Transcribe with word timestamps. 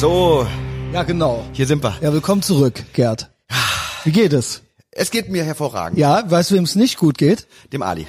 So, 0.00 0.46
Ja, 0.92 1.02
genau. 1.04 1.42
hier 1.52 1.66
sind 1.66 1.82
wir. 1.82 1.96
Ja, 2.02 2.12
willkommen 2.12 2.42
zurück, 2.42 2.84
Gerd. 2.92 3.30
Wie 4.04 4.12
geht 4.12 4.32
es? 4.34 4.62
Es 4.90 5.10
geht 5.10 5.30
mir 5.30 5.42
hervorragend. 5.42 5.98
Ja, 5.98 6.30
weißt 6.30 6.50
du, 6.50 6.54
wem 6.56 6.64
es 6.64 6.74
nicht 6.74 6.98
gut 6.98 7.16
geht? 7.18 7.46
Dem 7.72 7.82
Ali. 7.82 8.06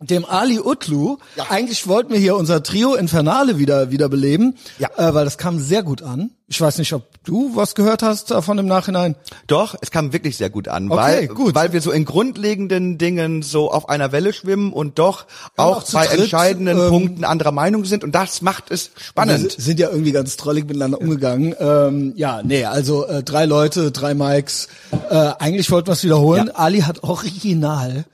Dem 0.00 0.24
Ali 0.26 0.60
Utlu. 0.60 1.16
Ja. 1.36 1.46
Eigentlich 1.48 1.86
wollten 1.88 2.12
wir 2.12 2.18
hier 2.18 2.36
unser 2.36 2.62
Trio 2.62 2.94
Infernale 2.94 3.58
wieder 3.58 3.90
wieder 3.90 4.08
beleben, 4.10 4.54
Ja. 4.78 4.88
äh, 4.96 5.14
weil 5.14 5.24
das 5.24 5.38
kam 5.38 5.58
sehr 5.58 5.82
gut 5.82 6.02
an. 6.02 6.30
Ich 6.48 6.60
weiß 6.60 6.78
nicht, 6.78 6.92
ob 6.92 7.02
du 7.24 7.56
was 7.56 7.74
gehört 7.74 8.02
hast 8.04 8.30
davon 8.30 8.58
im 8.58 8.66
Nachhinein. 8.66 9.16
Doch, 9.48 9.74
es 9.80 9.90
kam 9.90 10.12
wirklich 10.12 10.36
sehr 10.36 10.48
gut 10.50 10.68
an, 10.68 10.90
Okay, 10.92 10.96
weil, 11.00 11.28
gut. 11.28 11.54
weil 11.56 11.72
wir 11.72 11.80
so 11.80 11.90
in 11.90 12.04
grundlegenden 12.04 12.98
Dingen 12.98 13.42
so 13.42 13.72
auf 13.72 13.88
einer 13.88 14.12
Welle 14.12 14.32
schwimmen 14.32 14.72
und 14.72 14.98
doch 15.00 15.24
auch, 15.56 15.78
auch 15.78 15.82
zu 15.82 15.96
bei 15.96 16.06
dritt, 16.06 16.20
entscheidenden 16.20 16.78
ähm, 16.78 16.88
Punkten 16.88 17.24
anderer 17.24 17.50
Meinung 17.50 17.84
sind 17.84 18.04
und 18.04 18.14
das 18.14 18.42
macht 18.42 18.70
es 18.70 18.90
Wir 18.94 19.02
spannend. 19.02 19.46
s- 19.58 19.64
sind 19.64 19.80
ja 19.80 19.88
irgendwie 19.90 20.12
ganz 20.12 20.36
trollig 20.36 20.66
miteinander 20.68 21.00
umgegangen. 21.00 21.54
Ähm, 21.58 22.12
ja, 22.16 22.42
nee, 22.44 22.64
also 22.64 23.06
äh, 23.06 23.22
drei 23.24 23.44
Leute, 23.46 23.90
drei 23.90 24.14
Mikes. 24.14 24.68
Äh, 25.10 25.14
eigentlich 25.38 25.68
wollten 25.72 25.88
wir 25.88 25.94
es 25.94 26.04
wiederholen. 26.04 26.46
Ja. 26.48 26.54
Ali 26.54 26.80
hat 26.82 27.02
original. 27.02 28.04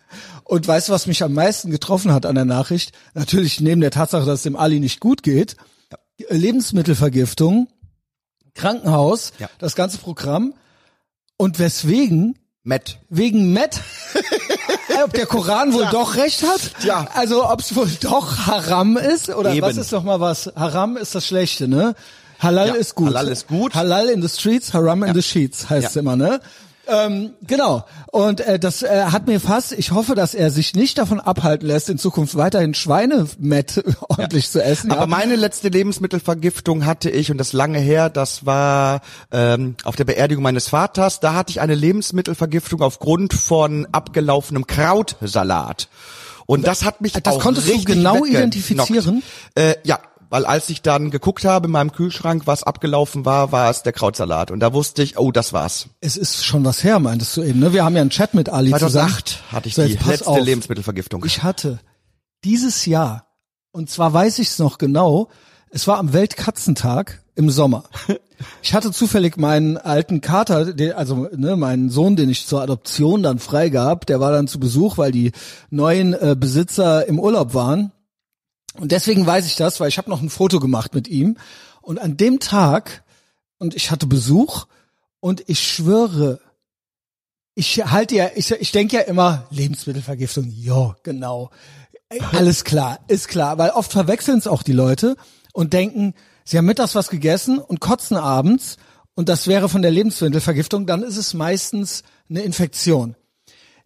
Und 0.52 0.68
weißt 0.68 0.88
du, 0.88 0.92
was 0.92 1.06
mich 1.06 1.22
am 1.22 1.32
meisten 1.32 1.70
getroffen 1.70 2.12
hat 2.12 2.26
an 2.26 2.34
der 2.34 2.44
Nachricht? 2.44 2.92
Natürlich 3.14 3.62
neben 3.62 3.80
der 3.80 3.90
Tatsache, 3.90 4.26
dass 4.26 4.40
es 4.40 4.42
dem 4.42 4.54
Ali 4.54 4.80
nicht 4.80 5.00
gut 5.00 5.22
geht. 5.22 5.56
Lebensmittelvergiftung, 6.28 7.68
Krankenhaus, 8.54 9.32
Ja. 9.38 9.48
das 9.58 9.74
ganze 9.76 9.96
Programm. 9.96 10.52
Und 11.38 11.58
weswegen? 11.58 12.38
Matt. 12.64 12.98
Wegen 13.08 13.54
Matt. 13.54 13.80
ob 15.04 15.14
der 15.14 15.24
Koran 15.24 15.72
wohl 15.72 15.86
doch 15.90 16.16
recht 16.16 16.42
hat? 16.42 16.60
Ja. 16.84 17.08
Also 17.14 17.48
ob 17.48 17.60
es 17.60 17.74
wohl 17.74 17.88
doch 18.02 18.46
Haram 18.46 18.98
ist 18.98 19.30
oder 19.30 19.54
Eben. 19.54 19.62
was 19.66 19.78
ist 19.78 19.90
doch 19.90 20.02
mal 20.02 20.20
was? 20.20 20.52
Haram 20.54 20.98
ist 20.98 21.14
das 21.14 21.26
Schlechte, 21.26 21.66
ne? 21.66 21.94
Halal 22.40 22.68
Ja, 22.68 22.74
ist 22.74 22.94
gut. 22.94 23.06
Halal 23.08 23.28
ist 23.28 23.48
gut. 23.48 23.74
Halal 23.74 24.10
in 24.10 24.20
the 24.20 24.28
streets, 24.28 24.74
Haram 24.74 25.02
in 25.02 25.14
the 25.14 25.22
sheets 25.22 25.70
heißt 25.70 25.88
es 25.88 25.94
Ja. 25.94 26.00
immer, 26.02 26.16
ne? 26.16 26.40
Ähm, 26.88 27.30
genau. 27.46 27.84
Und 28.10 28.40
äh, 28.40 28.58
das 28.58 28.82
äh, 28.82 29.04
hat 29.06 29.26
mir 29.26 29.40
fast, 29.40 29.72
ich 29.72 29.92
hoffe, 29.92 30.14
dass 30.14 30.34
er 30.34 30.50
sich 30.50 30.74
nicht 30.74 30.98
davon 30.98 31.20
abhalten 31.20 31.66
lässt, 31.66 31.88
in 31.88 31.98
Zukunft 31.98 32.36
weiterhin 32.36 32.74
Schweinemett 32.74 33.84
ordentlich 34.08 34.50
zu 34.50 34.62
essen. 34.62 34.90
Aber 34.90 35.02
ja. 35.02 35.06
meine 35.06 35.36
letzte 35.36 35.68
Lebensmittelvergiftung 35.68 36.84
hatte 36.84 37.08
ich 37.08 37.30
und 37.30 37.38
das 37.38 37.52
lange 37.52 37.78
her, 37.78 38.10
das 38.10 38.46
war 38.46 39.00
ähm, 39.30 39.76
auf 39.84 39.96
der 39.96 40.04
Beerdigung 40.04 40.42
meines 40.42 40.68
Vaters. 40.68 41.20
Da 41.20 41.34
hatte 41.34 41.50
ich 41.50 41.60
eine 41.60 41.74
Lebensmittelvergiftung 41.74 42.82
aufgrund 42.82 43.32
von 43.32 43.86
abgelaufenem 43.92 44.66
Krautsalat. 44.66 45.88
Und 46.46 46.66
das 46.66 46.84
hat 46.84 47.00
mich 47.00 47.12
Das 47.12 47.34
auch 47.34 47.40
konntest 47.40 47.68
du 47.68 47.84
genau 47.84 48.24
identifizieren? 48.24 49.22
Äh, 49.54 49.76
ja, 49.84 50.00
weil 50.32 50.46
als 50.46 50.70
ich 50.70 50.80
dann 50.80 51.10
geguckt 51.10 51.44
habe 51.44 51.66
in 51.66 51.72
meinem 51.72 51.92
Kühlschrank, 51.92 52.46
was 52.46 52.62
abgelaufen 52.62 53.26
war, 53.26 53.52
war 53.52 53.68
es 53.68 53.82
der 53.82 53.92
Krautsalat. 53.92 54.50
Und 54.50 54.60
da 54.60 54.72
wusste 54.72 55.02
ich, 55.02 55.18
oh, 55.18 55.30
das 55.30 55.52
war's. 55.52 55.90
es 56.00 56.16
ist 56.16 56.46
schon 56.46 56.64
was 56.64 56.82
her, 56.82 57.00
meintest 57.00 57.36
du 57.36 57.42
eben, 57.42 57.60
ne? 57.60 57.74
Wir 57.74 57.84
haben 57.84 57.94
ja 57.94 58.00
einen 58.00 58.08
Chat 58.08 58.32
mit 58.32 58.48
Ali 58.48 58.70
zusammen. 58.70 59.10
2008 59.10 59.52
hatte 59.52 59.68
ich 59.68 59.74
So, 59.74 59.84
die 59.84 59.92
letzte 59.92 60.26
auf. 60.26 60.40
Lebensmittelvergiftung. 60.40 61.22
Ich 61.26 61.42
hatte 61.42 61.80
dieses 62.44 62.86
Jahr, 62.86 63.26
und 63.72 63.90
zwar 63.90 64.14
weiß 64.14 64.38
ich 64.38 64.48
es 64.48 64.58
noch 64.58 64.78
genau, 64.78 65.28
es 65.68 65.86
war 65.86 65.98
am 65.98 66.14
Weltkatzentag 66.14 67.22
im 67.34 67.50
Sommer. 67.50 67.84
Ich 68.60 68.74
hatte 68.74 68.90
zufällig 68.90 69.36
meinen 69.36 69.76
alten 69.76 70.20
Kater, 70.20 70.74
also 70.96 71.28
ne, 71.32 71.54
meinen 71.54 71.90
Sohn, 71.90 72.16
den 72.16 72.28
ich 72.28 72.48
zur 72.48 72.60
Adoption 72.60 73.22
dann 73.22 73.38
freigab, 73.38 74.04
der 74.06 74.18
war 74.18 74.32
dann 74.32 74.48
zu 74.48 74.58
Besuch, 74.58 74.98
weil 74.98 75.12
die 75.12 75.30
neuen 75.70 76.12
äh, 76.12 76.34
Besitzer 76.36 77.06
im 77.06 77.20
Urlaub 77.20 77.54
waren. 77.54 77.92
Und 78.78 78.92
deswegen 78.92 79.26
weiß 79.26 79.46
ich 79.46 79.56
das, 79.56 79.80
weil 79.80 79.88
ich 79.88 79.98
habe 79.98 80.10
noch 80.10 80.22
ein 80.22 80.30
Foto 80.30 80.60
gemacht 80.60 80.94
mit 80.94 81.08
ihm. 81.08 81.36
Und 81.80 81.98
an 81.98 82.16
dem 82.16 82.40
Tag, 82.40 83.04
und 83.58 83.74
ich 83.74 83.90
hatte 83.90 84.06
Besuch, 84.06 84.66
und 85.20 85.44
ich 85.48 85.60
schwöre, 85.60 86.40
ich 87.54 87.84
halte 87.84 88.16
ja, 88.16 88.30
ich, 88.34 88.50
ich 88.50 88.72
denke 88.72 88.96
ja 88.96 89.02
immer, 89.02 89.46
Lebensmittelvergiftung, 89.50 90.50
ja, 90.50 90.96
genau. 91.02 91.50
Alles 92.32 92.64
klar, 92.64 93.00
ist 93.08 93.28
klar, 93.28 93.58
weil 93.58 93.70
oft 93.70 93.92
verwechseln 93.92 94.38
es 94.38 94.46
auch 94.46 94.62
die 94.62 94.72
Leute 94.72 95.16
und 95.52 95.72
denken, 95.72 96.14
sie 96.44 96.58
haben 96.58 96.66
mittags 96.66 96.94
was 96.94 97.08
gegessen 97.08 97.58
und 97.58 97.80
kotzen 97.80 98.16
abends 98.16 98.76
und 99.14 99.28
das 99.28 99.46
wäre 99.46 99.68
von 99.68 99.82
der 99.82 99.90
Lebensmittelvergiftung, 99.90 100.86
dann 100.86 101.02
ist 101.02 101.16
es 101.16 101.34
meistens 101.34 102.02
eine 102.28 102.40
Infektion. 102.42 103.16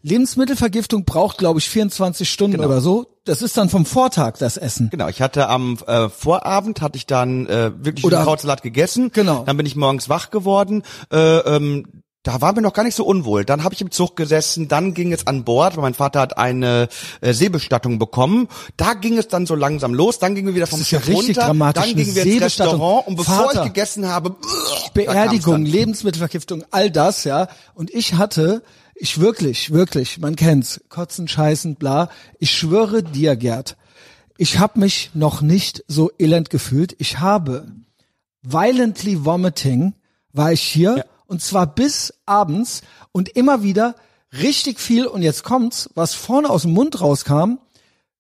Lebensmittelvergiftung 0.06 1.05
braucht, 1.05 1.39
glaube 1.39 1.59
ich, 1.59 1.69
24 1.69 2.31
Stunden 2.31 2.59
Genau. 2.59 2.69
oder 2.69 2.81
so. 2.81 3.06
Das 3.25 3.43
ist 3.43 3.56
dann 3.56 3.69
vom 3.69 3.84
Vortag 3.84 4.34
das 4.39 4.56
Essen. 4.56 4.89
Genau, 4.91 5.09
ich 5.09 5.21
hatte 5.21 5.49
am 5.49 5.78
äh, 5.87 6.09
Vorabend 6.09 6.81
hatte 6.81 6.97
ich 6.97 7.06
dann 7.06 7.47
äh, 7.47 7.72
wirklich 7.84 8.05
Oder- 8.05 8.22
Krautsalat 8.22 8.62
gegessen. 8.62 9.11
Genau. 9.12 9.43
Dann 9.45 9.56
bin 9.56 9.66
ich 9.66 9.75
morgens 9.75 10.09
wach 10.09 10.31
geworden. 10.31 10.84
Äh, 11.12 11.39
ähm, 11.39 12.03
da 12.22 12.41
war 12.41 12.53
mir 12.55 12.62
noch 12.62 12.72
gar 12.72 12.83
nicht 12.83 12.97
so 12.97 13.05
unwohl. 13.05 13.45
Dann 13.45 13.62
habe 13.62 13.75
ich 13.75 13.81
im 13.81 13.91
Zug 13.93 14.16
gesessen, 14.16 14.66
dann 14.66 14.95
ging 14.95 15.12
es 15.12 15.27
an 15.28 15.45
Bord, 15.45 15.77
weil 15.77 15.83
mein 15.83 15.95
Vater 15.95 16.21
hat 16.21 16.39
eine 16.39 16.89
äh, 17.21 17.33
Seebestattung 17.33 17.99
bekommen. 18.00 18.49
Da 18.77 18.95
ging 18.95 19.16
es 19.16 19.28
dann 19.28 19.47
so 19.47 19.55
langsam 19.55 19.95
los, 19.95 20.19
dann 20.19 20.34
gingen 20.34 20.49
wir 20.49 20.55
wieder 20.56 20.66
vom 20.66 20.81
ja 20.81 20.84
Schiff 20.87 21.06
richtig 21.06 21.37
runter, 21.37 21.47
dramatisch, 21.47 21.84
dann 21.84 21.95
gingen 21.95 22.15
wir 22.16 22.27
ins. 22.27 22.43
Restaurant 22.43 23.06
und 23.06 23.16
bevor 23.16 23.45
Vater. 23.47 23.61
ich 23.62 23.72
gegessen 23.72 24.09
habe, 24.09 24.34
Beerdigung. 24.93 25.65
Lebensmittelvergiftung, 25.65 26.65
all 26.72 26.91
das, 26.91 27.22
ja. 27.25 27.47
Und 27.75 27.93
ich 27.95 28.15
hatte, 28.15 28.62
ich 28.99 29.21
wirklich, 29.21 29.73
wirklich, 29.73 30.19
man 30.19 30.37
kennt's, 30.37 30.81
kotzen, 30.89 31.29
scheißen, 31.29 31.77
bla. 31.77 32.11
Ich 32.39 32.51
schwöre 32.53 33.03
dir, 33.03 33.37
Gerd, 33.37 33.77
ich 34.39 34.59
habe 34.59 34.81
mich 34.81 35.11
noch 35.15 35.41
nicht 35.43 35.84
so 35.89 36.11
elend 36.19 36.51
gefühlt. 36.51 36.95
Ich 36.99 37.21
habe 37.21 37.67
violently 38.43 39.25
vomiting, 39.25 39.95
war 40.33 40.53
ich 40.53 40.62
hier, 40.62 40.97
Ja. 40.99 41.05
und 41.27 41.43
zwar 41.43 41.67
bis 41.67 42.15
abends 42.27 42.83
und 43.12 43.29
immer 43.31 43.62
wieder 43.62 43.97
richtig 44.33 44.81
viel, 44.81 45.07
und 45.07 45.23
jetzt 45.23 45.45
kommt's, 45.45 45.91
was 45.95 46.15
vorne 46.15 46.51
aus 46.51 46.63
dem 46.63 46.73
Mund 46.73 47.01
rauskam, 47.01 47.59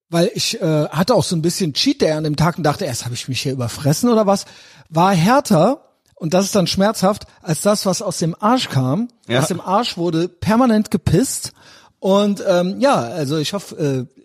weil 0.08 0.30
ich 0.34 0.60
äh, 0.60 0.88
hatte 0.88 1.14
auch 1.14 1.24
so 1.24 1.36
ein 1.36 1.42
bisschen 1.42 1.74
Cheat 1.74 2.00
Day 2.00 2.12
an 2.12 2.24
dem 2.24 2.36
Tag 2.36 2.58
und 2.58 2.64
dachte, 2.64 2.84
erst 2.84 3.04
habe 3.04 3.14
ich 3.14 3.28
mich 3.28 3.40
hier 3.42 3.52
überfressen 3.52 4.08
oder 4.08 4.26
was, 4.26 4.46
war 4.88 5.12
härter 5.14 5.85
und 6.16 6.34
das 6.34 6.46
ist 6.46 6.54
dann 6.56 6.66
schmerzhaft 6.66 7.24
als 7.42 7.60
das, 7.62 7.86
was 7.86 8.02
aus 8.02 8.18
dem 8.18 8.34
Arsch 8.40 8.68
kam. 8.68 9.08
Ja. 9.28 9.40
Aus 9.40 9.48
dem 9.48 9.60
Arsch 9.60 9.96
wurde 9.96 10.28
permanent 10.28 10.90
gepisst 10.90 11.52
und 12.00 12.42
ähm, 12.46 12.80
ja, 12.80 12.94
also 12.96 13.36
ich 13.38 13.52
hoffe, 13.52 14.08
äh, 14.08 14.22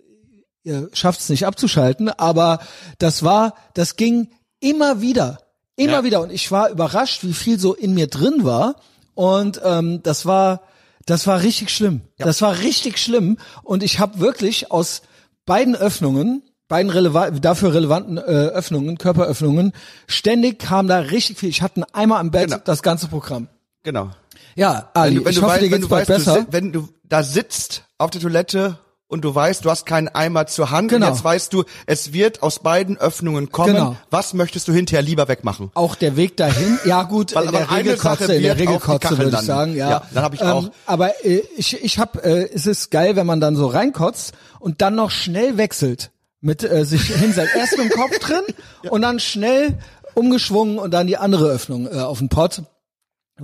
ihr 0.63 0.89
schafft 0.93 1.19
es 1.19 1.29
nicht 1.29 1.45
abzuschalten, 1.45 2.09
aber 2.09 2.59
das 2.99 3.23
war, 3.23 3.55
das 3.73 3.95
ging 3.95 4.29
immer 4.59 5.01
wieder, 5.01 5.39
immer 5.75 5.93
Ja. 5.99 6.03
wieder 6.03 6.21
und 6.21 6.31
ich 6.31 6.51
war 6.51 6.69
überrascht, 6.69 7.23
wie 7.23 7.33
viel 7.33 7.59
so 7.59 7.73
in 7.73 7.93
mir 7.93 8.07
drin 8.07 8.43
war 8.43 8.75
und 9.13 9.61
ähm, 9.63 10.01
das 10.03 10.25
war, 10.25 10.61
das 11.05 11.27
war 11.27 11.41
richtig 11.41 11.71
schlimm. 11.71 12.01
Das 12.17 12.41
war 12.41 12.59
richtig 12.59 12.99
schlimm 12.99 13.37
und 13.63 13.83
ich 13.83 13.99
habe 13.99 14.19
wirklich 14.19 14.71
aus 14.71 15.01
beiden 15.45 15.75
Öffnungen, 15.75 16.43
beiden 16.71 16.89
releva 16.91 17.29
dafür 17.29 17.73
relevanten 17.75 18.17
äh, 18.17 18.21
Öffnungen, 18.21 18.97
Körperöffnungen, 18.97 19.73
ständig 20.07 20.57
kam 20.59 20.87
da 20.87 20.97
richtig 20.99 21.37
viel. 21.37 21.49
Ich 21.49 21.61
hatte 21.61 21.83
einmal 21.93 22.19
am 22.19 22.31
Bett 22.31 22.45
Genau. 22.49 22.61
das 22.63 22.81
ganze 22.81 23.07
Programm. 23.07 23.47
Genau. 23.83 24.09
Ja, 24.55 24.89
Ali, 24.93 25.15
Wenn 25.15 25.15
du, 25.19 25.25
wenn 25.25 25.31
ich 25.31 25.35
du 25.37 25.41
hoffe, 25.43 25.51
weißt, 25.53 25.61
dir 25.63 25.69
geht's 25.69 25.81
du 25.81 25.87
bald 25.89 26.09
weißt, 26.09 26.25
du, 26.27 26.31
besser. 26.31 26.41
si- 26.41 26.47
wenn 26.51 26.71
du 26.71 26.89
da 27.03 27.23
sitzt 27.23 27.83
auf 27.97 28.09
der 28.09 28.19
Toilette 28.21 28.77
und 29.07 29.25
du 29.25 29.35
weißt, 29.35 29.65
du 29.65 29.69
hast 29.69 29.85
keinen 29.85 30.07
Eimer 30.07 30.47
zur 30.47 30.71
Hand 30.71 30.89
Genau. 30.89 31.07
und 31.07 31.13
jetzt 31.13 31.23
weißt 31.23 31.51
du, 31.53 31.63
es 31.85 32.13
wird 32.13 32.41
aus 32.43 32.59
beiden 32.59 32.97
Öffnungen 32.97 33.51
kommen. 33.51 33.73
Genau. 33.75 33.95
Was 34.09 34.33
möchtest 34.33 34.67
du 34.69 34.73
hinterher 34.73 35.01
lieber 35.01 35.27
wegmachen? 35.27 35.71
auch 35.73 35.95
der 35.95 36.15
Weg 36.15 36.37
dahin, 36.37 36.79
ja 36.85 37.03
gut, 37.03 37.35
Weil 37.35 37.45
in 37.45 37.51
der 37.51 37.61
aber 37.63 37.69
eine 37.71 37.79
Regel 37.83 37.97
Sache 37.97 38.17
Kotze, 38.19 38.35
in 38.35 38.43
der 38.43 38.51
wird 38.57 38.59
Regel 38.61 38.75
auf 38.75 38.81
die 38.83 38.87
Kotze 38.87 38.99
Kachel 39.09 39.17
würde 39.25 39.37
ich 39.37 39.43
sagen, 39.45 39.75
ja. 39.75 39.89
Ja, 39.89 40.01
dann 40.13 40.23
hab 40.23 40.33
ich 40.33 40.41
ähm, 40.41 40.47
auch. 40.47 40.69
Aber 40.85 41.25
äh, 41.25 41.43
ich, 41.57 41.83
ich 41.83 41.99
hab, 41.99 42.23
äh, 42.25 42.49
es 42.53 42.65
ist 42.65 42.91
geil, 42.91 43.17
wenn 43.17 43.25
man 43.27 43.41
dann 43.41 43.55
so 43.57 43.67
reinkotzt 43.67 44.33
und 44.59 44.81
dann 44.81 44.95
noch 44.95 45.11
schnell 45.11 45.57
wechselt, 45.57 46.11
mit 46.41 46.63
äh, 46.63 46.85
sich 46.85 47.03
hinsetzt. 47.15 47.55
Erst 47.55 47.77
mit 47.77 47.91
dem 47.91 47.97
Kopf 47.97 48.19
drin 48.19 48.43
und 48.89 49.01
dann 49.01 49.19
schnell 49.19 49.77
umgeschwungen 50.13 50.77
und 50.77 50.93
dann 50.93 51.07
die 51.07 51.17
andere 51.17 51.49
Öffnung 51.49 51.87
äh, 51.87 51.99
auf 51.99 52.19
den 52.19 52.29
Pott. 52.29 52.63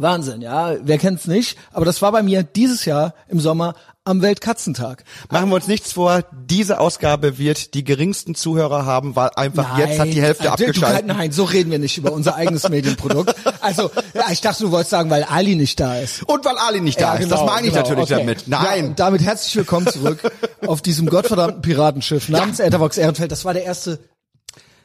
Wahnsinn, 0.01 0.41
ja. 0.41 0.75
Wer 0.81 0.97
kennt's 0.97 1.27
nicht? 1.27 1.57
Aber 1.73 1.85
das 1.85 2.01
war 2.01 2.11
bei 2.11 2.23
mir 2.23 2.43
dieses 2.43 2.85
Jahr 2.85 3.13
im 3.27 3.39
Sommer 3.39 3.73
am 4.03 4.21
Weltkatzentag. 4.21 5.03
Machen 5.29 5.49
wir 5.49 5.55
uns 5.55 5.67
nichts 5.67 5.91
vor, 5.91 6.23
diese 6.31 6.79
Ausgabe 6.79 7.37
wird 7.37 7.73
die 7.73 7.83
geringsten 7.83 8.35
Zuhörer 8.35 8.85
haben, 8.85 9.17
weil 9.17 9.31
einfach 9.35 9.77
jetzt 9.77 9.99
hat 9.99 10.07
die 10.07 10.21
Hälfte 10.21 10.45
Nein, 10.45 10.55
du- 10.57 10.65
abgeschaltet. 10.65 11.05
Nein, 11.07 11.31
so 11.33 11.43
reden 11.43 11.71
wir 11.71 11.79
nicht 11.79 11.97
über 11.97 12.13
unser 12.13 12.35
eigenes 12.35 12.69
Medienprodukt. 12.69 13.35
Also, 13.59 13.91
ja, 14.13 14.31
ich 14.31 14.39
dachte, 14.39 14.63
du 14.63 14.71
wolltest 14.71 14.91
sagen, 14.91 15.09
weil 15.09 15.23
Ali 15.25 15.55
nicht 15.55 15.77
da 15.81 15.97
ist. 15.97 16.23
Und 16.23 16.45
weil 16.45 16.57
Ali 16.57 16.79
nicht 16.79 17.01
da 17.01 17.15
Ja, 17.15 17.19
ist. 17.19 17.31
Das 17.31 17.39
genau, 17.41 17.51
meine 17.51 17.67
ich 17.67 17.73
genau, 17.73 17.83
natürlich 17.83 18.11
okay. 18.11 18.19
damit. 18.19 18.47
Ja, 18.47 18.63
Nein. 18.63 18.85
und 18.85 18.99
damit 18.99 19.21
herzlich 19.23 19.55
willkommen 19.57 19.87
zurück 19.87 20.19
auf 20.65 20.81
diesem 20.81 21.07
gottverdammten 21.07 21.61
Piratenschiff 21.61 22.29
namens 22.29 22.61
Etherbox 22.61 22.97
Ehrenfeld. 22.97 23.31
Das 23.33 23.43
war 23.43 23.53
der 23.53 23.63
erste 23.65 23.99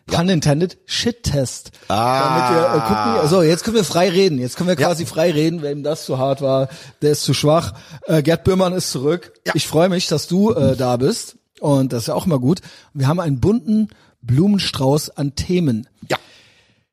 pun 0.07 0.29
intended, 0.29 0.79
Shit-Test. 0.87 1.71
Ah. 1.89 2.51
Damit 2.51 2.57
wir 2.57 2.75
äh, 2.75 2.81
gucken, 3.17 3.29
so, 3.31 3.43
jetzt 3.43 3.65
können 3.65 3.77
wir 3.77 3.85
frei 3.85 4.09
reden. 4.11 4.39
Jetzt 4.39 4.57
können 4.57 4.69
wir 4.69 4.77
quasi 4.77 5.07
frei 5.07 5.31
reden. 5.31 5.63
Wem 5.63 5.83
das 5.83 6.05
zu 6.05 6.19
hart 6.19 6.41
war, 6.43 6.69
der 7.03 7.13
ist 7.13 7.23
zu 7.23 7.35
schwach. 7.35 7.75
Äh, 8.07 8.23
Gerd 8.23 8.45
Böhmann 8.45 8.73
ist 8.73 8.91
zurück. 8.91 9.33
Ja. 9.47 9.53
Ich 9.57 9.67
freue 9.67 9.89
mich, 9.89 10.09
dass 10.09 10.27
du 10.27 10.53
äh, 10.53 10.77
da 10.77 10.97
bist. 10.97 11.37
Und 11.61 11.93
das 11.93 12.03
ist 12.03 12.07
ja 12.09 12.15
auch 12.15 12.27
immer 12.27 12.39
gut. 12.41 12.61
Wir 12.93 13.07
haben 13.07 13.21
einen 13.21 13.39
bunten 13.41 13.89
Blumenstrauß 14.23 15.11
an 15.11 15.35
Themen. 15.35 15.89
Ja. 16.11 16.17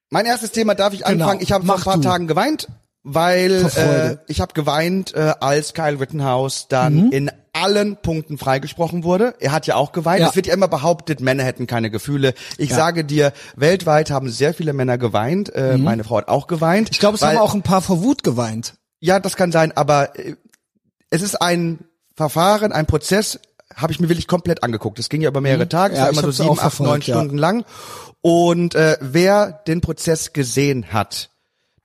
Mein 0.10 0.26
erstes 0.26 0.52
Thema 0.52 0.76
darf 0.76 0.94
ich 0.94 1.04
Genau. 1.04 1.24
anfangen. 1.26 1.42
Ich 1.42 1.52
habe 1.52 1.66
vor 1.66 1.76
ein 1.76 1.82
paar 1.82 1.96
du. 1.98 2.02
Tagen 2.04 2.28
geweint, 2.28 2.68
weil 3.04 3.66
äh, 3.75 4.18
ich 4.28 4.42
habe 4.42 4.54
geweint, 4.54 5.13
äh, 5.16 5.34
als 5.40 5.74
Kyle 5.74 6.00
Rittenhouse 6.00 6.68
dann 6.68 7.06
Mhm. 7.07 7.12
in 7.12 7.31
allen 7.54 7.98
Punkten 7.98 8.38
freigesprochen 8.38 9.04
wurde. 9.04 9.34
Er 9.40 9.51
hat 9.51 9.68
ja 9.68 9.75
auch 9.75 9.92
geweint. 9.92 10.22
Ja. 10.22 10.30
Es 10.30 10.36
wird 10.36 10.48
ja 10.48 10.54
immer 10.54 10.68
behauptet, 10.68 11.19
Männer 11.19 11.44
hätten 11.44 11.66
keine 11.68 11.90
Gefühle. 11.90 12.34
Ich 12.57 12.74
sage 12.74 13.04
dir, 13.04 13.34
weltweit 13.56 14.12
haben 14.12 14.30
sehr 14.30 14.54
viele 14.54 14.72
Männer 14.74 14.98
geweint. 14.98 15.54
Äh, 15.56 15.78
Meine 15.78 16.04
Frau 16.04 16.18
hat 16.18 16.28
auch 16.28 16.48
geweint. 16.48 16.90
Mhm. 16.90 16.92
Ich 16.94 17.00
glaube, 17.00 17.16
es 17.16 17.22
weil- 17.22 17.36
haben 17.36 17.44
auch 17.44 17.54
ein 17.56 17.63
paar 17.63 17.81
vor 17.81 18.04
Wut 18.04 18.24
geweint. 18.24 18.75
Ja, 19.00 19.19
das 19.19 19.36
kann 19.36 19.51
sein, 19.51 19.72
aber 19.75 20.18
äh, 20.19 20.36
es 21.10 21.22
ist 21.22 21.42
ein 21.42 21.80
Verfahren, 22.16 22.72
ein 22.72 22.86
Prozess, 22.86 23.40
habe 23.75 23.94
ich 23.94 24.00
mir 24.00 24.10
wirklich 24.10 24.28
komplett 24.28 24.62
angeguckt. 24.63 25.00
Es 25.00 25.10
ging 25.10 25.22
ja 25.22 25.30
über 25.30 25.42
mehrere 25.42 25.69
Tage, 25.69 25.94
es 25.94 26.00
Mhm. 26.00 26.06
Ja, 26.06 26.06
war 26.06 26.12
immer 26.24 26.31
so 26.34 26.44
sieben, 26.44 26.60
acht, 26.60 26.80
neun 26.81 27.01
ja. 27.01 27.16
Stunden 27.16 27.38
lang. 27.38 27.63
Und 28.22 28.75
äh, 28.75 28.98
wer 29.01 29.63
den 29.68 29.81
Prozess 29.81 30.34
gesehen 30.34 30.92
hat, 30.92 31.30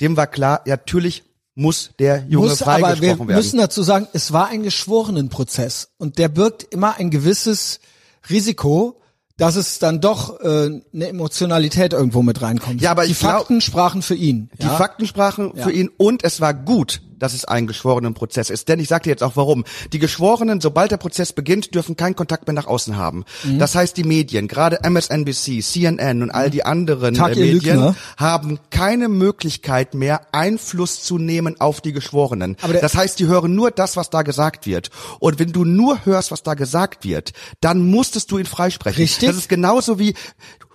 dem 0.01 0.17
war 0.17 0.27
klar, 0.27 0.63
natürlich 0.67 1.25
muss 1.55 1.91
der 1.99 2.25
Junge 2.29 2.49
Muss, 2.49 2.63
aber 2.63 2.79
wir 2.79 2.87
freigesprochen 2.87 3.29
werden. 3.29 3.37
müssen 3.37 3.59
dazu 3.59 3.83
sagen, 3.83 4.09
es 4.13 4.33
war 4.33 4.49
ein 4.49 4.63
Geschworenenprozess 4.63 5.91
und 5.99 6.19
der 6.19 6.29
birgt 6.29 6.65
immer 6.65 6.97
ein 6.97 7.11
gewisses 7.11 7.81
Risiko, 8.29 9.01
dass 9.37 9.57
es 9.57 9.79
dann 9.79 10.01
doch 10.01 10.41
äh, 10.41 10.81
eine 10.93 11.09
Emotionalität 11.09 11.93
irgendwo 11.93 12.23
mit 12.23 12.41
reinkommt. 12.43 12.81
Ja, 12.81 12.91
aber 12.91 13.05
die 13.05 13.13
ich 13.13 13.19
glaub- 13.19 13.39
Fakten 13.39 13.61
sprachen 13.61 14.03
für 14.03 14.15
ihn. 14.15 14.51
Die 14.61 14.67
ja? 14.67 14.77
Fakten 14.77 15.07
sprachen 15.07 15.53
für 15.57 15.73
ihn 15.73 15.91
und 15.97 16.25
es 16.25 16.41
war 16.41 16.55
gut, 16.55 17.03
dass 17.19 17.35
es 17.35 17.45
ein 17.45 17.67
geschworenen 17.67 18.15
Prozess 18.15 18.51
ist. 18.51 18.69
Denn 18.69 18.81
ich 18.81 18.89
sage 18.89 19.05
dir 19.05 19.11
jetzt 19.11 19.23
auch 19.23 19.37
warum. 19.37 19.65
Die 19.93 19.99
Geschworenen, 19.99 20.61
sobald 20.61 20.91
der 20.91 20.97
Prozess 20.97 21.33
beginnt, 21.33 21.75
dürfen 21.75 21.97
keinen 21.97 22.17
Kontakt 22.17 22.47
mehr 22.47 22.55
nach 22.55 22.67
außen 22.67 22.97
haben. 22.97 23.25
Mhm. 23.45 23.59
Das 23.59 23.75
heißt, 23.75 23.97
die 23.97 24.05
Medien, 24.05 24.49
gerade 24.49 24.81
MSNBC, 24.83 25.63
CNN 25.63 26.23
und 26.23 26.31
all 26.31 26.51
die 26.51 26.65
anderen 26.65 27.15
Tag, 27.15 27.37
äh, 27.37 27.41
Medien, 27.41 27.97
haben 28.17 28.59
keine 28.71 29.09
Möglichkeit 29.09 29.95
mehr, 29.95 30.23
Einfluss 30.33 31.03
zu 31.03 31.19
nehmen 31.19 31.61
auf 31.61 31.81
die 31.81 31.93
Geschworenen. 31.93 32.57
Das 32.81 32.95
heißt, 32.95 33.19
die 33.19 33.27
hören 33.27 33.55
nur 33.55 33.71
das, 33.71 33.97
was 33.97 34.11
da 34.11 34.23
gesagt 34.23 34.67
wird. 34.67 34.91
Und 35.19 35.39
wenn 35.39 35.53
du 35.53 35.65
nur 35.65 36.05
hörst, 36.05 36.31
was 36.31 36.43
da 36.43 36.55
gesagt 36.55 37.05
wird, 37.05 37.33
dann 37.61 37.91
musstest 37.91 38.31
du 38.31 38.39
ihn 38.39 38.47
freisprechen. 38.47 39.03
Richtig. 39.03 39.29
Das 39.29 39.37
ist 39.37 39.49
genauso 39.49 39.99
wie, 39.99 40.15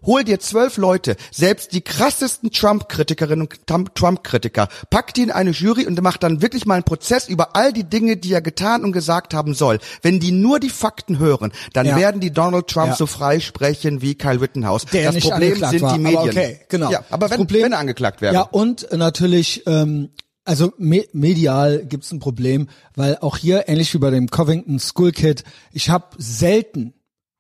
hol 0.06 0.24
dir 0.24 0.40
zwölf 0.40 0.78
Leute, 0.78 1.16
selbst 1.32 1.74
die 1.74 1.82
krassesten 1.82 2.52
Trump-Kritikerinnen 2.52 3.48
und 3.48 3.68
Trump- 3.68 3.96
Trump-Kritiker, 3.96 4.68
pack 4.90 5.14
die 5.14 5.24
in 5.24 5.32
eine 5.32 5.52
Jury 5.52 5.86
und 5.86 6.02
macht 6.02 6.24
dann 6.24 6.42
wirklich 6.42 6.66
mal 6.66 6.76
einen 6.76 6.84
Prozess 6.84 7.28
über 7.28 7.56
all 7.56 7.74
die 7.74 7.84
Dinge, 7.84 8.18
die 8.18 8.34
er 8.34 8.42
getan 8.42 8.84
und 8.84 8.92
gesagt 8.92 9.34
haben 9.34 9.54
soll. 9.54 9.80
Wenn 10.02 10.20
die 10.20 10.32
nur 10.32 10.60
die 10.60 10.70
Fakten 10.70 11.20
hören, 11.20 11.52
dann 11.74 11.86
Ja. 11.86 11.98
werden 11.98 12.22
die 12.22 12.32
Donald 12.32 12.68
Trump 12.68 12.90
Ja. 12.90 12.96
so 12.96 13.06
freisprechen 13.06 14.02
wie 14.02 14.16
Kyle 14.16 14.40
Rittenhouse. 14.42 14.86
der 14.86 15.12
das 15.12 15.24
Problem 15.24 15.56
sind 15.66 15.82
war, 15.82 15.94
die 15.94 16.00
Medien. 16.00 16.18
Aber 16.20 16.30
okay, 16.30 16.60
genau. 16.70 16.92
Ja, 16.92 17.04
aber 17.10 17.26
Das 17.28 17.32
wenn, 17.32 17.38
Problem, 17.38 17.64
wenn 17.66 17.72
er 17.74 17.80
angeklagt 17.80 18.22
wäre. 18.22 18.34
Ja, 18.34 18.42
und 18.42 18.88
natürlich, 18.92 19.64
ähm, 19.68 20.10
also 20.46 20.74
me 20.78 21.06
medial 21.14 21.86
gibt's 21.86 22.12
ein 22.12 22.20
Problem, 22.20 22.70
weil 22.96 23.18
auch 23.22 23.38
hier, 23.38 23.68
ähnlich 23.68 23.94
wie 23.94 23.98
bei 24.00 24.10
dem 24.10 24.30
Covington 24.30 24.80
School 24.80 25.12
Kid, 25.12 25.44
ich 25.72 25.90
habe 25.90 26.06
selten, 26.18 26.94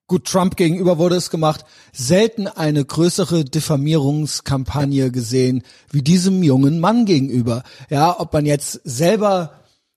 gut, 0.09 0.25
Trump 0.25 0.57
gegenüber 0.57 0.97
wurde 0.97 1.15
es 1.15 1.29
gemacht, 1.29 1.63
selten 1.93 2.47
eine 2.47 2.83
größere 2.83 3.45
Diffamierungskampagne 3.45 5.11
gesehen 5.11 5.63
wie 5.91 6.01
diesem 6.01 6.43
jungen 6.43 6.81
Mann 6.81 7.05
gegenüber. 7.05 7.63
Ja, 7.89 8.19
ob 8.19 8.33
man 8.33 8.45
jetzt 8.45 8.81
selber 8.83 9.53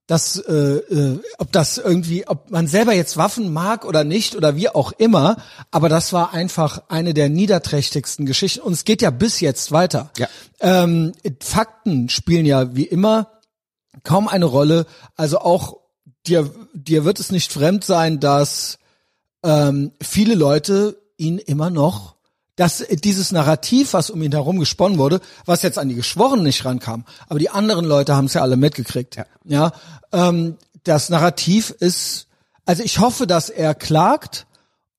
das, 0.06 0.36
äh, 0.36 0.52
äh, 0.52 1.20
ob 1.38 1.50
das 1.52 1.78
irgendwie, 1.78 2.28
ob 2.28 2.50
man 2.50 2.66
selber 2.66 2.92
jetzt 2.92 3.16
Waffen 3.16 3.52
mag 3.52 3.84
oder 3.84 4.04
nicht 4.04 4.36
oder 4.36 4.56
wie 4.56 4.68
auch 4.68 4.92
immer, 4.92 5.36
aber 5.70 5.88
das 5.88 6.12
war 6.12 6.34
einfach 6.34 6.82
eine 6.88 7.14
der 7.14 7.28
niederträchtigsten 7.28 8.26
Geschichten 8.26 8.60
und 8.60 8.74
es 8.74 8.84
geht 8.84 9.00
ja 9.00 9.10
bis 9.10 9.40
jetzt 9.40 9.72
weiter. 9.72 10.10
Ja. 10.18 10.28
Ähm, 10.60 11.12
Fakten 11.40 12.08
spielen 12.08 12.44
ja 12.44 12.76
wie 12.76 12.84
immer 12.84 13.40
kaum 14.04 14.28
eine 14.28 14.44
Rolle. 14.44 14.86
Also 15.16 15.38
auch 15.38 15.78
dir, 16.26 16.50
dir 16.74 17.04
wird 17.04 17.18
es 17.18 17.32
nicht 17.32 17.52
fremd 17.52 17.84
sein, 17.84 18.20
dass 18.20 18.78
ähm, 19.42 19.92
viele 20.00 20.34
Leute 20.34 21.00
ihn 21.16 21.38
immer 21.38 21.70
noch, 21.70 22.16
dass 22.56 22.84
dieses 23.02 23.32
Narrativ, 23.32 23.94
was 23.94 24.10
um 24.10 24.22
ihn 24.22 24.32
herum 24.32 24.58
gesponnen 24.58 24.98
wurde, 24.98 25.20
was 25.46 25.62
jetzt 25.62 25.78
an 25.78 25.88
die 25.88 25.94
Geschworenen 25.94 26.44
nicht 26.44 26.64
rankam, 26.64 27.04
aber 27.28 27.38
die 27.38 27.50
anderen 27.50 27.84
Leute 27.84 28.14
haben 28.14 28.26
es 28.26 28.34
ja 28.34 28.42
alle 28.42 28.56
mitgekriegt. 28.56 29.16
Ja. 29.16 29.26
ja 29.44 29.72
ähm, 30.12 30.58
das 30.84 31.08
Narrativ 31.08 31.70
ist, 31.70 32.26
also 32.66 32.82
ich 32.82 32.98
hoffe, 32.98 33.26
dass 33.26 33.48
er 33.48 33.74
klagt 33.74 34.46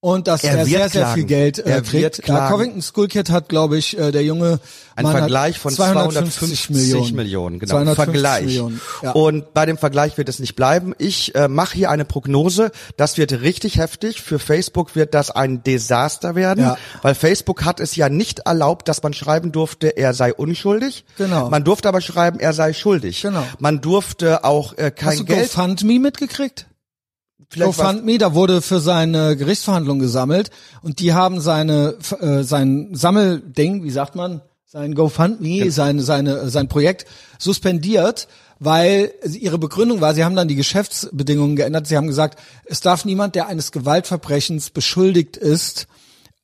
und 0.04 0.28
dass 0.28 0.44
Er 0.44 0.58
er, 0.58 0.66
sehr, 0.66 0.90
sehr 0.90 1.02
klagen. 1.04 1.14
viel 1.16 1.24
Geld 1.24 1.60
äh, 1.60 1.70
Er 1.70 1.82
kriegt. 1.82 2.28
Ja. 2.28 2.50
Covington 2.50 2.82
School 2.82 3.08
Kid 3.08 3.30
hat, 3.30 3.48
glaube 3.48 3.78
ich, 3.78 3.98
äh, 3.98 4.12
der 4.12 4.22
junge 4.26 4.60
Ein 4.98 5.04
Mann 5.06 5.14
Vergleich 5.14 5.58
von 5.58 5.72
250 5.74 6.70
Millionen, 7.14 7.58
genau. 7.58 7.72
250 7.76 8.04
Vergleich. 8.04 8.46
Millionen. 8.48 8.82
Ja. 9.02 9.12
Und 9.12 9.54
bei 9.54 9.66
dem 9.66 9.78
Vergleich 9.78 10.18
wird 10.18 10.28
es 10.28 10.40
nicht 10.40 10.56
bleiben. 10.58 10.94
Ich 10.98 11.34
äh, 11.36 11.48
mache 11.48 11.76
hier 11.78 11.90
eine 11.90 12.04
Prognose. 12.04 12.72
Das 12.98 13.18
wird 13.18 13.32
richtig 13.32 13.78
heftig. 13.78 14.22
Für 14.22 14.40
Facebook 14.40 14.94
wird 14.94 15.14
das 15.14 15.32
ein 15.32 15.64
Desaster 15.64 16.36
werden, 16.36 16.66
Ja. 16.66 16.78
weil 17.02 17.16
Facebook 17.16 17.64
hat 17.64 17.80
es 17.80 17.96
ja 17.96 18.10
nicht 18.10 18.40
erlaubt, 18.40 18.90
dass 18.90 19.02
man 19.04 19.14
schreiben 19.14 19.54
durfte, 19.54 19.88
er 19.96 20.14
sei 20.14 20.34
unschuldig. 20.34 21.06
Genau. 21.18 21.50
Man 21.50 21.64
durfte 21.64 21.88
aber 21.88 22.02
schreiben, 22.02 22.42
er 22.42 22.52
sei 22.52 22.74
schuldig. 22.74 23.22
Genau. 23.22 23.46
Man 23.60 23.80
durfte 23.80 24.44
auch 24.44 24.78
äh, 24.78 24.92
kein 24.92 25.12
Hast 25.12 25.20
du 25.22 25.26
Geld. 25.26 25.54
GoFundMe 25.54 26.00
mitgekriegt? 26.00 26.66
Vielleicht 27.54 27.78
GoFundMe, 27.78 28.18
da 28.18 28.34
wurde 28.34 28.64
für 28.64 28.80
seine 28.80 29.38
Gerichtsverhandlung 29.38 30.00
gesammelt 30.00 30.50
und 30.82 31.00
die 31.00 31.14
haben 31.14 31.40
seine 31.40 31.98
äh, 32.20 32.42
sein 32.42 32.90
Sammelding, 32.94 33.84
wie 33.84 33.92
sagt 33.92 34.16
man, 34.16 34.42
sein 34.66 34.96
GoFundMe, 34.96 35.70
seine 35.70 36.02
seine 36.02 36.50
sein 36.50 36.68
Projekt 36.68 37.06
suspendiert, 37.38 38.28
weil 38.58 39.14
ihre 39.24 39.60
Begründung 39.60 40.02
war, 40.02 40.16
sie 40.16 40.24
haben 40.24 40.36
dann 40.36 40.48
die 40.48 40.56
Geschäftsbedingungen 40.56 41.56
geändert. 41.56 41.86
Sie 41.86 41.96
haben 41.96 42.08
gesagt, 42.08 42.40
es 42.66 42.82
darf 42.82 43.06
niemand, 43.06 43.36
der 43.36 43.46
eines 43.46 43.72
Gewaltverbrechens 43.72 44.72
beschuldigt 44.72 45.38
ist, 45.38 45.86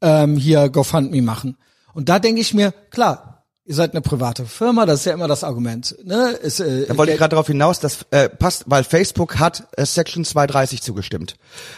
ähm, 0.01 0.37
hier 0.37 0.69
GoFundMe 0.69 1.23
machen. 1.23 1.57
Und 1.95 2.07
da 2.07 2.19
denke 2.19 2.39
ich 2.39 2.53
mir, 2.53 2.71
klar, 2.91 3.28
ihr 3.69 3.75
seid 3.75 3.91
eine 3.93 4.01
private 4.01 4.45
Firma, 4.47 4.87
das 4.87 5.01
ist 5.01 5.05
ja 5.05 5.13
immer 5.13 5.27
das 5.27 5.43
Argument. 5.43 5.95
Ne? 6.03 6.37
Es, 6.41 6.59
äh, 6.59 6.87
Da 6.87 6.97
wollte 6.97 7.11
ich 7.11 7.19
gerade 7.19 7.29
darauf 7.29 7.45
hinaus, 7.45 7.79
das 7.79 7.99
äh, 8.09 8.27
passt, 8.27 8.63
weil 8.65 8.83
Facebook 8.83 9.37
hat 9.37 9.67
äh, 9.77 9.85
Section 9.85 10.25
230 10.25 10.81
zugestimmt. 10.81 11.35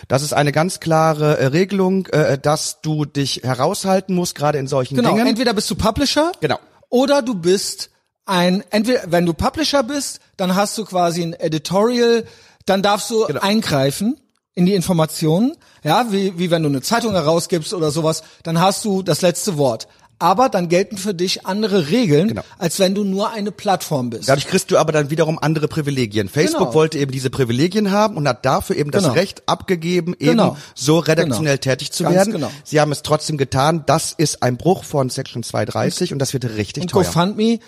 Das 0.08 0.24
ist 0.24 0.32
eine 0.34 0.54
ganz 0.54 0.80
klare 0.80 1.38
äh, 1.38 1.48
Regelung, 1.48 2.06
äh, 2.08 2.38
dass 2.38 2.80
du 2.82 3.04
dich 3.04 3.42
heraushalten 3.44 4.16
musst, 4.16 4.36
gerade 4.36 4.58
in 4.58 4.68
solchen 4.68 4.96
Genau, 4.96 5.12
Dingen. 5.16 5.28
entweder 5.28 5.54
bist 5.54 5.70
du 5.70 5.76
Publisher 5.76 6.32
Genau. 6.40 6.60
oder 6.90 7.22
du 7.22 7.36
bist 7.36 7.90
ein, 8.26 8.64
entweder, 8.70 9.02
wenn 9.08 9.26
du 9.26 9.34
Publisher 9.34 9.84
bist, 9.84 10.22
dann 10.38 10.56
hast 10.56 10.78
du 10.78 10.86
quasi 10.86 11.22
ein 11.24 11.34
Editorial, 11.34 12.24
dann 12.66 12.82
darfst 12.82 13.10
du 13.10 13.26
Genau. 13.26 13.42
eingreifen 13.42 14.18
in 14.54 14.66
die 14.66 14.76
Informationen, 14.76 15.58
ja, 15.84 16.06
wie, 16.12 16.38
wie 16.38 16.52
wenn 16.52 16.64
du 16.64 16.70
eine 16.70 16.82
Zeitung 16.82 17.12
herausgibst 17.14 17.74
oder 17.74 17.92
sowas, 17.92 18.24
dann 18.44 18.60
hast 18.62 18.86
du 18.86 19.02
das 19.02 19.22
letzte 19.22 19.58
Wort. 19.58 19.88
Aber 20.22 20.50
dann 20.50 20.70
gelten 20.70 20.98
für 20.98 21.14
dich 21.14 21.46
andere 21.48 21.90
Regeln, 21.90 22.28
Genau. 22.30 22.44
als 22.60 22.80
wenn 22.80 22.94
du 22.94 23.04
nur 23.04 23.32
eine 23.32 23.52
Plattform 23.52 24.12
bist. 24.12 24.30
Dadurch 24.30 24.48
kriegst 24.48 24.70
du 24.70 24.78
aber 24.78 24.92
dann 24.92 25.10
wiederum 25.10 25.40
andere 25.40 25.68
Privilegien. 25.68 26.30
Facebook 26.30 26.60
Genau. 26.68 26.74
wollte 26.76 27.00
eben 27.00 27.12
diese 27.12 27.30
Privilegien 27.32 27.92
haben 27.92 28.18
und 28.18 28.28
hat 28.28 28.46
dafür 28.46 28.76
eben 28.76 28.92
das 28.92 29.04
Genau. 29.04 29.16
Recht 29.16 29.50
abgegeben, 29.50 30.14
eben 30.14 30.32
Genau. 30.38 30.58
so 30.76 31.00
redaktionell 31.00 31.58
Genau. 31.58 31.74
tätig 31.74 31.92
zu 31.92 32.04
Ganz 32.04 32.16
werden. 32.16 32.34
genau. 32.34 32.52
Sie 32.64 32.80
haben 32.80 32.92
es 32.92 33.02
trotzdem 33.02 33.38
getan. 33.38 33.84
Das 33.88 34.12
ist 34.12 34.44
ein 34.44 34.58
Bruch 34.58 34.84
von 34.84 35.10
Section 35.10 35.42
230 35.44 36.14
und, 36.14 36.20
das 36.20 36.34
wird 36.34 36.46
richtig 36.46 36.84
und 36.84 36.92
teuer. 36.92 37.04
GoFundMe, 37.04 37.60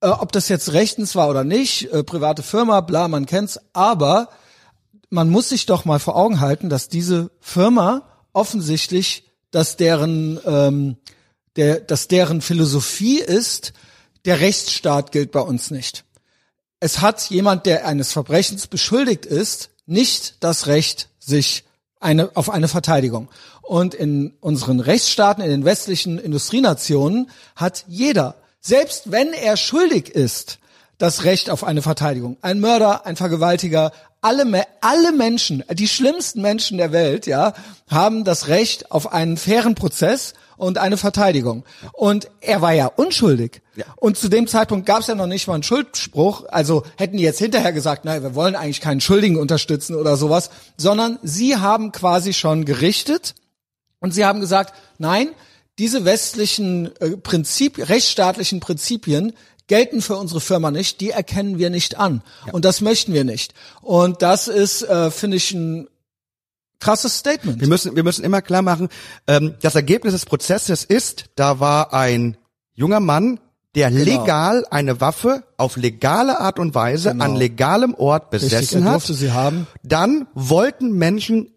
äh, 0.00 0.06
ob 0.08 0.30
das 0.30 0.48
jetzt 0.48 0.72
rechtens 0.72 1.16
war 1.16 1.28
oder 1.28 1.42
nicht, 1.42 1.92
äh, 1.92 2.04
private 2.04 2.42
Firma, 2.44 2.80
bla, 2.82 3.08
man 3.08 3.26
kennt's, 3.26 3.58
aber 3.72 4.28
man 5.10 5.28
muss 5.28 5.48
sich 5.48 5.66
doch 5.66 5.84
mal 5.84 5.98
vor 5.98 6.14
Augen 6.14 6.38
halten, 6.40 6.68
dass 6.68 6.88
diese 6.88 7.32
Firma 7.40 8.02
offensichtlich, 8.32 9.24
dass 9.50 9.76
deren, 9.76 10.38
ähm, 10.46 10.96
der, 11.56 11.80
dass 11.80 12.08
deren 12.08 12.40
Philosophie 12.40 13.18
ist, 13.18 13.72
der 14.24 14.40
Rechtsstaat 14.40 15.12
gilt 15.12 15.32
bei 15.32 15.40
uns 15.40 15.70
nicht. 15.70 16.04
Es 16.78 17.00
hat 17.00 17.28
jemand, 17.30 17.66
der 17.66 17.86
eines 17.86 18.12
Verbrechens 18.12 18.66
beschuldigt 18.66 19.26
ist, 19.26 19.70
nicht 19.86 20.36
das 20.40 20.66
Recht, 20.66 21.08
sich 21.18 21.64
eine, 22.00 22.34
auf 22.34 22.48
eine 22.50 22.68
Verteidigung. 22.68 23.28
Und 23.62 23.94
in 23.94 24.34
unseren 24.40 24.80
Rechtsstaaten, 24.80 25.44
in 25.44 25.50
den 25.50 25.64
westlichen 25.64 26.18
Industrienationen 26.18 27.30
hat 27.54 27.84
jeder, 27.86 28.36
selbst 28.60 29.12
wenn 29.12 29.32
er 29.32 29.56
schuldig 29.56 30.08
ist, 30.08 30.58
das 30.98 31.24
Recht 31.24 31.50
auf 31.50 31.64
eine 31.64 31.82
Verteidigung. 31.82 32.36
Ein 32.42 32.60
Mörder, 32.60 33.06
ein 33.06 33.16
Vergewaltiger, 33.16 33.92
alle, 34.20 34.66
alle 34.80 35.12
Menschen, 35.12 35.64
die 35.72 35.88
schlimmsten 35.88 36.42
Menschen 36.42 36.78
der 36.78 36.92
Welt, 36.92 37.26
ja, 37.26 37.54
haben 37.88 38.24
das 38.24 38.48
Recht 38.48 38.90
auf 38.90 39.12
einen 39.12 39.36
fairen 39.36 39.74
Prozess 39.74 40.34
und 40.60 40.78
eine 40.78 40.96
Verteidigung. 40.96 41.64
Und 41.92 42.28
er 42.40 42.60
war 42.60 42.72
ja 42.72 42.86
unschuldig. 42.86 43.62
Ja. 43.76 43.86
Und 43.96 44.18
zu 44.18 44.28
dem 44.28 44.46
Zeitpunkt 44.46 44.86
gab 44.86 45.00
es 45.00 45.06
ja 45.06 45.14
noch 45.14 45.26
nicht 45.26 45.46
mal 45.46 45.54
einen 45.54 45.62
Schuldspruch. 45.62 46.44
Also 46.48 46.84
hätten 46.96 47.16
die 47.16 47.22
jetzt 47.22 47.38
hinterher 47.38 47.72
gesagt, 47.72 48.04
naja, 48.04 48.22
wir 48.22 48.34
wollen 48.34 48.56
eigentlich 48.56 48.80
keinen 48.80 49.00
Schuldigen 49.00 49.36
unterstützen 49.36 49.94
oder 49.96 50.16
sowas, 50.16 50.50
sondern 50.76 51.18
sie 51.22 51.56
haben 51.56 51.92
quasi 51.92 52.34
schon 52.34 52.64
gerichtet 52.64 53.34
und 54.00 54.12
sie 54.12 54.24
haben 54.24 54.40
gesagt, 54.40 54.74
nein, 54.98 55.30
diese 55.78 56.04
westlichen 56.04 56.94
äh, 57.00 57.16
Prinzip, 57.16 57.78
rechtsstaatlichen 57.88 58.60
Prinzipien 58.60 59.32
gelten 59.66 60.02
für 60.02 60.16
unsere 60.16 60.40
Firma 60.40 60.70
nicht, 60.70 61.00
die 61.00 61.10
erkennen 61.10 61.58
wir 61.58 61.70
nicht 61.70 61.96
an. 61.96 62.22
Und 62.52 62.64
das 62.64 62.80
möchten 62.80 63.14
wir 63.14 63.24
nicht. 63.24 63.54
Und 63.80 64.20
das 64.20 64.48
ist, 64.48 64.82
äh, 64.82 65.10
finde 65.12 65.36
ich, 65.36 65.52
ein 65.52 65.88
krasses 66.80 67.16
Statement. 67.18 67.60
Wir 67.60 67.68
müssen, 67.68 67.94
wir 67.94 68.02
müssen 68.02 68.24
immer 68.24 68.42
klar 68.42 68.62
machen, 68.62 68.88
ähm, 69.26 69.54
das 69.62 69.74
Ergebnis 69.74 70.12
des 70.14 70.26
Prozesses 70.26 70.82
ist, 70.84 71.26
da 71.36 71.60
war 71.60 71.92
ein 71.94 72.36
junger 72.74 73.00
Mann, 73.00 73.38
der 73.76 73.90
Genau. 73.90 74.04
legal 74.04 74.66
eine 74.70 75.00
Waffe 75.00 75.44
auf 75.56 75.76
legale 75.76 76.40
Art 76.40 76.58
und 76.58 76.74
Weise 76.74 77.10
Genau. 77.10 77.24
an 77.26 77.36
legalem 77.36 77.94
Ort 77.94 78.32
Richtig, 78.32 78.50
besessen 78.50 78.82
er 78.82 78.86
hat. 78.88 78.94
durfte 78.94 79.14
sie 79.14 79.30
haben. 79.30 79.66
Dann 79.84 80.26
wollten 80.34 80.92
Menschen 80.92 81.52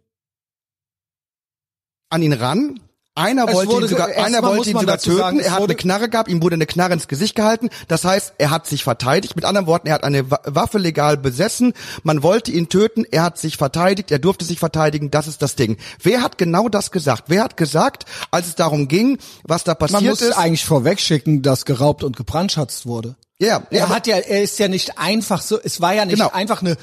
an 2.10 2.22
ihn 2.22 2.34
ran. 2.34 2.80
Einer 3.16 3.48
Es 3.48 3.54
wollte 3.54 3.74
ihn 3.76 3.88
sogar, 3.90 4.08
einer 4.08 4.42
wollte 4.42 4.70
ihn 4.70 4.74
man 4.74 4.82
sogar 4.86 4.98
töten. 4.98 5.18
sagen, 5.18 5.40
er 5.40 5.52
hat 5.52 5.60
wurde- 5.60 5.74
eine 5.74 5.78
Knarre 5.80 6.10
gehabt, 6.10 6.30
ihm 6.30 6.42
wurde 6.42 6.56
eine 6.56 6.66
Knarre 6.66 6.94
ins 6.94 7.08
Gesicht 7.08 7.36
gehalten. 7.36 7.70
Das 7.88 8.06
heißt, 8.06 8.34
er 8.40 8.50
hat 8.50 8.66
sich 8.66 8.84
verteidigt. 8.84 9.36
Mit 9.36 9.46
anderen 9.46 9.68
Worten, 9.68 9.86
er 9.88 9.94
hat 9.94 10.04
eine 10.04 10.32
Wa- 10.32 10.42
Waffe 10.46 10.80
legal 10.80 11.18
besessen. 11.18 11.74
Man 12.02 12.24
wollte 12.24 12.52
ihn 12.52 12.70
töten. 12.70 13.06
Er 13.12 13.22
hat 13.22 13.38
sich 13.38 13.58
verteidigt. 13.58 14.10
Er 14.12 14.18
durfte 14.18 14.46
sich 14.46 14.58
verteidigen. 14.58 15.12
Das 15.12 15.28
ist 15.28 15.44
das 15.44 15.56
Ding. 15.56 15.78
Wer 16.02 16.24
hat 16.24 16.40
genau 16.40 16.70
das 16.70 16.90
gesagt? 16.90 17.26
Wer 17.28 17.44
hat 17.44 17.56
gesagt, 17.56 18.06
als 18.32 18.48
es 18.48 18.56
darum 18.56 18.88
ging, 18.88 19.20
was 19.44 19.64
da 19.64 19.74
Man 19.74 19.78
passiert 19.92 20.04
muss 20.10 20.22
ist? 20.22 20.34
eigentlich 20.38 20.66
vorwegschicken, 20.66 21.44
dass 21.44 21.66
geraubt 21.66 22.04
und 22.04 22.18
gebrandschatzt 22.18 22.88
wurde. 22.88 23.16
Ja, 23.38 23.62
ja, 23.70 23.80
Er 23.82 23.90
hat 23.90 24.08
ja, 24.08 24.18
er 24.18 24.42
ist 24.42 24.58
ja 24.58 24.68
nicht 24.68 24.98
einfach 24.98 25.42
so, 25.44 25.60
es 25.62 25.82
war 25.82 25.94
ja 25.94 26.06
nicht 26.06 26.16
Genau. 26.18 26.32
einfach 26.32 26.62
eine 26.62 26.78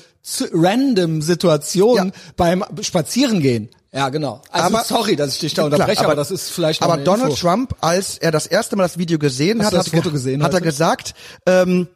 random 0.53 1.23
Situation 1.23 1.97
Ja. 1.97 2.07
beim 2.37 2.65
Spazierengehen. 2.83 3.71
Ja, 3.93 4.09
genau. 4.09 4.41
Also 4.51 4.67
Aber- 4.67 4.85
sorry, 4.85 5.17
dass 5.17 5.35
ich 5.35 5.41
dich 5.41 5.55
da 5.55 5.63
Klar, 5.63 5.73
unterbreche, 5.73 6.05
aber, 6.05 6.15
das 6.15 6.31
ist 6.31 6.51
vielleicht 6.51 6.83
Aber 6.83 6.97
Donald 6.99 7.31
Info. 7.31 7.41
Trump, 7.41 7.75
als 7.81 8.19
er 8.19 8.31
das 8.31 8.47
erste 8.47 8.77
Mal 8.77 8.85
das 8.85 8.99
Video 8.99 9.19
gesehen 9.19 9.59
Hast 9.61 9.73
hat, 9.73 9.87
hat, 9.87 9.93
er 9.93 10.01
ge- 10.03 10.13
gesehen 10.13 10.43
hat 10.45 10.55
er 10.55 10.61
gesagt, 10.61 11.15
ähm, 11.47 11.89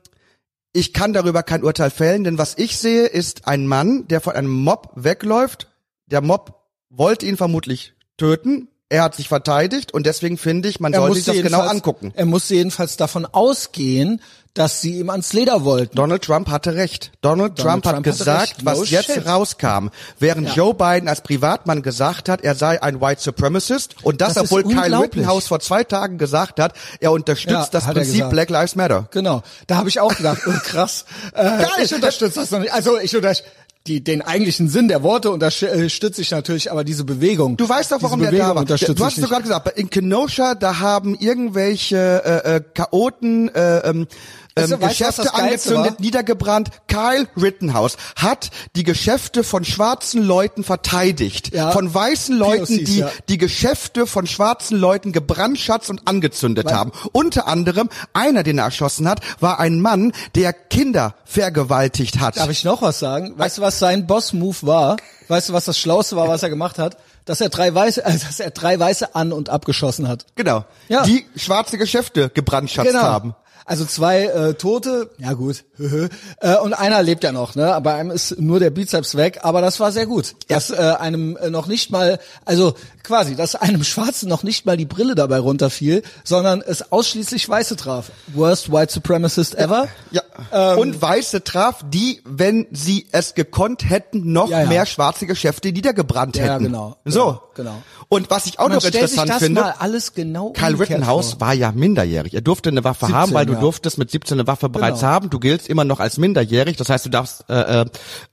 ich 0.72 0.92
kann 0.92 1.12
darüber 1.12 1.44
kein 1.44 1.62
Urteil 1.62 1.90
fällen, 1.90 2.24
denn 2.24 2.36
was 2.36 2.58
ich 2.58 2.78
sehe, 2.78 3.06
ist 3.06 3.46
ein 3.46 3.68
Mann, 3.68 4.08
der 4.08 4.20
von 4.20 4.34
einem 4.34 4.50
Mob 4.50 4.90
wegläuft. 4.96 5.68
Der 6.06 6.20
Mob 6.20 6.62
wollte 6.90 7.26
ihn 7.26 7.36
vermutlich 7.36 7.94
töten. 8.16 8.66
Er 8.90 9.02
hat 9.02 9.14
sich 9.14 9.28
verteidigt 9.28 9.92
und 9.92 10.04
deswegen 10.06 10.36
finde 10.36 10.68
ich, 10.68 10.78
man 10.78 10.92
Er 10.92 11.00
sollte 11.00 11.16
sich 11.16 11.26
das 11.26 11.42
genau 11.42 11.60
angucken. 11.60 12.12
Er 12.14 12.26
musste 12.26 12.54
jedenfalls 12.54 12.96
davon 12.96 13.26
ausgehen, 13.26 14.20
dass 14.54 14.80
sie 14.80 15.00
ihm 15.00 15.10
ans 15.10 15.32
Leder 15.32 15.64
wollten. 15.64 15.96
Donald 15.96 16.22
Trump 16.22 16.48
hatte 16.48 16.74
recht. 16.76 17.10
Donald, 17.22 17.56
Trump, 17.56 17.82
Trump 17.82 17.96
hat 17.96 18.02
gesagt. 18.04 18.62
No 18.62 18.70
was 18.70 18.88
jetzt 18.88 19.12
shit. 19.12 19.26
rauskam, 19.26 19.88
während 20.20 20.54
Joe 20.54 20.74
Biden 20.74 21.08
als 21.08 21.22
Privatmann 21.22 21.82
gesagt 21.82 22.28
hat, 22.28 22.42
er 22.42 22.54
sei 22.54 22.80
ein 22.80 23.00
White 23.00 23.20
Supremacist 23.20 23.96
und 24.04 24.20
das, 24.20 24.34
Das 24.34 24.44
obwohl 24.44 24.62
Kyle. 24.62 25.00
Rittenhouse 25.00 25.48
vor 25.48 25.58
zwei 25.58 25.82
Tagen 25.82 26.18
gesagt 26.18 26.60
hat, 26.60 26.74
er 27.00 27.10
unterstützt 27.10 27.50
Ja, 27.50 27.80
das 27.80 27.84
Prinzip. 27.86 28.30
Black 28.30 28.48
Lives 28.50 28.76
Matter. 28.76 29.08
Genau. 29.10 29.42
Da 29.66 29.76
habe 29.76 29.88
ich 29.88 29.98
auch 29.98 30.14
gedacht, 30.14 30.42
oh, 30.46 30.52
krass. 30.62 31.04
Äh, 31.34 31.64
ich 31.82 31.92
unterstütze 31.92 32.40
das 32.40 32.50
noch 32.52 32.60
nicht. 32.60 32.72
Also 32.72 32.98
ich 33.00 33.14
unterstütze 33.16 33.50
die, 33.86 34.02
den 34.02 34.22
eigentlichen 34.22 34.68
Sinn 34.68 34.88
der 34.88 35.02
Worte 35.02 35.30
unterstütze 35.30 36.22
ich 36.22 36.30
natürlich, 36.30 36.72
aber 36.72 36.84
diese 36.84 37.04
Bewegung. 37.04 37.58
Du 37.58 37.68
weißt 37.68 37.92
doch, 37.92 38.02
warum 38.02 38.20
der 38.20 38.32
da 38.32 38.54
war. 38.54 38.64
Du 38.64 39.04
hast 39.04 39.16
sogar 39.16 39.42
gesagt, 39.42 39.78
in 39.78 39.90
Kenosha, 39.90 40.54
da 40.54 40.80
haben 40.80 41.14
irgendwelche 41.14 42.22
äh, 42.24 42.56
äh, 42.56 42.60
Chaoten 42.72 43.54
äh, 43.54 43.80
ähm, 43.80 44.06
ähm, 44.56 44.62
weißt 44.62 44.72
du, 44.72 44.80
was 44.80 44.88
Geschäfte 44.90 45.22
Geilste 45.22 45.34
angezündet, 45.34 46.00
niedergebrannt. 46.00 46.70
Kyle 46.86 47.26
Rittenhouse 47.36 47.96
hat 48.16 48.50
die 48.76 48.84
Geschäfte 48.84 49.42
von 49.42 49.64
schwarzen 49.64 50.22
Leuten 50.22 50.64
verteidigt. 50.64 51.52
Ja. 51.54 51.72
Von 51.72 51.92
weißen 51.92 52.36
Leuten, 52.36 52.76
POCs, 52.76 52.84
die 52.84 52.98
ja. 52.98 53.10
die 53.28 53.38
Geschäfte 53.38 54.06
von 54.06 54.26
schwarzen 54.26 54.78
Leuten 54.78 55.12
gebrandschatzt 55.12 55.90
und 55.90 56.06
angezündet 56.06 56.72
haben. 56.72 56.92
Unter 57.12 57.48
anderem, 57.48 57.88
einer, 58.12 58.42
den 58.42 58.58
er 58.58 58.64
erschossen 58.64 59.08
hat, 59.08 59.20
war 59.40 59.58
ein 59.58 59.80
Mann, 59.80 60.12
der 60.34 60.52
Kinder 60.52 61.14
vergewaltigt 61.24 62.20
hat. 62.20 62.36
Darf 62.36 62.50
ich 62.50 62.64
noch 62.64 62.82
was 62.82 62.98
sagen? 62.98 63.34
Weißt 63.36 63.58
du, 63.58 63.62
was 63.62 63.78
sein 63.78 64.06
Boss-Move 64.06 64.58
war? 64.62 64.96
Weißt 65.28 65.48
du, 65.48 65.52
was 65.52 65.64
das 65.64 65.78
Schlauste 65.78 66.16
war, 66.16 66.28
was 66.28 66.42
er 66.42 66.50
gemacht 66.50 66.78
hat? 66.78 66.96
Dass 67.24 67.40
er 67.40 67.48
drei 67.48 67.74
Weiße, 67.74 68.04
äh, 68.04 68.12
dass 68.12 68.38
er 68.38 68.50
drei 68.50 68.78
Weiße 68.78 69.14
an- 69.14 69.32
und 69.32 69.48
abgeschossen 69.48 70.06
hat. 70.06 70.26
genau. 70.36 70.64
Ja. 70.88 71.02
Die 71.04 71.26
schwarze 71.36 71.78
Geschäfte 71.78 72.28
gebrandschatzt 72.28 72.94
haben. 72.94 73.34
Also 73.66 73.84
zwei 73.86 74.24
äh, 74.24 74.54
Tote, 74.54 75.10
ja 75.18 75.32
gut, 75.32 75.64
äh, 76.40 76.56
und 76.58 76.74
einer 76.74 77.02
lebt 77.02 77.24
ja 77.24 77.32
noch, 77.32 77.54
ne? 77.54 77.78
Bei 77.82 77.94
einem 77.94 78.10
ist 78.10 78.38
nur 78.38 78.60
der 78.60 78.68
Bizeps 78.70 79.16
weg, 79.16 79.40
aber 79.42 79.62
das 79.62 79.80
war 79.80 79.90
sehr 79.90 80.06
gut, 80.06 80.34
dass 80.48 80.70
äh, 80.70 80.74
einem 80.98 81.36
äh, 81.38 81.48
noch 81.48 81.66
nicht 81.66 81.90
mal, 81.90 82.18
also 82.44 82.74
quasi, 83.02 83.36
dass 83.36 83.54
einem 83.54 83.82
Schwarzen 83.84 84.28
noch 84.28 84.42
nicht 84.42 84.66
mal 84.66 84.76
die 84.76 84.84
Brille 84.84 85.14
dabei 85.14 85.38
runterfiel, 85.38 86.02
sondern 86.24 86.62
es 86.66 86.92
ausschließlich 86.92 87.48
Weiße 87.48 87.76
traf. 87.76 88.10
Worst 88.34 88.70
White 88.70 88.92
Supremacist 88.92 89.54
ever. 89.56 89.88
Ja. 90.10 90.22
Ähm, 90.52 90.78
und 90.78 91.00
Weiße 91.02 91.42
traf, 91.44 91.80
die, 91.88 92.20
wenn 92.24 92.66
sie 92.70 93.06
es 93.12 93.34
gekonnt 93.34 93.88
hätten, 93.88 94.32
noch 94.32 94.48
Ja, 94.50 94.60
ja. 94.62 94.68
mehr 94.68 94.86
schwarze 94.86 95.26
Geschäfte 95.26 95.72
niedergebrannt 95.72 96.36
Ja, 96.36 96.54
hätten. 96.54 96.64
genau. 96.64 96.96
So. 97.04 97.40
Genau. 97.56 97.82
Und 98.08 98.30
was 98.30 98.46
ich 98.46 98.58
auch 98.58 98.68
noch 98.68 98.80
stellt 98.80 98.94
sich 98.94 99.02
interessant 99.02 99.30
das 99.30 99.38
finde, 99.38 99.60
mal 99.60 99.74
alles 99.78 100.12
genau 100.14 100.50
Kyle 100.50 100.72
umgekehrt 100.72 100.90
Rittenhouse 100.98 101.30
vor. 101.32 101.40
war 101.40 101.54
ja 101.54 101.70
minderjährig. 101.72 102.34
Er 102.34 102.40
durfte 102.40 102.70
eine 102.70 102.82
Waffe 102.82 103.06
17, 103.06 103.14
haben, 103.14 103.32
weil 103.34 103.46
du 103.46 103.53
ja. 103.54 103.60
durftest 103.60 103.98
mit 103.98 104.10
17 104.10 104.38
eine 104.38 104.46
Waffe 104.46 104.68
bereits 104.68 105.00
Genau. 105.00 105.12
haben. 105.12 105.30
Du 105.30 105.38
giltst 105.38 105.68
immer 105.68 105.84
noch 105.84 106.00
als 106.00 106.18
minderjährig. 106.18 106.76
Das 106.76 106.88
heißt, 106.88 107.06
du 107.06 107.10
darfst, 107.10 107.44
äh, 107.48 107.82
äh, 107.82 107.86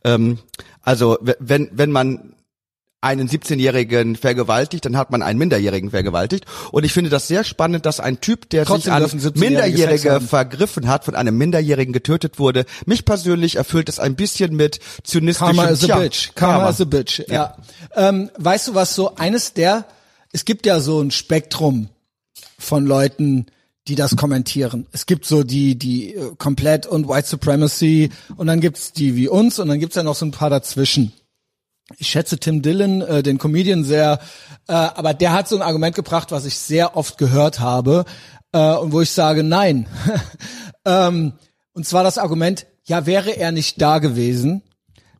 ähm, 0.03 0.39
also 0.81 1.17
wenn 1.39 1.69
wenn 1.71 1.91
man 1.91 2.35
einen 3.01 3.27
17-Jährigen 3.27 4.15
vergewaltigt, 4.15 4.85
dann 4.85 4.95
hat 4.95 5.09
man 5.09 5.23
einen 5.23 5.39
Minderjährigen 5.39 5.89
vergewaltigt. 5.89 6.45
Und 6.71 6.83
ich 6.83 6.93
finde 6.93 7.09
das 7.09 7.27
sehr 7.27 7.43
spannend, 7.43 7.87
dass 7.87 7.99
ein 7.99 8.21
Typ, 8.21 8.47
der 8.51 8.63
Trotzdem 8.63 8.83
sich 8.83 8.93
an 8.93 8.99
dürfen 8.99 9.19
17-Jährige 9.19 9.39
Sex 9.39 9.49
Minderjährige 9.49 10.21
vergriffen 10.21 10.87
hat, 10.87 11.03
von 11.03 11.15
einem 11.15 11.35
Minderjährigen 11.35 11.93
getötet 11.93 12.37
wurde. 12.37 12.65
Mich 12.85 13.03
persönlich 13.03 13.55
erfüllt 13.55 13.89
es 13.89 13.99
ein 13.99 14.15
bisschen 14.15 14.55
mit 14.55 14.79
zynistischem 15.03 15.55
Karma 15.55 15.69
is 15.71 15.89
a 15.89 15.97
bitch. 15.97 16.35
Karma, 16.35 16.69
is 16.69 16.79
a 16.79 16.85
bitch. 16.85 17.23
Ja. 17.27 17.57
Ähm, 17.95 18.29
weißt 18.37 18.67
du 18.67 18.75
was 18.75 18.93
so 18.93 19.15
eines 19.15 19.53
der? 19.53 19.85
Es 20.31 20.45
gibt 20.45 20.67
ja 20.67 20.79
so 20.79 21.01
ein 21.01 21.09
Spektrum 21.09 21.89
von 22.59 22.85
Leuten, 22.85 23.47
die 23.87 23.95
das 23.95 24.15
kommentieren. 24.15 24.87
Es 24.91 25.05
gibt 25.05 25.25
so 25.25 25.43
die 25.43 25.77
die 25.77 26.15
äh, 26.15 26.35
komplett 26.37 26.85
und 26.85 27.07
White 27.07 27.27
Supremacy 27.27 28.09
und 28.35 28.47
dann 28.47 28.61
gibt's 28.61 28.93
die 28.93 29.15
wie 29.15 29.27
uns 29.27 29.59
und 29.59 29.67
dann 29.69 29.79
gibt's 29.79 29.95
ja 29.95 30.03
noch 30.03 30.15
so 30.15 30.25
ein 30.25 30.31
paar 30.31 30.49
dazwischen. 30.49 31.13
Ich 31.97 32.09
schätze 32.09 32.37
Tim 32.37 32.61
Dillon, 32.61 33.01
äh, 33.01 33.23
den 33.23 33.37
Comedian, 33.37 33.83
sehr, 33.83 34.19
äh, 34.67 34.73
aber 34.73 35.13
der 35.13 35.33
hat 35.33 35.47
so 35.47 35.55
ein 35.55 35.61
Argument 35.61 35.95
gebracht, 35.95 36.31
was 36.31 36.45
ich 36.45 36.57
sehr 36.57 36.95
oft 36.95 37.17
gehört 37.17 37.59
habe 37.59 38.05
äh, 38.53 38.75
und 38.75 38.91
wo 38.91 39.01
ich 39.01 39.11
sage, 39.11 39.43
nein. 39.43 39.87
ähm, 40.85 41.33
und 41.73 41.85
zwar 41.85 42.03
das 42.03 42.17
Argument, 42.17 42.67
ja, 42.83 43.05
wäre 43.05 43.31
er 43.31 43.51
nicht 43.51 43.81
da 43.81 43.99
gewesen, 43.99 44.61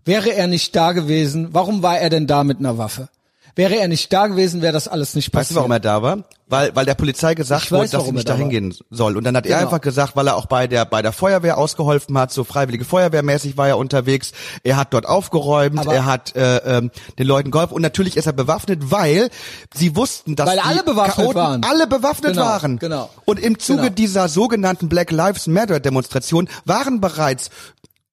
wäre 0.05 0.33
er 0.33 0.47
nicht 0.47 0.75
da 0.75 0.91
gewesen, 0.93 1.49
warum 1.51 1.83
war 1.83 1.99
er 1.99 2.09
denn 2.09 2.27
da 2.27 2.43
mit 2.43 2.59
einer 2.59 2.77
Waffe? 2.77 3.09
Wäre 3.55 3.75
er 3.75 3.87
nicht 3.87 4.11
da 4.13 4.27
gewesen, 4.27 4.61
wäre 4.61 4.73
das 4.73 4.87
alles 4.87 5.13
nicht 5.15 5.31
passiert. 5.31 5.41
Weißt 5.41 5.51
du, 5.51 5.55
warum 5.55 5.71
er 5.71 5.79
da 5.79 6.01
war? 6.01 6.19
Weil, 6.47 6.75
weil 6.75 6.85
der 6.85 6.95
Polizei 6.95 7.33
gesagt 7.33 7.63
Ich 7.65 7.71
wurde, 7.71 7.83
weiß, 7.83 7.91
dass 7.91 8.01
sie 8.01 8.05
warum 8.07 8.15
nicht 8.15 8.25
er 8.27 8.33
da 8.33 8.33
dahin 8.33 8.45
war. 8.47 8.51
gehen 8.51 8.75
soll. 8.89 9.15
Und 9.17 9.23
dann 9.23 9.37
hat 9.37 9.45
er 9.45 9.57
Genau. 9.57 9.67
einfach 9.69 9.81
gesagt, 9.81 10.15
weil 10.17 10.27
er 10.27 10.35
auch 10.35 10.47
bei 10.47 10.67
der, 10.67 10.83
bei 10.85 11.01
der 11.01 11.13
Feuerwehr 11.13 11.57
ausgeholfen 11.57 12.17
hat, 12.17 12.31
so 12.33 12.43
freiwillige 12.43 12.83
Feuerwehrmäßig 12.83 13.55
war 13.57 13.67
er 13.69 13.77
unterwegs. 13.77 14.31
Er 14.63 14.75
hat 14.77 14.93
dort 14.93 15.05
aufgeräumt, 15.05 15.79
Aber- 15.79 15.93
er 15.93 16.05
hat 16.05 16.35
äh, 16.35 16.57
ähm, 16.57 16.91
den 17.19 17.27
Leuten 17.27 17.51
geholfen 17.51 17.73
und 17.73 17.81
natürlich 17.81 18.17
ist 18.17 18.25
er 18.25 18.33
bewaffnet, 18.33 18.91
weil 18.91 19.29
sie 19.73 19.95
wussten, 19.95 20.35
dass 20.35 20.47
Weil 20.49 20.57
die 20.57 20.63
alle 20.63 20.83
bewaffnet 20.83 21.15
Chaoten 21.15 21.35
waren. 21.35 21.63
alle 21.63 21.87
bewaffnet 21.87 22.33
Genau, 22.33 22.45
waren. 22.45 22.79
genau. 22.79 23.09
Und 23.25 23.39
im 23.39 23.57
Zuge 23.59 23.83
Genau. 23.83 23.93
dieser 23.95 24.27
sogenannten 24.27 24.89
Black 24.89 25.11
Lives 25.11 25.47
Matter 25.47 25.79
Demonstration 25.79 26.49
waren 26.65 26.99
bereits 26.99 27.49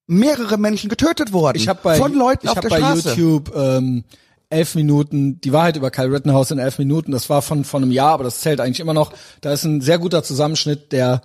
mehrere 0.07 0.57
Menschen 0.57 0.89
getötet 0.89 1.33
worden 1.33 1.57
Ich 1.57 1.67
habe 1.67 1.79
bei, 1.83 1.95
von 1.97 2.13
Leuten 2.13 2.45
ich 2.45 2.49
auf 2.49 2.55
hab 2.57 2.61
der 2.63 2.69
bei 2.69 2.77
Straße. 2.79 3.09
YouTube 3.09 3.55
ähm, 3.55 4.03
elf 4.49 4.75
Minuten, 4.75 5.39
die 5.41 5.53
Wahrheit 5.53 5.75
über 5.77 5.91
Kyle 5.91 6.11
Rittenhouse 6.11 6.51
in 6.51 6.59
elf 6.59 6.79
Minuten, 6.79 7.11
das 7.11 7.29
war 7.29 7.41
von, 7.41 7.63
von 7.63 7.83
einem 7.83 7.91
Jahr, 7.91 8.13
aber 8.13 8.23
das 8.23 8.39
zählt 8.41 8.59
eigentlich 8.59 8.79
immer 8.79 8.93
noch. 8.93 9.13
Da 9.41 9.51
ist 9.53 9.63
ein 9.63 9.81
sehr 9.81 9.99
guter 9.99 10.23
Zusammenschnitt 10.23 10.91
der 10.91 11.21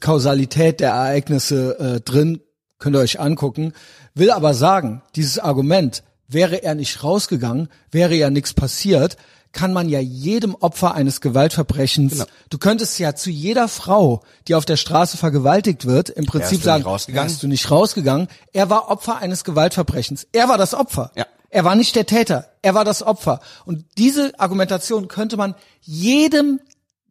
Kausalität 0.00 0.80
der 0.80 0.90
Ereignisse 0.90 1.78
äh, 1.78 2.00
drin, 2.00 2.40
könnt 2.78 2.96
ihr 2.96 3.00
euch 3.00 3.20
angucken. 3.20 3.72
Will 4.14 4.30
aber 4.30 4.54
sagen, 4.54 5.02
dieses 5.14 5.38
Argument, 5.38 6.02
wäre 6.28 6.56
er 6.62 6.74
nicht 6.74 7.04
rausgegangen, 7.04 7.68
wäre 7.90 8.14
ja 8.14 8.30
nichts 8.30 8.52
passiert, 8.52 9.16
kann 9.52 9.72
man 9.72 9.88
ja 9.88 10.00
jedem 10.00 10.54
Opfer 10.54 10.94
eines 10.94 11.20
Gewaltverbrechens, 11.22 12.12
Genau. 12.12 12.24
du 12.50 12.58
könntest 12.58 12.98
ja 12.98 13.14
zu 13.14 13.30
jeder 13.30 13.68
Frau, 13.68 14.22
die 14.48 14.54
auf 14.54 14.64
der 14.66 14.76
Straße 14.76 15.16
vergewaltigt 15.16 15.86
wird, 15.86 16.10
im 16.10 16.26
Prinzip 16.26 16.58
du 16.58 16.64
sagen, 16.64 16.84
rausgegangen? 16.84 17.30
wärst 17.30 17.42
du 17.42 17.48
nicht 17.48 17.70
rausgegangen, 17.70 18.28
er 18.52 18.68
war 18.68 18.90
Opfer 18.90 19.18
eines 19.18 19.44
Gewaltverbrechens. 19.44 20.26
Er 20.32 20.48
war 20.48 20.58
das 20.58 20.74
Opfer. 20.74 21.10
Ja. 21.16 21.26
Er 21.56 21.64
war 21.64 21.74
nicht 21.74 21.96
der 21.96 22.04
Täter, 22.04 22.50
er 22.60 22.74
war 22.74 22.84
das 22.84 23.02
Opfer. 23.02 23.40
Und 23.64 23.86
diese 23.96 24.38
Argumentation 24.38 25.08
könnte 25.08 25.38
man 25.38 25.54
jedem, 25.80 26.60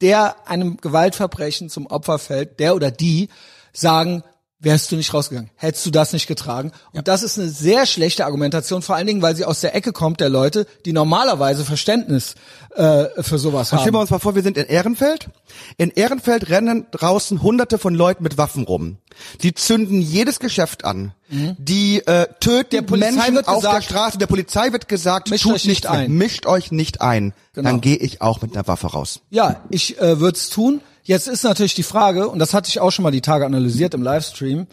der 0.02 0.36
einem 0.48 0.78
Gewaltverbrechen 0.78 1.68
zum 1.72 1.88
Opfer 1.88 2.20
fällt, 2.20 2.60
der 2.60 2.76
oder 2.76 2.92
die, 2.92 3.30
sagen, 3.74 4.22
wärst 4.66 4.92
du 4.92 4.96
nicht 4.98 5.14
rausgegangen. 5.14 5.52
Hättest 5.56 5.86
du 5.86 5.92
das 5.92 6.12
nicht 6.12 6.28
getragen. 6.28 6.72
Und 6.92 7.08
das 7.08 7.24
ist 7.24 7.40
eine 7.40 7.50
sehr 7.50 7.86
schlechte 7.86 8.26
Argumentation, 8.26 8.82
vor 8.82 8.96
allen 8.96 9.08
Dingen, 9.08 9.22
weil 9.22 9.36
sie 9.36 9.46
aus 9.46 9.62
der 9.62 9.76
Ecke 9.76 9.94
kommt 9.94 10.20
der 10.20 10.30
Leute, 10.30 10.66
die 10.86 10.92
normalerweise 10.92 11.64
Verständnis 11.64 12.36
äh, 12.76 13.06
für 13.22 13.38
sowas 13.38 13.68
Stellen 13.68 13.82
wir 13.82 13.88
haben. 13.88 13.96
uns 14.02 14.10
mal 14.10 14.20
vor, 14.20 14.36
wir 14.36 14.42
sind 14.42 14.58
in 14.58 14.66
Ehrenfeld. 14.66 15.30
In 15.78 15.92
Ehrenfeld 15.92 16.50
rennen 16.50 16.88
draußen 16.92 17.42
hunderte 17.42 17.78
von 17.78 17.94
Leuten 17.94 18.24
mit 18.24 18.38
Waffen 18.38 18.64
rum. 18.64 18.98
Die 19.44 19.54
zünden 19.54 20.02
jedes 20.02 20.40
Geschäft 20.40 20.84
an. 20.84 21.14
Die 21.30 22.06
äh, 22.06 22.28
töten 22.40 22.66
Mhm. 22.66 22.70
Der 22.72 22.82
Polizei 22.82 23.12
Menschen 23.12 23.38
auf 23.48 23.62
der 23.62 23.72
gesagt, 23.72 23.84
Straße. 23.86 24.18
Der 24.18 24.28
Polizei 24.28 24.72
wird 24.72 24.88
gesagt, 24.88 25.30
mischt 25.30 25.44
tut 25.44 25.54
euch 25.54 25.66
nicht 25.66 25.88
ein. 25.88 26.12
Mischt 26.12 26.46
euch 26.46 26.72
nicht 26.72 27.02
ein. 27.02 27.34
Genau. 27.54 27.70
Dann 27.70 27.82
gehe 27.82 27.98
ich 27.98 28.22
auch 28.22 28.42
mit 28.42 28.56
einer 28.56 28.68
Waffe 28.68 28.88
raus. 28.88 29.22
Ja, 29.30 29.62
ich 29.70 30.00
äh, 30.00 30.20
würde 30.20 30.38
es 30.38 30.50
tun. 30.50 30.82
Jetzt 31.06 31.28
ist 31.28 31.44
natürlich 31.44 31.76
die 31.76 31.84
Frage, 31.84 32.28
und 32.28 32.40
das 32.40 32.54
hatte 32.54 32.68
ich 32.68 32.80
auch 32.80 32.92
schon 32.92 33.04
mal 33.04 33.12
die 33.12 33.22
Tage 33.22 33.46
analysiert 33.46 33.94
im 33.94 34.02
Livestream, 34.02 34.66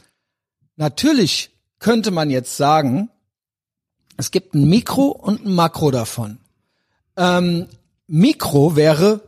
natürlich 0.77 1.51
könnte 1.79 2.11
man 2.11 2.31
jetzt 2.31 2.57
sagen, 2.57 3.11
es 4.17 4.31
gibt 4.31 4.55
ein 4.55 4.69
Mikro 4.69 5.09
und 5.09 5.45
ein 5.45 5.55
Makro 5.55 5.91
davon. 5.91 6.39
Ähm, 7.17 7.69
Mikro 8.07 8.77
wäre, 8.77 9.21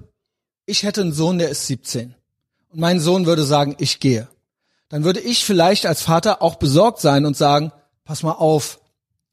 ich 0.64 0.82
hätte 0.82 1.02
einen 1.02 1.12
Sohn, 1.12 1.38
der 1.38 1.50
ist 1.50 1.66
17. 1.66 2.14
Und 2.70 2.80
mein 2.80 3.00
Sohn 3.00 3.26
würde 3.26 3.44
sagen, 3.44 3.76
ich 3.78 4.00
gehe. 4.00 4.28
Dann 4.88 5.04
würde 5.04 5.20
ich 5.20 5.44
vielleicht 5.44 5.84
als 5.84 6.02
Vater 6.02 6.40
auch 6.40 6.54
besorgt 6.54 7.00
sein 7.00 7.26
und 7.26 7.37
sagen, 7.37 7.70
pass 8.04 8.23
mal 8.23 8.32
auf, 8.32 8.80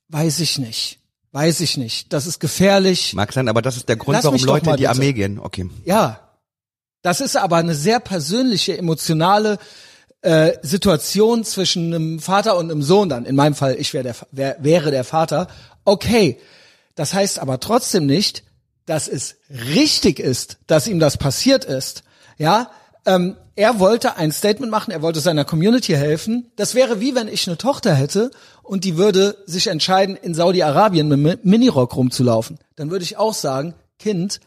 weiß 0.09 0.41
ich 0.41 0.57
nicht. 0.57 0.99
Weiß 1.31 1.61
ich 1.61 1.77
nicht. 1.77 2.11
Das 2.11 2.27
ist 2.27 2.39
gefährlich. 2.39 3.13
Mag 3.13 3.31
sein, 3.31 3.47
aber 3.47 3.61
das 3.61 3.77
ist 3.77 3.87
der 3.87 3.95
Grund, 3.95 4.15
Lass 4.15 4.25
warum 4.25 4.41
Leute 4.43 4.71
in 4.71 4.75
die. 4.75 4.87
Armee 4.89 5.13
gehen. 5.13 5.39
Okay. 5.39 5.69
Ja, 5.85 6.30
das 7.01 7.21
ist 7.21 7.35
aber 7.35 7.57
eine 7.57 7.75
sehr 7.75 7.99
persönliche, 7.99 8.77
emotionale 8.77 9.57
äh, 10.21 10.53
Situation 10.61 11.43
zwischen 11.43 11.93
einem 11.93 12.19
Vater 12.19 12.57
und 12.57 12.69
einem 12.69 12.83
Sohn 12.83 13.09
dann. 13.09 13.25
In 13.25 13.35
meinem 13.35 13.55
Fall, 13.55 13.75
ich 13.79 13.93
wär 13.93 14.03
der, 14.03 14.15
wär, 14.31 14.57
wäre 14.59 14.91
der 14.91 15.03
Vater. 15.03 15.47
Okay, 15.83 16.39
das 16.95 17.13
heißt 17.13 17.39
aber 17.39 17.59
trotzdem 17.59 18.05
nicht, 18.05 18.43
dass 18.85 19.07
es 19.07 19.37
richtig 19.73 20.19
ist, 20.19 20.57
dass 20.67 20.87
ihm 20.87 20.99
das 20.99 21.17
passiert 21.17 21.65
ist. 21.65 22.03
Ja, 22.37 22.69
ähm, 23.05 23.35
er 23.55 23.79
wollte 23.79 24.17
ein 24.17 24.31
Statement 24.31 24.71
machen, 24.71 24.91
er 24.91 25.01
wollte 25.01 25.19
seiner 25.19 25.45
Community 25.45 25.93
helfen. 25.93 26.51
Das 26.55 26.75
wäre 26.75 26.99
wie 26.99 27.15
wenn 27.15 27.27
ich 27.27 27.47
eine 27.47 27.57
Tochter 27.57 27.93
hätte 27.93 28.31
und 28.63 28.83
die 28.83 28.97
würde 28.97 29.37
sich 29.45 29.67
entscheiden, 29.67 30.15
in 30.15 30.33
Saudi-Arabien 30.33 31.07
mit 31.07 31.19
Mi- 31.19 31.39
Minirock 31.43 31.95
rumzulaufen. 31.95 32.59
Dann 32.75 32.91
würde 32.91 33.03
ich 33.03 33.17
auch 33.17 33.33
sagen, 33.33 33.73
Kind, 33.99 34.39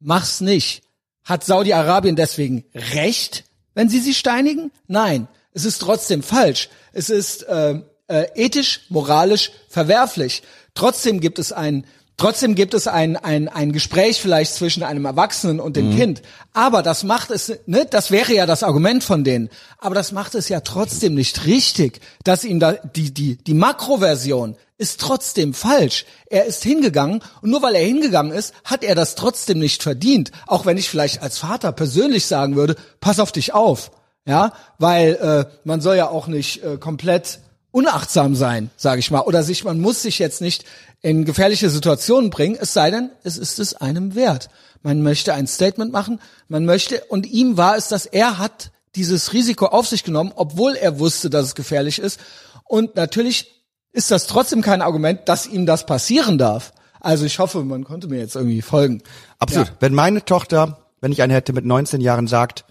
mach's 0.00 0.40
nicht. 0.40 0.82
Hat 1.28 1.44
Saudi-Arabien 1.44 2.16
deswegen 2.16 2.64
Recht, 2.74 3.44
wenn 3.74 3.90
sie 3.90 4.00
sie 4.00 4.14
steinigen? 4.14 4.72
Nein, 4.86 5.28
es 5.52 5.66
ist 5.66 5.78
trotzdem 5.78 6.22
falsch. 6.22 6.70
Es 6.94 7.10
ist 7.10 7.42
äh, 7.42 7.82
äh, 8.06 8.26
ethisch, 8.34 8.86
moralisch 8.88 9.52
verwerflich. 9.68 10.42
Trotzdem 10.72 11.20
gibt 11.20 11.38
es 11.38 11.52
ein 11.52 11.84
Trotzdem 12.16 12.56
gibt 12.56 12.74
es 12.74 12.88
ein, 12.88 13.16
ein, 13.16 13.46
ein 13.46 13.70
Gespräch 13.70 14.20
vielleicht 14.20 14.52
zwischen 14.52 14.82
einem 14.82 15.04
Erwachsenen 15.04 15.60
und 15.60 15.76
dem 15.76 15.94
Kind. 15.96 16.20
Aber 16.52 16.82
das 16.82 17.04
macht 17.04 17.30
es, 17.30 17.60
ne, 17.66 17.86
das 17.88 18.10
wäre 18.10 18.34
ja 18.34 18.44
das 18.44 18.64
Argument 18.64 19.04
von 19.04 19.22
denen. 19.22 19.50
Aber 19.78 19.94
das 19.94 20.10
macht 20.10 20.34
es 20.34 20.48
ja 20.48 20.58
trotzdem 20.60 21.14
nicht 21.14 21.46
richtig, 21.46 22.00
dass 22.24 22.42
ihm 22.42 22.58
da, 22.58 22.72
die, 22.72 23.14
die, 23.14 23.36
die 23.36 23.54
Makroversion 23.54 24.56
ist 24.78 25.00
trotzdem 25.00 25.52
falsch. 25.52 26.06
Er 26.26 26.46
ist 26.46 26.62
hingegangen 26.62 27.22
und 27.42 27.50
nur 27.50 27.62
weil 27.62 27.74
er 27.74 27.84
hingegangen 27.84 28.32
ist, 28.32 28.54
hat 28.64 28.84
er 28.84 28.94
das 28.94 29.16
trotzdem 29.16 29.58
nicht 29.58 29.82
verdient. 29.82 30.30
Auch 30.46 30.64
wenn 30.64 30.78
ich 30.78 30.88
vielleicht 30.88 31.20
als 31.20 31.38
Vater 31.38 31.72
persönlich 31.72 32.26
sagen 32.26 32.56
würde, 32.56 32.76
pass 33.00 33.20
auf 33.20 33.32
dich 33.32 33.52
auf. 33.52 33.90
Ja, 34.24 34.52
weil 34.78 35.14
äh, 35.14 35.50
man 35.64 35.80
soll 35.80 35.96
ja 35.96 36.08
auch 36.08 36.26
nicht 36.26 36.62
äh, 36.62 36.76
komplett 36.76 37.40
unachtsam 37.70 38.34
sein, 38.34 38.70
sage 38.76 39.00
ich 39.00 39.10
mal, 39.10 39.20
oder 39.20 39.42
sich 39.42 39.64
man 39.64 39.80
muss 39.80 40.02
sich 40.02 40.18
jetzt 40.18 40.40
nicht 40.40 40.64
in 41.00 41.24
gefährliche 41.24 41.70
Situationen 41.70 42.30
bringen, 42.30 42.58
es 42.60 42.72
sei 42.72 42.90
denn, 42.90 43.10
es 43.24 43.38
ist 43.38 43.58
es 43.58 43.74
einem 43.74 44.14
wert. 44.14 44.50
Man 44.82 45.02
möchte 45.02 45.34
ein 45.34 45.46
Statement 45.46 45.92
machen, 45.92 46.20
man 46.48 46.64
möchte 46.64 47.04
und 47.06 47.26
ihm 47.26 47.56
war 47.56 47.76
es, 47.76 47.88
dass 47.88 48.06
er 48.06 48.38
hat 48.38 48.70
dieses 48.96 49.32
Risiko 49.32 49.66
auf 49.66 49.86
sich 49.88 50.04
genommen, 50.04 50.32
obwohl 50.34 50.74
er 50.74 50.98
wusste, 50.98 51.30
dass 51.30 51.46
es 51.46 51.54
gefährlich 51.54 51.98
ist 51.98 52.20
und 52.64 52.96
natürlich 52.96 53.57
ist 53.98 54.12
das 54.12 54.28
trotzdem 54.28 54.62
kein 54.62 54.80
Argument, 54.80 55.28
dass 55.28 55.48
ihm 55.48 55.66
das 55.66 55.84
passieren 55.84 56.38
darf. 56.38 56.72
Also 57.00 57.24
ich 57.24 57.40
hoffe, 57.40 57.64
man 57.64 57.82
konnte 57.82 58.06
mir 58.06 58.18
jetzt 58.20 58.36
irgendwie 58.36 58.62
folgen. 58.62 59.02
Absolut. 59.40 59.66
Ja. 59.66 59.74
Wenn 59.80 59.92
meine 59.92 60.24
Tochter, 60.24 60.78
wenn 61.00 61.10
ich 61.10 61.20
eine 61.20 61.34
hätte 61.34 61.52
mit 61.52 61.64
19 61.64 62.00
Jahren, 62.00 62.28
sagt, 62.28 62.64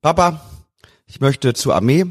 Papa, 0.00 0.40
ich 1.06 1.20
möchte 1.20 1.52
zur 1.52 1.74
Armee, 1.74 2.06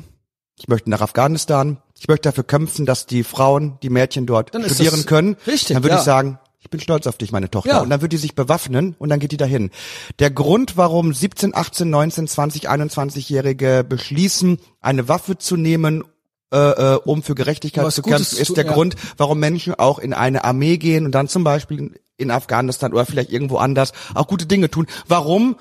ich 0.56 0.68
möchte 0.68 0.92
nach 0.92 1.02
Afghanistan, 1.02 1.78
ich 2.00 2.08
möchte 2.08 2.30
dafür 2.30 2.44
kämpfen, 2.44 2.86
dass 2.86 3.08
die 3.08 3.24
Frauen, 3.24 3.80
die 3.82 3.90
Mädchen 3.90 4.28
dort 4.28 4.54
Dann 4.54 4.70
studieren 4.70 5.08
können, 5.08 5.36
richtig, 5.48 5.74
dann 5.74 5.84
würde 5.84 5.96
ja. 5.96 6.00
ich 6.00 6.06
sagen, 6.06 6.38
ich 6.60 6.70
bin 6.70 6.80
stolz 6.80 7.08
auf 7.08 7.18
dich, 7.18 7.32
meine 7.32 7.50
Tochter. 7.50 7.72
Ja. 7.72 7.82
Und 7.82 7.90
dann 7.90 8.02
wird 8.02 8.14
die 8.14 8.18
sich 8.18 8.36
bewaffnen 8.36 8.96
und 9.00 9.10
dann 9.10 9.20
geht 9.20 9.32
die 9.32 9.38
dahin. 9.38 9.72
Der 10.20 10.30
Grund, 10.30 10.78
warum 10.78 11.12
17, 11.12 11.56
18, 11.56 11.90
19, 11.90 12.28
20, 12.28 12.70
21-Jährige 12.70 13.84
beschließen, 13.84 14.60
eine 14.80 15.10
Waffe 15.10 15.40
zu 15.40 15.58
nehmen, 15.58 16.04
äh, 16.54 16.94
äh, 16.94 17.00
um 17.04 17.24
für 17.24 17.36
Gerechtigkeit 17.36 17.84
Was 17.84 17.96
zu 17.96 18.04
Gutes 18.04 18.30
kämpfen, 18.30 18.42
ist 18.42 18.58
der 18.58 18.66
ja. 18.66 18.72
Grund, 18.72 18.96
warum 19.18 19.40
Menschen 19.40 19.74
auch 19.74 20.00
in 20.00 20.14
eine 20.14 20.44
Armee 20.44 20.78
gehen 20.78 21.06
und 21.06 21.12
dann 21.12 21.28
zum 21.28 21.44
Beispiel 21.44 22.00
in 22.18 22.32
Afghanistan 22.32 22.94
oder 22.94 23.06
vielleicht 23.06 23.32
irgendwo 23.32 23.58
anders 23.58 23.92
auch 24.14 24.28
gute 24.28 24.46
Dinge 24.46 24.70
tun. 24.70 24.86
Warum 25.08 25.56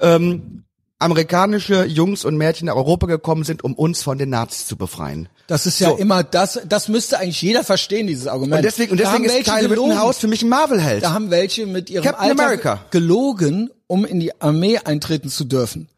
ähm, 0.00 0.64
amerikanische 0.98 1.84
Jungs 1.84 2.24
und 2.24 2.36
Mädchen 2.36 2.66
nach 2.66 2.74
Europa 2.74 3.06
gekommen 3.06 3.44
sind, 3.44 3.62
um 3.62 3.74
uns 3.74 4.02
von 4.02 4.18
den 4.18 4.30
Nazis 4.30 4.66
zu 4.66 4.76
befreien. 4.76 5.28
Das 5.46 5.64
ist 5.66 5.78
ja 5.78 5.90
So. 5.90 5.96
immer 5.96 6.24
das, 6.24 6.60
das 6.68 6.88
müsste 6.88 7.18
eigentlich 7.18 7.40
jeder 7.40 7.62
verstehen, 7.62 8.06
dieses 8.06 8.26
Argument. 8.26 8.56
Und 8.56 8.64
deswegen, 8.64 8.92
und 8.92 8.98
deswegen 9.00 9.24
ist 9.24 9.44
Kyle. 9.44 9.70
Rittenhouse 9.70 10.18
für 10.18 10.28
mich 10.28 10.42
ein 10.42 10.48
Marvel-Held. 10.48 11.04
Da 11.04 11.12
haben 11.12 11.30
welche 11.30 11.66
mit 11.66 11.88
ihrem 11.88 12.04
Captain 12.04 12.30
Alter 12.30 12.42
America. 12.42 12.84
gelogen, 12.90 13.70
um 13.86 14.04
in 14.04 14.18
die 14.20 14.40
Armee 14.40 14.78
eintreten 14.78 15.28
zu 15.28 15.44
dürfen. 15.44 15.88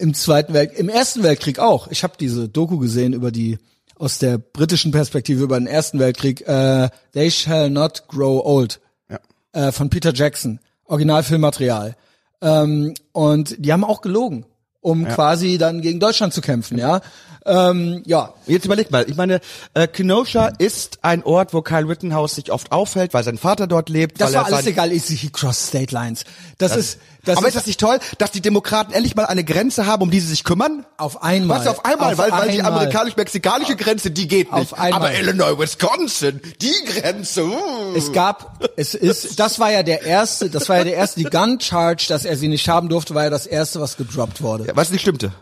Ja. 0.00 0.04
Im 0.04 0.14
Zweiten 0.14 0.52
Welt, 0.54 0.72
im 0.74 0.88
Ersten 0.88 1.22
Weltkrieg 1.22 1.58
auch. 1.58 1.88
Ich 1.88 2.02
habe 2.02 2.14
diese 2.18 2.48
Doku 2.48 2.78
gesehen 2.78 3.12
über 3.12 3.30
die 3.30 3.58
aus 3.98 4.18
der 4.18 4.38
britischen 4.38 4.92
Perspektive 4.92 5.42
über 5.42 5.58
den 5.58 5.66
Ersten 5.66 5.98
Weltkrieg. 5.98 6.40
Äh, 6.48 6.88
They 7.12 7.30
Shall 7.30 7.68
Not 7.70 8.04
Grow 8.08 8.44
Old 8.44 8.80
Ja. 9.10 9.18
äh, 9.52 9.72
von 9.72 9.90
Peter 9.90 10.14
Jackson, 10.14 10.58
Originalfilmmaterial. 10.86 11.96
Ähm, 12.40 12.94
und 13.12 13.56
die 13.58 13.72
haben 13.72 13.84
auch 13.84 14.00
gelogen, 14.00 14.46
um 14.80 15.06
quasi 15.06 15.58
dann 15.58 15.82
gegen 15.82 16.00
Deutschland 16.00 16.32
zu 16.32 16.40
kämpfen. 16.40 16.78
Ja, 16.78 17.02
ähm, 17.50 18.02
ja. 18.06 18.32
Jetzt 18.46 18.64
überleg 18.64 18.90
mal, 18.90 19.08
ich 19.08 19.16
meine, 19.16 19.40
äh, 19.74 19.86
Kenosha 19.86 20.50
ist 20.58 21.00
ein 21.02 21.24
Ort, 21.24 21.52
wo 21.52 21.62
Kyle 21.62 21.88
Rittenhouse 21.88 22.36
sich 22.36 22.52
oft 22.52 22.72
aufhält, 22.72 23.12
weil 23.14 23.24
sein 23.24 23.38
Vater 23.38 23.66
dort 23.66 23.88
lebt. 23.88 24.20
Das 24.20 24.32
war 24.34 24.46
alles 24.46 24.66
egal. 24.66 24.92
Ich 24.92 25.04
he 25.04 25.30
crossed 25.30 25.68
state 25.68 25.92
lines. 25.92 26.24
Das, 26.58 26.76
ist, 26.76 26.98
das 27.24 27.38
aber 27.38 27.48
ist 27.48 27.54
ist 27.54 27.62
das 27.62 27.66
nicht 27.66 27.80
toll, 27.80 27.98
dass 28.18 28.30
die 28.30 28.40
Demokraten 28.40 28.92
endlich 28.92 29.16
mal 29.16 29.26
eine 29.26 29.44
Grenze 29.44 29.86
haben, 29.86 30.02
um 30.02 30.10
die 30.10 30.20
sie 30.20 30.28
sich 30.28 30.44
kümmern? 30.44 30.84
auf 31.00 31.22
einmal. 31.22 31.60
Was 31.60 31.66
auf 31.66 31.84
einmal, 31.84 32.16
weil, 32.18 32.30
weil 32.30 32.50
die 32.50 32.62
amerikanisch-mexikanische 32.62 33.76
Grenze, 33.76 34.10
die 34.10 34.28
geht 34.28 34.52
nicht. 34.52 34.72
Auf 34.72 34.78
einmal. 34.78 35.00
Aber 35.00 35.14
Illinois, 35.14 35.58
Wisconsin, 35.58 36.40
die 36.60 36.74
Grenze. 36.86 37.44
Uh. 37.44 37.94
Es 37.96 38.12
gab, 38.12 38.60
es 38.76 38.94
ist, 38.94 39.40
das 39.40 39.58
war 39.58 39.72
ja 39.72 39.82
der 39.82 40.02
erste, 40.02 40.50
das 40.50 40.68
war 40.68 40.78
ja 40.78 40.84
der 40.84 40.94
erste, 40.94 41.20
die 41.20 41.24
Gun 41.24 41.58
Charge, 41.60 42.06
dass 42.08 42.24
er 42.24 42.36
sie 42.36 42.48
nicht 42.48 42.68
haben 42.68 42.88
durfte, 42.88 43.14
war 43.14 43.24
ja 43.24 43.30
das 43.30 43.46
erste, 43.46 43.80
was 43.80 43.96
gedroppt 43.96 44.42
wurde. 44.42 44.66
Ja, 44.66 44.76
was 44.76 44.90
nicht 44.90 45.02
stimmte. 45.02 45.32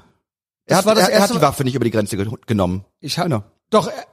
Er 0.68 0.76
hat, 0.78 0.86
war 0.86 0.94
das 0.94 1.08
er, 1.08 1.14
er 1.14 1.22
hat 1.22 1.34
die 1.34 1.40
Waffe 1.40 1.64
nicht 1.64 1.74
über 1.74 1.84
die 1.84 1.90
Grenze 1.90 2.16
ge 2.16 2.26
genommen. 2.46 2.84
Ich 3.00 3.18
hab, 3.18 3.24
Genau. 3.24 3.42
doch, 3.70 3.88
er, 3.88 4.04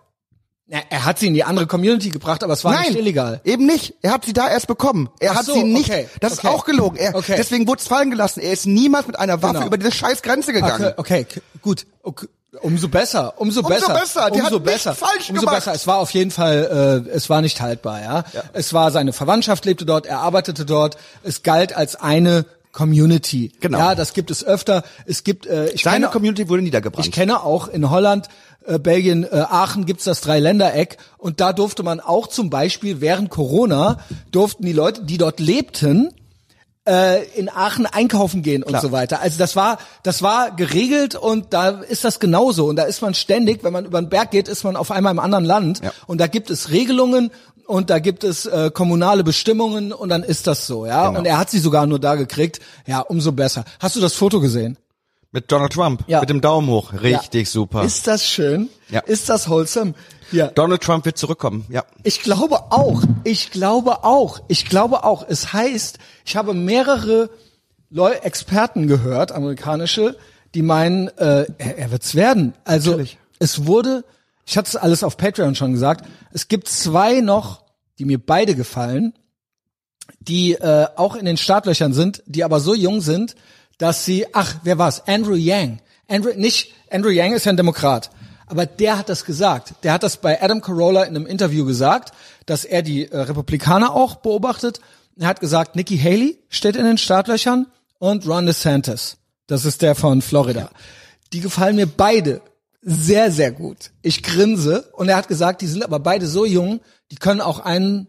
na, 0.67 0.79
er 0.89 1.05
hat 1.05 1.19
sie 1.19 1.27
in 1.27 1.33
die 1.35 1.43
andere 1.43 1.67
Community 1.67 2.09
gebracht, 2.09 2.43
aber 2.43 2.53
es 2.53 2.63
war 2.63 2.71
Nein, 2.73 2.87
nicht 2.89 2.97
illegal. 2.97 3.39
eben 3.43 3.65
nicht. 3.67 3.93
Er 4.01 4.11
hat 4.13 4.25
sie 4.25 4.33
da 4.33 4.49
erst 4.49 4.65
bekommen. 4.67 5.09
Er 5.19 5.31
Ach 5.33 5.35
hat 5.37 5.45
so, 5.45 5.53
sie 5.53 5.63
nicht. 5.63 5.89
okay, 5.89 6.09
Das 6.21 6.39
okay. 6.39 6.47
ist 6.47 6.53
auch 6.53 6.65
gelogen. 6.65 6.97
Er, 6.97 7.13
Okay. 7.15 7.35
Deswegen 7.37 7.67
wurde 7.67 7.81
es 7.81 7.87
fallen 7.87 8.09
gelassen. 8.09 8.39
Er 8.39 8.51
ist 8.53 8.65
niemals 8.65 9.05
mit 9.05 9.19
einer 9.19 9.41
Waffe 9.43 9.53
Genau. 9.55 9.67
über 9.67 9.77
diese 9.77 9.91
scheiß 9.91 10.21
Grenze 10.23 10.53
gegangen. 10.53 10.93
Okay, 10.97 11.23
okay, 11.23 11.23
k- 11.25 11.41
gut. 11.61 11.85
Okay. 12.01 12.27
Umso 12.61 12.87
besser, 12.87 13.33
umso, 13.35 13.59
Umso 13.59 13.69
besser, 13.73 13.93
besser, 13.93 14.31
der 14.31 14.43
umso 14.45 14.61
besser, 14.61 14.95
falsch 14.95 15.29
umso 15.29 15.41
gemacht. 15.41 15.55
besser. 15.57 15.73
Es 15.73 15.87
war 15.87 15.97
auf 15.97 16.11
jeden 16.11 16.31
Fall, 16.31 17.03
äh, 17.05 17.09
es 17.09 17.29
war 17.29 17.41
nicht 17.41 17.59
haltbar, 17.59 18.01
ja? 18.01 18.23
Es 18.53 18.71
war 18.73 18.91
seine 18.91 19.11
Verwandtschaft 19.11 19.65
lebte 19.65 19.85
dort, 19.85 20.05
er 20.05 20.19
arbeitete 20.19 20.63
dort. 20.65 20.95
Es 21.21 21.43
galt 21.43 21.75
als 21.75 21.97
eine 21.97 22.45
Community. 22.75 23.53
Genau. 23.61 23.77
Ja, 23.77 23.95
das 23.95 24.13
gibt 24.13 24.29
es 24.31 24.43
öfter. 24.43 24.83
Es 25.05 25.23
gibt, 25.23 25.45
äh, 25.47 25.69
ich 25.69 25.83
Seine 25.83 26.01
kenne, 26.07 26.11
Community 26.11 26.49
wurde 26.49 26.61
niedergebrannt. 26.61 27.07
Ich 27.07 27.13
kenne 27.13 27.41
auch 27.41 27.69
in 27.69 27.89
Holland, 27.89 28.27
äh, 28.65 28.77
Belgien, 28.79 29.23
äh, 29.23 29.45
Aachen 29.49 29.85
gibt's 29.85 30.03
das 30.03 30.19
Dreiländereck 30.19 30.97
und 31.17 31.39
da 31.39 31.53
durfte 31.53 31.83
man 31.83 32.01
auch 32.01 32.27
zum 32.27 32.49
Beispiel 32.49 32.99
während 32.99 33.29
Corona 33.29 33.99
durften 34.31 34.65
die 34.65 34.73
Leute, 34.73 35.03
die 35.05 35.17
dort 35.17 35.39
lebten, 35.39 36.11
äh, 36.87 37.23
in 37.37 37.49
Aachen 37.49 37.85
einkaufen 37.85 38.41
gehen 38.43 38.61
und 38.61 38.69
Klar. 38.69 38.81
so 38.81 38.91
weiter. 38.91 39.21
Also 39.21 39.39
das 39.39 39.55
war, 39.55 39.77
das 40.03 40.21
war 40.21 40.51
geregelt 40.55 41.15
und 41.15 41.53
da 41.53 41.69
ist 41.69 42.03
das 42.03 42.19
genauso 42.19 42.65
und 42.67 42.75
da 42.75 42.83
ist 42.83 43.01
man 43.01 43.13
ständig, 43.13 43.63
wenn 43.63 43.71
man 43.73 43.85
über 43.85 44.01
den 44.01 44.09
Berg 44.09 44.31
geht, 44.31 44.49
ist 44.49 44.65
man 44.65 44.75
auf 44.75 44.91
einmal 44.91 45.13
im 45.13 45.19
anderen 45.19 45.45
Land 45.45 45.81
Ja. 45.81 45.91
und 46.07 46.19
da 46.19 46.27
gibt 46.27 46.49
es 46.49 46.71
Regelungen 46.71 47.31
und 47.67 47.89
da 47.89 47.99
gibt 47.99 48.23
es 48.23 48.45
äh, 48.45 48.71
kommunale 48.73 49.23
Bestimmungen 49.23 49.91
und 49.91 50.09
dann 50.09 50.23
ist 50.23 50.47
das 50.47 50.67
so, 50.67 50.85
ja. 50.85 51.07
Genau. 51.07 51.19
Und 51.19 51.25
er 51.25 51.37
hat 51.37 51.49
sie 51.49 51.59
sogar 51.59 51.85
nur 51.87 51.99
da 51.99 52.15
gekriegt, 52.15 52.59
ja, 52.85 52.99
umso 53.01 53.31
besser. 53.31 53.65
Hast 53.79 53.95
du 53.95 54.01
das 54.01 54.13
Foto 54.13 54.39
gesehen? 54.39 54.77
Mit 55.31 55.51
Donald 55.51 55.73
Trump. 55.73 56.03
Ja. 56.07 56.21
Mit 56.21 56.29
dem 56.29 56.39
Daumen 56.39 56.69
hoch. 56.69 56.93
Richtig 56.93 57.49
super. 57.49 57.83
Ist 57.83 58.07
das 58.07 58.25
schön? 58.25 58.69
Ja. 58.89 59.01
Ist 59.01 59.27
das 59.27 59.49
wholesome? 59.49 59.93
Ja. 60.31 60.47
Donald 60.47 60.81
Trump 60.81 61.03
wird 61.03 61.17
zurückkommen. 61.17 61.65
Ja. 61.69 61.83
Ich 62.03 62.21
glaube 62.21 62.71
auch. 62.71 63.03
Ich 63.25 63.51
glaube 63.51 64.05
auch. 64.05 64.39
Ich 64.47 64.65
glaube 64.65 65.03
auch. 65.03 65.25
Es 65.27 65.51
heißt, 65.51 65.99
ich 66.23 66.37
habe 66.37 66.53
mehrere 66.53 67.29
Leu 67.89 68.11
Experten 68.11 68.87
gehört, 68.87 69.33
amerikanische, 69.33 70.15
die 70.53 70.61
meinen, 70.61 71.09
äh, 71.17 71.45
er, 71.57 71.77
er 71.79 71.91
wird's 71.91 72.15
werden. 72.15 72.53
Also 72.63 72.91
Natürlich. 72.91 73.17
es 73.39 73.65
wurde, 73.65 74.05
ich 74.45 74.57
hatte 74.57 74.69
es 74.69 74.75
alles 74.75 75.03
auf 75.03 75.17
Patreon 75.17 75.55
schon 75.55 75.73
gesagt, 75.73 76.05
es 76.31 76.47
gibt 76.47 76.67
zwei 76.67 77.21
noch, 77.21 77.63
die 77.97 78.05
mir 78.05 78.19
beide 78.19 78.55
gefallen, 78.55 79.13
die 80.19 80.53
äh, 80.53 80.87
auch 80.95 81.15
in 81.15 81.25
den 81.25 81.37
Startlöchern 81.37 81.93
sind, 81.93 82.23
die 82.25 82.43
aber 82.43 82.59
so 82.59 82.73
jung 82.73 83.01
sind, 83.01 83.35
dass 83.77 84.05
sie, 84.05 84.27
ach, 84.33 84.55
wer 84.63 84.77
war's? 84.77 85.07
Andrew 85.07 85.35
Yang. 85.35 85.79
Andrew, 86.07 86.31
nicht, 86.35 86.73
Andrew 86.91 87.09
Yang 87.09 87.33
ist 87.33 87.45
ja 87.45 87.51
ein 87.51 87.57
Demokrat. 87.57 88.09
Aber 88.47 88.65
der 88.65 88.97
hat 88.99 89.09
das 89.09 89.25
gesagt. 89.25 89.73
Der 89.83 89.93
hat 89.93 90.03
das 90.03 90.17
bei 90.17 90.41
Adam 90.41 90.61
Carolla 90.61 91.03
in 91.03 91.15
einem 91.15 91.25
Interview 91.25 91.65
gesagt, 91.65 92.13
dass 92.45 92.63
er 92.63 92.83
die 92.83 93.11
äh, 93.11 93.17
Republikaner 93.17 93.93
auch 93.93 94.17
beobachtet. 94.17 94.79
Er 95.17 95.27
hat 95.27 95.39
gesagt, 95.39 95.75
Nikki 95.75 95.97
Haley 95.97 96.37
steht 96.49 96.75
in 96.75 96.85
den 96.85 96.99
Startlöchern 96.99 97.67
und 97.97 98.27
Ron 98.27 98.45
DeSantis. 98.45 99.17
Das 99.47 99.65
ist 99.65 99.81
der 99.81 99.95
von 99.95 100.21
Florida. 100.21 100.69
Die 101.33 101.39
gefallen 101.39 101.75
mir 101.75 101.87
beide 101.87 102.41
sehr, 102.87 103.31
sehr 103.31 103.51
gut. 103.51 103.91
Ich 104.03 104.21
grinse 104.21 104.83
und 104.93 105.09
er 105.09 105.17
hat 105.17 105.27
gesagt, 105.27 105.61
die 105.61 105.67
sind 105.67 105.83
aber 105.83 105.99
beide 105.99 106.27
so 106.27 106.45
jung, 106.45 106.81
die 107.11 107.15
können 107.15 107.41
auch 107.41 107.59
einen 107.59 108.07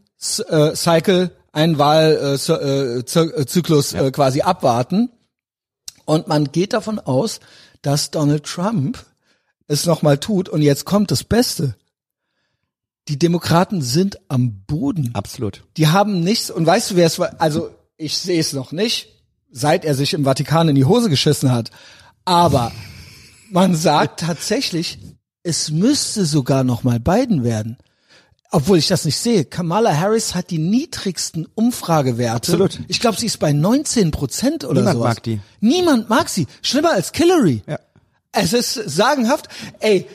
äh, 0.49 0.75
Cycle, 0.77 1.31
einen 1.53 1.79
Wahlzyklus 1.79 2.49
äh, 2.51 3.03
Zy- 3.05 3.33
äh, 3.33 3.47
Zyklus, 3.47 3.93
äh, 3.95 4.11
quasi 4.11 4.43
abwarten. 4.43 5.09
Und 6.05 6.29
man 6.29 6.53
geht 6.53 6.75
davon 6.75 6.99
aus, 6.99 7.41
dass 7.81 8.11
Donald 8.11 8.45
Trump 8.45 9.05
es 9.67 9.87
nochmal 9.87 10.19
tut. 10.19 10.51
Und 10.51 10.61
jetzt 10.61 10.85
kommt 10.85 11.11
das 11.11 11.25
Beste. 11.25 11.75
Die 13.09 13.19
Demokraten 13.19 13.81
sind 13.81 14.19
am 14.29 14.65
Boden. 14.67 15.11
Absolut. 15.15 15.65
Die 15.79 15.89
haben 15.89 16.21
nichts. 16.21 16.51
Und 16.51 16.67
weißt 16.67 16.91
du, 16.91 16.97
wer 16.97 17.07
es 17.07 17.19
war? 17.19 17.41
Also, 17.41 17.71
ich 17.97 18.19
sehe 18.19 18.39
es 18.39 18.53
noch 18.53 18.73
nicht, 18.73 19.09
seit 19.51 19.85
er 19.87 19.95
sich 19.95 20.13
im 20.13 20.25
Vatikan 20.25 20.69
in 20.69 20.75
die 20.75 20.85
Hose 20.85 21.09
geschissen 21.09 21.51
hat. 21.51 21.71
Aber 22.25 22.73
man 23.51 23.75
sagt 23.75 24.21
tatsächlich, 24.21 24.99
es 25.43 25.71
müsste 25.71 26.25
sogar 26.25 26.65
noch 26.65 26.83
mal 26.83 26.99
Biden 27.01 27.45
werden. 27.45 27.77
Obwohl 28.51 28.79
ich 28.79 28.87
das 28.87 29.05
nicht 29.05 29.19
sehe. 29.19 29.45
Kamala 29.45 29.95
Harris 29.95 30.35
hat 30.35 30.51
die 30.51 30.59
niedrigsten 30.59 31.47
Umfragewerte. 31.55 32.33
Absolut. 32.37 32.81
Ich 32.89 33.01
glaube, 33.01 33.19
sie 33.19 33.27
ist 33.27 33.39
bei 33.39 33.53
19 33.53 34.13
Prozent 34.13 34.65
oder 34.65 34.81
Niemand 34.81 34.97
sowas. 34.97 35.15
mag 35.17 35.23
die. 35.25 35.41
Niemand 35.61 36.09
mag 36.09 36.29
sie. 36.29 36.47
Schlimmer 36.63 36.93
als 36.93 37.11
Hillary. 37.13 37.63
Ja. 37.67 37.81
Es 38.33 38.53
ist 38.53 38.75
sagenhaft. 38.75 39.49
Ey, 39.81 40.07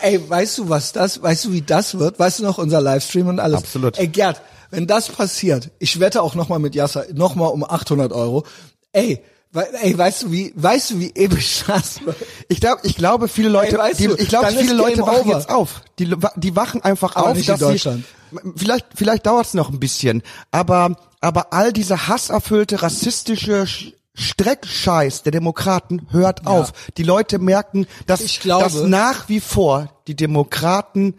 ey, 0.00 0.28
weißt 0.30 0.58
du, 0.58 0.68
was 0.68 0.92
das, 0.92 1.20
weißt 1.20 1.46
du, 1.46 1.52
wie 1.52 1.62
das 1.62 1.98
wird? 1.98 2.18
Weißt 2.18 2.38
du 2.38 2.44
noch, 2.44 2.58
unser 2.58 2.80
Livestream 2.80 3.26
und 3.26 3.40
alles? 3.40 3.58
Absolut. 3.58 3.98
Ey, 3.98 4.06
Gerd, 4.08 4.40
wenn 4.70 4.86
das 4.86 5.08
passiert, 5.08 5.70
ich 5.78 5.98
wette 5.98 6.22
auch 6.22 6.34
nochmal 6.36 6.60
mit 6.60 6.74
Yasser, 6.74 7.06
nochmal 7.12 7.50
um 7.50 7.64
800 7.64 8.12
Euro. 8.12 8.44
Ey, 8.92 9.20
ey, 9.52 9.96
weißt 9.96 10.22
du, 10.24 10.32
wie, 10.32 10.52
weißt 10.56 10.90
du, 10.92 10.98
wie 11.00 11.10
episch 11.14 11.64
das 11.66 12.04
wird? 12.04 12.16
Ich 12.48 12.60
glaube, 12.60 12.80
ich 12.84 12.96
glaube, 12.96 13.28
viele 13.28 13.48
Leute, 13.48 13.78
Ey, 13.78 13.94
die, 13.96 14.06
ich 14.22 14.28
glaube, 14.28 14.48
viele 14.48 14.74
Leute 14.74 15.02
wachen 15.02 15.20
over. 15.28 15.34
jetzt 15.38 15.50
auf. 15.50 15.82
Die, 15.98 16.14
die 16.36 16.56
wachen 16.56 16.82
einfach 16.82 17.16
Aber 17.16 17.30
auf, 17.30 17.36
nicht 17.36 17.48
in 17.48 17.52
dass 17.54 17.60
Deutschland. 17.60 18.04
sie, 18.32 18.38
vielleicht, 18.56 18.86
vielleicht 18.94 19.26
dauert 19.26 19.46
es 19.46 19.54
noch 19.54 19.70
ein 19.70 19.80
bisschen, 19.80 20.22
aber, 20.50 20.96
aber 21.20 21.52
all 21.52 21.72
dieser 21.72 22.08
hasserfüllte, 22.08 22.82
rassistische 22.82 23.62
Sch- 23.64 23.92
Streckscheiß 24.14 25.22
der 25.22 25.32
Demokraten 25.32 26.06
hört 26.10 26.46
auf. 26.46 26.72
Die 26.96 27.02
Leute 27.04 27.38
merken, 27.38 27.86
dass, 28.06 28.20
Ich 28.20 28.40
glaube- 28.40 28.64
dass 28.64 28.74
nach 28.82 29.28
wie 29.28 29.40
vor 29.40 29.88
die 30.06 30.16
Demokraten 30.16 31.14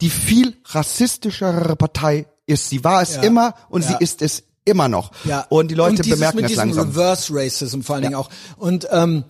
die 0.00 0.10
viel 0.10 0.56
rassistischere 0.66 1.76
Partei 1.76 2.26
ist. 2.46 2.68
Sie 2.70 2.82
war 2.84 3.02
es 3.02 3.16
Ja. 3.16 3.22
immer 3.22 3.54
und 3.68 3.82
Ja. 3.82 3.88
sie 3.90 3.96
ist 4.04 4.22
es 4.22 4.44
immer 4.64 4.88
noch. 4.88 5.12
Ja. 5.24 5.46
Und 5.48 5.70
die 5.70 5.74
Leute 5.74 5.96
und 5.96 6.04
dieses 6.04 6.18
bemerken 6.18 6.36
mit 6.36 6.44
es 6.46 6.50
diesem 6.52 6.68
langsam. 6.68 6.88
Reverse 6.88 7.32
Racism 7.34 7.80
vor 7.80 7.96
allen 7.96 8.02
Dingen 8.02 8.14
auch. 8.14 8.30
Und 8.56 8.86
ähm, 8.90 9.24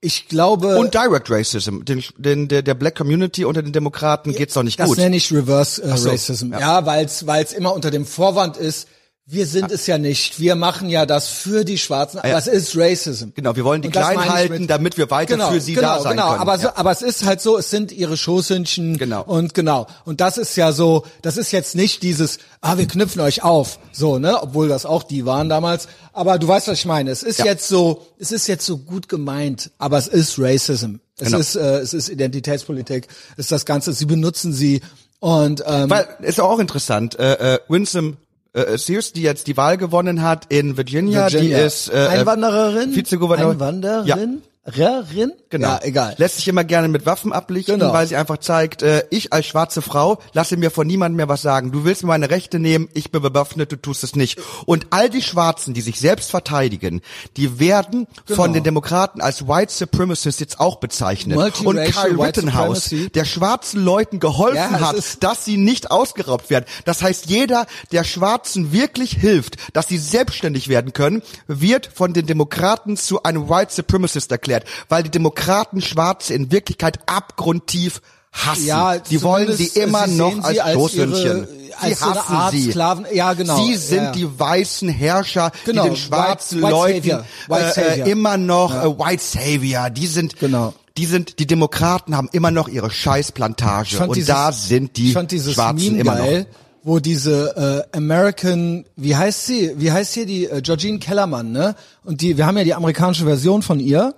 ich 0.00 0.28
glaube, 0.28 0.76
Und 0.76 0.92
Direct 0.92 1.30
Racism. 1.30 1.82
Den, 1.84 2.04
den, 2.18 2.48
der, 2.48 2.62
der 2.62 2.74
Black 2.74 2.94
Community 2.94 3.44
unter 3.44 3.62
den 3.62 3.72
Demokraten 3.72 4.34
geht's 4.34 4.54
doch 4.54 4.62
nicht 4.62 4.78
das 4.78 4.88
gut. 4.88 4.98
nenne 4.98 5.16
ich 5.16 5.32
Reverse 5.32 5.82
äh, 5.82 5.96
so, 5.96 6.10
Racism. 6.10 6.52
ja. 6.52 6.60
Ja, 6.60 6.86
weil's 6.86 7.26
weil's 7.26 7.52
immer 7.54 7.72
unter 7.74 7.90
dem 7.90 8.04
Vorwand 8.04 8.56
ist, 8.58 8.88
wir 9.26 9.46
sind 9.46 9.70
es 9.70 9.86
ja 9.86 9.96
nicht. 9.96 10.38
Wir 10.38 10.54
machen 10.54 10.90
ja 10.90 11.06
das 11.06 11.28
für 11.28 11.64
die 11.64 11.78
Schwarzen. 11.78 12.18
Aber 12.18 12.28
ja. 12.28 12.38
es 12.38 12.46
ist 12.46 12.76
Racism. 12.76 13.28
Genau, 13.34 13.56
wir 13.56 13.64
wollen 13.64 13.80
die 13.80 13.88
klein 13.88 14.28
halten, 14.28 14.60
mit- 14.60 14.70
damit 14.70 14.98
wir 14.98 15.10
weiter 15.10 15.34
genau, 15.36 15.50
für 15.50 15.60
sie 15.62 15.72
genau, 15.72 15.96
da 15.96 16.00
sein 16.02 16.16
genau. 16.16 16.28
können. 16.30 16.40
Aber, 16.42 16.58
so, 16.58 16.66
ja. 16.66 16.72
aber 16.76 16.90
es 16.92 17.00
ist 17.00 17.24
halt 17.24 17.40
so, 17.40 17.56
es 17.56 17.70
sind 17.70 17.90
ihre 17.90 18.18
Schoßhündchen. 18.18 18.98
Genau. 18.98 19.22
Und 19.22 19.54
genau. 19.54 19.86
Und 20.04 20.20
das 20.20 20.36
ist 20.36 20.56
ja 20.56 20.72
so, 20.72 21.06
das 21.22 21.38
ist 21.38 21.52
jetzt 21.52 21.74
nicht 21.74 22.02
dieses, 22.02 22.38
ah, 22.60 22.76
wir 22.76 22.86
knüpfen 22.86 23.22
euch 23.22 23.42
auf. 23.42 23.78
So, 23.92 24.18
ne? 24.18 24.42
Obwohl 24.42 24.68
das 24.68 24.84
auch 24.84 25.02
die 25.02 25.24
waren 25.24 25.48
damals. 25.48 25.88
Aber 26.12 26.38
du 26.38 26.46
weißt, 26.46 26.68
was 26.68 26.78
ich 26.80 26.84
meine. 26.84 27.10
Es 27.10 27.22
ist 27.22 27.38
Ja. 27.38 27.46
jetzt 27.46 27.66
so, 27.66 28.06
es 28.18 28.30
ist 28.30 28.46
jetzt 28.46 28.66
so 28.66 28.76
gut 28.76 29.08
gemeint, 29.08 29.70
aber 29.78 29.96
es 29.96 30.06
ist 30.06 30.38
Racism. 30.38 30.96
Es 31.18 31.26
Genau. 31.28 31.38
ist, 31.38 31.56
äh, 31.56 31.78
es 31.78 31.94
ist 31.94 32.10
Identitätspolitik. 32.10 33.08
Es 33.38 33.44
ist 33.46 33.52
das 33.52 33.64
Ganze. 33.64 33.94
Sie 33.94 34.04
benutzen 34.04 34.52
sie. 34.52 34.82
Und 35.20 35.64
ähm, 35.66 35.88
Weil, 35.88 36.06
ist 36.20 36.38
auch 36.40 36.58
interessant, 36.58 37.18
äh, 37.18 37.54
äh, 37.54 37.58
Winsome 37.68 38.18
äh, 38.54 38.78
Sears, 38.78 39.12
die 39.12 39.22
jetzt 39.22 39.46
die 39.46 39.56
Wahl 39.56 39.76
gewonnen 39.76 40.22
hat 40.22 40.46
in 40.48 40.76
Virginia, 40.76 41.30
Virginia. 41.30 41.58
die 41.58 41.64
ist 41.66 41.92
äh, 41.92 42.06
Einwandererin, 42.08 42.94
Vizegouverneur. 42.94 43.50
Einwanderin, 43.50 44.42
Rerin? 44.66 45.32
Genau. 45.50 45.68
Ja, 45.68 45.80
egal. 45.82 46.14
Lässt 46.16 46.36
sich 46.36 46.48
immer 46.48 46.64
gerne 46.64 46.88
mit 46.88 47.04
Waffen 47.04 47.32
ablichten, 47.32 47.78
Genau. 47.78 47.92
weil 47.92 48.06
sie 48.06 48.16
einfach 48.16 48.38
zeigt, 48.38 48.82
äh, 48.82 49.04
ich 49.10 49.32
als 49.32 49.44
schwarze 49.46 49.82
Frau 49.82 50.18
lasse 50.32 50.56
mir 50.56 50.70
von 50.70 50.86
niemandem 50.86 51.16
mehr 51.16 51.28
was 51.28 51.42
sagen. 51.42 51.70
Du 51.70 51.84
willst 51.84 52.02
mir 52.02 52.08
meine 52.08 52.30
Rechte 52.30 52.58
nehmen, 52.58 52.88
ich 52.94 53.10
bin 53.12 53.20
bewaffnet, 53.20 53.70
du 53.72 53.76
tust 53.76 54.04
es 54.04 54.16
nicht. 54.16 54.38
Und 54.64 54.86
all 54.90 55.10
die 55.10 55.20
Schwarzen, 55.20 55.74
die 55.74 55.82
sich 55.82 56.00
selbst 56.00 56.30
verteidigen, 56.30 57.02
die 57.36 57.58
werden 57.60 58.06
Genau. 58.26 58.36
von 58.42 58.52
den 58.54 58.64
Demokraten 58.64 59.20
als 59.20 59.46
White 59.46 59.70
Supremacists 59.72 60.40
jetzt 60.40 60.60
auch 60.60 60.76
bezeichnet. 60.76 61.36
Und 61.36 61.76
Kyle 61.76 62.18
Rittenhouse, 62.18 62.94
der 63.14 63.24
schwarzen 63.26 63.84
Leuten 63.84 64.18
geholfen 64.18 64.56
Ja, 64.56 64.80
hat, 64.80 65.22
dass 65.22 65.44
sie 65.44 65.58
nicht 65.58 65.90
ausgeraubt 65.90 66.48
werden. 66.48 66.64
Das 66.86 67.02
heißt, 67.02 67.26
jeder, 67.26 67.66
der 67.92 68.04
Schwarzen 68.04 68.72
wirklich 68.72 69.12
hilft, 69.12 69.56
dass 69.76 69.88
sie 69.88 69.98
selbstständig 69.98 70.68
werden 70.68 70.94
können, 70.94 71.22
wird 71.48 71.90
von 71.92 72.14
den 72.14 72.26
Demokraten 72.26 72.96
zu 72.96 73.22
einem 73.24 73.50
White 73.50 73.72
Supremacist 73.74 74.32
erklärt, 74.32 74.53
weil 74.88 75.02
die 75.02 75.10
Demokraten 75.10 75.80
Schwarze 75.80 76.34
in 76.34 76.52
Wirklichkeit 76.52 76.98
abgrundtief 77.06 78.00
hassen. 78.32 78.66
Ja, 78.66 78.98
die 78.98 79.22
wollen 79.22 79.52
sie 79.56 79.68
zumindest, 79.68 79.76
immer 79.76 80.06
sie 80.08 80.14
noch 80.16 80.44
als 80.44 80.58
als 80.58 80.74
Schoßhündchen. 80.74 81.46
Sie 81.82 81.94
hassen 81.96 82.32
Art 82.32 82.52
sie. 82.52 82.70
Sklaven- 82.72 83.06
ja, 83.12 83.32
genau. 83.32 83.56
Sie 83.64 83.74
sind 83.76 83.96
Ja, 83.98 84.04
ja. 84.04 84.10
die 84.12 84.38
weißen 84.38 84.88
Herrscher, 84.88 85.50
Genau, 85.64 85.82
die 85.84 85.88
den 85.90 85.96
schwarzen 85.96 86.62
White- 86.62 86.66
White 86.66 86.76
Leuten 86.76 86.96
Savior. 87.02 87.24
White 87.48 87.80
äh, 87.80 88.00
äh, 88.02 88.10
immer 88.10 88.36
noch 88.36 88.74
äh, 88.74 88.98
White 88.98 89.22
Savior. 89.22 89.90
Die 89.90 90.06
sind 90.06 90.38
Genau. 90.38 90.72
die 90.96 91.06
sind, 91.06 91.38
die 91.40 91.46
Demokraten 91.46 92.16
haben 92.16 92.28
immer 92.32 92.50
noch 92.52 92.68
ihre 92.68 92.90
Scheißplantage 92.90 93.98
und 94.06 94.14
dieses- 94.16 94.28
da 94.28 94.52
sind 94.52 94.96
die 94.96 95.08
ich 95.08 95.12
fand 95.14 95.30
dieses 95.32 95.54
Schwarzen 95.54 95.84
Meme 95.96 96.00
immer 96.00 96.16
geil, 96.16 96.40
noch. 96.40 96.46
wo 96.84 96.98
diese 97.00 97.84
äh, 97.92 97.96
American, 97.96 98.84
wie 98.96 99.16
heißt 99.16 99.46
sie? 99.46 99.72
Wie 99.76 99.90
heißt 99.92 100.14
hier 100.14 100.26
die 100.26 100.46
äh, 100.46 100.60
Georgine 100.60 100.98
Kellermann, 100.98 101.50
ne? 101.52 101.74
Und 102.04 102.20
die, 102.20 102.36
wir 102.36 102.46
haben 102.46 102.56
ja 102.58 102.64
die 102.64 102.74
amerikanische 102.74 103.24
Version 103.24 103.62
von 103.62 103.80
ihr. 103.80 104.14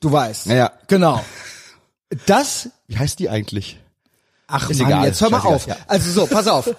Du 0.00 0.12
weißt. 0.12 0.46
Ja. 0.46 0.72
Genau. 0.86 1.24
Das 2.26 2.70
Wie 2.86 2.98
heißt 2.98 3.18
die 3.18 3.28
eigentlich? 3.28 3.78
Ach 4.46 4.70
Ist 4.70 4.80
Mann, 4.80 4.88
egal, 4.88 5.06
jetzt 5.06 5.20
hör 5.20 5.28
mal 5.30 5.38
scheißegal, 5.42 5.56
auf. 5.56 5.66
ja. 5.66 5.76
Also 5.88 6.10
so, 6.10 6.26
pass 6.26 6.46
auf. 6.46 6.74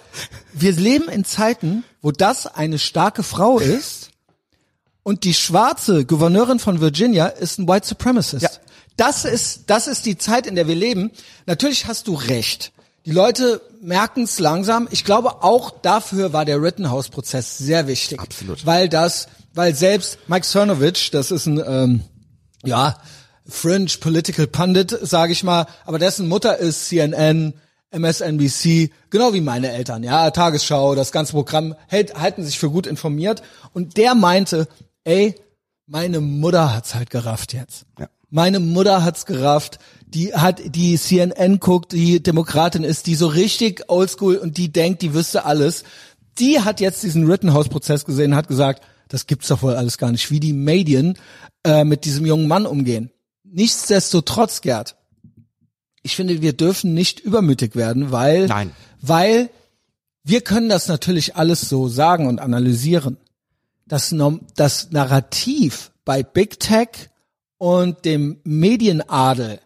Wir 0.52 0.72
leben 0.72 1.08
in 1.08 1.24
Zeiten, 1.24 1.84
wo 2.02 2.10
das 2.10 2.46
eine 2.48 2.78
starke 2.80 3.22
Frau 3.22 3.58
ist 3.60 4.10
und 5.04 5.22
die 5.22 5.34
schwarze 5.34 6.04
Gouverneurin 6.04 6.58
von 6.58 6.80
Virginia 6.80 7.26
ist 7.26 7.58
ein 7.58 7.68
White 7.68 7.86
Supremacist. 7.86 8.42
Ja. 8.42 8.50
Das 8.96 9.24
ist, 9.24 9.70
das 9.70 9.86
ist 9.86 10.04
die 10.04 10.18
Zeit, 10.18 10.46
in 10.46 10.56
der 10.56 10.66
wir 10.66 10.74
leben. 10.74 11.12
Natürlich 11.46 11.86
hast 11.86 12.08
du 12.08 12.14
recht. 12.14 12.72
Die 13.06 13.12
Leute 13.12 13.62
merken 13.80 14.24
es 14.24 14.38
langsam. 14.40 14.88
Ich 14.90 15.04
glaube, 15.04 15.42
auch 15.42 15.70
dafür 15.70 16.32
war 16.32 16.44
der 16.44 16.60
Rittenhouse-Prozess 16.60 17.56
sehr 17.56 17.86
wichtig. 17.86 18.20
Absolut. 18.20 18.66
Weil 18.66 18.88
das, 18.88 19.28
weil 19.54 19.74
selbst 19.74 20.18
Mike 20.26 20.44
Cernovich, 20.44 21.10
das 21.10 21.30
ist 21.30 21.46
ein, 21.46 21.62
ähm, 21.64 22.00
ja, 22.64 22.96
Fringe 23.46 23.90
Political 24.00 24.46
Pundit, 24.46 24.96
sage 25.02 25.32
ich 25.32 25.42
mal, 25.42 25.66
aber 25.84 25.98
dessen 25.98 26.28
Mutter 26.28 26.58
ist 26.58 26.88
CNN, 26.88 27.54
MSNBC, 27.90 28.90
genau 29.10 29.32
wie 29.34 29.40
meine 29.40 29.72
Eltern, 29.72 30.02
ja, 30.02 30.30
Tagesschau, 30.30 30.94
das 30.94 31.12
ganze 31.12 31.32
Programm, 31.32 31.74
hält, 31.88 32.14
halten 32.14 32.44
sich 32.44 32.58
für 32.58 32.70
gut 32.70 32.86
informiert 32.86 33.42
und 33.72 33.96
der 33.96 34.14
meinte, 34.14 34.68
ey, 35.04 35.34
meine 35.86 36.20
Mutter 36.20 36.72
hat's 36.72 36.94
halt 36.94 37.10
gerafft 37.10 37.52
jetzt. 37.52 37.86
Ja. 37.98 38.08
Meine 38.30 38.60
Mutter 38.60 39.02
hat's 39.02 39.26
gerafft, 39.26 39.80
die 40.06 40.34
hat 40.34 40.60
die 40.64 40.96
CNN 40.96 41.58
guckt, 41.58 41.92
die 41.92 42.22
Demokratin 42.22 42.84
ist, 42.84 43.08
die 43.08 43.16
so 43.16 43.26
richtig 43.26 43.84
oldschool 43.88 44.36
und 44.36 44.56
die 44.56 44.72
denkt, 44.72 45.02
die 45.02 45.14
wüsste 45.14 45.44
alles. 45.44 45.82
Die 46.38 46.60
hat 46.60 46.80
jetzt 46.80 47.02
diesen 47.02 47.28
Rittenhouse-Prozess 47.28 48.04
gesehen, 48.04 48.36
hat 48.36 48.46
gesagt, 48.46 48.82
das 49.10 49.26
gibt's 49.26 49.48
doch 49.48 49.62
wohl 49.62 49.74
alles 49.74 49.98
gar 49.98 50.10
nicht, 50.10 50.30
wie 50.30 50.40
die 50.40 50.52
Medien 50.54 51.18
äh, 51.64 51.84
mit 51.84 52.04
diesem 52.04 52.24
jungen 52.24 52.48
Mann 52.48 52.64
umgehen. 52.64 53.10
Nichtsdestotrotz, 53.44 54.60
Gerd, 54.62 54.96
ich 56.02 56.16
finde, 56.16 56.40
wir 56.40 56.54
dürfen 56.54 56.94
nicht 56.94 57.20
übermütig 57.20 57.76
werden, 57.76 58.12
weil, 58.12 58.46
Nein. 58.46 58.70
weil 59.02 59.50
wir 60.22 60.40
können 60.40 60.68
das 60.68 60.88
natürlich 60.88 61.36
alles 61.36 61.62
so 61.62 61.88
sagen 61.88 62.26
und 62.26 62.40
analysieren. 62.40 63.18
Das, 63.86 64.14
das 64.54 64.90
Narrativ 64.92 65.90
bei 66.04 66.22
Big 66.22 66.60
Tech 66.60 67.10
und 67.58 68.04
dem 68.04 68.40
Medienadel 68.44 69.60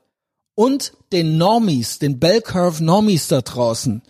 und 0.54 0.94
den 1.12 1.36
Normies, 1.36 1.98
den 1.98 2.18
Bell 2.18 2.40
Curve 2.40 2.82
Normies 2.82 3.28
da 3.28 3.42
draußen, 3.42 4.02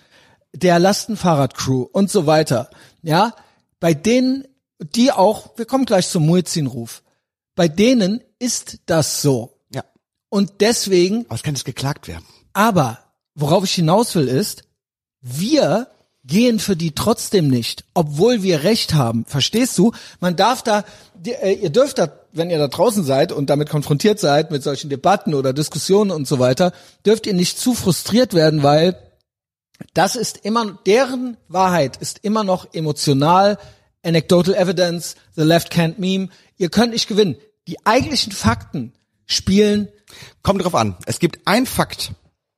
der 0.55 0.79
Lastenfahrradcrew 0.79 1.83
und 1.83 2.11
so 2.11 2.27
weiter, 2.27 2.71
ja, 3.03 3.35
bei 3.81 3.93
denen, 3.93 4.45
die 4.79 5.13
auch, 5.13 5.57
wir 5.57 5.67
kommen 5.67 5.85
gleich 5.85 6.09
zum 6.09 6.27
Muezzin-Ruf, 6.27 7.03
bei 7.55 7.69
denen 7.69 8.21
ist 8.39 8.79
das 8.87 9.23
so. 9.23 9.57
Ja. 9.73 9.85
Und 10.29 10.61
deswegen 10.61 11.25
Aber 11.27 11.37
es 11.37 11.43
kann 11.43 11.55
jetzt 11.55 11.65
geklagt 11.65 12.09
werden. 12.09 12.25
aber 12.53 12.99
worauf 13.35 13.65
ich 13.65 13.75
hinaus 13.75 14.15
will 14.15 14.29
ist, 14.29 14.65
wir 15.21 15.89
gehen 16.27 16.59
für 16.59 16.77
die 16.77 16.93
trotzdem 16.95 17.49
nicht, 17.49 17.85
obwohl 17.93 18.43
wir 18.43 18.63
Recht 18.63 18.95
haben. 18.95 19.25
Verstehst 19.27 19.77
du? 19.77 19.93
Man 20.21 20.37
darf 20.37 20.63
da, 20.63 20.85
äh, 21.27 21.53
ihr 21.53 21.71
dürft 21.71 21.99
da, 21.99 22.09
wenn 22.33 22.51
ihr 22.51 22.59
da 22.59 22.69
draußen 22.69 23.05
seid 23.05 23.31
und 23.31 23.51
damit 23.51 23.69
konfrontiert 23.69 24.19
seid 24.19 24.51
mit 24.51 24.63
solchen 24.63 24.89
Debatten 24.89 25.35
oder 25.35 25.53
Diskussionen 25.53 26.11
und 26.11 26.27
so 26.27 26.39
weiter, 26.39 26.73
dürft 27.05 27.27
ihr 27.27 27.35
nicht 27.35 27.59
zu 27.59 27.75
frustriert 27.75 28.33
werden, 28.33 28.63
weil 28.63 28.99
das 29.93 30.17
ist 30.17 30.39
immer, 30.39 30.79
deren 30.87 31.37
Wahrheit 31.49 31.97
ist 31.99 32.21
immer 32.23 32.43
noch 32.45 32.73
emotional, 32.73 33.59
anecdotal 34.05 34.55
evidence, 34.55 35.17
the 35.35 35.43
left 35.43 35.73
can't 35.73 35.95
meme. 35.99 36.29
Ihr 36.57 36.69
könnt 36.69 36.93
nicht 36.93 37.09
gewinnen. 37.09 37.37
Die 37.67 37.85
eigentlichen 37.87 38.33
Fakten 38.33 38.93
spielen 39.27 39.89
Kommt 40.43 40.65
drauf 40.65 40.75
an. 40.75 40.97
Es 41.07 41.19
gibt 41.19 41.47
ein 41.47 41.67
Fakt. 41.67 42.13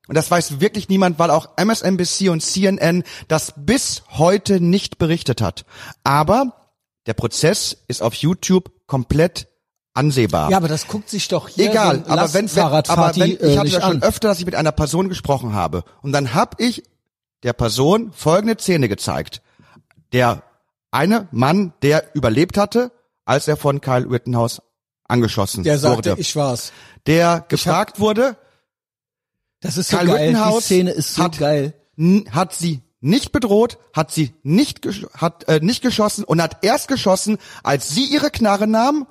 Und 0.09 0.15
das 0.15 0.31
weiß 0.31 0.61
wirklich 0.61 0.89
niemand, 0.89 1.19
weil 1.19 1.31
auch 1.31 1.57
MSNBC 1.57 2.29
und 2.31 2.41
CNN 2.41 3.03
das 3.29 3.55
bis 3.57 4.05
heute 4.11 4.61
nicht 4.61 4.99
berichtet 4.99 5.41
hat. 5.41 5.65
Aber 6.05 6.71
der 7.07 7.15
Prozess 7.15 7.77
ist 7.89 8.03
auf 8.03 8.15
YouTube 8.15 8.71
komplett 8.87 9.49
ansehbar. 9.95 10.51
Ja, 10.51 10.59
aber 10.59 10.69
das 10.69 10.87
guckt 10.87 11.09
sich 11.09 11.27
doch 11.29 11.49
hier 11.49 11.71
Egal, 11.71 12.05
so 12.05 12.11
aber 12.13 12.35
wenn, 12.35 12.55
wenn, 12.55 12.63
aber 12.63 13.17
wenn 13.17 13.27
die, 13.27 13.35
ich 13.35 13.43
äh, 13.43 13.59
hatte 13.59 13.69
ja 13.69 13.81
schon 13.81 13.97
an. 13.97 14.03
öfter, 14.03 14.29
dass 14.29 14.39
ich 14.39 14.47
mit 14.47 14.55
einer 14.55 14.73
Person 14.73 15.09
gesprochen 15.09 15.55
habe 15.55 15.85
und 16.03 16.13
dann 16.13 16.35
habe 16.35 16.63
ich 16.63 16.85
der 17.43 17.53
Person 17.53 18.13
folgende 18.13 18.57
Szene 18.61 18.89
gezeigt. 18.89 19.43
Der 20.13 20.43
eine 20.97 21.29
Mann, 21.31 21.73
der 21.83 22.15
überlebt 22.15 22.57
hatte, 22.57 22.91
als 23.25 23.47
er 23.49 23.57
von 23.57 23.81
Kyle 23.81 24.11
Rittenhouse 24.11 24.63
angeschossen 25.09 25.63
Der 25.63 25.79
sagte, 25.79 26.11
wurde. 26.13 26.21
ich 26.21 26.35
war's. 26.37 26.73
der 27.07 27.45
gefragt 27.49 28.01
wurde, 28.01 28.37
Das 29.61 29.77
ist 29.77 29.91
so 29.91 29.97
Kyle 29.99 30.09
geil. 30.09 30.19
Die 30.19 30.25
Rittenhouse 30.25 30.65
Szene 30.65 30.91
ist 30.91 31.15
so 31.15 31.23
hat, 31.25 31.39
geil. 31.39 31.75
hat 32.31 32.55
sie 32.55 32.83
nicht 33.01 33.31
bedroht, 33.33 33.79
hat 33.93 34.11
sie 34.11 34.35
nicht 34.43 34.87
hat 35.15 35.49
äh, 35.49 35.61
nicht 35.61 35.83
geschossen 35.83 36.25
und 36.25 36.43
hat 36.43 36.65
erst 36.65 36.89
geschossen, 36.89 37.39
als 37.63 37.91
sie 37.91 38.05
ihre 38.05 38.31
Knarre 38.31 38.67
nahm, 38.67 39.07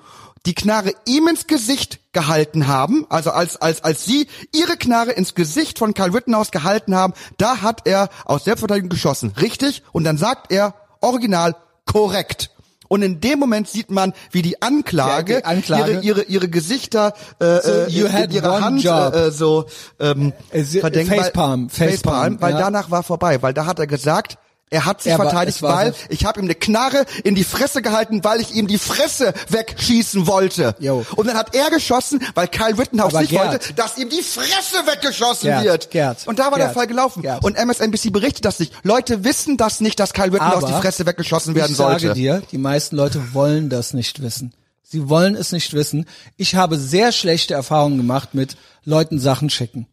die 0.45 0.55
Knarre 0.55 0.91
ihm 1.07 1.27
ins 1.27 1.47
Gesicht 1.47 1.99
gehalten 2.11 2.67
haben, 2.67 3.05
also 3.09 3.31
als 3.31 3.57
als 3.57 3.83
als 3.83 4.05
sie 4.05 4.27
ihre 4.53 4.75
Knarre 4.77 5.11
ins 5.11 5.33
Gesicht 5.35 5.79
von 5.79 5.93
Kyle 5.93 6.13
Rittenhouse 6.13 6.51
gehalten 6.51 6.95
haben, 6.95 7.13
da 7.37 7.61
hat 7.61 7.81
er 7.87 8.09
aus 8.25 8.43
Selbstverteidigung 8.43 8.89
geschossen, 8.89 9.33
richtig? 9.39 9.83
Und 9.91 10.03
dann 10.03 10.17
sagt 10.17 10.51
er 10.51 10.73
original 11.01 11.55
korrekt. 11.85 12.51
Und 12.87 13.01
in 13.01 13.19
dem 13.19 13.39
Moment 13.39 13.67
sieht 13.67 13.89
man, 13.89 14.13
wie 14.31 14.43
die 14.43 14.61
Anklage, 14.61 15.33
Ja, 15.33 15.39
die 15.39 15.45
Anklage. 15.45 15.91
ihre 15.93 16.01
ihre 16.01 16.21
ihre 16.23 16.47
Gesichter 16.49 17.13
äh, 17.39 17.59
So, 17.61 17.71
äh, 17.71 17.89
you 17.89 18.05
in 18.05 18.13
had 18.13 18.31
ihre 18.31 18.61
Hand 18.61 18.85
äh, 18.85 19.31
so 19.31 19.65
ähm, 19.99 20.33
Äh, 20.51 20.63
verdenkt, 20.63 21.11
Facepalm, 21.11 21.69
Facepalm, 21.69 21.69
Facepalm, 21.69 22.41
weil 22.41 22.53
ja. 22.53 22.59
danach 22.59 22.91
war 22.91 23.01
vorbei, 23.01 23.41
weil 23.41 23.53
da 23.55 23.65
hat 23.65 23.79
er 23.79 23.87
gesagt, 23.87 24.37
er 24.71 24.85
hat 24.85 25.01
sich 25.01 25.11
Ja, 25.11 25.15
aber 25.15 25.25
verteidigt, 25.25 25.61
war 25.61 25.75
weil 25.77 25.93
ich 26.09 26.25
habe 26.25 26.39
ihm 26.39 26.45
eine 26.45 26.55
Knarre 26.55 27.05
in 27.23 27.35
die 27.35 27.43
Fresse 27.43 27.81
gehalten, 27.81 28.23
weil 28.23 28.41
ich 28.41 28.55
ihm 28.55 28.67
die 28.67 28.79
Fresse 28.79 29.33
wegschießen 29.49 30.25
wollte. 30.27 30.75
Jo. 30.79 31.05
Und 31.15 31.27
dann 31.27 31.37
hat 31.37 31.55
er 31.55 31.69
geschossen, 31.69 32.19
weil 32.33 32.47
Kyle 32.47 32.77
Rittenhouse 32.77 33.13
Aber 33.13 33.21
nicht 33.21 33.29
Gerd. 33.29 33.51
wollte, 33.51 33.73
dass 33.73 33.97
ihm 33.97 34.09
die 34.09 34.23
Fresse 34.23 34.77
weggeschossen 34.85 35.49
Gerd, 35.49 35.63
wird. 35.63 35.91
Gerd, 35.91 36.27
und 36.27 36.39
da 36.39 36.45
war 36.45 36.57
der 36.57 36.67
Gerd, 36.67 36.73
Fall 36.73 36.87
gelaufen. 36.87 37.23
Und 37.43 37.57
MSNBC 37.57 38.09
berichtet 38.11 38.43
das 38.45 38.59
nicht. 38.59 38.73
Leute 38.83 39.23
wissen 39.23 39.57
das 39.57 39.81
nicht, 39.81 39.99
dass 39.99 40.13
Kyle 40.13 40.31
Rittenhouse 40.33 40.63
Aber 40.63 40.67
die 40.67 40.81
Fresse 40.81 41.05
weggeschossen 41.05 41.53
werden 41.55 41.71
ich 41.71 41.77
sollte. 41.77 42.07
sage 42.07 42.13
dir, 42.19 42.41
die 42.51 42.57
meisten 42.57 42.95
Leute 42.95 43.33
wollen 43.33 43.69
das 43.69 43.93
nicht 43.93 44.21
wissen. 44.21 44.53
Sie 44.83 45.09
wollen 45.09 45.35
es 45.35 45.51
nicht 45.51 45.73
wissen. 45.73 46.05
Ich 46.37 46.55
habe 46.55 46.77
sehr 46.77 47.11
schlechte 47.11 47.53
Erfahrungen 47.53 47.97
gemacht 47.97 48.33
mit 48.33 48.55
Leuten 48.83 49.19
Sachen 49.19 49.49
schicken. 49.49 49.87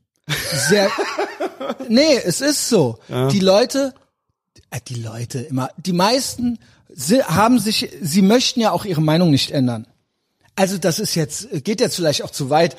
Sehr, 0.68 0.88
nee, 1.88 2.16
es 2.24 2.40
ist 2.40 2.68
so. 2.68 2.98
Die 3.30 3.40
Leute, 3.40 3.94
die 4.80 4.94
Leute 4.94 5.40
immer, 5.40 5.70
die 5.76 5.92
meisten 5.92 6.58
haben 7.24 7.58
sich, 7.58 7.90
sie 8.00 8.22
möchten 8.22 8.60
ja 8.60 8.72
auch 8.72 8.84
ihre 8.84 9.02
Meinung 9.02 9.30
nicht 9.30 9.50
ändern. 9.50 9.86
Also 10.56 10.78
das 10.78 10.98
ist 10.98 11.14
jetzt, 11.14 11.48
geht 11.64 11.80
jetzt 11.80 11.96
vielleicht 11.96 12.22
auch 12.22 12.30
zu 12.30 12.50
weit. 12.50 12.76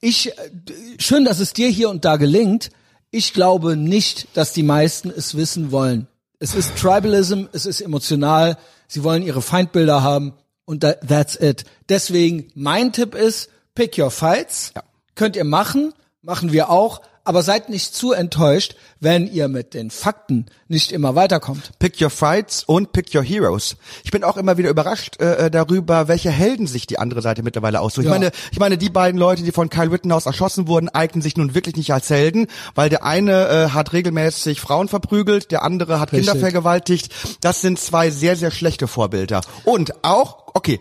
Ich, 0.00 0.28
äh, 0.28 0.50
schön, 0.98 1.24
dass 1.24 1.40
es 1.40 1.52
dir 1.52 1.68
hier 1.68 1.90
und 1.90 2.04
da 2.04 2.16
gelingt. 2.16 2.70
Ich 3.10 3.32
glaube 3.32 3.76
nicht, 3.76 4.28
dass 4.34 4.52
die 4.52 4.62
meisten 4.62 5.10
es 5.10 5.36
wissen 5.36 5.72
wollen. 5.72 6.06
Es 6.38 6.54
ist 6.54 6.76
Tribalism, 6.76 7.44
es 7.52 7.66
ist 7.66 7.80
emotional. 7.80 8.58
Sie 8.88 9.02
wollen 9.02 9.22
ihre 9.22 9.42
Feindbilder 9.42 10.02
haben 10.02 10.34
und 10.64 10.80
that, 10.80 11.08
that's 11.08 11.36
it. 11.36 11.64
Deswegen 11.88 12.50
mein 12.54 12.92
Tipp 12.92 13.14
ist, 13.14 13.48
pick 13.74 13.98
your 13.98 14.10
fights. 14.10 14.72
Ja. 14.76 14.82
Könnt 15.14 15.34
ihr 15.34 15.44
machen, 15.44 15.94
machen 16.22 16.52
wir 16.52 16.70
auch. 16.70 17.00
Aber 17.26 17.42
seid 17.42 17.68
nicht 17.68 17.92
zu 17.92 18.12
enttäuscht, 18.12 18.76
wenn 19.00 19.26
ihr 19.26 19.48
mit 19.48 19.74
den 19.74 19.90
Fakten 19.90 20.46
nicht 20.68 20.92
immer 20.92 21.16
weiterkommt. 21.16 21.72
Pick 21.80 22.00
your 22.00 22.08
fights 22.08 22.62
und 22.62 22.92
pick 22.92 23.12
your 23.16 23.22
heroes. 23.24 23.76
Ich 24.04 24.12
bin 24.12 24.22
auch 24.22 24.36
immer 24.36 24.58
wieder 24.58 24.70
überrascht 24.70 25.20
äh, 25.20 25.50
darüber, 25.50 26.06
welche 26.06 26.30
Helden 26.30 26.68
sich 26.68 26.86
die 26.86 27.00
andere 27.00 27.22
Seite 27.22 27.42
mittlerweile 27.42 27.80
aussucht. 27.80 28.04
Ja. 28.06 28.12
Ich 28.12 28.18
meine, 28.20 28.30
ich 28.52 28.58
meine, 28.60 28.78
die 28.78 28.90
beiden 28.90 29.18
Leute, 29.18 29.42
die 29.42 29.50
von 29.50 29.70
Kyle 29.70 29.90
Rittenhouse 29.90 30.26
erschossen 30.26 30.68
wurden, 30.68 30.88
eignen 30.88 31.20
sich 31.20 31.36
nun 31.36 31.52
wirklich 31.56 31.74
nicht 31.74 31.92
als 31.92 32.08
Helden, 32.10 32.46
weil 32.76 32.90
der 32.90 33.04
eine 33.04 33.48
äh, 33.48 33.68
hat 33.70 33.92
regelmäßig 33.92 34.60
Frauen 34.60 34.86
verprügelt, 34.86 35.50
der 35.50 35.64
andere 35.64 35.98
hat 35.98 36.12
Richtig. 36.12 36.30
Kinder 36.30 36.40
vergewaltigt. 36.40 37.12
Das 37.40 37.60
sind 37.60 37.80
zwei 37.80 38.10
sehr, 38.10 38.36
sehr 38.36 38.52
schlechte 38.52 38.86
Vorbilder. 38.86 39.40
Und 39.64 40.04
auch, 40.04 40.54
okay, 40.54 40.80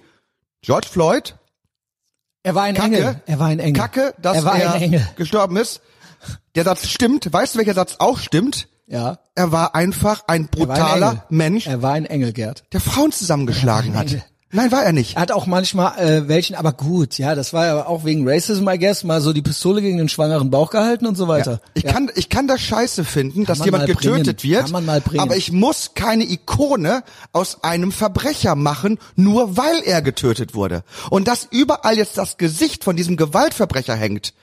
George 0.61 0.87
Floyd, 0.91 1.35
Er 2.43 2.53
war 2.53 2.63
ein 2.63 2.75
Kacke, 2.75 2.95
Engel. 2.97 3.21
Er 3.25 3.39
war 3.39 3.47
ein 3.47 3.59
Engel. 3.59 3.81
Kacke, 3.81 4.13
dass 4.21 4.37
er 4.37 4.45
war 4.45 4.59
er 4.59 5.01
gestorben 5.15 5.57
ist. 5.57 5.81
Der 6.55 6.63
Satz 6.63 6.87
stimmt. 6.87 7.31
Weißt 7.31 7.55
du, 7.55 7.59
welcher 7.59 7.73
Satz 7.73 7.95
auch 7.99 8.17
stimmt? 8.19 8.67
Ja. 8.87 9.19
Er 9.33 9.51
war 9.51 9.75
einfach 9.75 10.23
ein 10.27 10.47
Er 10.57 10.67
war 10.67 10.75
ein 10.75 10.75
brutaler. 10.77 11.25
Mensch, 11.29 11.67
Er 11.67 11.81
war 11.81 11.93
ein 11.93 12.05
Engel, 12.05 12.33
Gerd. 12.33 12.63
der 12.71 12.81
Frauen 12.81 13.11
zusammengeschlagen 13.11 13.93
Er 13.93 13.99
hat. 13.99 14.15
Nein, 14.51 14.71
war 14.71 14.83
er 14.83 14.93
nicht. 14.93 15.15
Er 15.15 15.23
hat 15.23 15.31
auch 15.33 15.47
manchmal 15.47 15.97
äh, 15.99 16.27
welchen, 16.29 16.55
aber 16.55 16.71
gut, 16.71 17.17
ja, 17.17 17.35
das 17.35 17.51
war 17.51 17.65
ja 17.65 17.85
auch 17.87 18.05
wegen 18.05 18.27
Racism, 18.27 18.69
I 18.69 18.77
guess, 18.79 19.03
mal 19.03 19.19
so 19.19 19.33
die 19.33 19.41
Pistole 19.41 19.81
gegen 19.81 19.97
den 19.97 20.07
schwangeren 20.07 20.49
Bauch 20.49 20.69
gehalten 20.69 21.07
und 21.07 21.15
so 21.15 21.27
weiter. 21.27 21.59
Ich 21.73 21.83
ja. 21.83 21.91
kann, 21.91 22.09
ich 22.15 22.29
kann 22.29 22.47
das 22.47 22.61
scheiße 22.61 23.03
finden, 23.03 23.43
dass 23.43 23.57
man 23.59 23.65
jemand 23.65 23.87
getötet 23.87 24.41
bringen. 24.41 24.53
wird. 24.53 24.61
Kann 24.63 24.71
man 24.71 24.85
mal 24.85 25.01
bringen. 25.01 25.19
Aber 25.19 25.35
ich 25.35 25.51
muss 25.51 25.91
keine 25.95 26.23
Ikone 26.23 27.03
aus 27.33 27.63
einem 27.63 27.91
Verbrecher 27.91 28.55
machen, 28.55 28.97
nur 29.15 29.57
weil 29.57 29.81
er 29.83 30.01
getötet 30.01 30.55
wurde. 30.55 30.83
Und 31.09 31.27
dass 31.27 31.47
überall 31.51 31.97
jetzt 31.97 32.17
das 32.17 32.37
Gesicht 32.37 32.85
von 32.85 32.95
diesem 32.95 33.17
Gewaltverbrecher 33.17 33.95
hängt. 33.95 34.33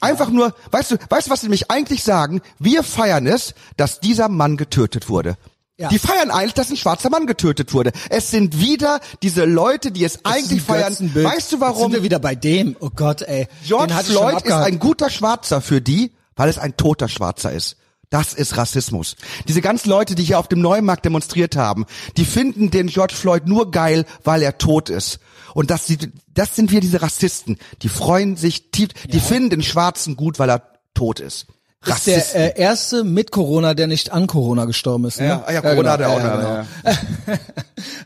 Einfach 0.00 0.30
nur, 0.30 0.54
weißt 0.70 0.92
du, 0.92 0.96
weißt 1.08 1.26
du, 1.28 1.30
was 1.30 1.40
sie 1.40 1.46
nämlich 1.46 1.70
eigentlich 1.70 2.02
sagen? 2.02 2.42
Wir 2.58 2.82
feiern 2.82 3.26
es, 3.26 3.54
dass 3.76 4.00
dieser 4.00 4.28
Mann 4.28 4.56
getötet 4.56 5.08
wurde. 5.08 5.36
Ja. 5.76 5.88
Die 5.88 5.98
feiern 5.98 6.30
eigentlich, 6.30 6.54
dass 6.54 6.70
ein 6.70 6.76
schwarzer 6.76 7.10
Mann 7.10 7.26
getötet 7.26 7.74
wurde. 7.74 7.90
Es 8.08 8.30
sind 8.30 8.60
wieder 8.60 9.00
diese 9.22 9.44
Leute, 9.44 9.90
die 9.90 10.04
es 10.04 10.16
ist 10.16 10.26
eigentlich 10.26 10.62
feiern. 10.62 10.92
Weißt 10.92 11.50
du 11.50 11.56
Jetzt 11.56 11.60
warum? 11.60 11.82
sind 11.82 11.92
wir 11.94 12.02
wieder 12.04 12.20
bei 12.20 12.36
dem. 12.36 12.76
Oh 12.78 12.90
Gott, 12.94 13.22
ey. 13.22 13.48
George 13.66 13.92
Floyd 14.04 14.42
ist 14.42 14.52
ein 14.52 14.78
guter 14.78 15.10
Schwarzer 15.10 15.60
für 15.60 15.80
die, 15.80 16.12
weil 16.36 16.48
es 16.48 16.58
ein 16.58 16.76
toter 16.76 17.08
Schwarzer 17.08 17.50
ist. 17.50 17.76
Das 18.10 18.34
ist 18.34 18.56
Rassismus. 18.56 19.16
Diese 19.48 19.60
ganzen 19.60 19.88
Leute, 19.90 20.14
die 20.14 20.22
hier 20.22 20.38
auf 20.38 20.46
dem 20.46 20.60
Neumarkt 20.60 21.04
demonstriert 21.04 21.56
haben, 21.56 21.86
die 22.16 22.24
finden 22.24 22.70
den 22.70 22.86
George 22.86 23.14
Floyd 23.14 23.48
nur 23.48 23.72
geil, 23.72 24.04
weil 24.22 24.42
er 24.42 24.58
tot 24.58 24.90
ist. 24.90 25.18
Und 25.54 25.70
das, 25.70 25.92
das 26.34 26.56
sind 26.56 26.70
wir 26.70 26.80
diese 26.80 27.00
Rassisten. 27.00 27.58
Die 27.82 27.88
freuen 27.88 28.36
sich 28.36 28.70
tief, 28.70 28.90
die 29.08 29.20
finden 29.20 29.50
den 29.50 29.62
Schwarzen 29.62 30.16
gut, 30.16 30.38
weil 30.38 30.50
er 30.50 30.62
tot 30.92 31.20
ist. 31.20 31.46
ist 31.86 32.06
der 32.06 32.56
äh, 32.58 32.60
erste 32.60 33.04
mit 33.04 33.30
Corona, 33.30 33.74
der 33.74 33.86
nicht 33.86 34.12
an 34.12 34.26
Corona 34.26 34.64
gestorben 34.64 35.06
ist. 35.06 35.20
Ne? 35.20 35.26
ja, 35.26 35.50
ja, 35.50 35.60
Corona 35.60 35.92
hat 35.92 36.00
er 36.00 36.10
auch. 36.10 36.18
ja, 36.18 36.26
ja, 36.26 36.36
genau. 36.36 36.54
ja. 36.84 37.38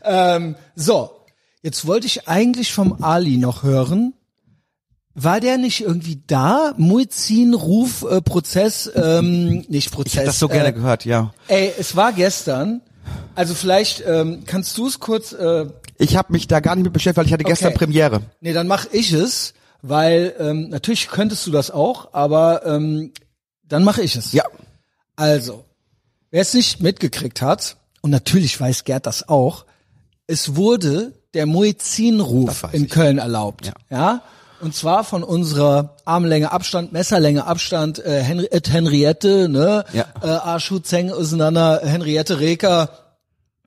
Ähm, 0.01 0.55
so, 0.75 1.11
jetzt 1.61 1.85
wollte 1.85 2.07
ich 2.07 2.27
eigentlich 2.27 2.73
vom 2.73 3.03
Ali 3.03 3.37
noch 3.37 3.63
hören. 3.63 4.13
War 5.13 5.39
der 5.39 5.57
nicht 5.57 5.81
irgendwie 5.81 6.21
da? 6.27 6.73
Muizin, 6.77 7.53
Ruf, 7.53 8.05
äh, 8.09 8.21
Prozess, 8.21 8.89
ähm, 8.95 9.65
nicht 9.67 9.91
Prozess. 9.91 10.13
Ich 10.13 10.17
hätte 10.17 10.27
das 10.27 10.39
so 10.39 10.47
gerne 10.47 10.69
äh, 10.69 10.73
gehört, 10.73 11.03
ja. 11.03 11.33
Ey, 11.47 11.73
es 11.77 11.95
war 11.95 12.13
gestern. 12.13 12.81
Also 13.35 13.53
vielleicht 13.53 14.03
ähm, 14.05 14.43
kannst 14.45 14.77
du 14.77 14.87
es 14.87 14.99
kurz. 14.99 15.33
Äh, 15.33 15.67
Ich 15.99 16.15
habe 16.15 16.31
mich 16.31 16.47
da 16.47 16.61
gar 16.61 16.75
nicht 16.75 16.85
mit 16.85 16.93
beschäftigt, 16.93 17.17
weil 17.17 17.25
ich 17.25 17.33
hatte 17.33 17.43
gestern 17.43 17.67
Okay. 17.69 17.77
Premiere. 17.77 18.21
Nee, 18.39 18.53
dann 18.53 18.67
mach 18.67 18.85
ich 18.91 19.11
es, 19.11 19.53
weil 19.81 20.33
ähm, 20.39 20.69
natürlich 20.69 21.09
könntest 21.09 21.45
du 21.45 21.51
das 21.51 21.71
auch, 21.71 22.13
aber 22.13 22.65
ähm, 22.65 23.11
dann 23.63 23.83
mache 23.83 24.01
ich 24.01 24.15
es. 24.15 24.31
Ja. 24.31 24.45
Also, 25.17 25.65
wer 26.31 26.41
es 26.41 26.53
nicht 26.53 26.79
mitgekriegt 26.81 27.41
hat, 27.41 27.75
und 28.01 28.11
natürlich 28.11 28.59
weiß 28.59 28.85
Gerd 28.85 29.05
das 29.05 29.27
auch, 29.27 29.65
es 30.25 30.55
wurde 30.55 31.13
der 31.33 31.45
Muezzinruf 31.45 32.65
in 32.71 32.85
ich. 32.85 32.89
Köln 32.91 33.17
erlaubt. 33.17 33.67
Ja. 33.67 33.73
ja. 33.89 34.21
Und 34.61 34.75
zwar 34.75 35.03
von 35.03 35.23
unserer 35.23 35.97
Armlänge 36.05 36.51
Abstand, 36.51 36.93
Messerlänge 36.93 37.45
Abstand, 37.45 37.99
äh, 37.99 38.21
Henri 38.21 38.47
Henriette, 38.51 39.49
ne? 39.49 39.85
Ja. 39.93 40.05
Äh, 40.21 40.27
Arschu 40.27 40.79
Zeng 40.79 41.11
auseinander, 41.11 41.81
Henriette 41.83 42.39
Reker, 42.39 42.89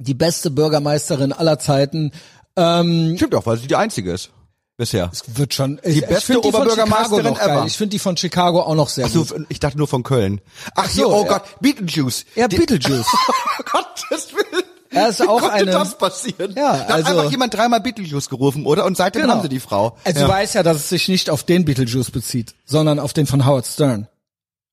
die 0.02 0.14
beste 0.14 0.50
Bürgermeisterin 0.50 1.32
aller 1.32 1.58
Zeiten. 1.58 2.12
Ähm, 2.56 3.14
Stimmt 3.16 3.34
auch, 3.34 3.46
weil 3.46 3.56
sie 3.58 3.66
die 3.66 3.76
einzige 3.76 4.12
ist. 4.12 4.30
Bisher. 4.78 5.10
wird 5.26 5.52
schon. 5.54 5.78
Die 5.84 5.90
ich 5.90 6.06
beste 6.06 6.32
die 6.32 6.38
Oberbürgermeisterin 6.38 7.24
Chicago 7.24 7.30
noch 7.30 7.38
geil. 7.38 7.56
ever. 7.58 7.66
Ich 7.66 7.76
finde 7.76 7.90
die 7.90 7.98
von 7.98 8.16
Chicago 8.16 8.62
auch 8.62 8.74
noch 8.74 8.88
sehr 8.88 9.06
Ach 9.06 9.10
so, 9.10 9.24
gut. 9.24 9.46
ich 9.48 9.60
dachte 9.60 9.76
nur 9.78 9.86
von 9.86 10.02
Köln. 10.02 10.40
Ach, 10.74 10.86
so, 10.88 10.92
hier, 10.94 11.08
oh 11.10 11.22
ja. 11.24 11.28
Gott, 11.28 11.42
Beetlejuice. 11.60 12.24
Ja, 12.34 12.48
Die- 12.48 12.56
Beetlejuice. 12.56 13.06
Oh 13.58 13.62
Gottes 13.70 14.32
Willen. 14.34 14.64
Er 14.90 15.08
ist 15.10 15.20
Wie 15.20 15.24
auch 15.28 15.40
konnte 15.40 15.52
eine- 15.54 15.70
das 15.70 15.96
passieren? 15.96 16.54
Ja, 16.56 16.72
da 16.72 16.78
hat 16.80 16.90
also- 16.90 17.10
einfach 17.18 17.30
jemand 17.30 17.54
dreimal 17.54 17.80
Beetlejuice 17.80 18.28
gerufen, 18.28 18.66
oder? 18.66 18.84
Und 18.86 18.96
seitdem 18.96 19.30
haben 19.30 19.42
sie 19.42 19.48
die 19.48 19.60
Frau. 19.60 19.96
Also 20.04 20.20
ja. 20.20 20.26
du 20.26 20.32
weißt 20.32 20.54
ja, 20.54 20.62
dass 20.62 20.78
es 20.78 20.88
sich 20.88 21.08
nicht 21.08 21.30
auf 21.30 21.44
den 21.44 21.64
Beetlejuice 21.64 22.10
bezieht, 22.10 22.54
sondern 22.64 22.98
auf 22.98 23.12
den 23.12 23.26
von 23.26 23.46
Howard 23.46 23.66
Stern. 23.66 24.08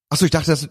Ach 0.10 0.18
so, 0.18 0.26
ich 0.26 0.32
dachte, 0.32 0.52
das, 0.52 0.68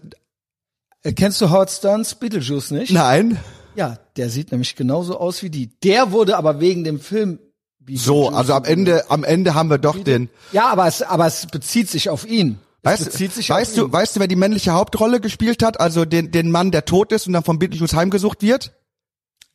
Äh, 1.02 1.12
kennst 1.12 1.40
du 1.40 1.50
Howard 1.50 1.70
Sterns 1.70 2.14
Beetlejuice 2.16 2.72
nicht? 2.72 2.92
nein. 2.92 3.38
Ja, 3.78 3.96
der 4.16 4.28
sieht 4.28 4.50
nämlich 4.50 4.74
genauso 4.74 5.18
aus 5.20 5.42
wie 5.44 5.50
die. 5.50 5.68
Der 5.84 6.10
wurde 6.10 6.36
aber 6.36 6.58
wegen 6.58 6.82
dem 6.82 6.98
Film 6.98 7.38
So, 7.38 8.24
Beetlejuice 8.24 8.34
also 8.36 8.52
am 8.54 8.64
Ende, 8.64 9.10
am 9.10 9.22
Ende 9.22 9.54
haben 9.54 9.70
wir 9.70 9.78
doch 9.78 10.02
den, 10.02 10.28
Ja, 10.50 10.66
aber 10.66 10.88
es, 10.88 11.00
aber 11.02 11.26
es 11.26 11.46
bezieht 11.46 11.88
sich 11.88 12.10
auf 12.10 12.26
ihn. 12.26 12.58
Es 12.82 12.90
weißt, 12.92 13.04
bezieht 13.04 13.32
sich 13.34 13.50
weißt 13.50 13.72
auf 13.72 13.76
du, 13.76 13.84
ihn. 13.86 13.92
weißt 13.92 14.16
du, 14.16 14.20
wer 14.20 14.26
die 14.26 14.34
männliche 14.36 14.72
Hauptrolle 14.72 15.20
gespielt 15.20 15.62
hat? 15.62 15.78
Also 15.78 16.04
den, 16.04 16.32
den 16.32 16.50
Mann, 16.50 16.72
der 16.72 16.84
tot 16.86 17.12
ist 17.12 17.28
und 17.28 17.34
dann 17.34 17.44
vom 17.44 17.58
Beetlejuice 17.60 17.94
heimgesucht 17.94 18.42
wird? 18.42 18.72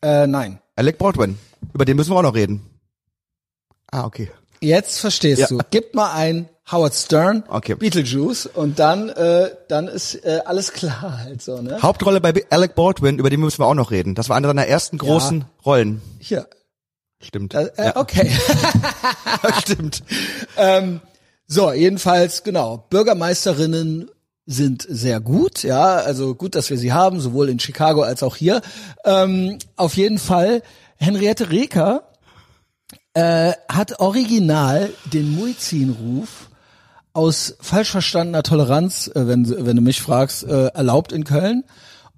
Äh, 0.01 0.25
nein. 0.27 0.59
Alec 0.77 0.97
Baldwin. 0.97 1.37
Über 1.73 1.83
den 1.85 1.97
müssen 1.97 2.11
wir 2.11 2.17
auch 2.17 2.23
noch 2.23 2.35
reden. 2.35 2.61
Ah, 3.91 4.05
okay. 4.05 4.31
Jetzt 4.63 4.99
verstehst 4.99 5.41
Ja. 5.41 5.47
du. 5.47 5.59
Gib 5.71 5.93
mal 5.93 6.13
ein 6.13 6.47
Howard 6.71 6.93
Stern, 6.95 7.43
Okay. 7.49 7.75
Beetlejuice 7.75 8.45
und 8.45 8.79
dann, 8.79 9.09
äh, 9.09 9.49
dann 9.67 9.87
ist 9.89 10.15
äh, 10.25 10.39
alles 10.45 10.71
klar 10.71 11.19
halt 11.23 11.41
so, 11.41 11.61
ne? 11.61 11.81
Hauptrolle 11.81 12.21
bei 12.21 12.31
Be- 12.31 12.45
Alec 12.49 12.73
Baldwin, 12.75 13.19
über 13.19 13.29
den 13.29 13.41
müssen 13.41 13.59
wir 13.59 13.65
auch 13.67 13.73
noch 13.73 13.91
reden. 13.91 14.15
Das 14.15 14.29
war 14.29 14.37
eine 14.37 14.47
seiner 14.47 14.65
ersten 14.67 14.97
großen 14.97 15.43
Rollen. 15.65 16.01
Hier. 16.19 16.47
Stimmt. 17.21 17.53
Äh, 17.53 17.69
äh, 17.75 17.91
Okay. 17.95 18.31
Stimmt. 19.61 20.03
ähm, 20.57 21.01
so, 21.47 21.71
jedenfalls, 21.73 22.43
genau. 22.43 22.85
Bürgermeisterinnen 22.89 24.09
sind 24.45 24.85
sehr 24.89 25.19
gut, 25.21 25.63
ja, 25.63 25.95
also 25.95 26.35
gut, 26.35 26.55
dass 26.55 26.69
wir 26.69 26.77
sie 26.77 26.91
haben, 26.93 27.19
sowohl 27.21 27.49
in 27.49 27.59
Chicago 27.59 28.01
als 28.01 28.23
auch 28.23 28.35
hier. 28.35 28.61
Ähm, 29.05 29.57
auf 29.75 29.95
jeden 29.95 30.19
Fall, 30.19 30.61
Henriette 30.97 31.49
Reker 31.49 32.09
äh, 33.13 33.53
hat 33.69 33.99
original 33.99 34.91
den 35.11 35.35
Muizin-Ruf 35.35 36.49
aus 37.13 37.55
falsch 37.61 37.91
verstandener 37.91 38.43
Toleranz, 38.43 39.07
äh, 39.07 39.27
wenn, 39.27 39.65
wenn 39.65 39.75
du 39.75 39.81
mich 39.81 40.01
fragst, 40.01 40.43
äh, 40.43 40.67
erlaubt 40.67 41.11
in 41.11 41.23
Köln. 41.23 41.63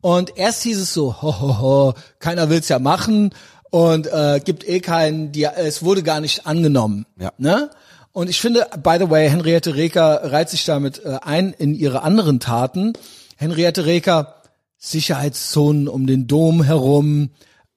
Und 0.01 0.37
erst 0.37 0.63
hieß 0.63 0.79
es 0.79 0.93
so, 0.93 1.21
ho, 1.21 1.39
ho, 1.39 1.59
ho, 1.59 1.93
keiner 2.19 2.49
will's 2.49 2.69
ja 2.69 2.79
machen 2.79 3.31
und 3.71 4.07
äh, 4.07 4.39
gibt 4.43 4.67
eh 4.67 4.79
keinen, 4.79 5.31
die, 5.31 5.43
es 5.43 5.83
wurde 5.83 6.03
gar 6.03 6.21
nicht 6.21 6.45
angenommen. 6.45 7.05
Ja. 7.19 7.31
Ne? 7.37 7.71
Und 8.13 8.29
ich 8.29 8.39
finde, 8.39 8.67
by 8.81 8.97
the 8.99 9.09
way, 9.09 9.29
Henriette 9.29 9.75
Reker 9.75 10.31
reiht 10.31 10.49
sich 10.49 10.63
damit 10.63 11.03
äh, 11.03 11.17
ein 11.21 11.51
in 11.51 11.75
ihre 11.75 12.03
anderen 12.03 12.39
Taten. 12.39 12.93
Henriette 13.35 13.85
Reker, 13.85 14.35
Sicherheitszonen 14.77 15.89
um 15.89 16.07
den 16.07 16.27
Dom 16.27 16.63
herum, 16.63 17.31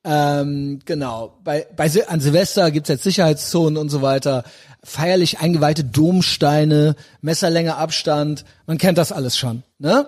ähm, 0.09 0.79
genau. 0.87 1.35
Bei, 1.45 1.67
bei 1.77 1.87
Sil- 1.93 2.09
an 2.09 2.21
Silvester 2.21 2.71
gibt's 2.71 2.89
jetzt 2.89 3.05
Sicherheitszonen 3.05 3.77
und 3.77 3.91
so 3.91 4.01
weiter. 4.01 4.45
Feierlich 4.83 5.41
eingeweihte 5.41 5.85
Domsteine, 5.85 6.97
Messerlänge 7.21 7.77
Abstand. 7.77 8.47
Man 8.67 8.79
kennt 8.79 8.97
das 8.97 9.13
alles 9.13 9.37
schon, 9.37 9.65
ne? 9.79 10.07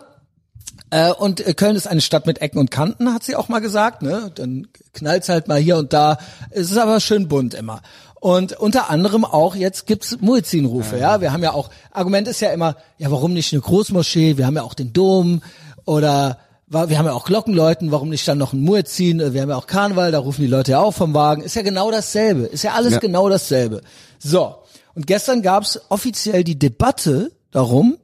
Äh, 0.91 1.13
und 1.13 1.47
äh, 1.47 1.53
Köln 1.55 1.77
ist 1.77 1.87
eine 1.87 2.01
Stadt 2.01 2.27
mit 2.27 2.41
Ecken 2.41 2.59
und 2.59 2.71
Kanten, 2.71 3.13
hat 3.13 3.23
sie 3.23 3.37
auch 3.37 3.49
mal 3.49 3.61
gesagt. 3.61 4.03
Ne? 4.03 4.33
Dann 4.35 4.67
knallt's 4.93 5.29
halt 5.29 5.47
mal 5.47 5.59
hier 5.59 5.77
und 5.77 5.93
da. 5.93 6.19
Es 6.51 6.71
ist 6.71 6.79
aber 6.79 6.99
schön 7.01 7.29
bunt 7.29 7.55
immer. 7.55 7.83
Und 8.21 8.55
unter 8.55 8.91
anderem 8.91 9.25
auch 9.25 9.55
jetzt 9.55 9.87
gibt's 9.87 10.19
Muezzinrufe. 10.21 10.99
Ja, 10.99 11.21
wir 11.21 11.33
haben 11.33 11.43
ja 11.43 11.53
auch. 11.53 11.71
Argument 11.93 12.27
ist 12.29 12.41
ja 12.41 12.51
immer, 12.51 12.77
ja, 12.99 13.11
warum 13.11 13.35
nicht 13.35 13.53
eine 13.53 13.63
Großmoschee? 13.63 14.37
Wir 14.37 14.47
haben 14.47 14.57
ja 14.57 14.63
auch 14.63 14.75
den 14.75 14.93
Dom 14.93 15.43
oder 15.85 16.39
wir 16.71 16.99
haben 16.99 17.07
ja 17.07 17.13
auch 17.13 17.25
Glockenläuten. 17.25 17.91
Warum 17.91 18.11
nicht 18.11 18.27
dann 18.29 18.39
noch 18.39 18.53
ein 18.53 18.61
Muezzin? 18.61 19.19
Äh, 19.21 19.33
Wir 19.33 19.43
haben 19.43 19.49
ja 19.51 19.57
auch 19.57 19.67
Karneval. 19.67 20.13
Da 20.13 20.21
rufen 20.21 20.43
die 20.43 20.47
Leute 20.47 20.73
ja 20.73 20.81
auch 20.81 20.93
vom 20.95 21.15
Wagen. 21.15 21.43
Ist 21.43 21.57
ja 21.57 21.63
genau 21.63 21.91
dasselbe. 21.91 22.43
Ist 22.43 22.63
ja 22.63 22.75
alles 22.75 22.95
Ja. 22.95 22.99
genau 23.01 23.29
dasselbe. 23.29 23.83
So. 24.19 24.55
Und 24.95 25.07
gestern 25.07 25.43
gab's 25.43 25.81
offiziell 25.89 26.45
die 26.45 26.59
Debatte 26.59 27.33
darum, 27.51 27.97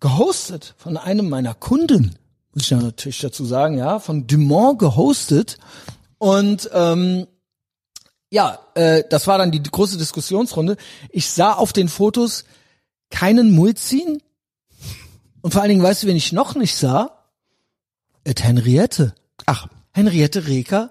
gehostet 0.00 0.74
von 0.78 0.96
einem 0.96 1.28
meiner 1.28 1.54
Kunden, 1.54 2.16
muss 2.54 2.64
ich 2.64 2.70
ja 2.70 2.78
natürlich 2.78 3.18
dazu 3.20 3.44
sagen, 3.44 3.78
ja, 3.78 3.98
von 3.98 4.26
Dumont 4.26 4.78
gehostet. 4.78 5.58
Und 6.18 6.70
ähm, 6.72 7.26
ja, 8.30 8.58
äh, 8.74 9.04
das 9.10 9.26
war 9.26 9.38
dann 9.38 9.52
die 9.52 9.62
große 9.62 9.96
Diskussionsrunde. 9.98 10.76
Ich 11.10 11.28
sah 11.30 11.52
auf 11.52 11.72
den 11.72 11.88
Fotos 11.88 12.44
keinen 13.10 13.52
Muezzin. 13.52 14.22
Und 15.40 15.52
vor 15.52 15.62
allen 15.62 15.70
Dingen, 15.70 15.82
weißt 15.82 16.02
du, 16.02 16.06
wen 16.06 16.16
ich 16.16 16.32
noch 16.32 16.54
nicht 16.54 16.76
sah? 16.76 17.23
Et 18.24 18.42
Henriette. 18.42 19.14
Ach, 19.46 19.68
Henriette 19.92 20.46
Reker 20.46 20.90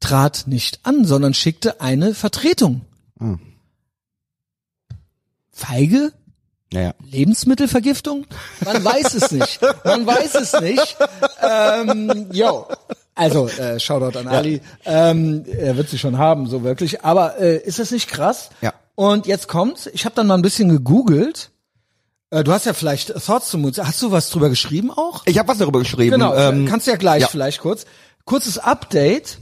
trat 0.00 0.44
nicht 0.46 0.80
an, 0.84 1.04
sondern 1.04 1.34
schickte 1.34 1.80
eine 1.80 2.14
Vertretung. 2.14 2.82
Feige? 5.50 6.12
naja. 6.72 6.94
Lebensmittelvergiftung? 7.04 8.26
Man 8.64 8.84
weiß 8.84 9.14
es 9.14 9.30
nicht. 9.32 9.60
Man 9.84 10.06
weiß 10.06 10.34
es 10.36 10.60
nicht. 10.60 10.96
Ähm, 11.42 12.26
yo. 12.32 12.66
Also, 13.14 13.48
äh, 13.48 13.80
Shoutout 13.80 14.18
an 14.18 14.28
Ali. 14.28 14.60
Ähm, 14.84 15.44
er 15.46 15.76
wird 15.76 15.88
sie 15.88 15.98
schon 15.98 16.16
haben, 16.16 16.46
so 16.46 16.62
wirklich. 16.62 17.04
Aber 17.04 17.38
äh, 17.38 17.58
ist 17.58 17.78
das 17.78 17.90
nicht 17.90 18.08
krass? 18.08 18.50
Ja. 18.60 18.72
Und 18.94 19.26
jetzt 19.26 19.48
kommt's. 19.48 19.88
Ich 19.92 20.04
habe 20.04 20.14
dann 20.14 20.26
mal 20.26 20.36
ein 20.36 20.42
bisschen 20.42 20.68
gegoogelt. 20.68 21.50
Äh, 22.30 22.44
du 22.44 22.52
hast 22.52 22.66
ja 22.66 22.72
vielleicht 22.72 23.14
Thoughts 23.14 23.50
zum 23.50 23.62
Mut. 23.62 23.78
Hast 23.78 24.00
du 24.02 24.12
was 24.12 24.30
drüber 24.30 24.48
geschrieben 24.48 24.90
auch? 24.90 25.22
Ich 25.26 25.38
habe 25.38 25.48
was 25.48 25.58
darüber 25.58 25.80
geschrieben. 25.80 26.12
Genau, 26.12 26.34
Ähm, 26.34 26.66
kannst 26.66 26.86
du 26.86 26.92
ja 26.92 26.96
gleich 26.96 27.22
ja. 27.22 27.28
vielleicht 27.28 27.60
kurz. 27.60 27.86
Kurzes 28.24 28.58
Update. 28.58 29.38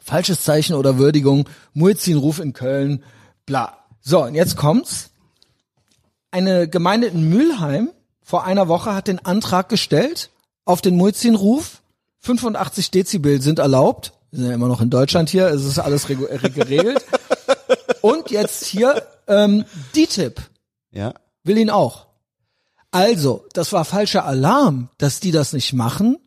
Falsches 0.00 0.42
Zeichen 0.42 0.74
oder 0.74 0.98
Würdigung. 0.98 1.48
Muezzin-Ruf 1.74 2.38
in 2.38 2.52
Köln. 2.52 3.04
Bla. 3.46 3.76
So, 4.00 4.24
und 4.24 4.34
jetzt 4.34 4.56
kommt's. 4.56 5.10
Eine 6.30 6.68
Gemeinde 6.68 7.08
in 7.08 7.28
Mülheim 7.28 7.90
vor 8.22 8.44
einer 8.44 8.68
Woche 8.68 8.94
hat 8.94 9.08
den 9.08 9.24
Antrag 9.24 9.68
gestellt 9.68 10.30
auf 10.64 10.80
den 10.80 10.96
Muezzin-Ruf. 10.96 11.82
85 12.20 12.90
Dezibel 12.92 13.40
sind 13.42 13.58
erlaubt. 13.58 14.12
Wir 14.30 14.38
sind 14.40 14.48
ja 14.48 14.54
immer 14.54 14.68
noch 14.68 14.80
in 14.80 14.90
Deutschland 14.90 15.28
hier. 15.28 15.48
Es 15.48 15.64
ist 15.64 15.80
alles 15.80 16.08
äh, 16.08 16.14
geregelt. 16.54 17.04
und 18.00 18.30
jetzt 18.30 18.64
hier 18.64 19.02
ähm, 19.26 19.64
DTIP 19.96 20.40
ja. 20.92 21.14
Will 21.44 21.58
ihn 21.58 21.70
auch. 21.70 22.06
Also, 22.90 23.44
das 23.52 23.72
war 23.72 23.84
falscher 23.84 24.24
Alarm, 24.24 24.88
dass 24.98 25.20
die 25.20 25.30
das 25.30 25.52
nicht 25.52 25.72
machen. 25.72 26.18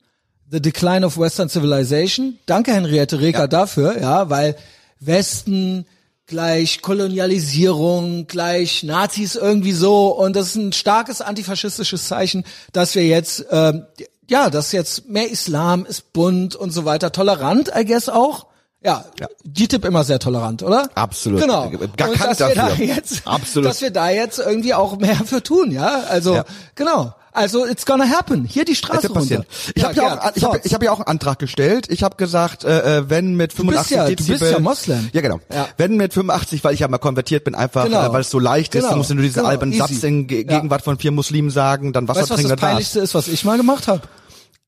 The 0.49 0.61
Decline 0.61 1.05
of 1.05 1.17
Western 1.17 1.49
Civilization. 1.49 2.37
Danke, 2.45 2.73
Henriette 2.73 3.19
Reker, 3.19 3.47
dafür, 3.47 3.99
ja, 3.99 4.29
weil 4.29 4.55
Westen 4.99 5.85
gleich 6.25 6.81
Kolonialisierung, 6.81 8.27
gleich 8.27 8.83
Nazis 8.83 9.35
irgendwie 9.35 9.73
so 9.73 10.07
und 10.07 10.35
das 10.35 10.49
ist 10.49 10.55
ein 10.55 10.73
starkes 10.73 11.21
antifaschistisches 11.21 12.07
Zeichen, 12.07 12.45
dass 12.71 12.95
wir 12.95 13.05
jetzt, 13.05 13.45
ähm, 13.51 13.85
ja, 14.29 14.49
dass 14.49 14.71
jetzt 14.71 15.09
mehr 15.09 15.29
Islam 15.29 15.85
ist 15.85 16.13
bunt 16.13 16.55
und 16.55 16.71
so 16.71 16.85
weiter, 16.85 17.11
tolerant, 17.11 17.71
I 17.77 17.83
guess 17.83 18.07
auch. 18.07 18.47
Ja, 18.83 19.05
Ja. 19.19 19.27
DTIP 19.45 19.85
immer 19.85 20.03
sehr 20.03 20.19
tolerant, 20.19 20.61
oder? 20.63 20.89
Absolut. 20.95 21.41
Genau. 21.41 21.69
Gar 21.97 22.09
und 22.09 22.19
dass 22.19 22.39
wir 22.39 22.47
da 22.55 22.69
dafür. 22.69 22.85
jetzt, 22.85 23.21
Absolut. 23.25 23.69
dass 23.69 23.81
wir 23.81 23.91
da 23.91 24.09
jetzt 24.09 24.39
irgendwie 24.39 24.73
auch 24.73 24.97
mehr 24.97 25.15
für 25.25 25.41
tun, 25.41 25.71
ja? 25.71 26.01
Also, 26.09 26.35
Ja. 26.35 26.45
genau. 26.75 27.13
Also, 27.35 27.65
it's 27.65 27.85
gonna 27.87 28.07
happen. 28.09 28.45
Hier 28.45 28.63
die 28.63 28.73
Das 28.73 28.77
Straße 28.79 29.11
runter. 29.11 29.43
Ich 29.73 29.83
habe 29.83 29.95
ja, 29.95 30.19
auch, 30.21 30.35
ich 30.35 30.43
hab, 30.43 30.65
ich 30.65 30.73
hab 30.75 30.83
ja 30.83 30.91
auch 30.91 30.99
einen 30.99 31.07
Antrag 31.07 31.39
gestellt. 31.39 31.87
Ich 31.89 32.03
habe 32.03 32.15
gesagt, 32.15 32.63
äh, 32.63 32.97
äh, 32.99 33.09
wenn 33.09 33.33
mit 33.35 33.53
85 33.53 33.97
ja- 33.97 34.03
du 34.05 34.15
Dezibel, 34.15 34.37
bist 34.37 34.51
ja 34.51 34.59
Moslem. 34.59 35.09
Ja, 35.13 35.21
genau. 35.21 35.39
Ja. 35.51 35.67
Wenn 35.77 35.95
mit 35.97 36.13
85, 36.13 36.63
weil 36.63 36.75
ich 36.75 36.81
ja 36.81 36.87
mal 36.89 36.99
konvertiert 36.99 37.43
bin, 37.43 37.55
einfach, 37.55 37.85
Genau. 37.85 38.05
äh, 38.07 38.13
weil 38.13 38.21
es 38.21 38.29
so 38.29 38.37
leicht 38.37 38.75
ist, 38.75 38.83
Genau. 38.83 38.97
musst 38.97 39.09
du 39.09 39.15
nur 39.15 39.23
diesen 39.23 39.37
Genau. 39.37 39.47
albernen 39.49 39.73
Easy. 39.73 39.95
Satz 39.95 40.03
in 40.03 40.27
Ge 40.27 40.45
Ja. 40.45 40.55
Gegenwart 40.57 40.83
von 40.83 40.99
vier 40.99 41.09
Muslimen 41.11 41.49
sagen, 41.49 41.91
dann 41.91 42.07
Wasser 42.07 42.19
Weißt 42.21 42.29
du, 42.29 42.33
was 42.33 42.37
trinken 42.41 42.49
das 42.49 42.57
wir 42.57 42.61
da. 42.61 42.67
Peinlichste 42.67 42.99
ist, 42.99 43.15
was 43.15 43.27
ich 43.27 43.43
mal 43.45 43.57
gemacht 43.57 43.87
habe? 43.87 44.01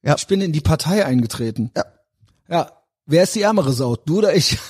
Ja. 0.01 0.16
Ich 0.18 0.26
bin 0.26 0.41
in 0.41 0.51
die 0.51 0.61
Partei 0.61 1.05
eingetreten. 1.05 1.70
Ja. 1.78 1.84
Ja. 2.49 2.72
Wer 3.08 3.22
ist 3.22 3.36
die 3.36 3.43
ärmere 3.43 3.72
Sau? 3.72 3.95
Du 3.97 4.18
oder 4.18 4.36
ich? 4.36 4.58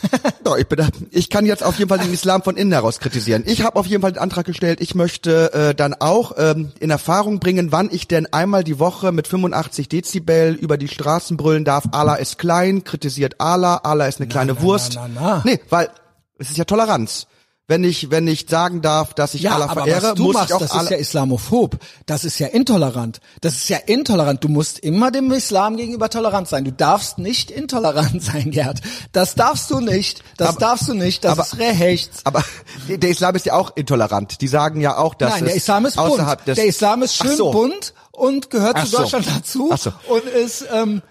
So, 0.48 0.56
ich, 0.56 0.68
bin 0.68 0.88
ich 1.10 1.32
kann 1.32 1.48
jetzt 1.48 1.64
auf 1.64 1.80
jeden 1.80 1.90
Fall 1.90 1.98
den 1.98 2.14
Islam 2.14 2.44
von 2.44 2.56
innen 2.56 2.72
heraus 2.72 3.00
kritisieren. 3.00 3.42
Ich 3.48 3.64
habe 3.64 3.80
auf 3.80 3.88
jeden 3.88 4.04
Fall 4.04 4.12
den 4.12 4.20
Antrag 4.20 4.46
gestellt, 4.46 4.80
ich 4.80 4.94
möchte 4.94 5.52
äh, 5.54 5.74
dann 5.74 5.96
auch 5.96 6.34
ähm, 6.38 6.72
in 6.80 6.92
Erfahrung 6.92 7.40
bringen, 7.40 7.72
wann 7.72 7.90
ich 7.92 8.08
denn 8.08 8.32
einmal 8.32 8.64
die 8.64 8.78
Woche 8.78 9.12
mit 9.12 9.28
85 9.28 9.90
Dezibel 9.90 10.54
über 10.54 10.78
die 10.78 10.88
Straßen 10.88 11.36
brüllen 11.36 11.66
darf, 11.66 11.86
Allah 11.94 12.14
ist 12.14 12.38
klein, 12.38 12.84
kritisiert 12.84 13.42
Allah, 13.42 13.78
Allah 13.78 14.06
ist 14.06 14.20
eine 14.20 14.30
kleine 14.30 14.54
na, 14.54 14.62
Wurst. 14.62 14.94
na, 14.94 15.08
na, 15.08 15.22
na. 15.22 15.42
Nee, 15.44 15.60
weil 15.72 15.90
es 16.38 16.52
ist 16.52 16.58
ja 16.58 16.66
Toleranz. 16.66 17.26
Wenn 17.68 17.84
ich, 17.84 18.12
wenn 18.12 18.28
ich 18.28 18.46
sagen 18.48 18.84
darf, 18.84 19.16
dass 19.16 19.34
ich 19.34 19.42
Ja, 19.42 19.56
Allah 19.56 19.66
aber 19.72 19.86
verehre, 19.86 20.04
was 20.10 20.14
du 20.14 20.24
muss 20.26 20.34
machst, 20.36 20.50
ich 20.50 20.54
auch 20.56 20.60
das 20.60 20.72
Allah 20.72 20.84
ist 20.84 20.90
ja 20.92 20.98
islamophob. 20.98 21.78
Das 22.06 22.24
ist 22.24 22.38
ja 22.38 22.46
intolerant. 22.46 23.20
Das 23.42 23.56
ist 23.56 23.70
ja 23.70 23.78
intolerant. 23.78 24.44
Du 24.44 24.50
musst 24.50 24.78
immer 24.78 25.10
dem 25.10 25.32
Islam 25.32 25.76
gegenüber 25.76 26.12
tolerant 26.12 26.48
sein. 26.48 26.64
Du 26.64 26.72
darfst 26.72 27.18
nicht 27.18 27.50
intolerant 27.50 28.22
sein, 28.24 28.52
Gerd. 28.52 28.82
Das 29.14 29.34
darfst 29.34 29.72
du 29.72 29.80
nicht. 29.80 30.24
Das 30.38 30.50
Aber- 30.50 30.60
darfst 30.60 30.88
du 30.88 30.94
nicht. 30.94 31.24
Das 31.24 31.32
aber- 31.40 31.42
ist 31.44 31.58
rechts. 31.58 32.20
Aber 32.24 32.44
der 32.88 33.10
Islam 33.10 33.34
ist 33.36 33.48
ja 33.48 33.54
auch 33.54 33.76
intolerant. 33.76 34.42
Die 34.42 34.48
sagen 34.48 34.80
ja 34.80 34.98
auch, 34.98 35.16
dass 35.16 35.32
Nein, 35.34 35.46
der 35.46 35.56
Islam 35.56 35.86
ist 35.88 35.96
bunt. 35.96 36.22
Der 36.46 36.66
Islam 36.66 37.02
ist 37.02 37.16
schön 37.16 37.36
so. 37.36 37.50
bunt 37.52 37.96
und 38.12 38.52
gehört 38.52 38.76
Ach 38.78 38.84
zu 38.86 38.92
so. 38.92 38.98
Deutschland 39.00 39.28
dazu 39.36 39.70
Ach 39.74 39.80
so. 39.80 39.92
und 40.08 40.24
ist 40.26 40.66
ähm, 40.72 41.02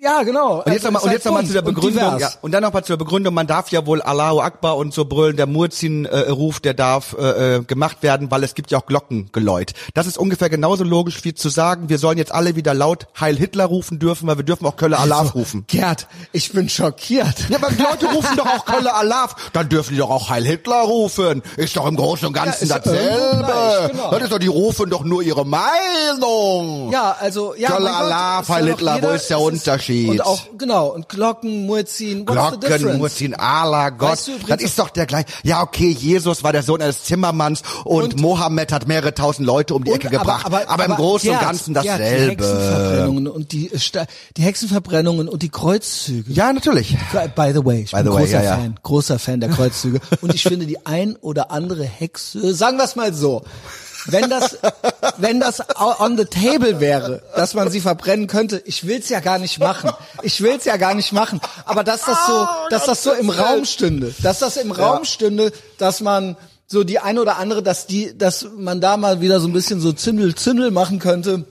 ja 0.00 0.22
genau. 0.22 0.62
Und 0.62 0.72
jetzt 0.72 0.84
nochmal 0.84 1.02
und 1.02 1.12
jetzt 1.12 1.24
noch 1.24 1.32
mal 1.32 1.44
zu 1.44 1.52
der 1.52 1.62
Begründung, 1.62 2.18
ja, 2.18 2.30
und 2.42 2.52
dann 2.52 2.62
nochmal 2.62 2.84
zur 2.84 2.96
Begründung, 2.96 3.34
man 3.34 3.46
darf 3.46 3.70
ja 3.70 3.86
wohl 3.86 4.02
Allahu 4.02 4.40
Akbar 4.40 4.76
und 4.76 4.92
so 4.94 5.04
brüllen, 5.04 5.36
der 5.36 5.46
Muezzin-Ruf, 5.46 6.60
der 6.60 6.74
darf 6.74 7.16
äh, 7.18 7.56
äh, 7.56 7.62
gemacht 7.62 8.02
werden, 8.02 8.30
weil 8.30 8.44
es 8.44 8.54
gibt 8.54 8.70
ja 8.70 8.78
auch 8.78 8.86
Glockengeläut. 8.86 9.72
Das 9.94 10.06
ist 10.06 10.18
ungefähr 10.18 10.50
genauso 10.50 10.84
logisch 10.84 11.24
wie 11.24 11.34
zu 11.34 11.48
sagen, 11.48 11.88
wir 11.88 11.98
sollen 11.98 12.18
jetzt 12.18 12.32
alle 12.32 12.56
wieder 12.56 12.74
laut 12.74 13.06
Heil 13.18 13.36
Hitler 13.36 13.64
rufen 13.64 13.98
dürfen, 13.98 14.26
weil 14.28 14.36
wir 14.36 14.44
dürfen 14.44 14.66
auch 14.66 14.76
Kölle 14.76 14.98
Alaf 14.98 15.34
rufen. 15.34 15.64
Gerd, 15.66 16.06
ich 16.32 16.52
bin 16.52 16.68
schockiert. 16.68 17.48
Ja, 17.48 17.58
aber 17.58 17.70
die 17.70 17.82
Leute 17.82 18.06
rufen 18.14 18.36
doch 18.36 18.46
auch 18.46 18.64
Kölle 18.64 18.94
Alaf, 18.94 19.50
dann 19.52 19.68
dürfen 19.68 19.94
die 19.94 19.98
doch 19.98 20.10
auch 20.10 20.28
Heil 20.30 20.44
Hitler 20.44 20.82
rufen. 20.82 21.42
Ist 21.56 21.76
doch 21.76 21.86
im 21.86 21.96
Großen 21.96 22.26
und 22.28 22.32
Ganzen 22.34 22.68
Ja, 22.68 22.78
dasselbe. 22.78 23.88
genau. 23.92 24.10
Das 24.10 24.22
ist 24.22 24.32
doch, 24.32 24.38
die 24.38 24.46
rufen 24.46 24.90
doch 24.90 25.04
nur 25.04 25.22
ihre 25.22 25.46
Meinung. 25.46 26.92
Ja, 26.92 27.16
also 27.18 27.54
ja. 27.54 27.70
Kölle 27.70 27.92
Allah, 27.92 28.42
Heil 28.46 28.66
Hitler, 28.66 29.02
wo 29.02 29.08
ist 29.10 29.28
der 29.30 29.38
es 29.38 29.85
Unterschied? 29.86 30.08
Und 30.10 30.20
auch 30.22 30.40
genau 30.58 30.86
und 30.88 31.08
Glocken, 31.08 31.66
Muezzin, 31.66 32.24
Glocken? 32.26 32.98
Muezzin, 32.98 33.34
Allah, 33.34 33.90
Gott. 33.90 34.10
Weißt 34.12 34.28
du 34.28 34.32
das 34.46 34.62
ist 34.62 34.78
doch 34.78 34.90
der 34.90 35.06
gleich. 35.06 35.26
Ja, 35.42 35.62
okay, 35.62 35.90
Jesus 35.90 36.42
war 36.42 36.52
der 36.52 36.62
Sohn 36.62 36.80
eines 36.82 37.04
Zimmermanns 37.04 37.62
und, 37.84 38.14
Und- 38.14 38.20
Mohammed 38.20 38.72
hat 38.72 38.86
mehrere 38.88 39.14
tausend 39.14 39.46
Leute 39.46 39.74
um 39.74 39.84
die 39.84 39.90
Und- 39.90 39.96
Ecke 40.04 40.10
gebracht. 40.10 40.46
Aber, 40.46 40.84
im 40.84 40.92
Großen 40.94 41.30
und 41.30 41.40
Ganzen 41.40 41.74
Gerd, 41.74 41.84
Die 41.84 41.88
dasselbe. 41.88 42.30
Hexenverbrennungen 42.44 43.26
und 43.28 43.52
die, 43.52 43.72
äh, 43.72 44.06
die 44.36 44.42
Hexenverbrennungen 44.42 45.28
und 45.28 45.42
die 45.42 45.48
Kreuzzüge. 45.48 46.32
Ja, 46.32 46.52
natürlich. 46.52 46.96
By 47.34 47.52
the 47.54 47.64
way, 47.64 47.82
ich 47.82 47.90
By 47.92 48.02
bin 48.02 48.12
way, 48.12 48.22
großer 48.24 48.42
ja, 48.42 48.50
ja. 48.50 48.56
Fan, 48.56 48.74
großer 48.82 49.18
Fan 49.18 49.40
der 49.40 49.50
Kreuzzüge. 49.50 50.00
und 50.20 50.34
ich 50.34 50.42
finde 50.42 50.66
die 50.66 50.84
ein 50.86 51.16
oder 51.16 51.50
andere 51.50 51.84
Hexe, 51.84 52.54
sagen 52.54 52.76
wir 52.78 52.84
es 52.84 52.96
mal 52.96 53.12
so, 53.14 53.42
wenn 54.06 54.30
das, 54.30 54.58
wenn 55.18 55.40
das 55.40 55.62
on 55.78 56.16
the 56.16 56.24
table 56.24 56.80
wäre, 56.80 57.22
dass 57.34 57.54
man 57.54 57.70
sie 57.70 57.80
verbrennen 57.80 58.26
könnte, 58.26 58.62
ich 58.64 58.86
will's 58.86 59.08
ja 59.08 59.20
gar 59.20 59.38
nicht 59.38 59.58
machen. 59.58 59.90
Ich 60.22 60.40
will's 60.40 60.64
ja 60.64 60.76
gar 60.76 60.94
nicht 60.94 61.12
machen. 61.12 61.40
Aber 61.64 61.84
dass 61.84 62.04
das 62.04 62.26
so, 62.26 62.48
dass 62.70 62.86
das 62.86 63.02
so 63.02 63.12
im 63.12 63.30
Raum 63.30 63.64
stünde, 63.64 64.14
dass 64.22 64.38
das 64.38 64.56
im 64.56 64.70
Raum 64.70 65.04
stünde, 65.04 65.52
dass 65.78 66.00
man 66.00 66.36
so 66.66 66.84
die 66.84 66.98
eine 66.98 67.20
oder 67.20 67.38
andere, 67.38 67.62
dass 67.62 67.86
die, 67.86 68.16
dass 68.16 68.46
man 68.56 68.80
da 68.80 68.96
mal 68.96 69.20
wieder 69.20 69.40
so 69.40 69.48
ein 69.48 69.52
bisschen 69.52 69.80
so 69.80 69.92
Zündel, 69.92 70.34
Zündel 70.34 70.70
machen 70.70 70.98
könnte. 70.98 71.44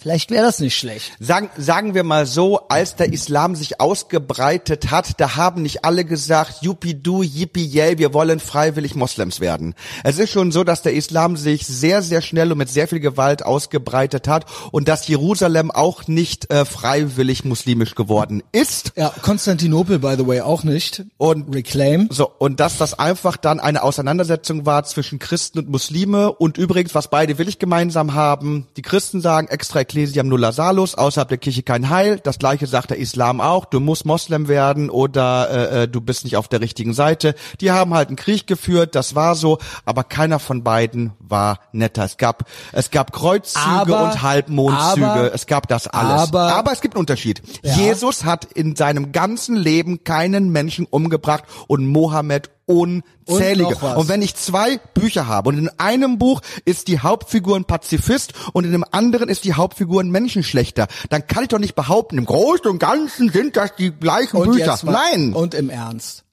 Vielleicht 0.00 0.30
wäre 0.30 0.44
das 0.44 0.60
nicht 0.60 0.78
schlecht. 0.78 1.12
Sagen, 1.20 1.50
sagen 1.58 1.94
wir 1.94 2.04
mal 2.04 2.24
so, 2.24 2.68
als 2.68 2.96
der 2.96 3.12
Islam 3.12 3.54
sich 3.54 3.82
ausgebreitet 3.82 4.90
hat, 4.90 5.20
da 5.20 5.36
haben 5.36 5.60
nicht 5.60 5.84
alle 5.84 6.06
gesagt, 6.06 6.62
yuppie 6.62 6.94
du, 6.94 7.22
yippie 7.22 7.66
yay, 7.66 7.98
wir 7.98 8.14
wollen 8.14 8.40
freiwillig 8.40 8.94
Moslems 8.94 9.40
werden. 9.40 9.74
Es 10.02 10.18
ist 10.18 10.30
schon 10.30 10.52
so, 10.52 10.64
dass 10.64 10.80
der 10.80 10.94
Islam 10.94 11.36
sich 11.36 11.66
sehr, 11.66 12.00
sehr 12.00 12.22
schnell 12.22 12.50
und 12.50 12.56
mit 12.56 12.70
sehr 12.70 12.88
viel 12.88 13.00
Gewalt 13.00 13.44
ausgebreitet 13.44 14.26
hat 14.26 14.46
und 14.72 14.88
dass 14.88 15.06
Jerusalem 15.06 15.70
auch 15.70 16.06
nicht 16.06 16.50
äh, 16.50 16.64
freiwillig 16.64 17.44
muslimisch 17.44 17.94
geworden 17.94 18.42
ist. 18.52 18.92
Ja, 18.96 19.12
Konstantinopel, 19.20 19.98
by 19.98 20.14
the 20.16 20.26
way, 20.26 20.40
auch 20.40 20.64
nicht. 20.64 21.04
Und 21.18 21.54
Reclaim. 21.54 22.08
So, 22.10 22.30
und 22.38 22.58
dass 22.58 22.78
das 22.78 22.98
einfach 22.98 23.36
dann 23.36 23.60
eine 23.60 23.82
Auseinandersetzung 23.82 24.64
war 24.64 24.84
zwischen 24.84 25.18
Christen 25.18 25.58
und 25.58 25.68
Muslime 25.68 26.32
und 26.32 26.56
übrigens, 26.56 26.94
was 26.94 27.08
beide 27.08 27.36
willig 27.36 27.58
gemeinsam 27.58 28.14
haben, 28.14 28.66
die 28.78 28.82
Christen 28.82 29.20
sagen 29.20 29.48
extra 29.48 29.84
Ecclesiam 29.90 30.28
nulla 30.28 30.52
salus, 30.52 30.94
außerhalb 30.94 31.28
der 31.28 31.38
Kirche 31.38 31.64
kein 31.64 31.90
Heil, 31.90 32.20
das 32.22 32.38
gleiche 32.38 32.68
sagt 32.68 32.90
der 32.90 32.98
Islam 32.98 33.40
auch, 33.40 33.64
du 33.64 33.80
musst 33.80 34.06
Moslem 34.06 34.46
werden 34.46 34.88
oder 34.88 35.50
äh, 35.50 35.82
äh, 35.82 35.88
du 35.88 36.00
bist 36.00 36.22
nicht 36.22 36.36
auf 36.36 36.46
der 36.46 36.60
richtigen 36.60 36.94
Seite. 36.94 37.34
Die 37.60 37.72
haben 37.72 37.92
halt 37.92 38.06
einen 38.08 38.16
Krieg 38.16 38.46
geführt, 38.46 38.94
das 38.94 39.16
war 39.16 39.34
so, 39.34 39.58
aber 39.84 40.04
keiner 40.04 40.38
von 40.38 40.62
beiden 40.62 41.12
war 41.18 41.58
netter. 41.72 42.04
Es 42.04 42.18
gab, 42.18 42.44
es 42.70 42.92
gab 42.92 43.12
Kreuzzüge 43.12 43.64
Aber- 43.66 44.04
und 44.04 44.22
Halbmondzüge, 44.22 45.06
aber- 45.10 45.34
es 45.34 45.46
gab 45.46 45.66
das 45.66 45.88
alles. 45.88 46.22
aber- 46.28 46.54
aber 46.54 46.70
es 46.72 46.80
gibt 46.82 46.94
einen 46.94 47.00
Unterschied. 47.00 47.42
Ja. 47.64 47.74
Jesus 47.74 48.24
hat 48.24 48.44
in 48.44 48.76
seinem 48.76 49.10
ganzen 49.10 49.56
Leben 49.56 50.04
keinen 50.04 50.50
Menschen 50.50 50.86
umgebracht 50.88 51.42
und 51.66 51.84
Mohammed 51.88 52.50
unzählige. 52.70 53.74
Und. 53.76 53.96
Und 53.96 54.08
wenn 54.08 54.22
ich 54.22 54.34
zwei 54.36 54.78
Bücher 54.94 55.26
habe 55.26 55.50
und 55.50 55.58
in 55.58 55.68
einem 55.78 56.18
Buch 56.18 56.40
ist 56.64 56.88
die 56.88 57.00
Hauptfigur 57.00 57.56
ein 57.56 57.64
Pazifist 57.64 58.32
und 58.52 58.64
in 58.64 58.72
dem 58.72 58.84
anderen 58.90 59.28
ist 59.28 59.44
die 59.44 59.54
Hauptfigur 59.54 60.02
ein 60.02 60.10
Menschenschlechter, 60.10 60.86
dann 61.08 61.26
kann 61.26 61.42
ich 61.42 61.48
doch 61.48 61.58
nicht 61.58 61.74
behaupten, 61.74 62.18
im 62.18 62.24
Großen 62.26 62.66
und 62.66 62.78
Ganzen 62.78 63.30
sind 63.30 63.56
das 63.56 63.74
die 63.76 63.90
gleichen 63.90 64.36
Und 64.36 64.52
Bücher. 64.52 64.78
mal, 64.82 64.92
Nein. 64.92 65.32
Und 65.32 65.54
im 65.54 65.70
Ernst. 65.70 66.24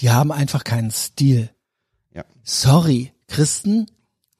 Die 0.00 0.10
haben 0.10 0.32
einfach 0.32 0.64
keinen 0.64 0.90
Stil. 0.90 1.50
Ja. 2.14 2.24
Sorry, 2.44 3.12
Christen, 3.28 3.86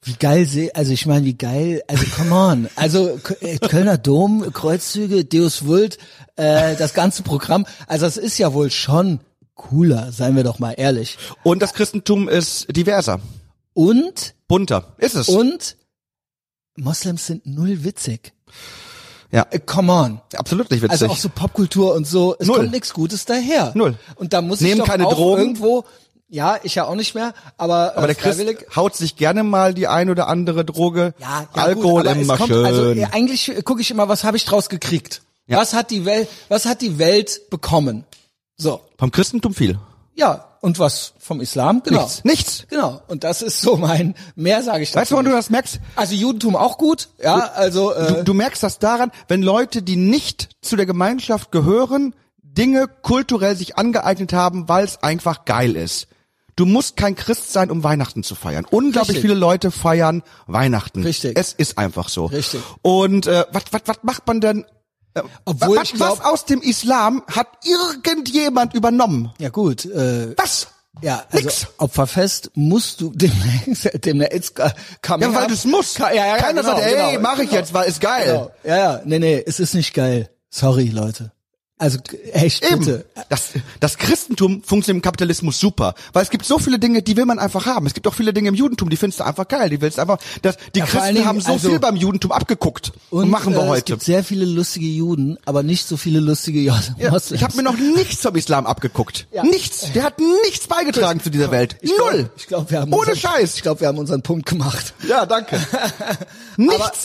wie 0.03 0.13
geil 0.13 0.45
sie, 0.45 0.73
also 0.73 0.91
ich 0.93 1.05
meine, 1.05 1.25
wie 1.25 1.33
geil, 1.33 1.81
also 1.87 2.05
come 2.15 2.33
on. 2.33 2.69
Also 2.75 3.19
äh, 3.41 3.57
Kölner 3.57 3.97
Dom, 3.97 4.53
Kreuzzüge, 4.53 5.25
Deus 5.25 5.65
Vult, 5.65 5.97
äh, 6.35 6.75
das 6.75 6.93
ganze 6.93 7.23
Programm. 7.23 7.65
Also 7.87 8.05
es 8.05 8.17
ist 8.17 8.37
ja 8.37 8.53
wohl 8.53 8.71
schon 8.71 9.19
cooler, 9.57 10.11
seien 10.11 10.35
wir 10.35 10.43
doch 10.43 10.59
mal 10.59 10.73
ehrlich. 10.77 11.17
Und 11.43 11.61
das 11.61 11.73
Christentum 11.73 12.29
ist 12.29 12.67
diverser, 12.75 13.19
Und, 13.73 14.35
bunter. 14.47 14.93
Ist 14.97 15.15
es. 15.15 15.27
und 15.27 15.75
Moslems 16.77 17.25
sind 17.25 17.45
null 17.45 17.83
witzig. 17.83 18.33
ja. 19.31 19.45
Äh, 19.49 19.59
come 19.59 19.91
on. 19.91 20.21
Absolut 20.35 20.69
nicht 20.71 20.81
witzig. 20.81 20.91
Also 20.91 21.07
auch 21.07 21.17
so 21.17 21.29
Popkultur 21.29 21.93
und 21.95 22.05
so, 22.07 22.35
es 22.39 22.47
Null. 22.47 22.57
kommt 22.57 22.71
nichts 22.71 22.93
Gutes 22.93 23.25
daher. 23.25 23.71
Null. 23.75 23.95
Und 24.15 24.33
da 24.33 24.41
muss 24.41 24.61
Nehmen 24.61 24.73
ich 24.73 24.79
doch 24.79 24.87
keine 24.87 25.07
auch 25.07 25.13
Drogen. 25.15 25.41
irgendwo, 25.41 25.85
ja, 26.29 26.59
ich 26.63 26.75
ja 26.75 26.85
auch 26.85 26.95
nicht 26.95 27.15
mehr, 27.15 27.33
aber, 27.57 27.93
aber 27.97 28.03
äh, 28.03 28.13
der 28.13 28.15
Christ 28.15 28.75
haut 28.75 28.95
sich 28.95 29.15
gerne 29.15 29.43
mal 29.43 29.73
die 29.73 29.87
ein 29.87 30.09
oder 30.09 30.27
andere 30.27 30.65
Droge. 30.65 31.13
Ja, 31.19 31.47
ja 31.55 31.61
Alkohol 31.63 32.03
gut, 32.03 32.07
aber 32.11 32.19
immer 32.19 32.37
kommt, 32.37 32.49
schön. 32.49 32.65
Also 32.65 32.91
äh, 32.91 33.05
eigentlich 33.11 33.51
gucke 33.63 33.81
ich 33.81 33.89
immer, 33.89 34.07
was 34.07 34.23
habe 34.23 34.37
ich 34.37 34.45
draus 34.45 34.69
gekriegt? 34.69 35.21
Ja. 35.47 35.57
Was 35.57 35.73
hat 35.73 35.89
die 35.91 36.05
Welt, 36.05 36.27
was 36.49 36.65
hat 36.65 36.81
die 36.81 36.99
Welt 36.99 37.49
bekommen? 37.49 38.03
So, 38.57 38.81
Vom 38.97 39.11
Christentum 39.11 39.53
viel. 39.53 39.79
ja. 40.15 40.43
Und 40.59 40.79
was 40.79 41.13
vom 41.19 41.39
Islam? 41.39 41.83
Genau. 41.83 42.01
Nichts. 42.01 42.23
Nichts. 42.23 42.65
Genau. 42.67 42.99
Und 43.07 43.23
das 43.23 43.43
ist 43.43 43.61
so 43.61 43.77
mein, 43.77 44.15
mehr 44.35 44.63
sage 44.63 44.81
ich 44.81 44.89
dazu 44.89 45.01
Weißt 45.01 45.11
du, 45.11 45.15
woran 45.15 45.25
du 45.25 45.31
das 45.31 45.51
merkst? 45.51 45.79
Also 45.95 46.15
Judentum 46.15 46.55
auch 46.55 46.79
gut, 46.79 47.09
ja, 47.23 47.35
also, 47.53 47.93
äh, 47.93 48.07
Du, 48.15 48.23
du 48.23 48.33
merkst 48.33 48.63
das 48.63 48.79
daran, 48.79 49.11
wenn 49.27 49.43
Leute, 49.43 49.83
die 49.83 49.95
nicht 49.95 50.49
zu 50.61 50.75
der 50.75 50.87
Gemeinschaft 50.87 51.51
gehören, 51.51 52.15
Dinge 52.41 52.87
kulturell 53.03 53.55
sich 53.55 53.77
angeeignet 53.77 54.33
haben, 54.33 54.67
weil 54.67 54.83
es 54.83 55.03
einfach 55.03 55.45
geil 55.45 55.75
ist. 55.75 56.07
Du 56.55 56.65
musst 56.65 56.97
kein 56.97 57.15
Christ 57.15 57.53
sein, 57.53 57.69
um 57.69 57.83
Weihnachten 57.83 58.23
zu 58.23 58.33
feiern. 58.33 58.65
Unglaublich 58.69 59.17
Richtig. 59.17 59.21
viele 59.21 59.35
Leute 59.35 59.69
feiern 59.69 60.23
Weihnachten. 60.47 61.03
Richtig. 61.03 61.37
Es 61.37 61.53
ist 61.53 61.77
einfach 61.77 62.09
so. 62.09 62.25
Richtig. 62.25 62.61
Und 62.81 63.27
äh, 63.27 63.45
was 63.51 63.65
was 63.71 63.81
was 63.85 63.97
macht 64.01 64.25
man 64.25 64.41
denn? 64.41 64.65
Obwohl 65.45 65.77
was, 65.77 65.91
glaub- 65.91 66.19
was 66.19 66.25
aus 66.25 66.45
dem 66.45 66.61
Islam 66.61 67.23
hat 67.31 67.47
irgendjemand 67.63 68.73
übernommen? 68.73 69.31
ja 69.39 69.49
gut, 69.49 69.85
äh, 69.85 70.35
Was? 70.37 70.67
Ja, 71.01 71.23
also 71.31 71.45
Nix. 71.45 71.67
Opferfest 71.77 72.49
musst 72.55 73.01
du 73.01 73.11
demnächst, 73.15 73.89
demnächst 74.05 74.55
kam 75.01 75.21
Ja, 75.21 75.31
weil 75.33 75.45
du 75.47 75.53
es 75.53 75.65
musst. 75.65 75.99
Ja, 75.99 76.11
ja, 76.11 76.25
ja, 76.25 76.37
Keiner 76.37 76.61
genau, 76.63 76.75
sagt, 76.75 76.87
ey, 76.87 76.95
genau, 76.95 77.19
mach 77.21 77.37
ich 77.39 77.49
genau. 77.49 77.59
jetzt, 77.61 77.73
weil 77.73 77.87
ist 77.87 78.01
geil. 78.01 78.25
Genau. 78.25 78.51
Ja, 78.63 78.77
ja, 78.77 79.01
nee, 79.05 79.19
nee, 79.19 79.43
es 79.45 79.59
ist 79.59 79.75
nicht 79.75 79.93
geil. 79.93 80.29
Sorry, 80.49 80.85
Leute. 80.89 81.31
Also 81.79 81.99
echt 82.33 82.65
Eben. 82.65 82.79
bitte. 82.79 83.05
Das, 83.29 83.49
das 83.79 83.99
Christentum 83.99 84.63
funktioniert 84.63 84.97
im 84.97 85.01
Kapitalismus 85.03 85.59
super, 85.59 85.93
weil 86.11 86.23
es 86.23 86.31
gibt 86.31 86.43
so 86.43 86.57
viele 86.57 86.79
Dinge, 86.79 87.03
die 87.03 87.15
will 87.15 87.25
man 87.25 87.37
einfach 87.37 87.67
haben. 87.67 87.85
Es 87.85 87.93
gibt 87.93 88.07
auch 88.07 88.15
viele 88.15 88.33
Dinge 88.33 88.49
im 88.49 88.55
Judentum, 88.55 88.89
die 88.89 88.97
findest 88.97 89.19
du 89.19 89.25
einfach 89.25 89.47
geil. 89.47 89.69
Die 89.69 89.79
willst 89.79 89.99
einfach, 89.99 90.17
das, 90.41 90.57
die 90.73 90.79
Ja, 90.79 90.85
Christen 90.87 91.13
Dingen, 91.13 91.25
haben 91.27 91.39
so 91.39 91.51
also- 91.51 91.69
viel 91.69 91.77
beim 91.79 91.95
Judentum 91.95 92.31
abgeguckt 92.31 92.93
und, 93.11 93.29
machen 93.29 93.53
wir 93.53 93.59
äh, 93.61 93.65
Es 93.65 93.69
heute. 93.69 93.93
gibt 93.93 94.03
sehr 94.03 94.23
viele 94.23 94.45
lustige 94.45 94.87
Juden, 94.87 95.37
aber 95.45 95.61
nicht 95.61 95.87
so 95.87 95.97
viele 95.97 96.19
lustige 96.19 96.61
Ja, 96.61 96.73
Moslems. 96.97 97.31
ich 97.31 97.43
habe 97.43 97.55
mir 97.55 97.63
noch 97.63 97.77
nichts 97.77 98.23
vom 98.23 98.35
Islam 98.35 98.65
abgeguckt. 98.65 99.27
Ja. 99.31 99.43
Nichts. 99.43 99.91
Der 99.93 100.01
hat 100.03 100.15
nichts 100.45 100.65
beigetragen 100.65 101.19
zu 101.21 101.29
dieser 101.29 101.51
Welt. 101.51 101.75
Ich 101.81 101.93
glaub- 101.95 102.11
Null. 102.11 102.29
Ich 102.37 102.47
glaube, 102.47 102.71
wir 102.71 102.79
haben 102.81 102.91
Ohne 102.91 103.11
unseren, 103.11 103.17
Scheiß. 103.17 103.55
Ich 103.55 103.61
glaube, 103.61 103.81
wir 103.81 103.87
haben 103.87 103.99
unseren 103.99 104.23
Punkt 104.23 104.47
gemacht. 104.47 104.95
Ja, 105.07 105.27
danke. 105.27 105.59
nichts. 106.57 107.03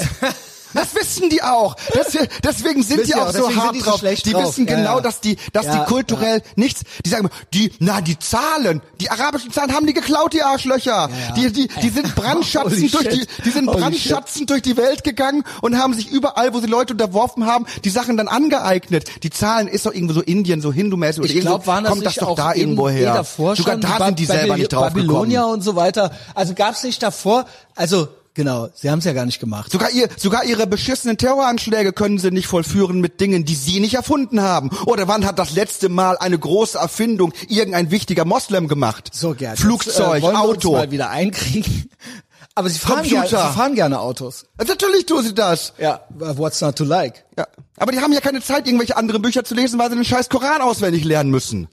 Das 0.74 0.94
wissen 0.94 1.30
die 1.30 1.42
auch. 1.42 1.76
Das, 1.94 2.16
deswegen 2.42 2.82
sind 2.82 3.06
die 3.06 3.14
auch 3.14 3.22
auch, 3.28 3.32
so 3.32 3.54
hart 3.54 3.74
die 3.74 3.80
so 3.80 3.90
drauf. 3.90 4.00
die 4.00 4.32
drauf. 4.32 4.48
wissen 4.48 4.66
Ja, 4.66 4.76
genau, 4.76 4.96
ja. 4.96 5.00
dass 5.00 5.20
die, 5.20 5.36
dass 5.52 5.66
Ja, 5.66 5.78
die 5.78 5.84
kulturell 5.84 6.42
nichts, 6.56 6.82
die 7.04 7.10
sagen, 7.10 7.26
immer, 7.26 7.30
die, 7.52 7.72
na, 7.78 8.00
die 8.00 8.18
Zahlen, 8.18 8.80
die 9.00 9.10
arabischen 9.10 9.52
Zahlen 9.52 9.72
haben 9.72 9.86
die 9.86 9.94
geklaut, 9.94 10.32
die 10.32 10.42
Arschlöcher. 10.42 11.08
Die, 11.36 11.52
die, 11.52 11.68
die 11.68 11.88
sind 11.88 12.14
brandschatzend 12.14 12.72
Holy 12.94 13.04
durch 13.04 13.08
die, 13.08 13.26
die 13.44 13.50
sind 13.50 13.68
Holy 13.68 13.80
brandschatzend 13.80 14.50
durch 14.50 14.62
die 14.62 14.76
Welt 14.76 15.04
gegangen 15.04 15.44
und 15.60 15.78
haben 15.78 15.94
sich 15.94 16.10
überall, 16.10 16.54
wo 16.54 16.60
sie 16.60 16.66
Leute 16.66 16.94
unterworfen 16.94 17.46
haben, 17.46 17.66
die 17.84 17.90
Sachen 17.90 18.16
dann 18.16 18.28
angeeignet. 18.28 19.22
Die 19.22 19.30
Zahlen 19.30 19.68
ist 19.68 19.86
doch 19.86 19.92
irgendwo 19.92 20.14
so 20.14 20.22
Indien, 20.22 20.60
so 20.60 20.72
hindumäßig 20.72 21.22
oder 21.22 21.32
Ich 21.32 21.40
glaube, 21.40 21.66
waren 21.66 21.84
das 21.84 21.92
kommt 21.92 22.06
das 22.06 22.14
doch 22.16 22.28
auch 22.28 22.36
da 22.36 22.54
irgendwo 22.54 22.88
her. 22.88 23.24
Sogar 23.54 23.76
da 23.76 24.06
sind 24.06 24.18
die 24.18 24.26
selber 24.26 24.56
nicht 24.56 24.72
drauf 24.72 24.92
Babylonier 24.92 25.38
gekommen. 25.40 25.54
und 25.54 25.62
so 25.62 25.76
weiter. 25.76 26.12
Also 26.34 26.54
gab's 26.54 26.82
nicht 26.82 27.02
davor, 27.02 27.46
also 27.74 28.08
genau, 28.34 28.68
sie 28.74 28.90
haben 28.90 28.98
es 28.98 29.04
ja 29.04 29.12
gar 29.12 29.26
nicht 29.26 29.40
gemacht. 29.40 29.72
Sogar, 29.72 29.90
ihr, 29.90 30.08
sogar 30.16 30.44
ihre 30.44 30.66
beschissenen 30.66 31.16
Terroranschläge 31.16 31.92
können 31.92 32.18
sie 32.18 32.30
nicht 32.30 32.46
vollführen 32.46 33.00
mit 33.00 33.20
Dingen, 33.20 33.44
die 33.44 33.54
sie 33.54 33.80
nicht 33.80 33.94
erfunden 33.94 34.40
haben. 34.40 34.70
Oder 34.86 35.08
wann 35.08 35.24
hat 35.24 35.38
das 35.38 35.54
letzte 35.54 35.88
Mal 35.88 36.18
eine 36.18 36.38
große 36.38 36.78
Erfindung 36.78 37.32
irgendein 37.48 37.90
wichtiger 37.90 38.24
Moslem 38.24 38.68
gemacht? 38.68 39.10
So, 39.12 39.34
Gerd. 39.34 39.58
Flugzeug, 39.58 40.22
jetzt, 40.22 40.32
äh, 40.32 40.36
Auto. 40.36 40.68
Uns 40.70 40.78
mal 40.78 40.90
wieder 40.90 41.10
einkriegen. 41.10 41.90
Aber 42.54 42.68
sie 42.68 42.78
fahren, 42.78 42.96
Computer. 42.98 43.26
gerne, 43.28 43.48
sie 43.48 43.56
fahren 43.56 43.74
gerne 43.74 44.00
Autos. 44.00 44.44
Natürlich 44.58 45.06
tun 45.06 45.24
sie 45.24 45.34
das. 45.34 45.72
Ja, 45.78 46.00
what's 46.10 46.60
not 46.60 46.76
to 46.76 46.84
like? 46.84 47.24
Ja. 47.38 47.46
Aber 47.78 47.92
die 47.92 48.00
haben 48.00 48.12
ja 48.12 48.20
keine 48.20 48.42
Zeit, 48.42 48.66
irgendwelche 48.66 48.96
anderen 48.96 49.22
Bücher 49.22 49.42
zu 49.42 49.54
lesen, 49.54 49.78
weil 49.78 49.88
sie 49.88 49.96
den 49.96 50.04
scheiß 50.04 50.28
Koran 50.28 50.60
auswendig 50.60 51.04
lernen 51.04 51.30
müssen. 51.30 51.68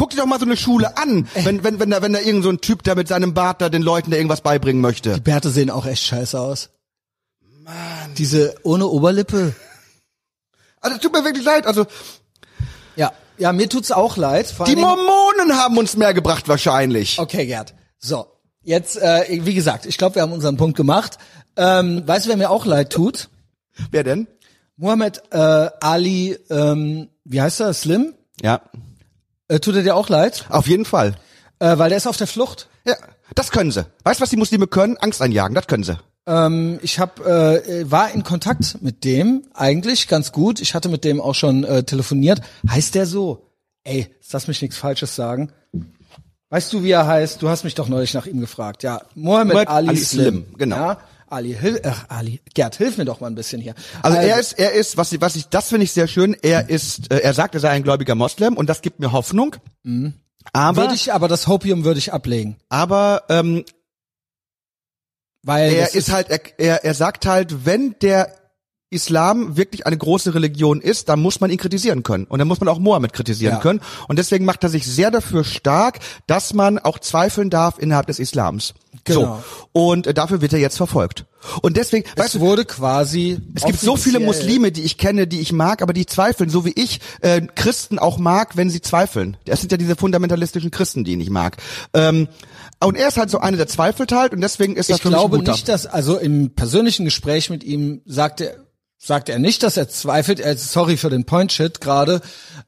Guck 0.00 0.08
dir 0.08 0.16
doch 0.16 0.24
mal 0.24 0.38
so 0.38 0.46
eine 0.46 0.56
Schule 0.56 0.96
an, 0.96 1.28
wenn, 1.34 1.62
wenn, 1.62 1.78
wenn 1.78 1.90
da, 1.90 2.00
wenn 2.00 2.14
da 2.14 2.20
irgend 2.20 2.42
so 2.42 2.48
ein 2.48 2.62
Typ 2.62 2.82
da 2.84 2.94
mit 2.94 3.06
seinem 3.06 3.34
Bart 3.34 3.60
da 3.60 3.68
den 3.68 3.82
Leuten 3.82 4.10
da 4.10 4.16
irgendwas 4.16 4.40
beibringen 4.40 4.80
möchte. 4.80 5.12
Die 5.12 5.20
Bärte 5.20 5.50
sehen 5.50 5.68
auch 5.68 5.84
echt 5.84 6.02
scheiße 6.04 6.40
aus. 6.40 6.70
Mann. 7.62 8.14
Diese 8.16 8.54
ohne 8.62 8.86
Oberlippe. 8.86 9.54
Also 10.80 10.96
tut 10.96 11.12
mir 11.12 11.22
wirklich 11.22 11.44
leid, 11.44 11.66
also 11.66 11.86
Ja, 12.96 13.12
ja, 13.36 13.52
mir 13.52 13.68
tut's 13.68 13.92
auch 13.92 14.16
leid. 14.16 14.46
Vor 14.46 14.64
die 14.64 14.74
Mormonen 14.74 15.58
haben 15.58 15.76
uns 15.76 15.94
mehr 15.98 16.14
gebracht 16.14 16.48
wahrscheinlich. 16.48 17.18
Okay, 17.18 17.44
Gerd. 17.44 17.74
So, 17.98 18.24
jetzt, 18.62 18.96
äh, 18.96 19.26
wie 19.44 19.52
gesagt, 19.52 19.84
ich 19.84 19.98
glaube, 19.98 20.14
wir 20.14 20.22
haben 20.22 20.32
unseren 20.32 20.56
Punkt 20.56 20.78
gemacht. 20.78 21.18
Ähm, 21.56 22.04
weißt 22.06 22.24
du, 22.24 22.30
wer 22.30 22.38
mir 22.38 22.48
auch 22.48 22.64
leid 22.64 22.88
tut? 22.90 23.28
Wer 23.90 24.04
denn? 24.04 24.28
Muhammad 24.76 25.22
äh, 25.30 25.68
Ali, 25.82 26.38
ähm, 26.48 27.10
wie 27.24 27.42
heißt 27.42 27.60
er, 27.60 27.74
Slim? 27.74 28.14
Ja, 28.40 28.62
Äh, 29.50 29.58
tut 29.58 29.74
er 29.74 29.82
dir 29.82 29.96
auch 29.96 30.08
leid? 30.08 30.46
auf 30.48 30.68
jeden 30.68 30.84
Fall. 30.84 31.16
Äh, 31.58 31.76
weil 31.76 31.88
der 31.88 31.98
ist 31.98 32.06
auf 32.06 32.16
der 32.16 32.28
Flucht. 32.28 32.68
Ja, 32.86 32.94
das 33.34 33.50
können 33.50 33.72
sie. 33.72 33.84
Weißt 34.04 34.20
du, 34.20 34.22
was 34.22 34.30
die 34.30 34.36
Muslime 34.36 34.68
können? 34.68 34.96
Angst 34.96 35.20
einjagen, 35.20 35.56
das 35.56 35.66
können 35.66 35.82
sie. 35.82 35.98
Ähm, 36.26 36.78
ich 36.82 37.00
hab, 37.00 37.18
äh, 37.26 37.90
war 37.90 38.12
in 38.12 38.22
Kontakt 38.22 38.80
mit 38.80 39.02
dem, 39.02 39.42
eigentlich 39.52 40.06
ganz 40.06 40.30
gut. 40.30 40.60
Ich 40.60 40.74
hatte 40.74 40.88
mit 40.88 41.02
dem 41.02 41.20
auch 41.20 41.34
schon 41.34 41.64
äh, 41.64 41.82
telefoniert. 41.82 42.40
Heißt 42.68 42.94
der 42.94 43.06
so? 43.06 43.50
Ey, 43.82 44.14
lass 44.30 44.46
mich 44.46 44.62
nichts 44.62 44.76
Falsches 44.76 45.16
sagen. 45.16 45.50
Weißt 46.50 46.72
du, 46.72 46.84
wie 46.84 46.92
er 46.92 47.06
heißt? 47.06 47.42
Du 47.42 47.48
hast 47.48 47.64
mich 47.64 47.74
doch 47.74 47.88
neulich 47.88 48.14
nach 48.14 48.26
ihm 48.26 48.40
gefragt. 48.40 48.84
Ja, 48.84 49.02
Mohammed 49.16 49.54
Mohammed 49.54 49.68
Ali, 49.68 49.88
Ali 49.88 49.96
Slim. 49.98 50.22
Slim, 50.22 50.46
genau. 50.58 50.76
Ja, 50.76 51.00
Ali, 51.30 51.56
hil 51.58 51.80
ach, 51.84 52.04
Ali, 52.08 52.40
Gerd, 52.54 52.76
hilf 52.76 52.98
mir 52.98 53.04
doch 53.04 53.20
mal 53.20 53.28
ein 53.28 53.34
bisschen 53.34 53.60
hier. 53.60 53.74
Also 54.02 54.18
er 54.18 54.38
ist, 54.38 54.58
er 54.58 54.72
ist, 54.72 54.96
was 54.96 55.12
ich, 55.12 55.20
was 55.20 55.36
ich, 55.36 55.48
das 55.48 55.68
finde 55.68 55.84
ich 55.84 55.92
sehr 55.92 56.08
schön. 56.08 56.36
Er 56.42 56.68
ist, 56.68 57.12
äh, 57.12 57.18
er 57.18 57.34
sagt, 57.34 57.54
er 57.54 57.60
sei 57.60 57.70
ein 57.70 57.82
gläubiger 57.82 58.14
Moslem 58.14 58.56
und 58.56 58.68
das 58.68 58.82
gibt 58.82 59.00
mir 59.00 59.12
Hoffnung. 59.12 59.56
Aber, 60.52 60.82
würde 60.82 60.94
ich, 60.94 61.12
aber 61.12 61.28
das 61.28 61.46
Hopium 61.46 61.84
würde 61.84 61.98
ich 61.98 62.12
ablegen, 62.12 62.56
aber 62.68 63.24
ähm, 63.28 63.64
weil 65.42 65.72
er 65.72 65.94
ist 65.94 66.10
halt, 66.10 66.28
er, 66.28 66.40
er, 66.58 66.84
er 66.84 66.94
sagt 66.94 67.26
halt, 67.26 67.64
wenn 67.64 67.94
der 68.00 68.34
Islam 68.90 69.56
wirklich 69.56 69.86
eine 69.86 69.96
große 69.96 70.34
Religion 70.34 70.80
ist, 70.80 71.08
dann 71.08 71.20
muss 71.20 71.40
man 71.40 71.50
ihn 71.50 71.58
kritisieren 71.58 72.02
können. 72.02 72.24
Und 72.24 72.40
dann 72.40 72.48
muss 72.48 72.58
man 72.60 72.68
auch 72.68 72.78
Mohammed 72.80 73.12
kritisieren 73.12 73.54
Ja. 73.54 73.60
können. 73.60 73.80
Und 74.08 74.18
deswegen 74.18 74.44
macht 74.44 74.62
er 74.64 74.68
sich 74.68 74.84
sehr 74.86 75.10
dafür 75.12 75.44
stark, 75.44 76.00
dass 76.26 76.52
man 76.54 76.78
auch 76.78 76.98
zweifeln 76.98 77.50
darf 77.50 77.78
innerhalb 77.78 78.08
des 78.08 78.18
Islams. 78.18 78.74
Genau. 79.04 79.20
So. 79.20 79.80
Und 79.80 80.06
äh, 80.08 80.14
dafür 80.14 80.40
wird 80.40 80.52
er 80.52 80.58
jetzt 80.58 80.76
verfolgt. 80.76 81.24
Und 81.62 81.76
deswegen, 81.76 82.04
weißt 82.16 82.26
es 82.26 82.32
du, 82.34 82.40
wurde 82.40 82.64
quasi. 82.64 83.38
Es 83.54 83.64
gibt 83.64 83.78
so 83.80 83.96
viele 83.96 84.18
Muslime, 84.20 84.72
die 84.72 84.82
ich 84.82 84.98
kenne, 84.98 85.26
die 85.26 85.40
ich 85.40 85.52
mag, 85.52 85.80
aber 85.82 85.92
die 85.92 86.04
zweifeln, 86.04 86.50
so 86.50 86.64
wie 86.64 86.72
ich 86.72 87.00
äh, 87.20 87.40
Christen 87.54 87.98
auch 87.98 88.18
mag, 88.18 88.56
wenn 88.56 88.68
sie 88.68 88.80
zweifeln. 88.82 89.36
Das 89.46 89.60
sind 89.60 89.70
ja 89.72 89.78
diese 89.78 89.94
fundamentalistischen 89.96 90.70
Christen, 90.70 91.04
die 91.04 91.12
ich 91.12 91.16
nicht 91.18 91.30
mag. 91.30 91.56
Ähm, 91.94 92.28
und 92.82 92.96
er 92.96 93.08
ist 93.08 93.16
halt 93.18 93.30
so 93.30 93.38
einer, 93.38 93.56
der 93.56 93.68
zweifelt 93.68 94.10
halt 94.12 94.32
und 94.32 94.40
deswegen 94.40 94.74
ist 94.76 94.90
das 94.90 94.96
Ich 94.96 95.02
für 95.02 95.08
mich 95.08 95.16
glaube 95.16 95.36
ein 95.36 95.40
guter. 95.40 95.52
nicht, 95.52 95.68
dass, 95.68 95.86
also 95.86 96.18
im 96.18 96.50
persönlichen 96.50 97.04
Gespräch 97.04 97.48
mit 97.50 97.62
ihm 97.62 98.00
sagte, 98.06 98.66
sagte 99.02 99.32
er 99.32 99.38
nicht, 99.38 99.62
dass 99.62 99.76
er 99.78 99.88
zweifelt. 99.88 100.40
Er 100.40 100.52
ist 100.52 100.72
sorry 100.72 100.96
für 100.96 101.08
den 101.10 101.24
Point 101.24 101.52
Shit 101.52 101.80
gerade, 101.80 102.20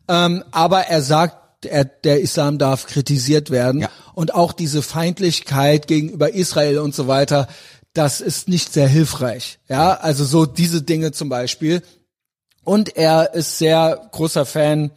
ähm, 0.08 0.42
aber 0.50 0.86
er 0.86 1.02
sagt, 1.02 1.66
er, 1.66 1.84
der 1.84 2.20
Islam 2.20 2.58
darf 2.58 2.86
kritisiert 2.86 3.50
werden 3.50 3.82
Ja. 3.82 3.90
und 4.14 4.34
auch 4.34 4.52
diese 4.52 4.82
Feindlichkeit 4.82 5.86
gegenüber 5.86 6.32
Israel 6.32 6.78
und 6.78 6.94
so 6.94 7.06
weiter, 7.06 7.46
das 7.92 8.20
ist 8.22 8.48
nicht 8.48 8.72
sehr 8.72 8.88
hilfreich. 8.88 9.58
Ja, 9.68 9.92
also 9.94 10.24
so 10.24 10.46
diese 10.46 10.82
Dinge 10.82 11.12
zum 11.12 11.28
Beispiel. 11.28 11.82
Und 12.64 12.96
er 12.96 13.34
ist 13.34 13.58
sehr 13.58 14.08
großer 14.12 14.46
Fan 14.46 14.90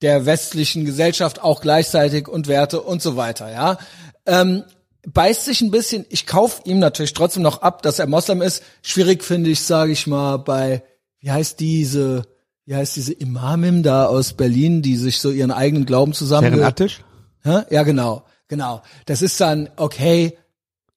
der 0.00 0.24
westlichen 0.24 0.86
Gesellschaft 0.86 1.42
auch 1.42 1.60
gleichzeitig 1.60 2.26
und 2.26 2.48
Werte 2.48 2.80
und 2.80 3.02
so 3.02 3.16
weiter, 3.16 3.52
ja. 3.52 3.78
Ähm, 4.26 4.64
beißt 5.06 5.44
sich 5.44 5.60
ein 5.60 5.70
bisschen, 5.70 6.04
ich 6.08 6.26
kauf 6.26 6.62
ihm 6.64 6.78
natürlich 6.78 7.14
trotzdem 7.14 7.42
noch 7.42 7.62
ab, 7.62 7.82
dass 7.82 7.98
er 7.98 8.06
Moslem 8.06 8.42
ist. 8.42 8.62
Schwierig 8.82 9.24
finde 9.24 9.50
ich, 9.50 9.62
sage 9.62 9.92
ich 9.92 10.06
mal, 10.06 10.36
bei, 10.38 10.82
wie 11.20 11.30
heißt 11.30 11.60
diese, 11.60 12.26
wie 12.66 12.74
heißt 12.74 12.96
diese 12.96 13.12
Imamim 13.12 13.82
da 13.82 14.06
aus 14.06 14.34
Berlin, 14.34 14.82
die 14.82 14.96
sich 14.96 15.20
so 15.20 15.30
ihren 15.30 15.50
eigenen 15.50 15.86
Glauben 15.86 16.12
zusammen... 16.12 16.62
Attisch? 16.62 17.02
Hä? 17.42 17.62
Ja, 17.70 17.82
genau, 17.84 18.24
genau. 18.48 18.82
Das 19.06 19.22
ist 19.22 19.40
dann, 19.40 19.70
okay, 19.76 20.36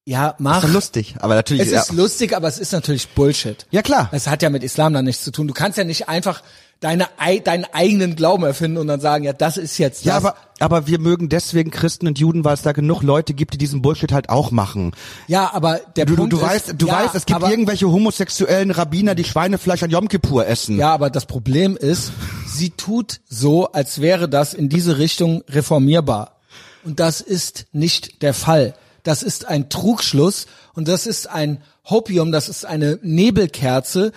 ja, 0.06 0.34
mach. 0.38 0.58
Ist 0.58 0.68
doch 0.68 0.74
lustig, 0.74 1.14
aber 1.20 1.34
natürlich. 1.34 1.66
Es 1.66 1.72
ja. 1.72 1.80
ist 1.80 1.92
lustig, 1.92 2.36
aber 2.36 2.46
es 2.46 2.58
ist 2.58 2.72
natürlich 2.72 3.08
Bullshit. 3.08 3.66
Ja, 3.70 3.80
klar. 3.80 4.10
Es 4.12 4.26
hat 4.26 4.42
ja 4.42 4.50
mit 4.50 4.62
Islam 4.62 4.92
dann 4.92 5.06
nichts 5.06 5.24
zu 5.24 5.30
tun. 5.30 5.48
Du 5.48 5.54
kannst 5.54 5.78
ja 5.78 5.84
nicht 5.84 6.08
einfach 6.08 6.42
deine, 6.84 7.06
ei- 7.18 7.38
deinen 7.38 7.64
eigenen 7.72 8.14
Glauben 8.14 8.44
erfinden 8.44 8.76
und 8.76 8.86
dann 8.88 9.00
sagen, 9.00 9.24
ja, 9.24 9.32
das 9.32 9.56
ist 9.56 9.78
jetzt 9.78 10.04
ja, 10.04 10.14
das. 10.16 10.24
aber, 10.24 10.36
aber 10.60 10.86
wir 10.86 10.98
mögen 10.98 11.30
deswegen 11.30 11.70
Christen 11.70 12.06
und 12.06 12.18
Juden, 12.18 12.44
weil 12.44 12.52
es 12.54 12.62
da 12.62 12.72
genug 12.72 13.02
Leute 13.02 13.32
gibt, 13.32 13.54
die 13.54 13.58
diesen 13.58 13.80
Bullshit 13.80 14.12
halt 14.12 14.28
auch 14.28 14.50
machen. 14.50 14.92
ja, 15.26 15.50
aber 15.54 15.80
der 15.96 16.04
Du, 16.04 16.12
du, 16.12 16.16
Punkt 16.18 16.32
du 16.34 16.36
ist, 16.36 16.42
weißt, 16.42 16.74
du 16.76 16.86
ja, 16.86 17.04
weißt, 17.04 17.14
es 17.14 17.24
gibt 17.26 17.40
irgendwelche 17.42 17.90
homosexuellen 17.90 18.70
Rabbiner, 18.70 19.14
die 19.14 19.24
Schweinefleisch 19.24 19.82
an 19.82 19.90
Yom 19.90 20.08
Kippur 20.08 20.46
essen. 20.46 20.76
Ja, 20.76 20.92
aber 20.92 21.08
das 21.10 21.24
Problem 21.26 21.76
ist, 21.76 22.12
sie 22.46 22.70
tut 22.70 23.20
so, 23.28 23.72
als 23.72 24.00
wäre 24.02 24.28
das 24.28 24.52
in 24.54 24.68
diese 24.68 24.98
Richtung 24.98 25.42
reformierbar. 25.48 26.36
Und 26.84 27.00
das 27.00 27.22
ist 27.22 27.64
nicht 27.72 28.20
der 28.22 28.34
Fall. 28.34 28.74
Das 29.02 29.22
ist 29.22 29.48
ein 29.48 29.70
Trugschluss 29.70 30.46
und 30.74 30.86
das 30.88 31.06
ist 31.06 31.30
ein 31.30 31.62
Hopium, 31.88 32.30
das 32.30 32.48
ist 32.50 32.64
eine 32.66 32.98
Nebelkerze. 33.02 34.12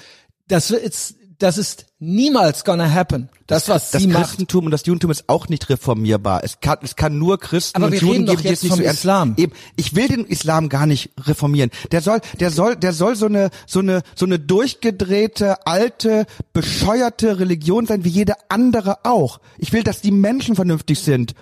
Das 0.50 0.72
ist, 0.72 1.16
das 1.40 1.58
ist 1.58 1.87
niemals 2.00 2.64
gonna 2.64 2.92
happen. 2.92 3.30
Das, 3.48 3.70
was 3.70 3.92
das 3.92 4.02
sie 4.02 4.08
macht. 4.08 4.26
Christentum 4.26 4.66
und 4.66 4.72
das 4.72 4.86
Judentum 4.86 5.10
ist 5.10 5.30
auch 5.30 5.48
nicht 5.48 5.70
reformierbar. 5.70 6.44
Es 6.44 6.60
kann, 6.60 6.78
es 6.82 6.96
kann 6.96 7.18
nur 7.18 7.40
Christen 7.40 7.78
Aber 7.78 7.88
und 7.88 8.02
Juden 8.02 8.26
geben, 8.26 8.42
die 8.42 8.48
jetzt 8.50 8.64
nicht 8.64 8.72
vom 8.72 8.80
so 8.80 8.84
ernst 8.84 9.00
Islam. 9.00 9.34
Eben, 9.38 9.54
ich 9.78 9.96
will 9.96 10.08
den 10.08 10.26
Islam 10.26 10.70
gar 10.70 10.86
nicht 10.86 11.12
reformieren. 11.26 11.72
Der 11.92 12.02
soll, 12.02 12.20
der 12.40 12.52
soll, 12.52 12.76
der 12.76 12.94
soll 12.94 13.16
so 13.16 13.28
eine, 13.28 13.50
so 13.66 13.80
eine, 13.80 14.04
so 14.16 14.26
eine 14.26 14.38
durchgedrehte, 14.38 15.66
alte, 15.66 16.26
bescheuerte 16.54 17.40
Religion 17.40 17.86
sein 17.86 18.04
wie 18.04 18.10
jede 18.10 18.34
andere 18.50 19.06
auch. 19.06 19.40
Ich 19.58 19.72
will, 19.72 19.84
dass 19.84 20.02
die 20.02 20.12
Menschen 20.12 20.56
vernünftig 20.56 21.00
sind. 21.00 21.34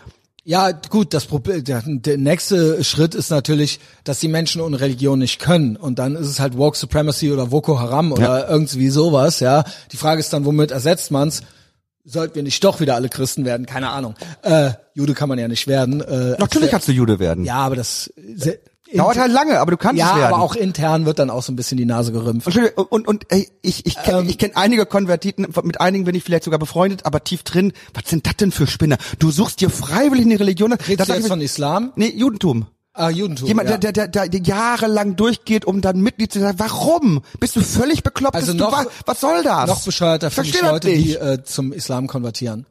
Ja, 0.48 0.72
gut, 0.72 1.16
das 1.16 1.26
Problem, 1.26 1.64
der, 1.64 1.82
der 1.86 2.20
nächste 2.20 2.84
Schritt 2.84 3.16
ist 3.16 3.32
natürlich, 3.32 3.80
dass 4.04 4.20
die 4.20 4.28
Menschen 4.28 4.62
ohne 4.62 4.80
Religion 4.80 5.18
nicht 5.18 5.40
können. 5.40 5.76
Und 5.76 5.98
dann 5.98 6.16
ist 6.16 6.28
es 6.28 6.40
halt 6.40 6.56
Woke 6.56 6.78
Supremacy 6.78 7.32
oder 7.32 7.48
Boko 7.48 7.80
Haram 7.80 8.12
oder 8.12 8.48
irgendwie 8.48 8.90
sowas, 8.90 9.40
ja. 9.40 9.64
Die 9.92 9.98
Frage 9.98 10.20
ist 10.20 10.32
dann, 10.34 10.46
womit 10.46 10.70
ersetzt 10.70 11.10
man's? 11.10 11.42
Sollten 12.04 12.36
wir 12.36 12.44
nicht 12.44 12.64
doch 12.64 12.80
wieder 12.80 12.94
alle 12.94 13.10
Christen 13.10 13.44
werden? 13.44 13.66
Keine 13.66 13.90
Ahnung. 13.90 14.14
Äh, 14.44 14.74
Jude 14.94 15.16
kann 15.16 15.30
man 15.30 15.40
ja 15.40 15.48
nicht 15.48 15.66
werden. 15.66 16.02
Äh, 16.02 16.36
Natürlich 16.38 16.70
kannst 16.70 16.88
du 16.88 16.92
Jude 16.92 17.18
werden. 17.18 17.44
Ja, 17.44 17.56
aber 17.56 17.76
das 17.76 18.14
Dauert 18.94 19.18
halt 19.18 19.32
lange, 19.32 19.60
aber 19.60 19.72
du 19.72 19.78
kannst 19.78 20.00
ja, 20.00 20.12
es 20.12 20.16
werden. 20.16 20.34
aber 20.34 20.44
auch 20.44 20.56
intern 20.56 21.06
wird 21.06 21.18
dann 21.20 21.30
auch 21.30 21.42
so 21.42 21.52
ein 21.52 21.56
bisschen 21.56 21.78
die 21.78 21.86
Nase 21.86 22.12
gerümpft. 22.12 22.48
Entschuldigung, 22.48 22.86
und, 22.86 23.08
und 23.08 23.26
ey, 23.30 23.50
ich, 23.62 23.86
ich 23.86 23.96
kenne 23.96 24.20
Ähm. 24.20 24.30
ich 24.30 24.38
kenn 24.38 24.52
einige 24.56 24.86
Konvertiten, 24.86 25.48
mit 25.64 25.82
einigen 25.82 26.06
bin 26.06 26.14
ich 26.16 26.24
vielleicht 26.24 26.44
sogar 26.44 26.60
befreundet, 26.60 27.06
aber 27.06 27.24
tief 27.24 27.44
drin, 27.44 27.74
was 27.94 28.04
sind 28.10 28.26
das 28.28 28.36
denn 28.38 28.52
für 28.52 28.68
Spinner? 28.68 28.98
Du 29.20 29.32
suchst 29.32 29.60
dir 29.62 29.70
freiwillig 29.72 30.26
eine 30.26 30.40
Religion. 30.40 30.72
Redest 30.74 31.00
Das 31.00 31.08
du 31.08 31.14
jetzt 31.16 31.28
von 31.28 31.42
Islam? 31.42 31.94
Nee, 31.96 32.14
Judentum. 32.16 32.68
Ah, 32.94 33.10
Judentum. 33.10 33.48
Jemand, 33.48 33.70
ja. 33.70 33.78
der, 33.78 33.92
der, 33.92 34.08
der, 34.08 34.30
der 34.30 34.42
jahrelang 34.42 35.18
durchgeht, 35.18 35.66
um 35.66 35.82
dann 35.82 36.00
Mitglied 36.00 36.32
zu 36.32 36.40
sein. 36.40 36.56
Warum? 36.58 37.24
Bist 37.42 37.56
du 37.58 37.62
völlig 37.62 38.04
bekloppt? 38.04 38.36
Also 38.36 38.54
du, 38.54 38.60
noch- 38.60 38.72
wa- 38.72 38.86
was 39.06 39.20
soll 39.20 39.44
das? 39.44 39.68
Noch 39.68 39.84
bescheuerter 39.84 40.32
finde 40.32 40.50
ich 40.52 40.56
das 40.58 40.72
Leute, 40.72 40.88
die 40.90 40.98
nicht. 40.98 41.22
äh, 41.22 41.44
zum 41.44 41.74
Islam 41.74 42.08
konvertieren. 42.08 42.66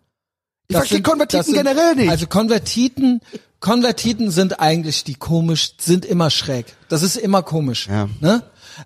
Ich 0.68 0.76
verstehe 0.76 1.02
Konvertiten 1.02 1.52
generell 1.52 1.94
nicht. 1.96 2.08
Also 2.08 2.26
Konvertiten, 2.26 3.20
Konvertiten 3.64 4.30
sind 4.30 4.60
eigentlich 4.60 5.04
die 5.04 5.14
komisch, 5.14 5.72
sind 5.80 6.04
immer 6.04 6.28
schräg. 6.28 6.66
Das 6.90 7.00
ist 7.02 7.16
immer 7.16 7.42
komisch. 7.42 7.88
Ja. 7.88 8.10
Ne? 8.20 8.42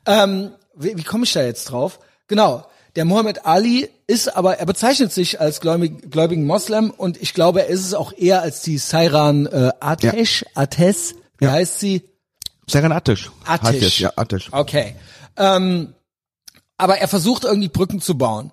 Ähm, 0.07 0.53
wie, 0.77 0.97
wie 0.97 1.03
komme 1.03 1.25
ich 1.25 1.33
da 1.33 1.43
jetzt 1.43 1.65
drauf? 1.65 1.99
Genau, 2.29 2.65
der 2.95 3.05
Muhammad 3.05 3.45
Ali 3.45 3.91
ist 4.07 4.37
aber, 4.37 4.59
er 4.59 4.67
bezeichnet 4.67 5.13
sich 5.13 5.41
als 5.41 5.61
gläubig, 5.61 6.13
gläubigen 6.13 6.47
Moslem 6.47 6.91
und 6.91 7.21
ich 7.21 7.35
glaube, 7.35 7.63
er 7.63 7.67
ist 7.67 7.85
es 7.85 7.93
auch 7.93 8.13
eher 8.17 8.41
als 8.41 8.63
die 8.63 8.79
Sairan 8.79 9.47
äh, 9.47 9.73
Atesh, 9.81 10.45
Ates, 10.55 11.17
wie 11.39 11.47
Ja. 11.47 11.51
heißt 11.51 11.81
sie? 11.81 12.05
Attisch. 12.95 13.33
heißt 13.49 13.65
Attisch. 13.65 13.83
es, 13.83 13.99
Ja, 13.99 14.13
Attisch. 14.15 14.49
Okay. 14.53 14.95
Ähm, 15.37 15.93
aber 16.77 16.99
er 16.99 17.09
versucht 17.09 17.43
irgendwie 17.43 17.69
Brücken 17.69 18.01
zu 18.01 18.17
bauen. 18.17 18.53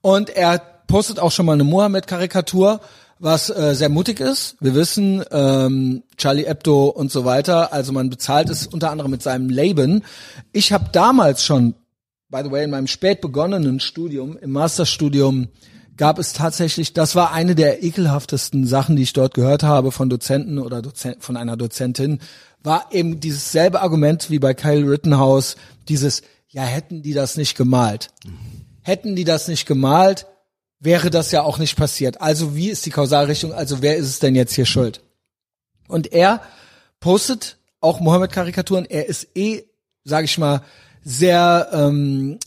Und 0.00 0.30
er 0.30 0.58
postet 0.86 1.18
auch 1.20 1.32
schon 1.32 1.44
mal 1.44 1.52
eine 1.52 1.64
Mohammed-Karikatur, 1.64 2.80
was 3.18 3.50
äh, 3.50 3.74
sehr 3.74 3.88
mutig 3.88 4.20
ist. 4.20 4.56
Wir 4.60 4.74
wissen, 4.74 5.24
ähm, 5.30 6.02
Charlie 6.16 6.46
Hebdo 6.46 6.86
und 6.88 7.10
so 7.10 7.24
weiter. 7.24 7.72
Also 7.72 7.92
man 7.92 8.10
bezahlt 8.10 8.50
es 8.50 8.66
unter 8.66 8.90
anderem 8.90 9.10
mit 9.10 9.22
seinem 9.22 9.48
Leben. 9.48 10.02
Ich 10.52 10.72
habe 10.72 10.90
damals 10.92 11.44
schon, 11.44 11.74
by 12.28 12.42
the 12.44 12.50
way, 12.50 12.64
in 12.64 12.70
meinem 12.70 12.86
spät 12.86 13.20
begonnenen 13.20 13.80
Studium, 13.80 14.36
im 14.36 14.52
Masterstudium, 14.52 15.48
gab 15.96 16.18
es 16.18 16.34
tatsächlich, 16.34 16.92
das 16.92 17.14
war 17.14 17.32
eine 17.32 17.54
der 17.54 17.82
ekelhaftesten 17.82 18.66
Sachen, 18.66 18.96
die 18.96 19.02
ich 19.02 19.14
dort 19.14 19.32
gehört 19.32 19.62
habe 19.62 19.92
von 19.92 20.10
Dozenten 20.10 20.58
oder 20.58 20.82
Dozen 20.82 21.16
von 21.20 21.38
einer 21.38 21.56
Dozentin, 21.56 22.20
war 22.62 22.88
eben 22.90 23.20
dieses 23.20 23.50
selbe 23.52 23.80
Argument 23.80 24.28
wie 24.28 24.38
bei 24.38 24.52
Kyle 24.52 24.90
Rittenhouse, 24.90 25.56
dieses, 25.88 26.22
ja, 26.48 26.62
hätten 26.62 27.02
die 27.02 27.14
das 27.14 27.36
nicht 27.36 27.56
gemalt. 27.56 28.10
Hätten 28.82 29.16
die 29.16 29.24
das 29.24 29.48
nicht 29.48 29.66
gemalt, 29.66 30.26
wäre 30.78 31.10
das 31.10 31.32
ja 31.32 31.42
auch 31.42 31.58
nicht 31.58 31.76
passiert. 31.76 32.20
Also 32.20 32.54
wie 32.54 32.68
ist 32.68 32.86
die 32.86 32.90
Kausalrichtung? 32.90 33.52
Also 33.52 33.82
wer 33.82 33.96
ist 33.96 34.06
es 34.06 34.18
denn 34.18 34.34
jetzt 34.34 34.54
hier 34.54 34.66
schuld? 34.66 35.00
Und 35.88 36.12
er 36.12 36.42
postet 37.00 37.58
auch 37.80 38.00
Mohammed-Karikaturen. 38.00 38.84
Er 38.84 39.06
ist 39.06 39.28
eh, 39.36 39.64
sage 40.04 40.24
ich 40.24 40.38
mal, 40.38 40.62
sehr, 41.02 41.68
ähm, 41.72 42.38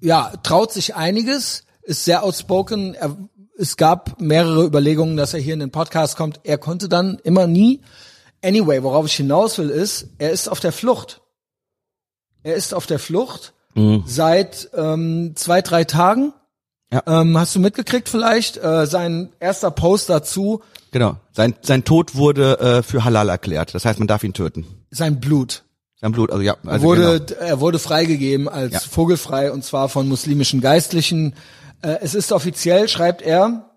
ja, 0.00 0.32
traut 0.42 0.72
sich 0.72 0.94
einiges, 0.94 1.64
ist 1.82 2.04
sehr 2.04 2.22
outspoken. 2.22 2.94
Er, 2.94 3.16
es 3.56 3.76
gab 3.76 4.20
mehrere 4.20 4.64
Überlegungen, 4.64 5.16
dass 5.16 5.34
er 5.34 5.40
hier 5.40 5.54
in 5.54 5.60
den 5.60 5.70
Podcast 5.70 6.16
kommt. 6.16 6.40
Er 6.44 6.58
konnte 6.58 6.88
dann 6.88 7.18
immer 7.24 7.46
nie. 7.46 7.80
Anyway, 8.44 8.82
worauf 8.82 9.06
ich 9.06 9.14
hinaus 9.14 9.58
will, 9.58 9.70
ist, 9.70 10.08
er 10.18 10.30
ist 10.30 10.48
auf 10.48 10.60
der 10.60 10.72
Flucht. 10.72 11.22
Er 12.42 12.56
ist 12.56 12.74
auf 12.74 12.86
der 12.86 12.98
Flucht 12.98 13.54
seit 14.04 14.68
ähm, 14.74 15.32
zwei, 15.36 15.62
drei 15.62 15.84
Tagen. 15.84 16.34
Ja. 16.92 17.02
Ähm, 17.06 17.36
hast 17.38 17.54
du 17.54 17.60
mitgekriegt 17.60 18.08
vielleicht? 18.08 18.58
Äh, 18.58 18.86
sein 18.86 19.30
erster 19.40 19.70
Post 19.70 20.08
dazu, 20.10 20.62
Genau. 20.90 21.16
Sein, 21.32 21.54
sein 21.62 21.84
Tod 21.84 22.14
wurde 22.16 22.58
äh, 22.60 22.82
für 22.82 23.02
halal 23.02 23.30
erklärt. 23.30 23.74
Das 23.74 23.86
heißt, 23.86 23.98
man 23.98 24.06
darf 24.08 24.22
ihn 24.24 24.34
töten. 24.34 24.66
sein 24.90 25.20
Blut. 25.20 25.62
Sein 25.98 26.12
Blut, 26.12 26.30
also 26.30 26.42
ja. 26.42 26.56
Er 26.64 26.70
Also 26.72 26.84
wurde, 26.84 27.20
genau. 27.20 27.40
er 27.40 27.60
wurde 27.60 27.78
freigegeben 27.78 28.46
als 28.46 28.72
Ja. 28.74 28.80
vogelfrei 28.80 29.50
und 29.52 29.64
zwar 29.64 29.88
von 29.88 30.06
muslimischen 30.06 30.60
Geistlichen. 30.60 31.34
Äh, 31.80 31.96
es 32.02 32.14
ist 32.14 32.30
offiziell, 32.30 32.88
schreibt 32.88 33.22
er, 33.22 33.70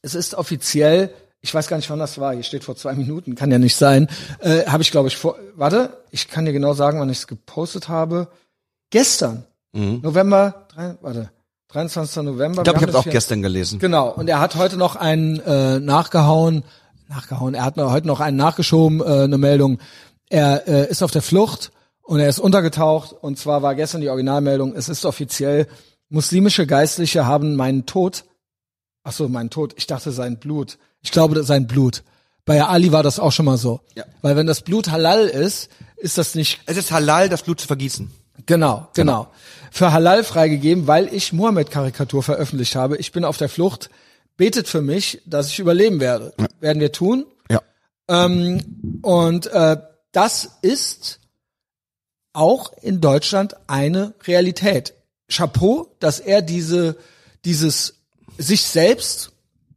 es 0.00 0.14
ist 0.14 0.34
offiziell, 0.34 1.10
ich 1.42 1.52
weiß 1.52 1.66
gar 1.68 1.76
nicht, 1.76 1.90
wann 1.90 1.98
das 1.98 2.18
war, 2.18 2.32
hier 2.32 2.44
steht 2.44 2.64
vor 2.64 2.76
zwei 2.76 2.94
Minuten, 2.94 3.34
kann 3.34 3.50
ja 3.50 3.58
nicht 3.58 3.76
sein, 3.76 4.08
äh, 4.40 4.64
habe 4.66 4.82
ich 4.82 4.90
glaube 4.90 5.08
ich 5.08 5.16
vor, 5.18 5.36
warte, 5.54 5.98
ich 6.12 6.28
kann 6.28 6.46
dir 6.46 6.52
genau 6.54 6.72
sagen, 6.72 6.98
wann 6.98 7.10
ich 7.10 7.18
es 7.18 7.26
gepostet 7.26 7.88
habe. 7.90 8.28
Gestern, 8.90 9.44
November, 9.72 10.66
drei, 10.74 10.96
warte, 11.02 11.30
23. 11.72 12.22
November. 12.22 12.60
Ich 12.60 12.64
glaube, 12.64 12.78
ich 12.78 12.82
habe 12.82 12.92
haben 12.92 13.08
auch 13.08 13.10
gestern 13.10 13.42
gelesen. 13.42 13.78
Genau, 13.78 14.10
und 14.10 14.28
er 14.28 14.40
hat 14.40 14.56
heute 14.56 14.76
noch 14.76 14.96
einen 14.96 15.40
äh, 15.40 15.80
nachgehauen, 15.80 16.64
nachgehauen, 17.08 17.54
er 17.54 17.64
hat 17.64 17.76
heute 17.76 18.06
noch 18.06 18.20
einen 18.20 18.36
nachgeschoben, 18.36 19.00
äh, 19.00 19.24
eine 19.24 19.38
Meldung. 19.38 19.78
Er 20.28 20.68
äh, 20.68 20.90
ist 20.90 21.02
auf 21.02 21.10
der 21.10 21.22
Flucht 21.22 21.72
und 22.02 22.20
er 22.20 22.28
ist 22.28 22.38
untergetaucht 22.38 23.12
und 23.12 23.38
zwar 23.38 23.62
war 23.62 23.74
gestern 23.74 24.02
die 24.02 24.08
Originalmeldung, 24.08 24.74
es 24.74 24.88
ist 24.88 25.04
offiziell, 25.04 25.66
muslimische 26.08 26.66
Geistliche 26.66 27.26
haben 27.26 27.56
meinen 27.56 27.86
Tod, 27.86 28.24
ach 29.02 29.12
so, 29.12 29.28
meinen 29.28 29.50
Tod, 29.50 29.74
ich 29.76 29.86
dachte 29.86 30.12
sein 30.12 30.38
Blut, 30.38 30.78
ich 31.00 31.10
glaube 31.10 31.42
sein 31.42 31.66
Blut. 31.66 32.02
Bei 32.44 32.62
Ali 32.64 32.92
war 32.92 33.02
das 33.02 33.18
auch 33.18 33.30
schon 33.30 33.46
mal 33.46 33.56
so. 33.56 33.80
Ja. 33.94 34.04
Weil 34.20 34.36
wenn 34.36 34.46
das 34.46 34.62
Blut 34.62 34.90
halal 34.90 35.26
ist, 35.28 35.70
ist 35.96 36.18
das 36.18 36.34
nicht 36.34 36.60
Es 36.66 36.76
ist 36.76 36.90
halal, 36.90 37.28
das 37.28 37.42
Blut 37.44 37.60
zu 37.60 37.66
vergießen. 37.68 38.10
Genau, 38.46 38.88
genau. 38.94 39.28
Für 39.70 39.92
Halal 39.92 40.24
freigegeben, 40.24 40.86
weil 40.86 41.12
ich 41.12 41.32
Mohammed-Karikatur 41.32 42.22
veröffentlicht 42.22 42.76
habe. 42.76 42.96
Ich 42.96 43.12
bin 43.12 43.24
auf 43.24 43.36
der 43.36 43.48
Flucht. 43.48 43.90
Betet 44.36 44.68
für 44.68 44.82
mich, 44.82 45.22
dass 45.26 45.48
ich 45.48 45.58
überleben 45.58 46.00
werde. 46.00 46.34
Werden 46.60 46.80
wir 46.80 46.92
tun. 46.92 47.26
Ja. 47.50 47.62
Ähm, 48.08 49.00
und 49.02 49.46
äh, 49.46 49.76
das 50.12 50.58
ist 50.62 51.20
auch 52.32 52.72
in 52.82 53.00
Deutschland 53.00 53.56
eine 53.66 54.14
Realität. 54.26 54.94
Chapeau, 55.30 55.94
dass 56.00 56.20
er 56.20 56.42
diese, 56.42 56.96
dieses 57.44 57.94
sich 58.38 58.62
selbst 58.62 59.31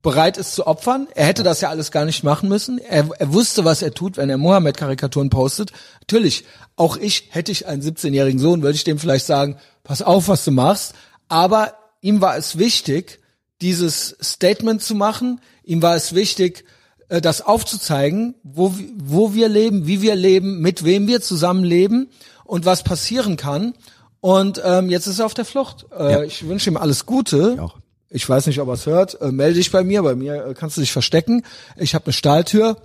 bereit 0.05 0.37
ist 0.37 0.53
zu 0.53 0.67
opfern. 0.67 1.07
Er 1.15 1.25
hätte 1.25 1.41
das 1.41 1.61
ja 1.61 1.69
alles 1.69 1.91
gar 1.91 2.05
nicht 2.05 2.23
machen 2.23 2.47
müssen. 2.47 2.77
Er, 2.77 3.09
er 3.17 3.33
wusste, 3.33 3.65
was 3.65 3.81
er 3.81 3.91
tut, 3.91 4.17
wenn 4.17 4.29
er 4.29 4.37
Mohammed-Karikaturen 4.37 5.31
postet. 5.31 5.71
Natürlich, 6.01 6.45
auch 6.75 6.95
ich, 6.95 7.29
hätte 7.31 7.51
ich 7.51 7.65
einen 7.65 7.81
17-jährigen 7.81 8.39
Sohn, 8.39 8.61
würde 8.61 8.75
ich 8.75 8.83
dem 8.83 8.99
vielleicht 8.99 9.25
sagen, 9.25 9.57
pass 9.83 10.03
auf, 10.03 10.27
was 10.27 10.45
du 10.45 10.51
machst. 10.51 10.93
Aber 11.27 11.73
ihm 12.01 12.21
war 12.21 12.37
es 12.37 12.59
wichtig, 12.59 13.19
dieses 13.61 14.15
Statement 14.21 14.83
zu 14.83 14.93
machen. 14.93 15.41
Ihm 15.63 15.81
war 15.81 15.95
es 15.95 16.13
wichtig, 16.13 16.65
äh, 17.09 17.19
das 17.19 17.41
aufzuzeigen, 17.41 18.35
wo, 18.43 18.75
wo 18.95 19.33
wir 19.33 19.49
leben, 19.49 19.87
wie 19.87 20.03
wir 20.03 20.15
leben, 20.15 20.59
mit 20.59 20.85
wem 20.85 21.07
wir 21.07 21.19
zusammenleben 21.21 22.11
und 22.43 22.65
was 22.65 22.83
passieren 22.83 23.37
kann. 23.37 23.73
Und 24.21 24.61
ähm, 24.63 24.91
jetzt 24.91 25.07
ist 25.07 25.17
er 25.17 25.25
auf 25.25 25.33
der 25.33 25.45
Flucht. 25.45 25.87
Äh, 25.97 26.11
Ja. 26.11 26.23
Ich 26.23 26.47
wünsche 26.47 26.69
ihm 26.69 26.77
alles 26.77 27.07
Gute. 27.07 27.57
auch. 27.59 27.77
Ich 28.09 28.27
weiß 28.27 28.47
nicht, 28.47 28.59
ob 28.61 28.67
er 28.69 28.73
es 28.75 28.85
hört. 28.85 29.19
Äh, 29.21 29.31
melde 29.31 29.55
dich 29.55 29.71
bei 29.71 29.83
mir. 29.83 30.03
Bei 30.03 30.15
mir 30.15 30.45
äh, 30.47 30.53
kannst 30.53 30.77
du 30.77 30.81
dich 30.81 30.91
verstecken. 30.91 31.43
Ich 31.77 31.95
habe 31.95 32.05
eine 32.05 32.13
Stahltür 32.13 32.77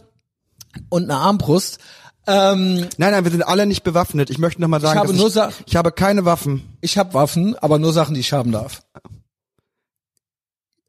und 0.88 1.04
eine 1.04 1.16
Armbrust. 1.16 1.78
Ähm, 2.26 2.86
Nein, 2.98 3.12
nein, 3.12 3.24
wir 3.24 3.30
sind 3.30 3.42
alle 3.42 3.66
nicht 3.66 3.82
bewaffnet. 3.82 4.30
Ich 4.30 4.38
möchte 4.38 4.60
noch 4.60 4.68
mal 4.68 4.80
sagen, 4.80 4.98
habe 4.98 5.08
dass 5.08 5.16
nur 5.16 5.28
ich, 5.28 5.32
Sa- 5.34 5.50
ich 5.66 5.76
habe 5.76 5.90
keine 5.92 6.24
Waffen. 6.24 6.62
ich 6.80 6.98
habe 6.98 7.14
Waffen, 7.14 7.56
aber 7.58 7.78
nur 7.78 7.92
Sachen, 7.92 8.14
die 8.14 8.20
ich 8.20 8.32
haben 8.32 8.52
darf. 8.52 8.82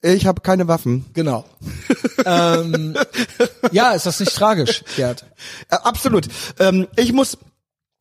Ich 0.04 0.26
habe 0.26 0.42
keine 0.42 0.68
Waffen. 0.68 1.06
Genau. 1.14 1.46
ähm, 2.26 2.96
ja, 3.72 3.92
ist 3.94 4.06
das 4.08 4.20
nicht 4.20 4.36
tragisch, 4.36 4.84
Gerd? 4.96 5.26
Äh, 5.70 5.76
absolut. 5.76 6.28
Ähm, 6.60 6.88
ich 6.96 7.14
muss 7.14 7.38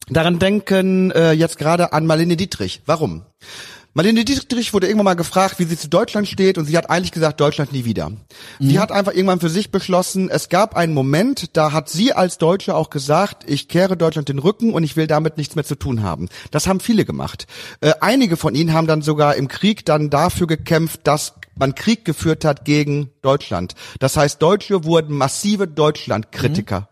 daran 0.09 0.39
denken, 0.39 1.11
äh, 1.11 1.33
jetzt 1.33 1.59
gerade 1.59 1.93
an 1.93 2.07
Marlene 2.07 2.37
Dietrich. 2.37 2.83
Warum? 2.87 3.23
Marlene 3.93 4.25
Dietrich 4.25 4.73
wurde 4.73 4.87
irgendwann 4.87 5.05
mal 5.07 5.15
gefragt, 5.15 5.59
wie 5.59 5.65
sie 5.65 5.77
zu 5.77 5.89
Deutschland 5.89 6.29
steht 6.29 6.59
und 6.59 6.67
sie 6.67 6.79
hat 6.79 6.91
eigentlich 6.91 7.11
gesagt, 7.11 7.41
Deutschland 7.41 7.73
nie 7.73 7.85
wieder. 7.85 8.13
Sie 8.61 8.79
hat 8.79 8.93
einfach 8.93 9.13
irgendwann 9.13 9.41
für 9.41 9.49
sich 9.49 9.73
beschlossen, 9.73 10.31
es 10.31 10.49
gab 10.49 10.77
einen 10.77 10.95
Moment, 10.95 11.57
da 11.57 11.73
hat 11.73 11.89
sie 11.89 12.13
als 12.13 12.39
Deutsche 12.39 12.77
auch 12.77 12.91
gesagt, 12.91 13.43
ich 13.49 13.67
kehre 13.67 13.97
Deutschland 13.97 14.29
den 14.29 14.39
Rücken 14.39 14.75
und 14.75 14.85
ich 14.85 14.95
will 14.95 15.09
damit 15.09 15.39
nichts 15.39 15.57
mehr 15.57 15.65
zu 15.65 15.75
tun 15.75 16.05
haben. 16.05 16.29
Das 16.53 16.69
haben 16.69 16.79
viele 16.79 17.05
gemacht. 17.05 17.49
Äh, 17.81 17.95
einige 18.01 18.37
von 18.37 18.55
ihnen 18.55 18.75
haben 18.75 18.87
dann 18.87 19.03
sogar 19.03 19.35
im 19.35 19.49
Krieg 19.49 19.85
dann 19.85 20.09
dafür 20.09 20.47
gekämpft, 20.47 21.01
dass 21.09 21.35
man 21.57 21.75
Krieg 21.75 22.05
geführt 22.05 22.45
hat 22.45 22.65
gegen 22.65 23.11
Deutschland. 23.23 23.75
Das 23.99 24.17
heißt, 24.17 24.41
Deutsche 24.41 24.85
wurden 24.85 25.17
massive 25.17 25.67
Deutschlandkritiker. 25.67 26.90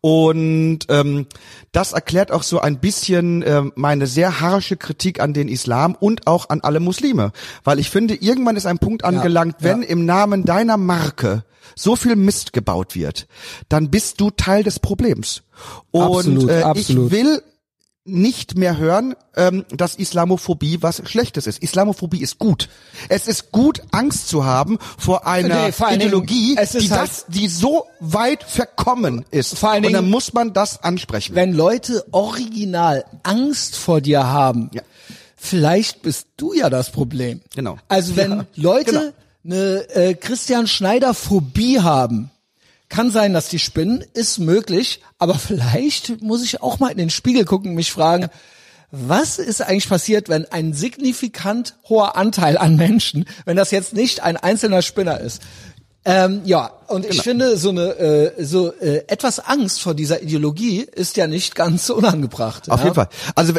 Und 0.00 0.80
ähm, 0.88 1.26
das 1.72 1.92
erklärt 1.92 2.30
auch 2.30 2.42
so 2.42 2.60
ein 2.60 2.80
bisschen 2.80 3.42
ähm, 3.46 3.72
meine 3.74 4.06
sehr 4.06 4.40
harsche 4.40 4.76
Kritik 4.76 5.20
an 5.20 5.32
den 5.32 5.48
Islam 5.48 5.96
und 5.98 6.26
auch 6.26 6.48
an 6.50 6.60
alle 6.60 6.80
Muslime. 6.80 7.32
Weil 7.64 7.78
ich 7.78 7.90
finde, 7.90 8.14
irgendwann 8.14 8.56
ist 8.56 8.66
ein 8.66 8.78
Punkt 8.78 9.04
angelangt, 9.04 9.56
wenn 9.60 9.82
im 9.82 10.04
Namen 10.06 10.44
deiner 10.44 10.76
Marke 10.76 11.44
so 11.74 11.96
viel 11.96 12.16
Mist 12.16 12.52
gebaut 12.52 12.94
wird, 12.94 13.26
dann 13.68 13.90
bist 13.90 14.20
du 14.20 14.30
Teil 14.30 14.64
des 14.64 14.78
Problems. 14.78 15.42
Und 15.90 16.02
Absolut, 16.02 16.50
äh, 16.50 16.62
absolut. 16.62 17.06
ich 17.06 17.12
will 17.12 17.42
nicht 18.08 18.56
mehr 18.56 18.76
hören, 18.78 19.14
ähm, 19.36 19.64
dass 19.70 19.94
Islamophobie 19.96 20.78
was 20.80 21.02
Schlechtes 21.04 21.46
ist. 21.46 21.62
Islamophobie 21.62 22.20
ist 22.22 22.38
gut. 22.38 22.68
Es 23.08 23.28
ist 23.28 23.52
gut, 23.52 23.82
Angst 23.92 24.28
zu 24.28 24.44
haben 24.44 24.78
vor 24.98 25.26
einer 25.26 25.66
Nee, 25.66 25.72
vor 25.72 25.88
Dingen, 25.88 26.00
Ideologie, 26.00 26.56
ist 26.60 26.74
die, 26.74 26.90
halt- 26.90 27.02
das, 27.02 27.26
die 27.28 27.48
so 27.48 27.86
weit 28.00 28.42
verkommen 28.42 29.24
ist. 29.30 29.58
Vor 29.58 29.70
allen 29.70 29.84
Und 29.84 29.92
dann 29.92 30.02
Dingen- 30.04 30.10
muss 30.10 30.32
man 30.32 30.52
das 30.52 30.82
ansprechen. 30.82 31.34
Wenn 31.34 31.52
Leute 31.52 32.04
original 32.10 33.04
Angst 33.22 33.76
vor 33.76 34.00
dir 34.00 34.26
haben, 34.26 34.70
Ja. 34.72 34.82
vielleicht 35.36 36.02
bist 36.02 36.26
du 36.36 36.52
ja 36.54 36.70
das 36.70 36.90
Problem. 36.90 37.40
Genau. 37.54 37.78
Also 37.88 38.16
wenn 38.16 38.30
Ja, 38.32 38.46
Leute 38.56 38.90
genau. 38.90 39.12
eine 39.44 39.88
äh, 39.94 40.14
Christian 40.14 40.66
Schneider 40.66 41.14
Phobie 41.14 41.80
haben, 41.80 42.30
kann 42.88 43.10
sein, 43.10 43.32
dass 43.32 43.48
die 43.48 43.58
spinnen, 43.58 44.04
ist 44.14 44.38
möglich, 44.38 45.02
aber 45.18 45.34
vielleicht 45.38 46.22
muss 46.22 46.42
ich 46.42 46.62
auch 46.62 46.78
mal 46.78 46.90
in 46.90 46.98
den 46.98 47.10
Spiegel 47.10 47.44
gucken 47.44 47.70
und 47.70 47.76
mich 47.76 47.92
fragen, 47.92 48.28
was 48.90 49.38
ist 49.38 49.60
eigentlich 49.60 49.88
passiert, 49.88 50.30
wenn 50.30 50.50
ein 50.50 50.72
signifikant 50.72 51.76
hoher 51.88 52.16
Anteil 52.16 52.56
an 52.56 52.76
Menschen, 52.76 53.26
wenn 53.44 53.56
das 53.56 53.70
jetzt 53.70 53.92
nicht 53.92 54.22
ein 54.22 54.38
einzelner 54.38 54.80
Spinner 54.80 55.20
ist, 55.20 55.42
Ähm, 56.04 56.40
ja, 56.44 56.70
und 56.86 57.02
Genau. 57.02 57.14
ich 57.14 57.22
finde, 57.22 57.56
so 57.58 57.68
eine 57.70 57.98
äh, 57.98 58.44
so 58.44 58.72
äh, 58.72 59.04
etwas 59.08 59.40
Angst 59.40 59.82
vor 59.82 59.94
dieser 59.94 60.22
Ideologie 60.22 60.80
ist 60.80 61.16
ja 61.16 61.26
nicht 61.26 61.54
ganz 61.54 61.90
unangebracht. 62.00 62.70
Auf 62.70 62.78
ja? 62.78 62.84
jeden 62.84 62.94
Fall. 62.94 63.08
Also 63.34 63.52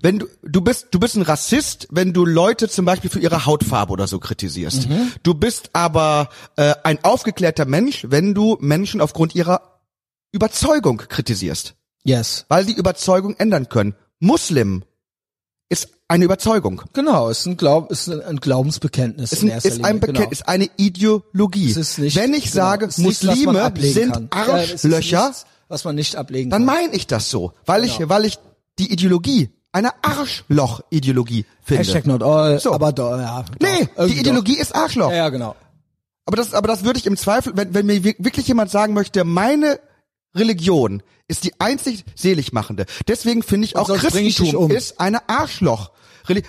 wenn 0.00 0.18
du 0.20 0.26
du 0.42 0.60
bist 0.62 0.86
du 0.92 0.98
bist 0.98 1.16
ein 1.16 1.22
Rassist, 1.22 1.88
wenn 1.90 2.12
du 2.12 2.24
Leute 2.24 2.68
zum 2.68 2.84
Beispiel 2.86 3.10
für 3.10 3.18
ihre 3.20 3.44
Hautfarbe 3.46 3.92
oder 3.92 4.06
so 4.06 4.18
kritisierst. 4.20 4.88
Mhm. 4.88 5.12
Du 5.22 5.34
bist 5.34 5.70
aber 5.74 6.28
äh, 6.56 6.74
ein 6.84 6.98
aufgeklärter 7.04 7.66
Mensch, 7.66 8.06
wenn 8.08 8.32
du 8.32 8.56
Menschen 8.60 9.00
aufgrund 9.00 9.34
ihrer 9.34 9.80
Überzeugung 10.30 10.96
kritisierst, 10.96 11.74
Yes. 12.04 12.46
weil 12.48 12.64
die 12.64 12.72
Überzeugung 12.72 13.36
ändern 13.36 13.68
können. 13.68 13.94
Muslim 14.18 14.82
ist 15.68 15.88
eine 16.08 16.24
Überzeugung. 16.26 16.82
Genau, 16.92 17.28
ist 17.30 17.46
ein 17.46 17.56
Glaub, 17.56 17.90
ist 17.90 18.08
ein- 18.08 18.36
Glaubensbekenntnis 18.40 19.32
Ist 19.32 19.42
in 19.42 19.50
ein, 19.52 19.58
ist 19.58 19.84
ein 19.84 20.00
Bekenntnis, 20.00 20.40
genau. 20.40 20.50
eine 20.52 20.68
Ideologie. 20.76 21.70
Ist 21.70 21.98
nicht, 21.98 22.16
wenn 22.16 22.34
ich 22.34 22.44
genau, 22.52 22.54
sage, 22.54 22.88
Muslime 22.98 23.62
ablegen 23.62 23.94
sind 23.94 24.12
kann. 24.12 24.28
Ja, 24.46 24.54
Arschlöcher, 24.54 25.26
nichts, 25.28 25.46
was 25.68 25.84
man 25.84 25.94
nicht 25.94 26.16
ablegen 26.16 26.50
dann 26.50 26.64
meine 26.66 26.94
ich 26.94 27.06
das 27.06 27.30
so, 27.30 27.52
weil 27.64 27.84
ich 27.84 27.96
Genau. 27.98 28.10
weil 28.10 28.26
ich 28.26 28.38
die 28.78 28.92
Ideologie 28.92 29.50
eine 29.72 29.90
Arschloch-Ideologie 30.02 31.46
finde. 31.62 31.82
Hashtag 31.82 32.06
not 32.06 32.22
all, 32.22 32.58
So. 32.60 32.72
aber 32.72 32.92
doch, 32.92 33.16
ja. 33.16 33.42
Doch, 33.58 33.66
Nee, 33.68 33.88
die 34.08 34.18
Ideologie 34.20 34.58
ist 34.58 34.74
Arschloch. 34.74 35.06
Doch. 35.06 35.10
Ja, 35.12 35.16
ja, 35.18 35.28
genau. 35.30 35.56
Aber 36.26 36.36
das, 36.36 36.52
aber 36.54 36.68
das 36.68 36.84
würde 36.84 36.98
ich 36.98 37.06
im 37.06 37.16
Zweifel, 37.16 37.52
wenn, 37.56 37.72
wenn 37.74 37.86
mir 37.86 38.04
wir- 38.04 38.14
wirklich 38.18 38.46
jemand 38.46 38.70
sagen 38.70 38.92
möchte, 38.94 39.24
meine 39.24 39.80
Religion 40.34 41.02
ist 41.28 41.44
die 41.44 41.52
einzig 41.58 42.04
seligmachende. 42.14 42.86
Deswegen 43.08 43.42
finde 43.42 43.66
ich 43.66 43.76
auch 43.76 43.86
bring 43.86 44.26
ich 44.26 44.36
Christentum 44.36 44.64
um. 44.64 44.70
ist 44.70 45.00
eine 45.00 45.28
Arschloch. 45.28 45.90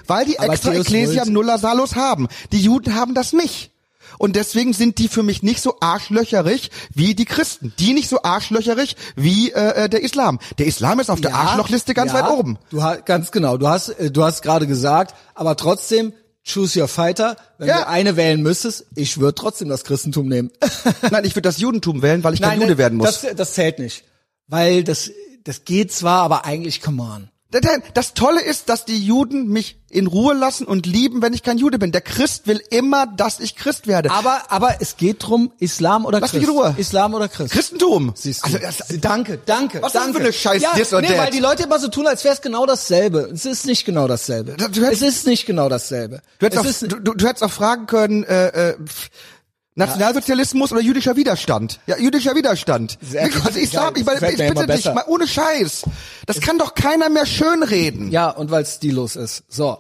Weil 0.08 0.26
die 0.26 0.40
Aber 0.40 0.54
extra 0.54 0.72
Deus 0.72 0.82
Ecclesia. 0.82 1.26
Nulla 1.26 1.58
Salus 1.58 1.96
haben. 1.96 2.28
Die 2.52 2.62
Juden 2.62 2.96
haben 2.96 3.16
das 3.16 3.34
nicht. 3.34 3.72
Und 4.20 4.36
deswegen 4.36 4.74
sind 4.74 5.00
die 5.00 5.08
für 5.08 5.24
mich 5.24 5.42
nicht 5.42 5.62
so 5.62 5.78
arschlöcherig 5.80 6.70
wie 6.94 7.16
die 7.16 7.26
Christen. 7.26 7.74
Die 7.80 7.94
nicht 7.94 8.10
so 8.10 8.22
arschlöcherig 8.22 8.96
wie 9.16 9.52
äh, 9.52 9.86
äh, 9.86 9.90
der 9.90 10.04
Islam. 10.04 10.40
Der 10.60 10.68
Islam 10.68 11.00
ist 11.00 11.10
auf 11.10 11.22
der 11.22 11.34
Arschlochliste 11.34 11.94
ganz 11.94 12.14
ja, 12.14 12.20
weit 12.20 12.32
oben. 12.32 12.60
Du 12.70 12.84
hast 12.84 13.06
ganz 13.06 13.32
genau. 13.32 13.58
Du 13.58 13.68
hast, 13.68 13.90
äh, 13.90 14.12
du 14.12 14.24
hast 14.24 14.44
gerade 14.44 14.68
gesagt, 14.68 15.16
aber 15.34 15.58
trotzdem 15.58 16.14
choose 16.46 16.80
your 16.80 16.88
fighter. 16.88 17.38
Wenn 17.58 17.68
Ja. 17.70 17.80
du 17.84 17.88
eine 17.88 18.16
wählen 18.18 18.42
müsstest, 18.42 18.86
ich 18.96 19.18
würde 19.20 19.36
trotzdem 19.36 19.70
das 19.70 19.84
Christentum 19.84 20.28
nehmen. 20.28 20.52
Nein, 21.12 21.26
ich 21.26 21.36
würde 21.36 21.48
das 21.48 21.58
Judentum 21.60 22.02
wählen, 22.02 22.24
weil 22.24 22.34
ich 22.34 22.42
kein 22.42 22.60
Jude 22.62 22.78
werden 22.78 22.98
muss. 22.98 23.22
Das, 23.22 23.36
das 23.36 23.54
zählt 23.54 23.80
nicht, 23.80 24.04
weil 24.48 24.84
das, 24.84 25.12
das 25.44 25.66
geht 25.66 25.92
zwar, 25.92 26.22
aber 26.24 26.46
eigentlich 26.46 26.82
come 26.82 27.02
on. 27.02 27.30
Das 27.94 28.14
Tolle 28.16 28.42
ist, 28.42 28.70
dass 28.70 28.84
die 28.86 28.98
Juden 28.98 29.48
mich 29.48 29.83
in 29.94 30.08
Ruhe 30.08 30.34
lassen 30.34 30.66
und 30.66 30.86
lieben, 30.86 31.22
wenn 31.22 31.34
ich 31.34 31.44
kein 31.44 31.58
Jude 31.58 31.80
bin. 31.80 31.92
Der 31.92 32.02
Christ 32.02 32.48
will 32.48 32.62
immer, 32.70 33.06
dass 33.08 33.40
ich 33.40 33.56
Christ 33.56 33.88
werde. 33.88 34.12
Aber, 34.12 34.42
aber 34.50 34.78
es 34.82 34.98
geht 34.98 35.18
drum, 35.28 35.52
Islam 35.60 36.06
oder 36.06 36.20
Lass 36.20 36.32
Christ. 36.32 36.42
mich 36.42 36.50
in 36.50 36.58
Ruhe. 36.60 36.76
Islam 36.78 37.14
oder 37.14 37.28
Christ. 37.28 37.54
Christentum. 37.54 38.12
Siehst 38.16 38.42
du. 38.42 38.46
Also, 38.48 38.58
das, 38.60 38.84
danke, 39.00 39.40
danke. 39.46 39.82
Was 39.82 39.90
ist 39.90 39.96
das 39.96 40.04
danke. 40.04 40.18
für 40.18 40.24
eine 40.26 40.34
scheiß 40.34 40.62
ja, 40.62 40.98
or 40.98 41.02
nee, 41.02 41.18
weil 41.18 41.32
die 41.32 41.40
Leute 41.40 41.64
immer 41.64 41.80
so 41.80 41.88
tun, 41.88 42.08
als 42.08 42.24
wäre 42.24 42.34
es 42.34 42.42
genau 42.42 42.66
dasselbe. 42.66 43.30
Es 43.34 43.46
ist 43.46 43.66
nicht 43.66 43.86
genau 43.86 44.08
dasselbe. 44.08 44.54
Du 44.58 44.66
hättest- 44.84 45.02
es 45.02 45.16
ist 45.18 45.28
nicht 45.28 45.46
genau 45.46 45.70
dasselbe. 45.70 46.22
du, 46.40 46.46
hättest 46.46 46.66
es 46.66 46.66
auch, 46.66 46.70
ist, 46.70 46.92
du, 46.92 47.00
du, 47.00 47.14
du 47.14 47.28
hättest 47.28 47.44
auch 47.44 47.52
fragen 47.52 47.86
können, 47.86 48.24
äh, 48.24 48.70
äh, 48.72 48.76
Nationalsozialismus 49.76 50.72
oder 50.72 50.82
jüdischer 50.82 51.16
Widerstand? 51.16 51.80
Ja, 51.88 51.98
jüdischer 51.98 52.36
Widerstand. 52.36 52.98
Sehr 53.02 53.30
gut. 53.30 53.46
also 53.46 53.60
Islam, 53.60 53.94
ich, 53.96 54.06
meine, 54.06 54.32
ich 54.32 54.38
bitte 54.38 54.68
dich, 54.68 54.86
mal 54.86 55.04
ohne 55.08 55.28
Scheiß. 55.28 55.84
Das 56.26 56.40
kann 56.42 56.58
doch 56.58 56.76
keiner 56.76 57.10
mehr 57.10 57.26
schönreden. 57.26 58.12
ja, 58.12 58.30
und 58.30 58.52
weil 58.52 58.64
es 58.64 58.76
stillos 58.76 59.16
ist. 59.16 59.44
So. 59.48 59.80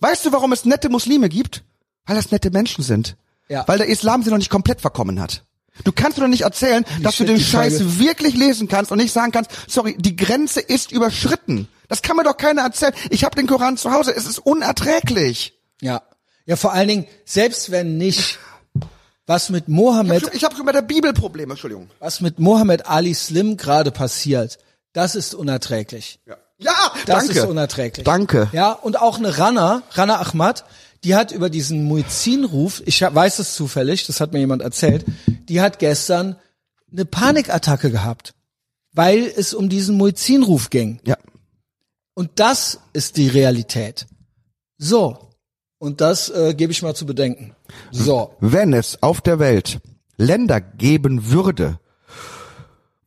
Weißt 0.00 0.24
du, 0.26 0.32
warum 0.32 0.52
es 0.52 0.64
nette 0.64 0.88
Muslime 0.88 1.28
gibt? 1.28 1.64
Weil 2.06 2.16
das 2.16 2.30
nette 2.30 2.50
Menschen 2.50 2.84
sind. 2.84 3.16
Ja. 3.48 3.64
Weil 3.66 3.78
der 3.78 3.88
Islam 3.88 4.22
sie 4.22 4.30
noch 4.30 4.38
nicht 4.38 4.50
komplett 4.50 4.80
verkommen 4.80 5.20
hat. 5.20 5.44
Du 5.82 5.90
kannst 5.90 6.18
mir 6.18 6.24
doch 6.24 6.30
nicht 6.30 6.42
erzählen, 6.42 6.84
dass 7.02 7.16
shit, 7.16 7.26
du 7.26 7.32
den 7.32 7.38
die 7.38 7.44
Scheiß 7.44 7.78
Frage. 7.78 7.98
wirklich 7.98 8.36
lesen 8.36 8.68
kannst 8.68 8.92
und 8.92 8.98
nicht 8.98 9.12
sagen 9.12 9.32
kannst, 9.32 9.50
sorry, 9.66 9.96
die 9.98 10.14
Grenze 10.14 10.60
ist 10.60 10.92
überschritten. 10.92 11.66
Das 11.88 12.02
kann 12.02 12.16
mir 12.16 12.22
doch 12.22 12.36
keiner 12.36 12.62
erzählen. 12.62 12.94
Ich 13.10 13.24
habe 13.24 13.34
den 13.34 13.46
Koran 13.48 13.76
zu 13.76 13.90
Hause, 13.90 14.14
es 14.14 14.26
ist 14.26 14.38
unerträglich. 14.38 15.58
Ja. 15.80 16.02
Ja, 16.46 16.56
vor 16.56 16.72
allen 16.72 16.88
Dingen, 16.88 17.06
selbst 17.24 17.70
wenn 17.70 17.96
nicht, 17.96 18.38
was 19.26 19.48
mit 19.50 19.64
Ich 19.66 19.74
Mohammed, 19.74 20.26
habe 20.26 20.38
hab 20.38 20.56
schon 20.56 20.66
bei 20.66 20.72
der 20.72 20.82
Bibel 20.82 21.12
Probleme, 21.12 21.52
Entschuldigung. 21.52 21.88
was 21.98 22.20
mit 22.20 22.38
Mohammed 22.38 22.86
Ali 22.86 23.14
Slim 23.14 23.56
gerade 23.56 23.90
passiert, 23.90 24.58
das 24.92 25.14
ist 25.14 25.34
unerträglich. 25.34 26.20
Ja, 26.26 26.36
ja 26.58 26.72
Das 27.06 27.26
danke. 27.26 27.40
ist 27.40 27.46
unerträglich. 27.46 28.04
Danke. 28.04 28.48
Ja, 28.52 28.72
und 28.72 29.00
auch 29.00 29.18
eine 29.18 29.38
Rana, 29.38 29.82
Rana 29.92 30.20
Ahmad, 30.20 30.64
die 31.04 31.14
hat 31.14 31.32
über 31.32 31.50
diesen 31.50 31.84
Muizzinruf, 31.84 32.82
ich 32.86 33.00
weiß 33.02 33.38
es 33.38 33.54
zufällig, 33.54 34.06
das 34.06 34.20
hat 34.20 34.32
mir 34.32 34.38
jemand 34.40 34.62
erzählt, 34.62 35.04
die 35.48 35.60
hat 35.60 35.78
gestern 35.78 36.36
eine 36.92 37.04
Panikattacke 37.04 37.90
gehabt, 37.90 38.34
weil 38.92 39.26
es 39.36 39.52
um 39.54 39.68
diesen 39.68 39.96
Muizzinruf 39.96 40.70
ging. 40.70 41.00
Ja. 41.04 41.16
Und 42.14 42.30
das 42.36 42.78
ist 42.92 43.16
die 43.16 43.28
Realität. 43.28 44.06
So. 44.78 45.30
Und 45.78 46.00
das 46.00 46.28
äh, 46.30 46.54
gebe 46.54 46.72
ich 46.72 46.82
mal 46.82 46.94
zu 46.94 47.04
bedenken. 47.06 47.54
So. 47.90 48.34
Wenn 48.40 48.72
es 48.72 49.02
auf 49.02 49.20
der 49.20 49.38
Welt 49.38 49.80
Länder 50.16 50.60
geben 50.60 51.30
würde, 51.30 51.78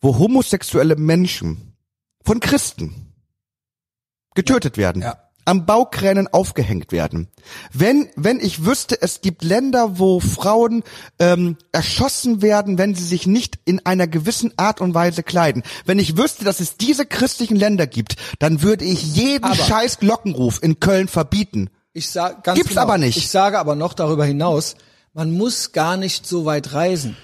wo 0.02 0.18
homosexuelle 0.20 0.96
Menschen 0.96 1.74
von 2.24 2.40
Christen 2.40 3.14
getötet 4.36 4.78
werden, 4.78 5.02
Ja. 5.02 5.18
am 5.46 5.66
Baukränen 5.66 6.28
aufgehängt 6.28 6.92
werden. 6.92 7.30
Wenn, 7.74 8.10
wenn 8.16 8.40
ich 8.40 8.66
wüsste, 8.66 9.02
es 9.02 9.22
gibt 9.22 9.44
Länder, 9.44 9.98
wo 9.98 10.20
Frauen 10.20 10.84
ähm, 11.18 11.58
erschossen 11.72 12.42
werden, 12.42 12.78
wenn 12.78 12.94
sie 12.94 13.06
sich 13.06 13.26
nicht 13.26 13.58
in 13.66 13.84
einer 13.86 14.06
gewissen 14.08 14.54
Art 14.58 14.82
und 14.82 14.94
Weise 14.94 15.24
kleiden. 15.24 15.64
Wenn 15.86 15.98
ich 16.00 16.18
wüsste, 16.18 16.44
dass 16.46 16.60
es 16.60 16.76
diese 16.78 17.06
christlichen 17.06 17.56
Länder 17.56 17.88
gibt, 17.88 18.18
dann 18.40 18.62
würde 18.62 18.84
ich 18.86 19.16
jeden 19.16 19.46
Aber- 19.46 19.56
scheiß 19.56 20.00
Glockenruf 20.00 20.62
in 20.62 20.80
Köln 20.82 21.08
verbieten. 21.08 21.70
Ich 21.98 22.12
sag 22.12 22.44
ganz 22.44 22.58
Gibt's 22.58 22.70
genau, 22.70 22.84
aber 22.84 23.00
nicht. 23.00 23.18
Ich 23.18 23.30
sage 23.30 23.58
aber 23.58 23.74
noch 23.74 23.96
darüber 23.96 24.24
hinaus, 24.24 24.76
man 25.14 25.32
muss 25.32 25.72
gar 25.72 25.98
nicht 25.98 26.28
so 26.28 26.46
weit 26.46 26.74
reisen. 26.74 27.18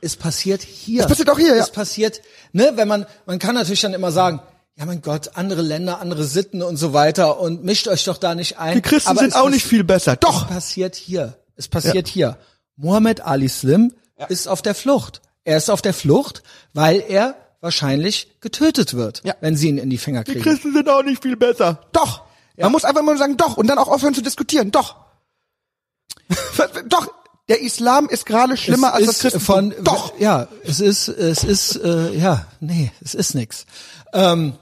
Es 0.00 0.16
passiert 0.16 0.62
hier. 0.62 1.02
Es 1.02 1.08
passiert 1.08 1.28
auch 1.28 1.38
hier, 1.38 1.54
ja. 1.54 1.62
Es 1.62 1.70
passiert, 1.70 2.22
ne, 2.52 2.72
wenn 2.76 2.88
man, 2.88 3.04
man 3.26 3.38
kann 3.38 3.54
natürlich 3.54 3.82
dann 3.82 3.92
immer 3.92 4.12
sagen, 4.12 4.40
ja 4.76 4.86
mein 4.86 5.02
Gott, 5.02 5.32
andere 5.34 5.60
Länder, 5.60 6.00
andere 6.00 6.24
Sitten 6.24 6.62
und 6.62 6.78
so 6.78 6.94
weiter 6.94 7.38
und 7.38 7.62
mischt 7.62 7.88
euch 7.88 8.04
doch 8.04 8.16
da 8.16 8.34
nicht 8.34 8.58
ein. 8.58 8.76
Die 8.76 8.80
Christen 8.80 9.10
aber 9.10 9.20
sind 9.20 9.28
es 9.30 9.34
auch 9.36 9.50
nicht 9.50 9.66
viel 9.66 9.84
besser. 9.84 10.14
Es 10.14 10.20
Doch! 10.20 10.48
passiert 10.48 10.94
hier. 10.96 11.36
Es 11.56 11.68
passiert 11.68 12.08
hier. 12.08 12.38
Mohammed 12.76 13.20
Ali 13.20 13.50
Slim 13.50 13.92
ist 14.30 14.48
auf 14.48 14.62
der 14.62 14.74
Flucht. 14.74 15.20
Er 15.44 15.58
ist 15.58 15.68
auf 15.68 15.82
der 15.82 15.92
Flucht, 15.92 16.42
weil 16.72 17.04
er 17.06 17.36
wahrscheinlich 17.60 18.40
getötet 18.40 18.94
wird, 18.94 19.20
Ja. 19.24 19.34
wenn 19.42 19.56
sie 19.56 19.68
ihn 19.68 19.76
in 19.76 19.90
die 19.90 19.98
Finger 19.98 20.24
kriegen. 20.24 20.40
Christen 20.40 20.72
sind 20.72 20.88
auch 20.88 21.02
nicht 21.02 21.22
viel 21.22 21.36
besser. 21.36 21.80
Doch. 21.92 22.22
Man 22.56 22.72
muss 22.72 22.84
einfach 22.84 23.02
nur 23.02 23.16
sagen, 23.16 23.36
doch. 23.36 23.56
Und 23.56 23.66
dann 23.66 23.78
auch 23.78 23.88
aufhören 23.88 24.14
zu 24.14 24.22
diskutieren. 24.22 24.70
Doch. 24.70 24.96
doch. 26.88 27.08
Der 27.48 27.60
Islam 27.62 28.08
ist 28.08 28.26
gerade 28.26 28.56
schlimmer 28.56 28.92
als 28.92 29.06
das 29.06 29.14
ist 29.16 29.20
Christentum. 29.22 29.72
von 29.72 29.84
doch. 29.84 30.18
ja 30.18 30.48
es 30.64 30.80
ist 30.80 31.06
es 31.06 31.44
ist 31.44 31.76
äh, 31.76 32.12
ja 32.12 32.44
nee 32.58 32.90
es 33.00 33.14
ist 33.14 33.34
nix 33.36 33.66
ähm, 34.12 34.54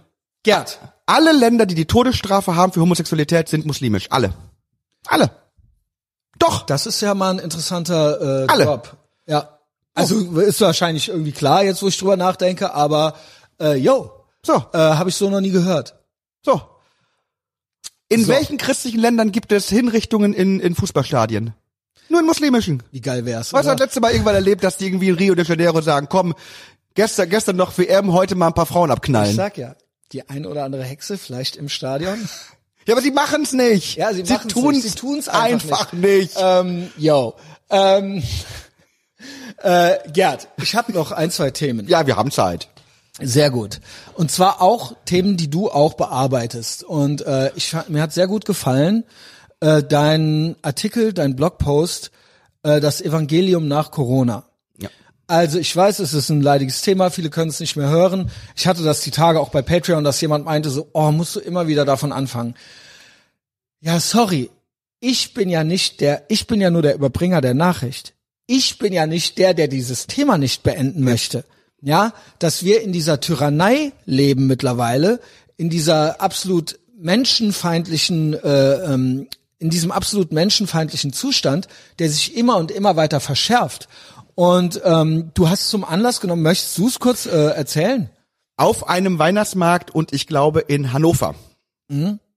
Gerd 0.42 0.78
Alle 1.07 1.32
Länder, 1.32 1.64
die 1.64 1.74
die 1.74 1.86
Todesstrafe 1.86 2.57
haben 2.57 2.72
für 2.72 2.82
Homosexualität, 2.82 3.49
sind 3.49 3.64
muslimisch. 3.64 4.09
Alle. 4.11 4.34
Alle. 5.07 5.30
Doch. 6.38 6.66
das 6.66 6.84
ist 6.86 7.01
ja 7.01 7.14
mal 7.14 7.30
ein 7.30 7.38
interessanter 7.38 8.42
äh, 8.42 8.47
Alle. 8.49 8.64
Drop 8.66 8.97
ja 9.26 9.49
also 9.95 10.38
ist 10.40 10.61
wahrscheinlich 10.61 11.09
irgendwie 11.09 11.32
klar 11.32 11.64
jetzt 11.64 11.82
wo 11.82 11.88
ich 11.88 11.97
drüber 11.97 12.18
nachdenke 12.18 12.74
aber 12.74 13.14
äh, 13.59 13.76
yo 13.76 14.11
So. 14.45 14.57
äh, 14.74 14.78
habe 14.78 15.09
ich 15.09 15.16
so 15.16 15.30
noch 15.30 15.40
nie 15.40 15.53
gehört 15.53 15.95
So. 16.45 16.61
In 18.14 18.24
So. 18.24 18.32
welchen 18.32 18.56
christlichen 18.58 19.00
Ländern 19.00 19.32
gibt 19.32 19.52
es 19.52 19.68
Hinrichtungen 19.68 20.32
in, 20.32 20.60
in 20.60 20.74
Fußballstadien? 20.74 21.52
Nur 22.08 22.20
in 22.20 22.26
muslimischen. 22.26 22.82
wie 22.92 23.00
geil 23.00 23.24
wär's 23.24 23.52
Weißt 23.52 23.66
du, 23.66 23.72
das 23.72 23.80
letzte 23.80 24.00
Mal 24.00 24.12
irgendwann 24.12 24.34
erlebt, 24.34 24.62
dass 24.62 24.76
die 24.76 24.86
irgendwie 24.86 25.08
in 25.08 25.14
Rio 25.14 25.34
de 25.34 25.44
Janeiro 25.44 25.80
sagen, 25.80 26.06
komm, 26.10 26.34
gestern, 26.94 27.28
gestern 27.30 27.56
noch 27.56 27.76
WM, 27.78 28.12
heute 28.12 28.34
mal 28.34 28.48
ein 28.48 28.54
paar 28.54 28.66
Frauen 28.66 28.90
ich 28.90 28.96
abknallen. 28.96 29.34
sag 29.34 29.56
ja 29.58 29.74
die 30.12 30.28
ein 30.28 30.46
oder 30.46 30.64
andere 30.64 30.84
Hexe 30.84 31.18
vielleicht 31.18 31.56
im 31.56 31.68
Stadion 31.68 32.28
Ja, 32.86 32.92
aber 32.94 33.02
sie 33.02 33.10
machen's 33.12 33.52
nicht. 33.54 33.96
ja 33.96 34.12
sie, 34.12 34.22
machen's 34.24 34.52
tun's 34.52 34.84
nicht. 34.84 34.92
sie 34.92 34.98
tun's 34.98 35.28
einfach, 35.28 35.80
einfach 35.80 35.92
nicht. 35.94 36.34
Ähm, 36.38 36.90
yo 36.98 37.34
ähm, 37.70 38.22
äh, 39.62 39.96
Gerd 40.12 40.48
ich 40.58 40.74
habe 40.74 40.92
noch 40.92 41.10
ein 41.10 41.30
zwei 41.30 41.50
Themen 41.50 41.88
Ja, 41.88 42.06
wir 42.06 42.16
haben 42.16 42.30
Zeit. 42.30 42.68
Sehr 43.20 43.50
gut. 43.50 43.80
Und 44.14 44.30
zwar 44.30 44.60
auch 44.60 44.94
Themen, 45.04 45.36
die 45.36 45.48
du 45.48 45.70
auch 45.70 45.94
bearbeitest. 45.94 46.82
Und 46.82 47.22
äh, 47.22 47.52
ich 47.54 47.74
mir 47.88 48.02
hat 48.02 48.12
sehr 48.12 48.26
gut 48.26 48.44
gefallen 48.44 49.04
äh, 49.64 49.82
dein 49.82 50.56
Artikel, 50.62 51.12
dein 51.12 51.36
Blogpost, 51.36 52.10
äh, 52.62 52.80
das 52.80 53.00
Evangelium 53.00 53.66
nach 53.66 53.90
Corona. 53.90 54.44
Ja. 54.78 54.90
Also 55.26 55.58
ich 55.58 55.74
weiß, 55.74 56.00
es 56.00 56.12
ist 56.12 56.28
ein 56.28 56.42
leidiges 56.42 56.82
Thema, 56.82 57.10
viele 57.10 57.30
können 57.30 57.50
es 57.50 57.60
nicht 57.60 57.76
mehr 57.76 57.88
hören. 57.88 58.30
Ich 58.56 58.66
hatte 58.66 58.82
das 58.82 59.00
die 59.00 59.10
Tage 59.10 59.40
auch 59.40 59.48
bei 59.48 59.62
Patreon, 59.62 60.04
dass 60.04 60.20
jemand 60.20 60.44
meinte 60.44 60.68
so, 60.68 60.88
oh, 60.92 61.10
musst 61.12 61.36
du 61.36 61.40
immer 61.40 61.66
wieder 61.66 61.84
davon 61.84 62.12
anfangen. 62.12 62.54
Ja, 63.80 64.00
sorry, 64.00 64.50
ich 65.00 65.34
bin 65.34 65.48
ja 65.48 65.64
nicht 65.64 66.00
der, 66.00 66.24
ich 66.28 66.46
bin 66.46 66.60
ja 66.60 66.70
nur 66.70 66.82
der 66.82 66.94
Überbringer 66.94 67.40
der 67.40 67.54
Nachricht. 67.54 68.12
ich 68.46 68.78
bin 68.78 68.92
ja 68.92 69.06
nicht 69.06 69.38
der, 69.38 69.54
der 69.54 69.68
dieses 69.68 70.06
Thema 70.06 70.36
nicht 70.36 70.62
beenden 70.62 71.02
möchte. 71.02 71.44
Ja, 71.87 72.14
dass 72.39 72.64
wir 72.64 72.80
in 72.80 72.93
dieser 72.93 73.20
Tyrannei 73.20 73.93
leben 74.07 74.47
mittlerweile, 74.47 75.20
in 75.59 75.68
dieser 75.68 76.18
absolut 76.22 76.78
menschenfeindlichen, 76.99 78.32
äh, 78.32 78.95
ähm, 78.95 79.28
in 79.59 79.68
diesem 79.68 79.93
absolut 79.93 80.32
menschenfeindlichen 80.32 81.12
Zustand, 81.12 81.68
der 81.99 82.09
sich 82.09 82.39
immer 82.39 82.57
und 82.57 82.70
immer 82.70 82.97
weiter 82.97 83.20
verschärft. 83.20 83.89
Und 84.35 84.80
ähm, 84.82 85.30
du 85.35 85.51
hast 85.51 85.68
zum 85.68 85.85
Anlass 85.85 86.22
genommen, 86.22 86.43
möchtest 86.43 86.78
du 86.78 86.89
es 86.89 86.99
kurz 87.01 87.26
äh, 87.26 87.49
erzählen? 87.51 88.09
Auf 88.57 88.89
einem 88.89 89.18
Weihnachtsmarkt 89.18 89.95
und 89.95 90.14
ich 90.14 90.26
glaube 90.26 90.61
in 90.61 90.95
Hannover. 90.95 91.35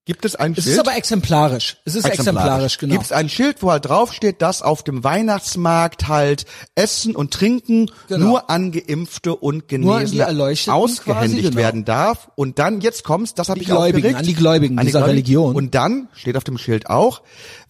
Gibt 0.08 0.24
es 0.26 0.36
ein 0.36 0.54
Es 0.58 0.64
Schild? 0.64 0.76
ist 0.76 0.80
aber 0.80 0.96
exemplarisch. 0.98 1.78
Es 1.86 1.94
ist 1.96 2.06
exemplarisch, 2.06 2.78
genau. 2.78 2.94
Gibt 2.94 3.06
es 3.06 3.12
ein 3.12 3.28
Schild, 3.30 3.62
wo 3.62 3.70
halt 3.72 3.86
draufsteht, 3.86 4.42
dass 4.42 4.62
auf 4.62 4.82
dem 4.82 5.04
Weihnachtsmarkt 5.04 6.08
halt 6.08 6.46
Essen 6.76 7.16
und 7.16 7.34
Trinken 7.34 7.92
Genau. 8.08 8.26
nur 8.26 8.50
an 8.50 8.72
Geimpfte 8.72 9.36
und 9.36 9.56
an 9.56 9.62
die 9.62 9.68
Genesene 9.68 10.28
ausgehändigt 10.74 11.04
quasi, 11.04 11.42
genau. 11.42 11.56
werden 11.58 11.84
darf. 11.86 12.30
Und 12.36 12.58
dann, 12.58 12.80
jetzt 12.82 13.04
kommt's, 13.04 13.34
das 13.34 13.50
habe 13.50 13.60
Die 13.60 13.64
ich 13.66 13.70
Gläubigen, 13.70 13.98
aufgeregt. 13.98 14.18
an 14.20 14.26
die 14.26 14.34
Gläubigen 14.34 14.78
dieser 14.78 15.06
Religion. 15.06 15.56
Und 15.56 15.76
dann 15.76 16.08
steht 16.14 16.38
auf 16.38 16.44
dem 16.46 16.58
Schild 16.58 16.90
auch, 16.90 17.22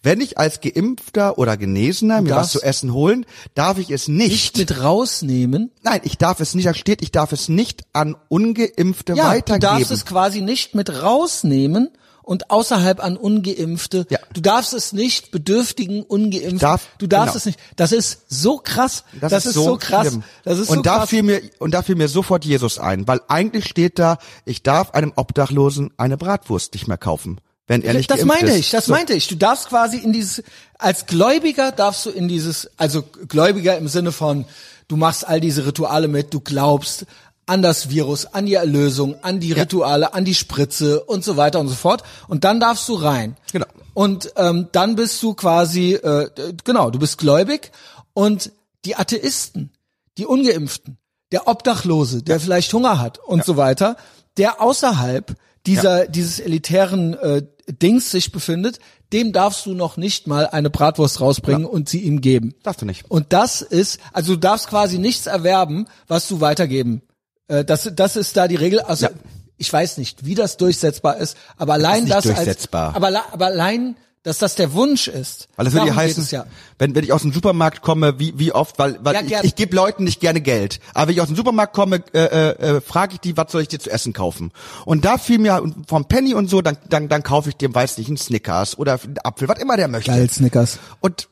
wenn 0.04 0.20
ich 0.20 0.38
als 0.38 0.60
Geimpfter 0.60 1.38
oder 1.38 1.56
Genesener 1.56 2.22
mir 2.22 2.36
was 2.36 2.52
zu 2.52 2.62
essen 2.62 2.92
holen, 2.92 3.26
darf 3.56 3.78
ich 3.78 3.90
es 3.90 4.06
nicht. 4.06 4.30
nicht 4.30 4.58
mit 4.58 4.80
rausnehmen. 4.80 5.72
Nein, 5.82 6.00
ich 6.04 6.18
darf 6.18 6.38
es 6.38 6.54
nicht, 6.54 6.66
da 6.68 6.74
steht, 6.74 7.02
ich 7.02 7.10
darf 7.10 7.32
es 7.32 7.48
nicht 7.48 7.82
an 7.92 8.14
Ungeimpfte 8.28 9.14
Ja, 9.14 9.24
du 9.24 9.28
weitergeben. 9.30 9.60
darfst 9.60 9.90
es 9.90 10.06
quasi 10.06 10.40
nicht 10.40 10.76
mit 10.76 11.02
rausnehmen 11.02 11.90
und 12.28 12.50
außerhalb 12.50 13.02
an 13.02 13.16
Ungeimpfte. 13.16 14.06
Ja. 14.10 14.18
Du 14.34 14.42
darfst 14.42 14.74
es 14.74 14.92
nicht 14.92 15.30
bedürftigen 15.30 16.02
Ungeimpften. 16.02 16.58
darf- 16.58 16.86
du 16.98 17.06
darfst 17.06 17.32
genau. 17.32 17.38
es 17.38 17.46
nicht. 17.46 17.58
Das 17.76 17.90
ist 17.92 18.20
so 18.28 18.58
krass. 18.58 19.04
Das, 19.18 19.46
ist, 19.46 19.54
so, 19.54 19.76
krass. 19.78 20.08
schlimm. 20.08 20.22
Das 20.44 20.58
ist 20.58 20.68
und 20.68 20.76
so 20.76 20.82
da 20.82 20.98
krass. 20.98 21.08
fiel 21.08 21.22
mir 21.22 21.40
und 21.58 21.72
da 21.72 21.80
fiel 21.82 21.94
mir 21.96 22.08
sofort 22.08 22.44
Jesus 22.44 22.78
ein, 22.78 23.08
weil 23.08 23.22
eigentlich 23.28 23.64
steht 23.66 23.98
da, 23.98 24.18
ich 24.44 24.62
darf 24.62 24.90
einem 24.90 25.14
Obdachlosen 25.16 25.90
eine 25.96 26.18
Bratwurst 26.18 26.74
nicht 26.74 26.86
mehr 26.86 26.98
kaufen, 26.98 27.40
wenn 27.66 27.82
er 27.82 27.94
nicht 27.94 28.10
das 28.10 28.22
meinte 28.26 28.46
ist. 28.52 28.56
ich, 28.58 28.70
das 28.72 28.84
So. 28.86 28.92
meinte 28.92 29.14
ich. 29.14 29.26
Du 29.28 29.36
darfst 29.36 29.70
quasi 29.70 29.96
in 29.96 30.12
dieses, 30.12 30.42
als 30.78 31.06
Gläubiger 31.06 31.72
darfst 31.72 32.04
du 32.04 32.10
in 32.10 32.28
dieses, 32.28 32.70
also 32.76 33.02
Gläubiger 33.28 33.78
im 33.78 33.88
Sinne 33.88 34.12
von, 34.12 34.44
du 34.86 34.96
machst 34.96 35.26
all 35.26 35.40
diese 35.40 35.64
Rituale 35.66 36.08
mit, 36.08 36.34
du 36.34 36.40
glaubst 36.40 37.06
an 37.48 37.62
das 37.62 37.90
Virus, 37.90 38.26
an 38.26 38.46
die 38.46 38.54
Erlösung, 38.54 39.16
an 39.22 39.40
die 39.40 39.52
Rituale, 39.52 40.14
an 40.14 40.24
die 40.24 40.34
Spritze 40.34 41.02
und 41.04 41.24
so 41.24 41.36
weiter 41.36 41.60
und 41.60 41.68
so 41.68 41.74
fort. 41.74 42.02
Und 42.28 42.44
dann 42.44 42.60
darfst 42.60 42.88
du 42.88 42.94
rein. 42.94 43.36
Genau. 43.52 43.66
Und 43.94 44.32
ähm, 44.36 44.68
dann 44.72 44.96
bist 44.96 45.22
du 45.22 45.34
quasi, 45.34 45.94
äh, 45.94 46.30
genau, 46.64 46.90
du 46.90 46.98
bist 46.98 47.18
gläubig 47.18 47.72
und 48.12 48.52
die 48.84 48.96
Atheisten, 48.96 49.72
die 50.18 50.26
Ungeimpften, 50.26 50.98
der 51.32 51.48
Obdachlose, 51.48 52.22
der 52.22 52.38
vielleicht 52.38 52.72
Hunger 52.72 53.00
hat 53.00 53.18
und 53.18 53.44
so 53.44 53.56
weiter, 53.56 53.96
der 54.36 54.60
außerhalb 54.60 55.34
dieser 55.66 56.06
dieses 56.06 56.40
elitären 56.40 57.14
äh, 57.14 57.42
Dings 57.66 58.10
sich 58.10 58.32
befindet, 58.32 58.78
dem 59.12 59.32
darfst 59.32 59.66
du 59.66 59.74
noch 59.74 59.96
nicht 59.96 60.26
mal 60.26 60.46
eine 60.46 60.70
Bratwurst 60.70 61.20
rausbringen 61.20 61.64
und 61.64 61.88
sie 61.88 62.00
ihm 62.00 62.20
geben. 62.20 62.54
Darfst 62.62 62.82
du 62.82 62.86
nicht. 62.86 63.10
Und 63.10 63.32
das 63.32 63.62
ist, 63.62 64.00
also 64.12 64.34
du 64.34 64.40
darfst 64.40 64.68
quasi 64.68 64.98
nichts 64.98 65.26
erwerben, 65.26 65.86
was 66.06 66.28
du 66.28 66.40
weitergeben. 66.40 67.02
Äh, 67.48 67.64
das, 67.64 67.90
das 67.94 68.16
ist 68.16 68.36
da 68.36 68.46
die 68.48 68.56
Regel. 68.56 68.80
Also 68.80 69.06
Ja. 69.06 69.12
ich 69.56 69.72
weiß 69.72 69.98
nicht, 69.98 70.24
wie 70.24 70.34
das 70.34 70.56
durchsetzbar 70.56 71.16
ist, 71.16 71.36
aber 71.56 71.74
allein 71.74 72.06
das 72.06 72.24
durchsetzbar. 72.24 72.88
als, 72.88 72.96
aber, 72.96 73.22
aber 73.32 73.46
allein, 73.46 73.96
dass 74.24 74.38
das 74.38 74.56
der 74.56 74.72
Wunsch 74.74 75.08
ist. 75.08 75.48
Weil 75.56 75.64
das 75.64 75.74
würde 75.74 75.86
ja 75.86 75.94
heißen, 75.96 76.26
ja. 76.30 76.44
wenn, 76.78 76.94
wenn 76.94 77.04
ich 77.04 77.12
aus 77.12 77.22
dem 77.22 77.32
Supermarkt 77.32 77.80
komme, 77.82 78.18
wie, 78.18 78.34
wie 78.38 78.52
oft, 78.52 78.78
weil, 78.78 78.98
weil 79.02 79.14
Ja, 79.14 79.20
ich, 79.22 79.28
gern. 79.28 79.46
ich 79.46 79.54
gebe 79.54 79.74
Leuten 79.74 80.04
nicht 80.04 80.20
gerne 80.20 80.40
Geld. 80.40 80.80
Aber 80.92 81.06
wenn 81.08 81.14
ich 81.14 81.20
aus 81.20 81.28
dem 81.28 81.36
Supermarkt 81.36 81.72
komme, 81.72 82.02
äh, 82.12 82.24
äh, 82.24 82.76
äh, 82.76 82.80
frage 82.80 83.14
ich 83.14 83.20
die, 83.20 83.36
was 83.36 83.50
soll 83.52 83.62
ich 83.62 83.68
dir 83.68 83.78
zu 83.78 83.90
essen 83.90 84.12
kaufen? 84.12 84.52
Und 84.84 85.04
da 85.04 85.16
fiel 85.18 85.38
mir 85.38 85.62
vom 85.86 86.06
Penny 86.06 86.34
und 86.34 86.50
so, 86.50 86.60
dann, 86.62 86.76
dann, 86.90 87.08
dann 87.08 87.22
kaufe 87.22 87.48
ich 87.50 87.56
dem, 87.56 87.74
weiß 87.74 87.96
nicht, 87.98 88.08
einen 88.08 88.16
Snickers 88.18 88.76
oder 88.76 89.00
einen 89.02 89.16
Apfel, 89.22 89.48
was 89.48 89.58
immer 89.60 89.76
der 89.76 89.88
möchte. 89.88 90.10
Geil, 90.10 90.28
Snickers. 90.28 90.78
Und 91.00 91.28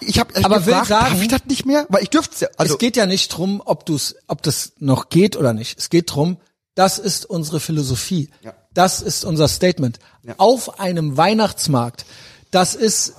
ich 0.00 0.18
habe 0.18 0.34
Aber 0.44 0.64
will 0.66 0.72
gefragt, 0.72 0.88
sagen- 0.88 1.10
darf 1.14 1.22
ich 1.22 1.28
das 1.28 1.44
nicht 1.46 1.66
mehr? 1.66 1.86
Weil 1.88 2.02
ich 2.02 2.10
dürfte 2.10 2.50
also 2.56 2.74
es 2.74 2.78
geht 2.78 2.96
ja 2.96 3.06
nicht 3.06 3.28
drum, 3.28 3.62
ob 3.64 3.86
du's, 3.86 4.14
ob 4.28 4.42
das 4.42 4.72
noch 4.78 5.08
geht 5.08 5.36
oder 5.36 5.52
nicht. 5.52 5.78
Es 5.78 5.90
geht 5.90 6.14
drum, 6.14 6.38
das 6.74 6.98
ist 6.98 7.26
unsere 7.26 7.60
Philosophie. 7.60 8.30
Ja. 8.42 8.54
Das 8.74 9.02
ist 9.02 9.24
unser 9.24 9.48
Statement. 9.48 9.98
Auf 10.38 10.80
einem 10.80 11.16
Weihnachtsmarkt. 11.16 12.06
Das 12.50 12.74
ist, 12.74 13.14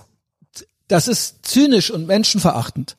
das 0.87 1.07
ist 1.07 1.45
zynisch 1.45 1.91
und 1.91 2.07
menschenverachtend. 2.07 2.95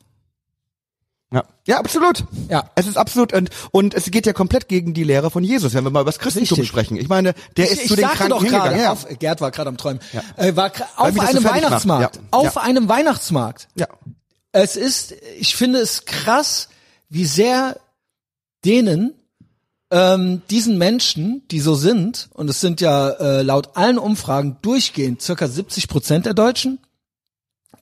Ja, 1.65 1.75
ja 1.75 1.79
absolut. 1.79 2.23
Ja. 2.49 2.69
Es 2.75 2.87
ist 2.87 2.97
absolut 2.97 3.33
und, 3.33 3.49
und 3.71 3.93
es 3.93 4.05
geht 4.11 4.25
ja 4.25 4.33
komplett 4.33 4.67
gegen 4.67 4.93
die 4.93 5.03
Lehre 5.03 5.31
von 5.31 5.43
Jesus, 5.43 5.73
wenn 5.73 5.83
wir 5.83 5.89
mal 5.91 6.01
über 6.01 6.11
das 6.11 6.19
Christentum 6.19 6.55
Richtig. 6.57 6.67
sprechen. 6.67 6.97
Ich 6.97 7.09
meine, 7.09 7.33
der 7.57 7.69
ist 7.69 7.81
ich 7.81 7.87
zu 7.87 7.95
den 7.95 8.05
Kranken 8.05 8.29
doch 8.29 8.43
gerade, 8.43 8.75
hingegangen. 8.75 8.79
Ja. 8.81 8.91
auf, 8.91 9.07
Gerd 9.19 9.41
war 9.41 9.51
gerade 9.51 9.69
am 9.69 9.77
Träumen, 9.77 9.99
äh, 10.37 10.55
war 10.55 10.71
auf 10.95 11.13
so 11.13 11.21
einem 11.21 11.43
macht. 11.43 11.53
Weihnachtsmarkt. 11.55 12.15
Ja. 12.17 12.21
Auf 12.31 12.55
Ja. 12.55 12.61
einem 12.61 12.87
Weihnachtsmarkt. 12.89 13.67
ja. 13.75 13.87
Es 14.57 14.77
ist, 14.77 15.13
ich 15.37 15.53
finde 15.57 15.79
es 15.79 16.05
krass, 16.05 16.69
wie 17.09 17.25
sehr 17.25 17.77
denen, 18.63 19.13
ähm, 19.91 20.43
diesen 20.49 20.77
Menschen, 20.77 21.43
die 21.51 21.59
so 21.59 21.75
sind, 21.75 22.29
und 22.33 22.49
es 22.49 22.61
sind 22.61 22.79
ja 22.79 23.09
äh, 23.09 23.41
laut 23.41 23.75
allen 23.75 23.97
Umfragen 23.97 24.55
durchgehend 24.61 25.21
circa 25.21 25.47
70 25.49 25.89
Prozent 25.89 26.25
der 26.25 26.33
Deutschen, 26.33 26.79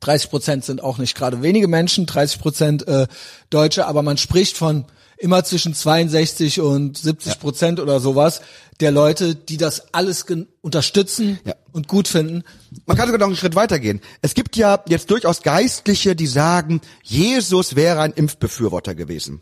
30 0.05 0.29
Prozent 0.29 0.65
sind 0.65 0.83
auch 0.83 0.97
nicht 0.97 1.15
gerade 1.15 1.41
wenige 1.41 1.67
Menschen, 1.67 2.05
30 2.05 2.39
Prozent 2.39 2.87
äh, 2.87 3.07
Deutsche, 3.49 3.85
aber 3.87 4.01
man 4.03 4.17
spricht 4.17 4.57
von 4.57 4.85
immer 5.17 5.43
zwischen 5.45 5.73
62 5.73 6.59
und 6.59 6.97
70 6.97 7.39
Prozent 7.39 7.79
oder 7.79 7.99
sowas 7.99 8.41
der 8.81 8.91
Leute, 8.91 9.35
die 9.35 9.55
das 9.57 9.93
alles 9.93 10.25
unterstützen 10.61 11.39
Ja. 11.45 11.53
und 11.71 11.87
gut 11.87 12.07
finden. 12.07 12.43
Man 12.85 12.97
kann 12.97 13.07
sogar 13.07 13.19
noch 13.19 13.27
einen 13.27 13.37
Schritt 13.37 13.55
weitergehen. 13.55 14.01
Es 14.21 14.33
gibt 14.33 14.57
ja 14.57 14.83
jetzt 14.87 15.09
durchaus 15.11 15.41
Geistliche, 15.41 16.15
die 16.15 16.27
sagen, 16.27 16.81
Jesus 17.03 17.75
wäre 17.75 18.01
ein 18.01 18.11
Impfbefürworter 18.11 18.95
gewesen. 18.95 19.41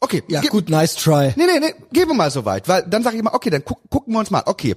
Okay, 0.00 0.22
Ja, 0.28 0.42
gut, 0.42 0.68
nice 0.68 0.94
try. 0.96 1.32
Nee, 1.36 1.46
nee, 1.46 1.60
nee, 1.60 1.74
gehen 1.92 2.08
wir 2.08 2.14
mal 2.14 2.30
so 2.30 2.44
weit, 2.44 2.68
weil 2.68 2.82
dann 2.82 3.02
sage 3.02 3.16
ich 3.16 3.20
immer, 3.20 3.32
okay, 3.34 3.48
dann 3.48 3.64
guck, 3.64 3.78
gucken 3.88 4.12
wir 4.12 4.18
uns 4.18 4.30
mal. 4.30 4.42
Okay, 4.44 4.76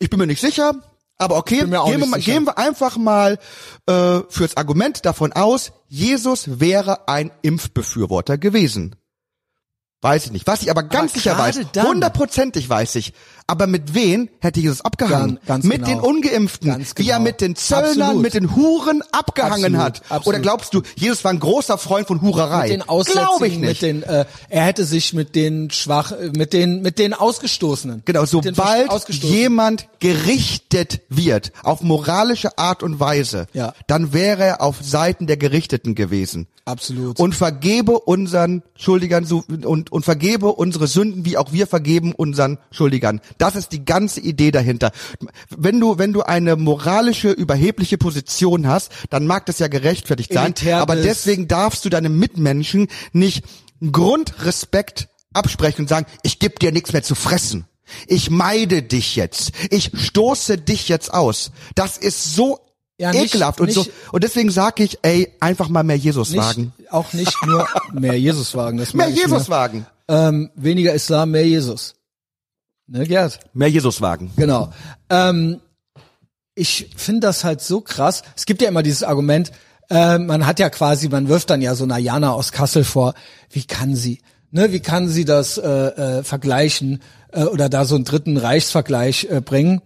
ich 0.00 0.10
bin 0.10 0.18
mir 0.18 0.26
nicht 0.26 0.40
sicher, 0.40 0.72
aber 1.18 1.36
okay, 1.36 1.58
gehen, 1.58 1.70
wir 1.70 1.78
mal, 2.06 2.20
sicher. 2.20 2.32
gehen 2.32 2.46
wir 2.46 2.58
einfach 2.58 2.96
mal 2.96 3.38
äh, 3.86 4.20
fürs 4.28 4.56
Argument 4.56 5.04
davon 5.04 5.32
aus, 5.32 5.72
Jesus 5.88 6.60
wäre 6.60 7.08
ein 7.08 7.32
Impfbefürworter 7.42 8.38
gewesen. 8.38 8.94
Weiß 10.00 10.26
ich 10.26 10.32
nicht. 10.32 10.46
Was 10.46 10.62
ich 10.62 10.70
aber 10.70 10.84
ganz 10.84 11.14
sicher 11.14 11.34
gerade 11.34 11.58
weiß, 11.74 11.84
hundertprozentig 11.84 12.68
weiß 12.70 12.94
ich, 12.94 13.14
aber 13.48 13.66
mit 13.66 13.94
wen 13.94 14.28
hätte 14.38 14.60
Jesus 14.60 14.80
abgehangen? 14.82 15.38
Ganz- 15.44 15.46
ganz 15.46 15.64
mit 15.64 15.84
genau. 15.84 15.88
den 15.88 16.00
Ungeimpften, 16.00 16.68
Ganz 16.70 16.92
wie 16.96 17.08
er 17.08 17.16
genau. 17.16 17.24
mit 17.28 17.40
den 17.40 17.56
Zöllnern, 17.56 18.02
Absolut. 18.02 18.22
mit 18.22 18.34
den 18.34 18.54
Huren 18.54 19.02
abgehangen 19.10 19.74
Absolut, 19.74 19.80
hat. 19.80 20.02
absolut. 20.12 20.26
Oder 20.26 20.38
glaubst 20.38 20.74
du, 20.74 20.82
Jesus 20.94 21.24
war 21.24 21.32
ein 21.32 21.40
großer 21.40 21.78
Freund 21.78 22.06
von 22.06 22.20
Hurerei? 22.22 22.68
mit 22.68 22.70
den 22.80 22.82
Glaube 22.86 23.48
ich 23.48 23.58
nicht. 23.58 23.68
mit 23.68 23.82
den, 23.82 24.02
äh, 24.04 24.26
er 24.50 24.62
hätte 24.64 24.84
sich 24.84 25.12
mit 25.14 25.34
den 25.34 25.70
schwach, 25.70 26.12
äh, 26.12 26.30
mit 26.36 26.52
den, 26.52 26.82
mit 26.82 26.98
den 27.00 27.14
Ausgestoßenen. 27.14 28.02
Genau, 28.04 28.24
sobald 28.26 29.08
jemand 29.08 29.88
gerichtet 29.98 31.00
wird, 31.08 31.52
auf 31.62 31.80
moralische 31.80 32.58
Art 32.58 32.82
und 32.82 33.00
Weise, 33.00 33.46
Ja. 33.54 33.72
dann 33.86 34.12
wäre 34.12 34.44
er 34.44 34.60
auf 34.62 34.76
Seiten 34.82 35.26
der 35.26 35.36
Gerichteten 35.36 35.94
gewesen. 35.94 36.46
Absolut. 36.64 37.18
Und 37.18 37.34
vergebe 37.34 37.98
unseren 37.98 38.62
Schuldigern 38.76 39.24
so, 39.24 39.42
und, 39.64 39.90
und 39.90 40.04
vergebe 40.04 40.52
unsere 40.52 40.86
Sünden, 40.86 41.24
wie 41.24 41.38
auch 41.38 41.50
wir 41.50 41.66
vergeben 41.66 42.12
unseren 42.12 42.58
Schuldigern. 42.70 43.22
Das 43.38 43.54
ist 43.54 43.72
die 43.72 43.84
ganze 43.84 44.20
Idee 44.20 44.50
dahinter. 44.50 44.90
Wenn 45.56 45.78
du, 45.80 45.98
wenn 45.98 46.12
du 46.12 46.22
eine 46.22 46.56
moralische, 46.56 47.30
überhebliche 47.30 47.96
Position 47.98 48.66
hast, 48.66 48.90
dann 49.10 49.26
mag 49.26 49.46
das 49.46 49.58
ja 49.60 49.68
gerechtfertigt 49.68 50.32
sein. 50.32 50.46
Elitär 50.46 50.78
Aber 50.78 50.96
deswegen 50.96 51.48
darfst 51.48 51.84
du 51.84 51.88
deinem 51.88 52.18
Mitmenschen 52.18 52.88
nicht 53.12 53.44
Grundrespekt 54.08 55.08
absprechen 55.32 55.82
und 55.82 55.88
sagen, 55.88 56.06
ich 56.22 56.38
gebe 56.38 56.56
dir 56.58 56.72
nichts 56.72 56.92
mehr 56.92 57.02
zu 57.02 57.14
fressen. 57.14 57.66
Ich 58.06 58.30
meide 58.30 58.82
dich 58.82 59.16
jetzt. 59.16 59.52
Ich 59.70 59.90
stoße 59.94 60.58
dich 60.58 60.88
jetzt 60.88 61.12
aus. 61.12 61.52
Das 61.74 61.96
ist 61.96 62.34
so 62.34 62.58
Ja, 62.98 63.12
nicht- 63.12 63.26
ekelhaft 63.34 63.60
und 63.60 63.70
so. 63.72 63.80
nicht- 63.82 63.92
Und 64.12 64.24
deswegen 64.24 64.50
sage 64.50 64.82
ich, 64.82 64.98
ey, 65.02 65.32
einfach 65.40 65.68
mal 65.68 65.84
mehr 65.84 65.96
Jesus 65.96 66.36
wagen. 66.36 66.72
auch 66.90 67.12
nicht 67.12 67.34
nur 67.46 67.66
mehr 67.92 68.18
Jesus 68.18 68.54
wagen. 68.54 68.78
Das 68.78 68.92
Mehr 68.94 69.08
Jesus 69.08 69.48
wagen. 69.48 69.86
Ähm, 70.08 70.50
weniger 70.54 70.94
Islam, 70.94 71.30
mehr 71.30 71.46
Jesus. 71.46 71.94
Ne, 72.88 73.06
Gerd? 73.06 73.40
Mehr 73.52 73.68
Jesus 73.68 74.00
wagen. 74.00 74.32
Genau. 74.36 74.72
Ähm, 75.10 75.60
ich 76.54 76.90
finde 76.96 77.20
das 77.20 77.44
halt 77.44 77.60
so 77.60 77.82
krass. 77.82 78.22
Es 78.34 78.46
gibt 78.46 78.62
ja 78.62 78.68
immer 78.68 78.82
dieses 78.82 79.02
Argument, 79.02 79.52
äh, 79.90 80.18
man 80.18 80.46
hat 80.46 80.58
ja 80.58 80.70
quasi, 80.70 81.08
man 81.08 81.28
wirft 81.28 81.50
dann 81.50 81.60
ja 81.60 81.74
so 81.74 81.84
einer 81.84 81.98
Jana 81.98 82.32
aus 82.32 82.50
Kassel 82.50 82.84
vor, 82.84 83.14
wie 83.50 83.64
kann 83.64 83.94
sie, 83.94 84.20
ne, 84.50 84.72
wie 84.72 84.80
kann 84.80 85.08
sie 85.08 85.26
das 85.26 85.58
äh, 85.58 85.68
äh, 85.68 86.24
vergleichen 86.24 87.02
äh, 87.32 87.44
oder 87.44 87.68
da 87.68 87.84
so 87.84 87.94
einen 87.94 88.04
dritten 88.04 88.38
Reichsvergleich 88.38 89.28
äh, 89.30 89.42
bringen. 89.42 89.82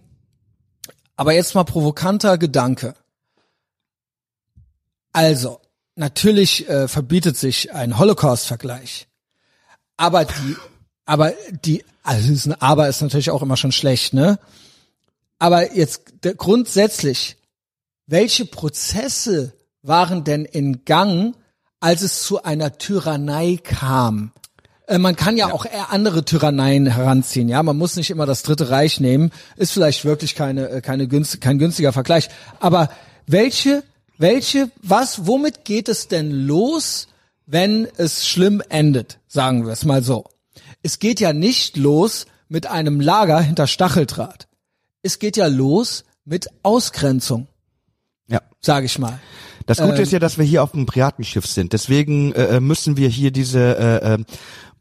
Aber 1.17 1.33
jetzt 1.33 1.55
mal 1.55 1.65
provokanter 1.65 2.37
Gedanke. 2.37 2.95
Also, 5.11 5.59
natürlich 5.95 6.67
äh, 6.69 6.87
verbietet 6.87 7.37
sich 7.37 7.73
ein 7.73 7.99
Holocaust-Vergleich. 7.99 9.07
Aber 9.95 10.25
die, 10.25 10.55
aber 11.05 11.33
die, 11.65 11.83
also 12.03 12.31
ist 12.31 12.45
ein 12.45 12.61
Aber 12.61 12.87
ist 12.87 13.01
natürlich 13.01 13.31
auch 13.31 13.41
immer 13.41 13.57
schon 13.57 13.71
schlecht, 13.71 14.13
ne? 14.13 14.39
Aber 15.39 15.75
jetzt 15.75 16.13
grundsätzlich, 16.37 17.37
welche 18.07 18.45
Prozesse 18.45 19.53
waren 19.81 20.23
denn 20.23 20.45
in 20.45 20.85
Gang, 20.85 21.35
als 21.79 22.01
es 22.01 22.23
zu 22.23 22.43
einer 22.43 22.77
Tyrannei 22.77 23.59
kam? 23.61 24.31
Äh, 24.87 24.97
Man 24.97 25.15
kann 25.15 25.35
ja, 25.37 25.51
auch 25.51 25.65
eher 25.65 25.91
andere 25.91 26.23
Tyranneien 26.23 26.85
heranziehen, 26.85 27.49
ja. 27.49 27.61
Man 27.63 27.77
muss 27.77 27.95
nicht 27.95 28.09
immer 28.09 28.25
das 28.25 28.43
Dritte 28.43 28.69
Reich 28.69 28.99
nehmen. 28.99 29.31
Ist 29.57 29.73
vielleicht 29.73 30.05
wirklich 30.05 30.35
keine, 30.35 30.69
äh, 30.69 30.81
keine 30.81 31.07
günst, 31.07 31.41
kein 31.41 31.59
günstiger 31.59 31.93
Vergleich. 31.93 32.29
Aber 32.59 32.89
welche, 33.27 33.83
welche, 34.17 34.69
was, 34.81 35.25
womit 35.25 35.65
geht 35.65 35.89
es 35.89 36.07
denn 36.07 36.31
los, 36.31 37.07
wenn 37.45 37.87
es 37.97 38.27
schlimm 38.27 38.61
endet? 38.69 39.19
Sagen 39.27 39.65
wir 39.65 39.73
es 39.73 39.83
mal 39.83 40.03
so. 40.03 40.25
Es 40.83 40.99
geht 40.99 41.19
ja 41.19 41.33
nicht 41.33 41.77
los 41.77 42.25
mit 42.49 42.67
einem 42.67 42.99
Lager 43.01 43.39
hinter 43.41 43.67
Stacheldraht. 43.67 44.47
Es 45.01 45.17
geht 45.17 45.37
ja 45.37 45.47
los 45.47 46.03
mit 46.25 46.47
Ausgrenzung, 46.61 47.47
Ja. 48.27 48.41
sage 48.61 48.85
ich 48.85 48.99
mal. 48.99 49.19
Das 49.65 49.77
Gute 49.79 49.95
Ähm, 49.95 50.01
ist 50.03 50.11
ja, 50.11 50.19
dass 50.19 50.37
wir 50.37 50.45
hier 50.45 50.61
auf 50.61 50.73
einem 50.73 50.85
Piratenschiff 50.85 51.45
sind. 51.47 51.71
Deswegen 51.73 52.33
äh, 52.33 52.59
müssen 52.59 52.97
wir 52.97 53.07
hier 53.07 53.31
diese 53.31 53.77
äh, 53.77 54.13
äh, 54.15 54.17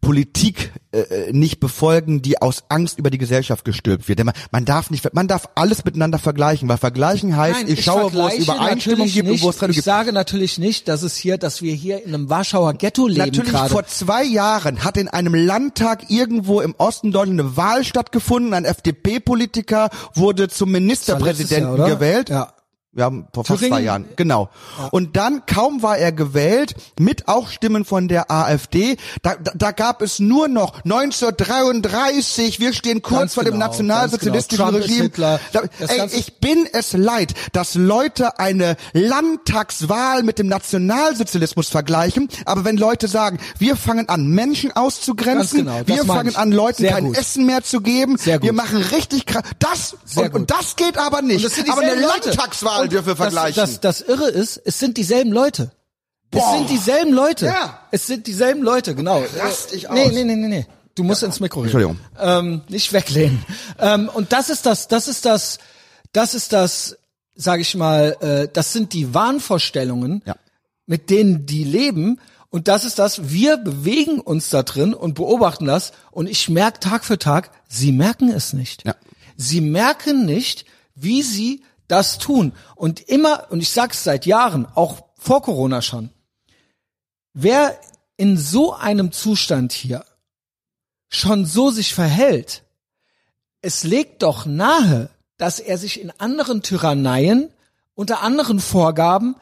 Politik 0.02 0.72
äh, 0.90 1.32
nicht 1.32 1.60
befolgen, 1.60 2.22
die 2.22 2.42
aus 2.42 2.64
Angst 2.68 2.98
über 2.98 3.08
die 3.08 3.18
Gesellschaft 3.18 3.64
gestülpt 3.64 4.08
wird. 4.08 4.18
Denn 4.18 4.26
man, 4.26 4.34
man 4.50 4.64
darf 4.64 4.90
nicht, 4.90 5.14
man 5.14 5.28
darf 5.28 5.48
alles 5.54 5.84
miteinander 5.84 6.18
vergleichen, 6.18 6.68
weil 6.68 6.76
vergleichen 6.76 7.36
heißt, 7.36 7.62
Nein, 7.62 7.72
ich, 7.72 7.84
schaue, 7.84 8.12
wo 8.12 8.26
es 8.26 8.38
Übereinstimmung 8.38 9.06
gibt 9.06 9.26
und 9.26 9.32
nicht, 9.32 9.44
wo 9.44 9.50
es 9.50 9.58
Trennung 9.58 9.70
Ich 9.70 9.76
gibt. 9.76 9.84
sage 9.84 10.12
natürlich 10.12 10.58
nicht, 10.58 10.88
dass 10.88 11.02
es 11.02 11.16
hier, 11.16 11.38
dass 11.38 11.62
wir 11.62 11.72
hier 11.72 12.04
in 12.04 12.12
einem 12.14 12.28
Warschauer 12.28 12.74
Ghetto 12.74 13.06
leben 13.06 13.20
Natürlich 13.28 13.52
gerade. 13.52 13.70
vor 13.70 13.86
zwei 13.86 14.24
Jahren 14.24 14.82
hat 14.82 14.96
in 14.96 15.06
einem 15.06 15.36
Landtag 15.36 16.10
irgendwo 16.10 16.60
im 16.60 16.74
Osten 16.78 17.12
Deutschland 17.12 17.38
eine 17.38 17.56
Wahl 17.56 17.84
stattgefunden. 17.84 18.54
Ein 18.54 18.64
FDP-Politiker 18.64 19.88
wurde 20.14 20.48
zum 20.48 20.72
Ministerpräsidenten 20.72 21.76
Jahr, 21.78 21.88
gewählt. 21.88 22.28
Ja. 22.28 22.52
Ja, 22.94 23.10
vor 23.32 23.44
fast 23.44 23.60
Thüringen? 23.60 23.78
zwei 23.78 23.84
Jahren, 23.84 24.04
genau. 24.16 24.50
Und 24.90 25.16
dann, 25.16 25.46
kaum 25.46 25.82
war 25.82 25.96
er 25.96 26.12
gewählt, 26.12 26.74
mit 27.00 27.26
auch 27.26 27.48
Stimmen 27.48 27.86
von 27.86 28.06
der 28.06 28.30
AfD, 28.30 28.98
da, 29.22 29.34
da, 29.36 29.52
da 29.54 29.70
gab 29.70 30.02
es 30.02 30.18
nur 30.18 30.46
noch 30.46 30.84
1933, 30.84 32.60
wir 32.60 32.74
stehen 32.74 33.00
kurz 33.00 33.18
Ganz 33.18 33.34
vor 33.34 33.44
dem 33.44 33.54
genau, 33.54 33.66
nationalsozialistischen 33.66 34.72
ganz 34.72 34.86
genau. 34.86 35.06
Regime. 35.06 35.40
Da, 35.52 35.62
ey, 35.86 36.06
ich 36.12 36.38
bin 36.40 36.68
es 36.70 36.92
leid, 36.92 37.32
dass 37.52 37.76
Leute 37.76 38.38
eine 38.38 38.76
Landtagswahl 38.92 40.22
mit 40.22 40.38
dem 40.38 40.48
Nationalsozialismus 40.48 41.68
vergleichen, 41.68 42.28
aber 42.44 42.66
wenn 42.66 42.76
Leute 42.76 43.08
sagen, 43.08 43.38
wir 43.56 43.76
fangen 43.76 44.10
an, 44.10 44.26
Menschen 44.26 44.70
auszugrenzen, 44.70 45.60
genau, 45.60 45.80
wir 45.86 46.04
fangen 46.04 46.36
an, 46.36 46.52
Leuten 46.52 46.82
Sehr 46.82 46.92
kein 46.92 47.04
gut. 47.04 47.16
Essen 47.16 47.46
mehr 47.46 47.62
zu 47.62 47.80
geben, 47.80 48.18
wir 48.22 48.52
machen 48.52 48.82
richtig 48.82 49.24
krass, 49.24 49.44
das, 49.58 49.96
und, 50.14 50.34
und 50.34 50.50
das 50.50 50.76
geht 50.76 50.98
aber 50.98 51.22
nicht. 51.22 51.42
Aber 51.70 51.80
eine 51.80 51.94
Leute. 51.94 52.28
Landtagswahl 52.28 52.81
Und 52.84 52.92
dürfen 52.92 53.06
wir 53.06 53.14
das, 53.14 53.22
vergleichen. 53.34 53.60
Das, 53.60 53.80
das 53.80 54.00
Irre 54.00 54.28
ist, 54.28 54.60
es 54.64 54.78
sind 54.78 54.96
dieselben 54.96 55.32
Leute. 55.32 55.72
Es 56.30 56.40
Boah. 56.40 56.56
sind 56.56 56.70
dieselben 56.70 57.12
Leute. 57.12 57.46
Ja. 57.46 57.80
Es 57.90 58.06
sind 58.06 58.26
dieselben 58.26 58.62
Leute, 58.62 58.94
genau. 58.94 59.22
Rast 59.36 59.72
dich 59.72 59.88
nee, 59.90 60.06
aus. 60.06 60.12
nee, 60.12 60.24
nee, 60.24 60.36
nee, 60.36 60.48
nee. 60.48 60.66
Du 60.94 61.04
musst 61.04 61.22
ins 61.22 61.40
Mikro 61.40 61.60
reden. 61.60 61.74
Entschuldigung. 61.76 61.98
Ähm, 62.18 62.62
nicht 62.68 62.92
weglehnen. 62.92 63.44
Ähm, 63.78 64.10
und 64.12 64.32
das 64.32 64.50
ist 64.50 64.66
das, 64.66 64.88
das 64.88 65.08
ist 65.08 65.24
das, 65.24 65.58
das 66.12 66.34
ist 66.34 66.52
das, 66.52 66.96
sage 67.34 67.62
ich 67.62 67.74
mal, 67.74 68.16
äh, 68.20 68.48
das 68.52 68.72
sind 68.72 68.92
die 68.92 69.14
Wahnvorstellungen, 69.14 70.22
Ja. 70.26 70.36
mit 70.86 71.10
denen 71.10 71.46
die 71.46 71.64
leben. 71.64 72.20
Und 72.50 72.68
das 72.68 72.84
ist 72.84 72.98
das, 72.98 73.30
wir 73.30 73.56
bewegen 73.56 74.20
uns 74.20 74.50
da 74.50 74.62
drin 74.62 74.92
und 74.92 75.14
beobachten 75.14 75.64
das. 75.64 75.92
Und 76.10 76.28
ich 76.28 76.48
merke 76.50 76.80
Tag 76.80 77.04
für 77.04 77.18
Tag, 77.18 77.50
sie 77.68 77.92
merken 77.92 78.30
es 78.30 78.52
nicht. 78.52 78.84
Ja. 78.86 78.94
Sie 79.36 79.62
merken 79.62 80.26
nicht, 80.26 80.66
wie 80.94 81.22
sie 81.22 81.62
das 81.92 82.18
tun. 82.18 82.52
Und 82.74 83.00
immer, 83.00 83.46
und 83.50 83.60
ich 83.60 83.70
sag's 83.70 84.02
seit 84.02 84.24
Jahren, 84.26 84.66
auch 84.74 85.04
vor 85.18 85.42
Corona 85.42 85.82
schon, 85.82 86.10
wer 87.34 87.78
in 88.16 88.36
so 88.38 88.74
einem 88.74 89.12
Zustand 89.12 89.72
hier 89.72 90.04
schon 91.08 91.44
so 91.44 91.70
sich 91.70 91.94
verhält, 91.94 92.62
es 93.60 93.84
legt 93.84 94.22
doch 94.22 94.46
nahe, 94.46 95.10
dass 95.36 95.60
er 95.60 95.76
sich 95.76 96.00
in 96.00 96.10
anderen 96.18 96.62
Tyranneien 96.62 97.50
unter 97.94 98.22
anderen 98.22 98.58
Vorgaben 98.58 99.36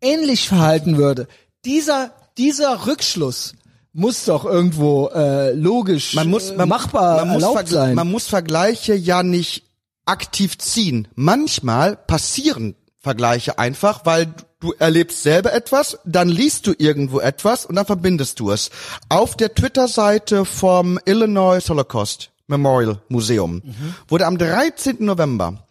ähnlich 0.00 0.48
verhalten 0.48 0.96
würde. 0.96 1.26
Dieser, 1.64 2.12
dieser 2.38 2.86
Rückschluss 2.86 3.54
muss 3.92 4.26
doch 4.26 4.44
irgendwo 4.44 5.08
äh, 5.08 5.52
logisch 5.52 6.14
man 6.14 6.28
muss, 6.28 6.50
äh, 6.50 6.56
man, 6.56 6.68
machbar 6.68 7.24
man 7.24 7.40
muss, 7.40 7.68
sein. 7.70 7.94
man 7.94 8.10
muss 8.10 8.26
Vergleiche 8.26 8.94
ja 8.94 9.22
nicht 9.22 9.65
aktiv 10.06 10.58
ziehen. 10.58 11.08
Manchmal 11.14 11.96
passieren 11.96 12.74
Vergleiche 13.00 13.58
einfach, 13.58 14.04
weil 14.04 14.34
du 14.58 14.72
erlebst 14.78 15.22
selber 15.22 15.52
etwas, 15.52 15.98
dann 16.04 16.28
liest 16.28 16.66
du 16.66 16.74
irgendwo 16.76 17.20
etwas 17.20 17.64
und 17.64 17.76
dann 17.76 17.86
verbindest 17.86 18.40
du 18.40 18.50
es. 18.50 18.70
Auf 19.08 19.36
der 19.36 19.54
Twitter-Seite 19.54 20.44
vom 20.44 20.98
Illinois 21.04 21.60
Holocaust 21.68 22.30
Memorial 22.48 23.00
Museum 23.08 23.62
wurde 24.08 24.26
am 24.26 24.38
13. 24.38 24.96
November 25.00 25.66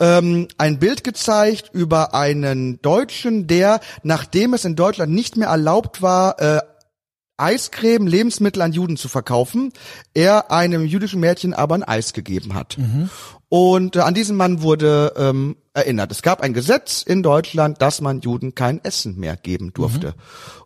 ähm, 0.00 0.48
ein 0.58 0.78
Bild 0.78 1.04
gezeigt 1.04 1.70
über 1.72 2.14
einen 2.14 2.80
Deutschen, 2.82 3.46
der, 3.46 3.80
nachdem 4.02 4.54
es 4.54 4.64
in 4.64 4.74
Deutschland 4.74 5.12
nicht 5.12 5.36
mehr 5.36 5.48
erlaubt 5.48 6.02
war, 6.02 6.40
äh, 6.40 6.60
Eiscreme, 7.36 8.06
Lebensmittel 8.06 8.62
an 8.62 8.72
Juden 8.72 8.96
zu 8.96 9.08
verkaufen, 9.08 9.72
er 10.12 10.52
einem 10.52 10.84
jüdischen 10.84 11.18
Mädchen 11.18 11.52
aber 11.52 11.74
ein 11.74 11.82
Eis 11.82 12.12
gegeben 12.12 12.54
hat. 12.54 12.76
Und 13.56 13.94
äh, 13.94 14.00
an 14.00 14.14
diesen 14.14 14.36
Mann 14.36 14.62
wurde 14.62 15.12
ähm, 15.16 15.54
erinnert. 15.74 16.10
Es 16.10 16.22
gab 16.22 16.40
ein 16.40 16.54
Gesetz 16.54 17.02
in 17.02 17.22
Deutschland, 17.22 17.80
dass 17.80 18.00
man 18.00 18.20
Juden 18.20 18.56
kein 18.56 18.82
Essen 18.84 19.16
mehr 19.16 19.36
geben 19.36 19.72
durfte. 19.72 20.14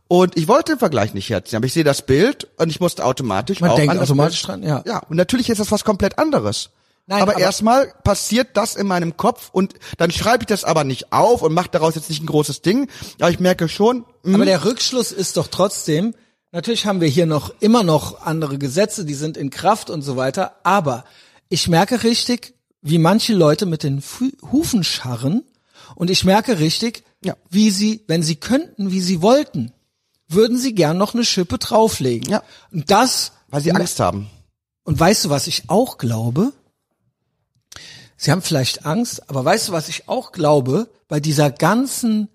Und 0.09 0.39
ich 0.39 0.49
wollte 0.49 0.73
den 0.73 0.79
Vergleich 0.79 1.13
nicht 1.13 1.29
herziehen, 1.29 1.59
aber 1.59 1.67
ich 1.67 1.75
sehe 1.75 1.85
das 1.85 2.01
Bild 2.01 2.49
und 2.57 2.71
ich 2.71 2.81
musste 2.81 3.05
automatisch 3.05 3.61
Man 3.61 3.73
auch 3.73 3.77
denkt 3.77 3.91
an 3.91 3.99
das 3.99 4.09
automatisch 4.09 4.41
Bild. 4.41 4.49
dran, 4.49 4.63
ja. 4.63 4.83
Ja, 4.87 5.03
und 5.07 5.19
natürlich 5.19 5.51
ist 5.51 5.59
das 5.59 5.71
was 5.71 5.85
komplett 5.85 6.19
anderes. 6.19 6.71
Nein, 7.07 7.21
aber, 7.21 7.33
aber- 7.33 7.43
erstmal 7.43 7.93
passiert 8.05 8.57
das 8.57 8.75
in 8.75 8.87
meinem 8.87 9.19
Kopf 9.19 9.51
und 9.53 9.75
dann 9.99 10.11
schreibe 10.11 10.45
ich 10.45 10.47
das 10.47 10.65
aber 10.65 10.85
nicht 10.85 11.13
auf 11.13 11.43
und 11.43 11.53
mache 11.53 11.69
daraus 11.71 11.95
jetzt 11.95 12.09
nicht 12.09 12.23
ein 12.23 12.27
großes 12.27 12.63
Ding. 12.63 12.89
Aber 13.21 13.29
ich 13.29 13.39
merke 13.39 13.69
schon, 13.69 14.07
mh, 14.23 14.35
Aber 14.35 14.47
der 14.47 14.65
Rückschluss 14.65 15.13
ist 15.13 15.37
doch 15.37 15.49
trotzdem, 15.49 16.15
natürlich 16.53 16.87
haben 16.87 17.03
wir 17.03 17.09
hier 17.09 17.27
noch 17.27 17.53
immer 17.61 17.83
noch 17.83 18.23
andere 18.23 18.57
Gesetze, 18.57 19.05
die 19.05 19.13
sind 19.13 19.37
in 19.37 19.51
Kraft 19.51 19.91
und 19.91 20.01
so 20.01 20.17
weiter, 20.17 20.53
aber 20.63 21.05
ich 21.51 21.69
merke 21.69 22.03
richtig, 22.03 22.55
wie 22.89 22.99
manche 22.99 23.35
Leute 23.35 23.67
mit 23.67 23.83
den 23.83 24.01
Fu 24.01 24.31
Hufen 24.53 24.85
scharren 24.85 25.43
und 25.95 26.11
ich 26.11 26.25
merke 26.25 26.59
richtig, 26.59 27.05
Ja. 27.25 27.37
wie 27.51 27.71
sie, 27.71 28.03
wenn 28.07 28.23
sie 28.23 28.37
könnten, 28.37 28.91
wie 28.93 29.01
sie 29.01 29.23
wollten, 29.23 29.73
würden 30.29 30.59
sie 30.59 30.75
gern 30.75 30.99
noch 30.99 31.15
eine 31.15 31.25
Schippe 31.25 31.59
drauflegen. 31.59 32.31
Ja. 32.31 32.43
Und 32.71 32.91
das, 32.91 33.33
weil 33.49 33.63
sie 33.63 33.73
Angst 33.73 33.99
haben. 34.01 34.29
und 34.85 34.99
weißt 34.99 35.25
du, 35.27 35.31
was 35.31 35.47
ich 35.47 35.65
auch 35.69 35.99
glaube? 35.99 36.53
Sie 38.17 38.31
haben 38.31 38.43
vielleicht 38.43 38.85
Angst, 38.85 39.29
aber 39.31 39.45
weißt 39.45 39.69
du, 39.69 39.73
was 39.73 39.89
ich 39.89 40.09
auch 40.09 40.33
glaube? 40.33 40.89
Bei 41.09 41.21
dieser 41.21 41.51
ganzen 41.51 42.29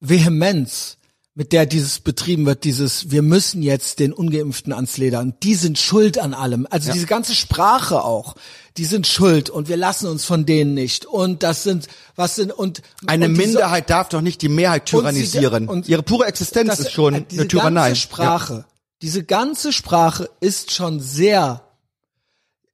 Vehemenz, 0.00 0.96
mit 1.34 1.52
der 1.52 1.66
dieses 1.66 2.00
betrieben 2.00 2.44
wird, 2.46 2.64
dieses, 2.64 3.10
wir 3.10 3.22
müssen 3.22 3.62
jetzt 3.62 4.00
den 4.00 4.12
Ungeimpften 4.12 4.72
ans 4.72 4.96
Leder 4.98 5.20
und 5.20 5.42
die 5.44 5.54
sind 5.54 5.78
schuld 5.78 6.18
an 6.18 6.34
allem. 6.34 6.66
Also 6.70 6.92
diese 6.92 7.06
ganze 7.06 7.34
Sprache 7.34 8.02
auch, 8.02 8.34
die 8.76 8.84
sind 8.84 9.06
schuld 9.06 9.50
und 9.50 9.68
wir 9.68 9.76
lassen 9.76 10.06
uns 10.08 10.24
von 10.24 10.46
denen 10.46 10.74
nicht. 10.74 11.04
Und 11.04 11.42
das 11.42 11.62
sind, 11.64 11.88
was 12.16 12.36
sind, 12.36 12.52
und 12.52 12.82
Eine 13.06 13.26
und 13.26 13.34
diese- 13.34 13.46
Minderheit 13.46 13.90
darf 13.90 14.08
doch 14.10 14.20
nicht 14.20 14.42
die 14.42 14.48
Mehrheit 14.48 14.82
und 14.82 14.86
sie- 14.86 14.92
tyrannisieren. 15.02 15.68
und- 15.68 15.88
Ihre 15.88 16.02
pure 16.02 16.26
Existenz 16.26 16.68
das- 16.70 16.80
ist 16.80 16.92
schon 16.92 17.14
äh, 17.14 17.22
diese 17.28 17.42
eine 17.42 17.48
Tyrannei. 17.48 17.88
ganze 17.88 18.00
Sprache, 18.00 18.64
diese 19.02 19.24
ganze 19.24 19.72
Sprache 19.72 20.30
ist 20.40 20.70
schon 20.72 21.00
sehr, 21.00 21.62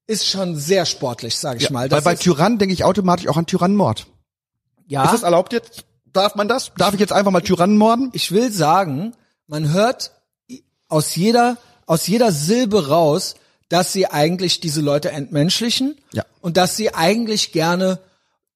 ist 0.07 0.27
schon 0.27 0.57
sehr 0.57 0.87
sportlich, 0.87 1.37
sage 1.37 1.59
ich 1.59 1.65
Ja. 1.65 1.71
mal. 1.73 1.83
Weil 1.83 1.89
Das 1.89 2.05
bei 2.05 2.13
ist, 2.15 2.23
Tyrann 2.23 2.59
denke 2.59 2.75
ich 2.75 2.85
automatisch 2.85 3.27
auch 3.29 3.37
an 3.37 3.47
Tyrannenmord. 3.47 4.07
ja, 4.87 5.05
Ist 5.05 5.15
das 5.15 5.23
erlaubt 5.23 5.53
jetzt? 5.53 5.85
Darf 6.13 6.35
man 6.35 6.47
das? 6.49 6.73
Darf 6.79 6.95
ich 6.95 7.01
jetzt 7.01 7.13
einfach 7.13 7.31
mal 7.33 7.41
Tyrannen 7.43 7.77
morden? 7.77 8.11
ich 8.13 8.33
will 8.33 8.51
sagen, 8.53 9.15
man 9.49 9.73
hört 9.73 10.13
aus 10.89 11.15
jeder, 11.17 11.57
aus 11.87 12.07
jeder 12.07 12.33
Silbe 12.33 12.89
raus, 12.89 13.35
dass 13.69 13.93
sie 13.93 14.07
eigentlich 14.07 14.61
diese 14.61 14.81
Leute 14.81 15.11
entmenschlichen 15.11 15.97
Ja. 16.13 16.25
und 16.41 16.57
dass 16.57 16.77
sie 16.77 16.95
eigentlich 16.95 17.53
gerne 17.53 17.99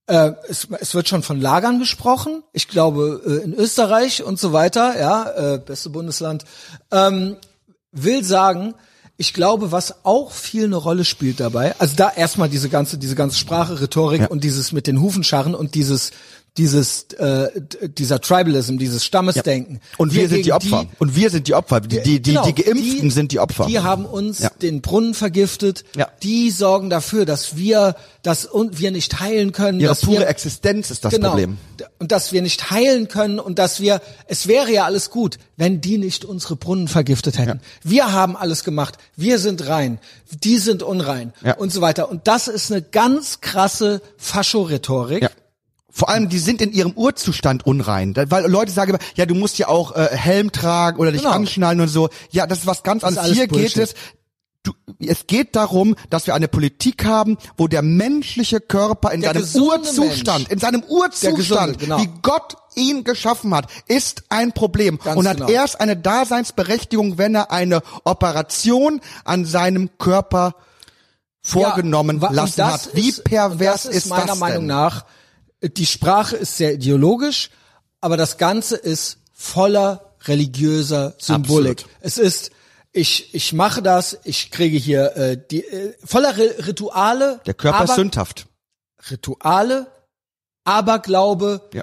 äh, 0.06 0.32
es, 0.48 0.66
es 0.80 0.94
wird 0.94 1.08
schon 1.08 1.22
von 1.22 1.40
Lagern 1.40 1.78
gesprochen. 1.78 2.42
Ich 2.52 2.66
glaube 2.66 3.22
äh, 3.24 3.44
in 3.44 3.54
Österreich 3.54 4.24
und 4.24 4.40
so 4.40 4.52
weiter, 4.52 4.98
ja, 4.98 5.54
äh, 5.54 5.58
beste 5.58 5.90
Bundesland. 5.90 6.44
Ähm, 6.90 7.36
will 7.92 8.24
sagen, 8.24 8.74
ich 9.16 9.34
glaube, 9.34 9.70
was 9.70 10.04
auch 10.04 10.32
viel 10.32 10.64
eine 10.64 10.76
Rolle 10.76 11.04
spielt 11.04 11.38
dabei, 11.40 11.74
also 11.78 11.94
da 11.94 12.10
erstmal 12.10 12.48
diese 12.48 12.68
ganze, 12.70 12.98
diese 12.98 13.14
ganze 13.14 13.38
Sprache, 13.38 13.80
Rhetorik 13.80 14.22
Ja. 14.22 14.26
und 14.28 14.42
dieses 14.42 14.72
mit 14.72 14.86
den 14.88 15.00
Hufenscharren 15.00 15.54
und 15.54 15.74
dieses, 15.76 16.10
dieses 16.56 17.04
äh, 17.14 17.48
dieser 17.96 18.20
Tribalism, 18.20 18.76
dieses 18.76 19.04
Stammesdenken. 19.04 19.80
Und 19.98 20.14
wir, 20.14 20.28
sind 20.28 20.44
die 20.44 20.52
Opfer. 20.52 20.86
und 20.98 21.14
wir 21.14 21.30
sind 21.30 21.46
die 21.46 21.54
Opfer. 21.54 21.80
Die, 21.80 22.02
die, 22.02 22.20
die, 22.20 22.30
Genau, 22.30 22.44
die 22.44 22.54
Geimpften 22.54 23.10
sind 23.10 23.32
die 23.32 23.38
Opfer. 23.38 23.66
Die 23.66 23.78
haben 23.78 24.04
uns 24.04 24.40
Ja. 24.40 24.50
den 24.60 24.80
Brunnen 24.80 25.14
vergiftet. 25.14 25.84
Ja. 25.96 26.08
Die 26.22 26.50
sorgen 26.50 26.90
dafür, 26.90 27.24
dass 27.24 27.56
wir, 27.56 27.94
dass 28.22 28.46
und 28.46 28.80
wir 28.80 28.90
nicht 28.90 29.20
heilen 29.20 29.52
können. 29.52 29.80
Ihre 29.80 29.94
pure 29.94 30.20
wir, 30.20 30.28
Existenz 30.28 30.90
ist 30.90 31.04
das 31.04 31.14
genau, 31.14 31.30
Problem. 31.30 31.58
Und 31.98 32.10
dass 32.12 32.32
wir 32.32 32.42
nicht 32.42 32.70
heilen 32.70 33.08
können 33.08 33.38
und 33.38 33.58
dass 33.58 33.80
wir, 33.80 34.02
es 34.26 34.46
wäre 34.48 34.72
ja 34.72 34.84
alles 34.84 35.10
gut, 35.10 35.38
wenn 35.56 35.80
die 35.80 35.98
nicht 35.98 36.24
unsere 36.24 36.56
Brunnen 36.56 36.88
vergiftet 36.88 37.38
hätten. 37.38 37.60
Wir 37.82 38.12
haben 38.12 38.36
alles 38.36 38.64
gemacht. 38.64 38.98
Wir 39.16 39.38
sind 39.38 39.66
rein. 39.68 39.98
Die 40.42 40.58
sind 40.58 40.82
unrein. 40.82 41.32
Ja. 41.44 41.54
Und 41.56 41.72
so 41.72 41.80
weiter. 41.80 42.10
Und 42.10 42.26
das 42.26 42.48
ist 42.48 42.72
eine 42.72 42.82
ganz 42.82 43.40
krasse 43.40 44.02
Fascho-Rhetorik. 44.18 45.22
Ja. 45.22 45.30
Vor 45.92 46.08
allem, 46.08 46.28
die 46.28 46.38
sind 46.38 46.60
in 46.62 46.72
ihrem 46.72 46.92
Urzustand 46.92 47.66
unrein. 47.66 48.14
Da- 48.14 48.30
Weil 48.30 48.46
Leute 48.46 48.70
sagen 48.72 48.90
immer, 48.90 48.98
ja, 49.16 49.26
du 49.26 49.34
musst 49.34 49.58
ja 49.58 49.68
auch 49.68 49.94
äh, 49.96 50.08
Helm 50.12 50.52
tragen 50.52 50.98
oder 50.98 51.12
dich 51.12 51.22
Genau. 51.22 51.34
anschnallen 51.34 51.80
und 51.80 51.88
so. 51.88 52.08
Ja, 52.30 52.46
das 52.46 52.60
ist 52.60 52.66
was 52.66 52.82
ganz 52.82 53.02
ist 53.02 53.08
anderes. 53.08 53.32
Hier 53.32 53.46
geht 53.48 53.52
Bullshit. 53.74 53.76
es, 53.82 53.94
du, 54.62 54.72
es 55.00 55.26
geht 55.26 55.56
darum, 55.56 55.96
dass 56.10 56.26
wir 56.26 56.34
eine 56.34 56.46
Politik 56.48 57.04
haben, 57.04 57.38
wo 57.56 57.66
der 57.66 57.82
menschliche 57.82 58.60
Körper 58.60 59.10
in 59.12 59.20
Der 59.22 59.32
seinem 59.44 59.62
Urzustand, 59.64 60.38
Mensch. 60.40 60.50
in 60.50 60.58
seinem 60.58 60.82
Urzustand, 60.84 61.36
gesunde, 61.36 61.76
genau. 61.78 61.98
wie 62.00 62.08
Gott 62.22 62.56
ihn 62.76 63.02
geschaffen 63.02 63.52
hat, 63.52 63.66
ist 63.88 64.22
ein 64.28 64.52
Problem 64.52 64.98
Ganz 65.02 65.18
und 65.18 65.26
hat 65.26 65.38
genau. 65.38 65.48
erst 65.48 65.80
eine 65.80 65.96
Daseinsberechtigung, 65.96 67.18
wenn 67.18 67.34
er 67.34 67.50
eine 67.50 67.80
Operation 68.04 69.00
an 69.24 69.44
seinem 69.44 69.90
Körper 69.98 70.54
vorgenommen 71.42 72.20
Ja, 72.20 72.30
lassen 72.30 72.64
hat. 72.64 72.90
Wie 72.94 73.08
ist- 73.08 73.24
pervers 73.24 73.86
ist, 73.86 73.96
ist 73.96 74.06
meiner 74.08 74.26
das 74.26 74.38
Meinung 74.38 74.58
denn? 74.60 74.66
nach, 74.68 75.04
die 75.62 75.86
Sprache 75.86 76.36
ist 76.36 76.56
sehr 76.56 76.74
ideologisch, 76.74 77.50
aber 78.00 78.16
das 78.16 78.38
Ganze 78.38 78.76
ist 78.76 79.18
voller 79.32 80.14
religiöser 80.24 81.14
Symbolik. 81.18 81.80
Absolut. 81.82 81.96
Es 82.00 82.18
ist, 82.18 82.50
ich, 82.92 83.34
ich 83.34 83.52
mache 83.52 83.82
das, 83.82 84.18
ich 84.24 84.50
kriege 84.50 84.76
hier 84.78 85.16
äh, 85.16 85.38
die 85.50 85.64
äh, 85.64 85.94
voller 86.04 86.30
Ri- 86.34 86.66
Rituale, 86.66 87.40
Der 87.46 87.54
Körper 87.54 87.78
aber, 87.80 87.84
ist 87.90 87.94
sündhaft. 87.94 88.46
Rituale, 89.10 89.86
Aberglaube, 90.64 91.62
Ja. 91.72 91.82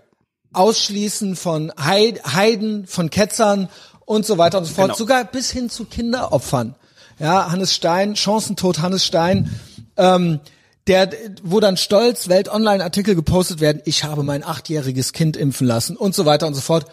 Ausschließen 0.53 1.36
von 1.36 1.71
Heid- 1.80 2.23
Heiden, 2.34 2.88
von 2.88 3.09
Ketzern 3.09 3.69
und 4.05 4.25
so 4.25 4.38
weiter 4.38 4.57
und 4.59 4.65
so 4.65 4.73
fort, 4.73 4.88
Genau. 4.88 4.97
sogar 4.97 5.23
bis 5.25 5.51
hin 5.51 5.69
zu 5.69 5.86
Kinderopfern. 5.86 6.75
Ja, 7.19 7.51
Hannes 7.51 7.73
Stein, 7.75 8.15
Chancentod 8.15 8.80
Hannes 8.80 9.05
Stein, 9.05 9.59
ähm, 9.97 10.39
der, 10.88 11.09
wo 11.43 11.59
dann 11.59 11.77
stolz 11.77 12.29
Welt 12.29 12.49
Online 12.49 12.83
Artikel 12.83 13.15
gepostet 13.15 13.59
werden, 13.59 13.81
ich 13.85 14.03
habe 14.03 14.23
mein 14.23 14.43
achtjähriges 14.43 15.13
Kind 15.13 15.38
impfen 15.38 15.67
lassen 15.67 15.97
und 15.97 16.15
so 16.15 16.25
weiter 16.25 16.47
und 16.47 16.53
so 16.53 16.61
fort. 16.61 16.85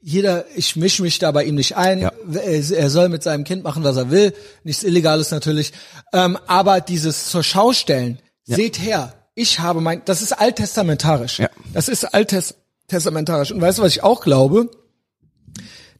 Jeder, 0.00 0.44
ich 0.54 0.76
mische 0.76 1.02
mich 1.02 1.18
da 1.18 1.32
bei 1.32 1.44
ihm 1.44 1.56
nicht 1.56 1.76
ein. 1.76 2.00
Ja. 2.00 2.12
Er 2.32 2.70
er 2.70 2.90
soll 2.90 3.08
mit 3.08 3.22
seinem 3.22 3.44
Kind 3.44 3.64
machen, 3.64 3.82
was 3.82 3.96
er 3.96 4.10
will. 4.10 4.32
Nichts 4.62 4.84
Illegales 4.84 5.30
natürlich. 5.30 5.72
Ähm, 6.12 6.38
aber 6.46 6.80
dieses 6.80 7.28
zur 7.28 7.42
Schau 7.42 7.72
stellen, 7.72 8.20
seht 8.44 8.78
her, 8.78 9.14
ich 9.34 9.58
habe 9.58 9.80
mein, 9.80 10.02
das 10.04 10.22
ist 10.22 10.32
alttestamentarisch. 10.32 11.40
Ja. 11.40 11.50
Das 11.72 11.88
ist 11.88 12.04
alttestamentarisch. 12.04 13.50
Und 13.50 13.60
weißt 13.60 13.78
du, 13.78 13.82
was 13.82 13.92
ich 13.92 14.02
auch 14.02 14.20
glaube? 14.20 14.70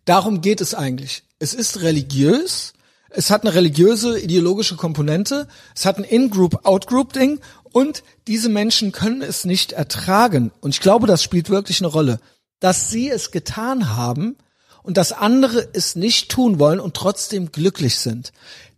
Darum 0.04 0.40
geht 0.40 0.60
es 0.60 0.74
eigentlich. 0.74 1.24
Es 1.38 1.52
ist 1.52 1.82
religiös. 1.82 2.72
Es 3.10 3.30
hat 3.30 3.42
eine 3.42 3.54
religiöse, 3.54 4.18
ideologische 4.18 4.76
Komponente. 4.76 5.48
Es 5.74 5.86
hat 5.86 5.98
ein 5.98 6.04
In-Group, 6.04 6.66
Out-Group-Ding. 6.66 7.40
Und 7.72 8.02
diese 8.26 8.48
Menschen 8.48 8.92
können 8.92 9.22
es 9.22 9.44
nicht 9.44 9.72
ertragen. 9.72 10.52
Und 10.60 10.70
ich 10.70 10.80
glaube, 10.80 11.06
das 11.06 11.22
spielt 11.22 11.50
wirklich 11.50 11.80
eine 11.80 11.88
Rolle. 11.88 12.20
Dass 12.60 12.90
sie 12.90 13.08
es 13.08 13.30
getan 13.30 13.96
haben 13.96 14.36
und 14.82 14.96
dass 14.96 15.12
andere 15.12 15.68
es 15.72 15.96
nicht 15.96 16.30
tun 16.30 16.58
wollen 16.58 16.80
und 16.80 16.94
trotzdem 16.94 17.52
glücklich 17.52 17.98
sind. 17.98 18.32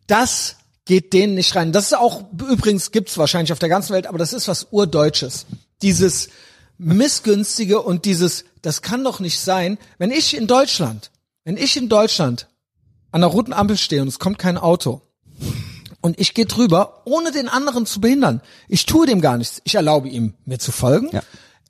Das 0.07 0.57
geht 0.85 1.13
denen 1.13 1.35
nicht 1.35 1.55
rein. 1.55 1.71
Das 1.71 1.85
ist 1.85 1.97
auch, 1.97 2.25
übrigens 2.33 2.91
gibt's 2.91 3.19
wahrscheinlich 3.19 3.53
auf 3.53 3.59
der 3.59 3.69
ganzen 3.69 3.93
Welt, 3.93 4.07
aber 4.07 4.19
das 4.19 4.33
ist 4.33 4.49
was 4.49 4.69
Urdeutsches. 4.71 5.47
Dieses 5.83 6.31
Missgünstige 6.79 7.83
und 7.83 8.07
dieses, 8.07 8.45
das 8.63 8.83
kann 8.83 9.05
doch 9.05 9.21
nicht 9.21 9.39
sein, 9.39 9.79
wenn 9.99 10.11
ich 10.11 10.35
in 10.35 10.47
Deutschland, 10.47 11.11
wenn 11.45 11.59
ich 11.59 11.77
in 11.77 11.89
Deutschland 11.89 12.49
an 13.11 13.21
der 13.21 13.31
roten 13.31 13.53
Ampel 13.53 13.77
stehe 13.77 14.03
und 14.03 14.09
es 14.09 14.19
kommt 14.19 14.39
kein 14.39 14.59
Auto 14.59 15.03
und 16.01 16.19
ich 16.21 16.35
gehe 16.35 16.47
drüber, 16.47 17.03
ohne 17.05 17.33
den 17.33 17.49
anderen 17.49 17.87
zu 17.87 18.01
behindern. 18.01 18.41
Ich 18.69 18.87
tue 18.87 19.07
dem 19.07 19.21
gar 19.21 19.37
nichts. 19.37 19.61
Ich 19.65 19.75
erlaube 19.75 20.09
ihm, 20.09 20.35
mir 20.45 20.59
zu 20.59 20.73
folgen. 20.73 21.09
Ja. 21.13 21.23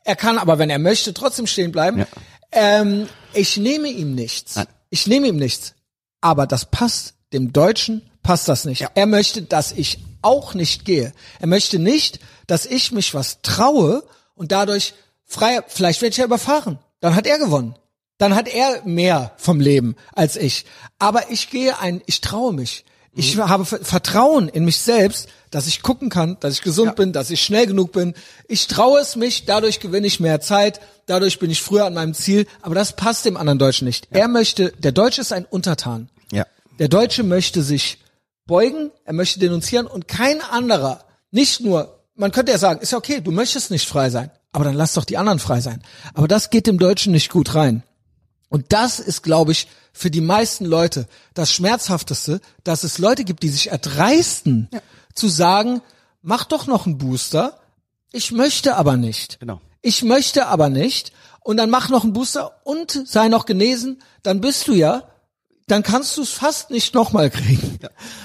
Er 0.05 0.16
kann 0.16 0.39
aber, 0.39 0.59
wenn 0.59 0.70
er 0.70 0.78
möchte, 0.78 1.14
trotzdem 1.14 1.47
stehen 1.47 1.72
bleiben. 1.72 1.99
Ja. 1.99 2.07
Ähm, 2.53 3.09
ich 3.32 3.57
nehme 3.57 3.89
ihm 3.89 4.14
nichts. 4.14 4.57
Nein. 4.57 4.66
Ich 4.91 5.07
nehme 5.07 5.28
ihm 5.28 5.36
nichts. 5.36 5.74
Aber 6.20 6.47
das 6.47 6.66
passt 6.66 7.14
dem 7.32 7.53
Deutschen, 7.53 8.11
passt 8.22 8.49
das 8.49 8.64
nicht. 8.64 8.80
Ja. 8.80 8.91
Er 8.95 9.07
möchte, 9.07 9.43
dass 9.43 9.72
ich 9.72 9.99
auch 10.22 10.55
nicht 10.55 10.84
gehe. 10.84 11.12
Er 11.41 11.47
möchte 11.47 11.78
nicht, 11.78 12.20
dass 12.47 12.66
ich 12.66 12.93
mich 12.93 13.14
was 13.14 13.41
traue 13.43 14.03
und 14.34 14.53
dadurch 14.53 14.95
frei, 15.24 15.61
vielleicht 15.68 16.03
werde 16.03 16.12
ich 16.12 16.18
ja 16.18 16.24
überfahren. 16.24 16.78
Dann 17.01 17.14
hat 17.14 17.26
er 17.26 17.39
gewonnen. 17.39 17.74
Dann 18.19 18.35
hat 18.35 18.49
er 18.49 18.83
mehr 18.85 19.33
vom 19.37 19.61
Leben 19.61 19.97
als 20.12 20.37
ich. 20.37 20.64
Aber 20.99 21.31
ich 21.31 21.51
gehe 21.51 21.79
ein, 21.81 22.03
ich 22.07 22.21
traue 22.21 22.53
mich. 22.53 22.85
Ich 23.14 23.37
Mhm. 23.37 23.49
habe 23.49 23.64
Ver- 23.64 23.85
Vertrauen 23.85 24.49
in 24.49 24.64
mich 24.64 24.79
selbst, 24.79 25.29
dass 25.51 25.66
ich 25.66 25.83
gucken 25.83 26.09
kann, 26.11 26.37
dass 26.41 26.55
ich 26.55 26.62
gesund 26.62 26.89
Ja. 26.89 26.93
bin, 26.95 27.12
dass 27.12 27.31
ich 27.31 27.43
schnell 27.43 27.66
genug 27.66 27.93
bin. 27.93 28.14
Ich 28.49 28.66
traue 28.66 29.01
es 29.01 29.16
mich, 29.16 29.45
dadurch 29.47 29.81
gewinne 29.81 30.07
ich 30.07 30.21
mehr 30.21 30.41
Zeit, 30.41 30.81
dadurch 31.07 31.39
bin 31.39 31.51
ich 31.51 31.62
früher 31.62 31.87
an 31.87 31.95
meinem 31.95 32.14
Ziel. 32.14 32.47
Aber 32.61 32.75
das 32.75 32.95
passt 32.95 33.25
dem 33.25 33.37
anderen 33.37 33.59
Deutschen 33.59 33.87
nicht. 33.87 34.09
Er 34.11 34.29
möchte, 34.29 34.73
der 34.79 34.93
Deutsche 34.93 35.21
ist 35.23 35.33
ein 35.33 35.47
Untertan. 35.47 36.11
Ja. 36.33 36.45
Der 36.79 36.89
Deutsche 36.89 37.23
möchte 37.23 37.62
sich 37.62 37.99
beugen, 38.47 38.91
er 39.05 39.14
möchte 39.14 39.39
denunzieren 39.41 39.87
und 39.87 40.07
kein 40.09 40.41
anderer, 40.43 41.05
nicht 41.31 41.61
nur, 41.61 41.99
man 42.14 42.31
könnte 42.33 42.53
ja 42.53 42.59
sagen, 42.59 42.81
ist 42.81 42.93
ja 42.93 42.99
okay, 42.99 43.21
du 43.21 43.31
möchtest 43.31 43.71
nicht 43.71 43.89
frei 43.89 44.11
sein, 44.11 44.31
aber 44.53 44.64
dann 44.64 44.75
lass 44.75 44.95
doch 44.95 45.05
die 45.05 45.16
anderen 45.19 45.39
frei 45.39 45.61
sein. 45.61 45.83
Aber 46.14 46.29
das 46.29 46.51
geht 46.51 46.66
dem 46.66 46.79
Deutschen 46.79 47.12
nicht 47.12 47.31
gut 47.31 47.55
rein. 47.55 47.83
Und 48.49 48.72
das 48.72 48.99
ist, 49.01 49.22
glaube 49.22 49.53
ich, 49.53 49.68
für 49.92 50.11
die 50.11 50.20
meisten 50.20 50.64
Leute 50.64 51.07
das 51.34 51.53
Schmerzhafteste, 51.53 52.40
dass 52.64 52.84
es 52.84 52.99
Leute 52.99 53.24
gibt, 53.24 53.42
die 53.42 53.49
sich 53.49 53.70
erdreisten, 53.70 54.68
zu 55.14 55.28
sagen, 55.28 55.82
mach 56.22 56.44
doch 56.44 56.66
noch 56.66 56.86
einen 56.86 56.99
Booster, 56.99 57.61
ich 58.12 58.32
möchte 58.32 58.76
aber 58.76 58.96
nicht. 58.96 59.40
Genau. 59.40 59.61
Ich 59.82 60.03
möchte 60.03 60.46
aber 60.46 60.68
nicht. 60.70 61.12
Und 61.40 61.57
dann 61.57 61.70
mach 61.70 61.88
noch 61.88 62.05
einen 62.05 62.12
Booster 62.12 62.61
und 62.64 63.03
sei 63.07 63.28
noch 63.28 63.46
genesen, 63.46 64.03
dann 64.22 64.40
bist 64.40 64.68
du 64.68 64.72
ja, 64.72 65.09
dann 65.66 65.82
kannst 65.82 66.16
du 66.16 66.22
es 66.22 66.30
fast 66.30 66.70
nicht 66.70 66.94
nochmal 66.94 67.30
kriegen. 67.30 67.78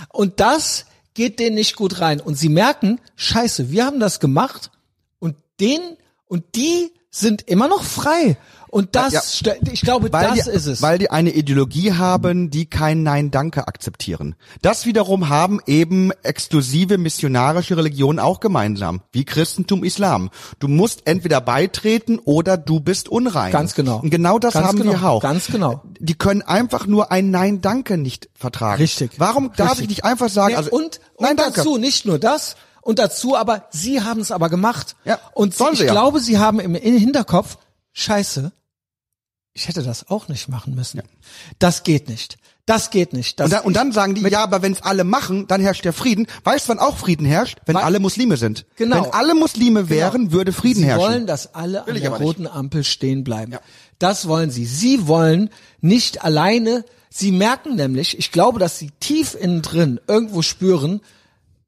Und 0.10 0.40
das 0.40 0.86
geht 1.14 1.40
denen 1.40 1.56
nicht 1.56 1.76
gut 1.76 2.00
rein. 2.00 2.22
Und 2.22 2.36
sie 2.36 2.50
merken, 2.50 3.00
scheiße, 3.16 3.72
wir 3.72 3.86
haben 3.86 4.00
das 4.00 4.20
gemacht 4.20 4.72
und 5.20 5.36
den 5.60 5.82
und 6.26 6.56
die 6.56 6.92
sind 7.12 7.44
immer 7.44 7.68
noch 7.68 7.84
frei. 7.84 8.38
Und 8.74 8.96
das, 8.96 9.42
Ja. 9.44 9.54
ich 9.72 9.82
glaube, 9.82 10.12
Weil 10.12 10.30
das 10.36 10.46
die, 10.46 10.50
ist 10.50 10.66
es. 10.66 10.82
Weil 10.82 10.98
die 10.98 11.12
eine 11.12 11.30
Ideologie 11.30 11.94
haben, 11.94 12.50
die 12.50 12.66
kein 12.66 13.04
Nein 13.04 13.30
Danke 13.30 13.68
akzeptieren. 13.68 14.34
Das 14.64 14.88
wiederum 14.88 15.30
haben 15.30 15.60
eben 15.68 16.12
exklusive 16.24 16.98
missionarische 16.98 17.78
Religionen 17.78 18.18
auch 18.18 18.40
gemeinsam, 18.40 19.02
wie 19.12 19.26
Christentum, 19.26 19.84
Islam. 19.84 20.32
Du 20.58 20.68
musst 20.68 21.06
entweder 21.06 21.40
beitreten 21.40 22.18
oder 22.18 22.58
du 22.58 22.80
bist 22.80 23.10
unrein. 23.10 23.52
Ganz 23.52 23.76
genau. 23.76 24.00
Und 24.00 24.10
genau 24.10 24.40
das 24.40 24.56
Ganz 24.56 24.66
haben 24.66 24.80
genau. 24.80 24.92
wir 24.94 25.04
auch. 25.08 25.22
Ganz 25.22 25.46
genau. 25.46 25.84
Die 26.00 26.16
können 26.16 26.42
einfach 26.42 26.88
nur 26.88 27.12
ein 27.12 27.30
Nein 27.30 27.62
Danke 27.62 28.00
nicht 28.00 28.28
vertragen. 28.34 28.82
Richtig. 28.82 29.12
Warum 29.20 29.52
darf 29.56 29.74
Richtig. 29.74 29.84
ich 29.84 29.90
nicht 29.90 30.04
einfach 30.04 30.30
sagen, 30.30 30.54
Nee, 30.54 30.58
also 30.58 30.72
und, 30.72 31.00
Nein 31.20 31.32
und 31.32 31.40
Danke. 31.42 31.54
dazu 31.58 31.78
nicht 31.78 32.08
nur 32.08 32.18
das, 32.18 32.56
und 32.82 32.98
dazu 32.98 33.38
aber, 33.38 33.68
sie 33.70 34.02
haben 34.02 34.20
es 34.22 34.32
aber 34.32 34.50
gemacht. 34.50 34.96
Ja, 35.06 35.20
und 35.36 35.54
ich 35.54 35.78
sie 35.78 35.86
ja. 35.86 35.92
glaube, 35.92 36.20
sie 36.20 36.40
haben 36.40 36.60
im 36.60 36.74
Hinterkopf, 36.74 37.60
scheiße, 37.94 38.52
ich 39.54 39.68
hätte 39.68 39.84
das 39.84 40.10
auch 40.10 40.28
nicht 40.28 40.50
machen 40.50 40.76
müssen. 40.76 41.02
Das 41.60 41.84
geht 41.84 42.10
nicht. 42.10 42.38
Das 42.66 42.92
geht 42.92 43.12
nicht. 43.14 43.40
Das 43.40 43.46
Und 43.48 43.52
dann, 43.52 43.64
und 43.66 43.74
dann 43.76 43.92
sagen 43.92 44.16
die, 44.16 44.22
ja, 44.22 44.42
aber 44.42 44.62
wenn 44.62 44.72
es 44.72 44.82
alle 44.82 45.04
machen, 45.04 45.48
dann 45.48 45.60
herrscht 45.62 45.84
der 45.84 45.92
Frieden. 45.94 46.28
Weißt 46.46 46.66
du, 46.66 46.70
wann 46.70 46.80
auch 46.80 46.98
Frieden 46.98 47.26
herrscht? 47.26 47.58
Wenn 47.66 47.76
Weil- 47.76 47.84
alle 47.84 48.00
Muslime 48.00 48.38
sind. 48.38 48.66
Genau. 48.78 49.04
Wenn 49.04 49.12
alle 49.12 49.36
Muslime 49.36 49.90
wären, 49.90 50.32
würde 50.32 50.54
Frieden 50.54 50.80
Sie 50.80 50.86
herrschen. 50.86 51.02
wollen, 51.02 51.28
dass 51.28 51.54
alle 51.54 51.84
Will 51.86 51.96
an 51.96 52.02
der 52.02 52.10
aber 52.10 52.20
nicht. 52.20 52.28
roten 52.28 52.48
Ampel 52.48 52.84
stehen 52.86 53.24
bleiben. 53.26 53.52
Ja. 53.52 53.60
Das 54.00 54.28
wollen 54.28 54.50
sie. 54.50 54.66
Sie 54.66 55.08
wollen 55.08 55.50
nicht 55.82 56.24
alleine. 56.24 56.86
Sie 57.10 57.32
merken 57.34 57.76
nämlich, 57.76 58.18
ich 58.18 58.32
glaube, 58.32 58.60
dass 58.60 58.80
sie 58.80 58.92
tief 59.00 59.36
innen 59.36 59.62
drin 59.62 60.00
irgendwo 60.08 60.42
spüren, 60.42 61.02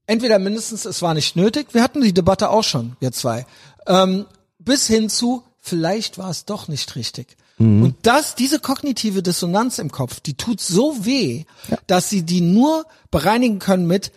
entweder 0.08 0.40
mindestens, 0.40 0.86
es 0.86 1.02
war 1.02 1.14
nicht 1.14 1.36
nötig, 1.36 1.68
wir 1.74 1.84
hatten 1.84 2.02
die 2.02 2.14
Debatte 2.14 2.50
auch 2.50 2.64
schon, 2.64 2.96
wir 3.00 3.12
zwei, 3.12 3.46
ähm, 3.86 4.26
bis 4.60 4.88
hin 4.88 5.10
zu, 5.10 5.44
vielleicht 5.60 6.18
war 6.18 6.30
es 6.32 6.46
doch 6.46 6.68
nicht 6.68 6.96
richtig. 6.96 7.36
Und 7.58 7.96
das, 8.02 8.36
diese 8.36 8.60
kognitive 8.60 9.24
Dissonanz 9.24 9.80
im 9.80 9.92
Kopf, 9.92 10.20
die 10.20 10.36
tut 10.36 10.60
so 10.60 11.06
weh, 11.06 11.46
dass 11.88 12.10
sie 12.10 12.24
die 12.24 12.42
nur 12.42 12.86
bereinigen 13.12 13.60
können 13.60 13.88
mit, 13.88 14.12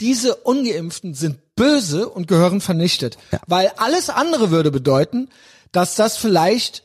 diese 0.00 0.36
Ungeimpften 0.36 1.12
sind 1.12 1.38
böse 1.54 2.08
und 2.08 2.28
gehören 2.28 2.60
vernichtet. 2.60 3.18
Weil 3.46 3.72
alles 3.76 4.10
andere 4.10 4.50
würde 4.50 4.70
bedeuten, 4.70 5.28
dass 5.72 5.96
das 5.96 6.16
vielleicht 6.16 6.84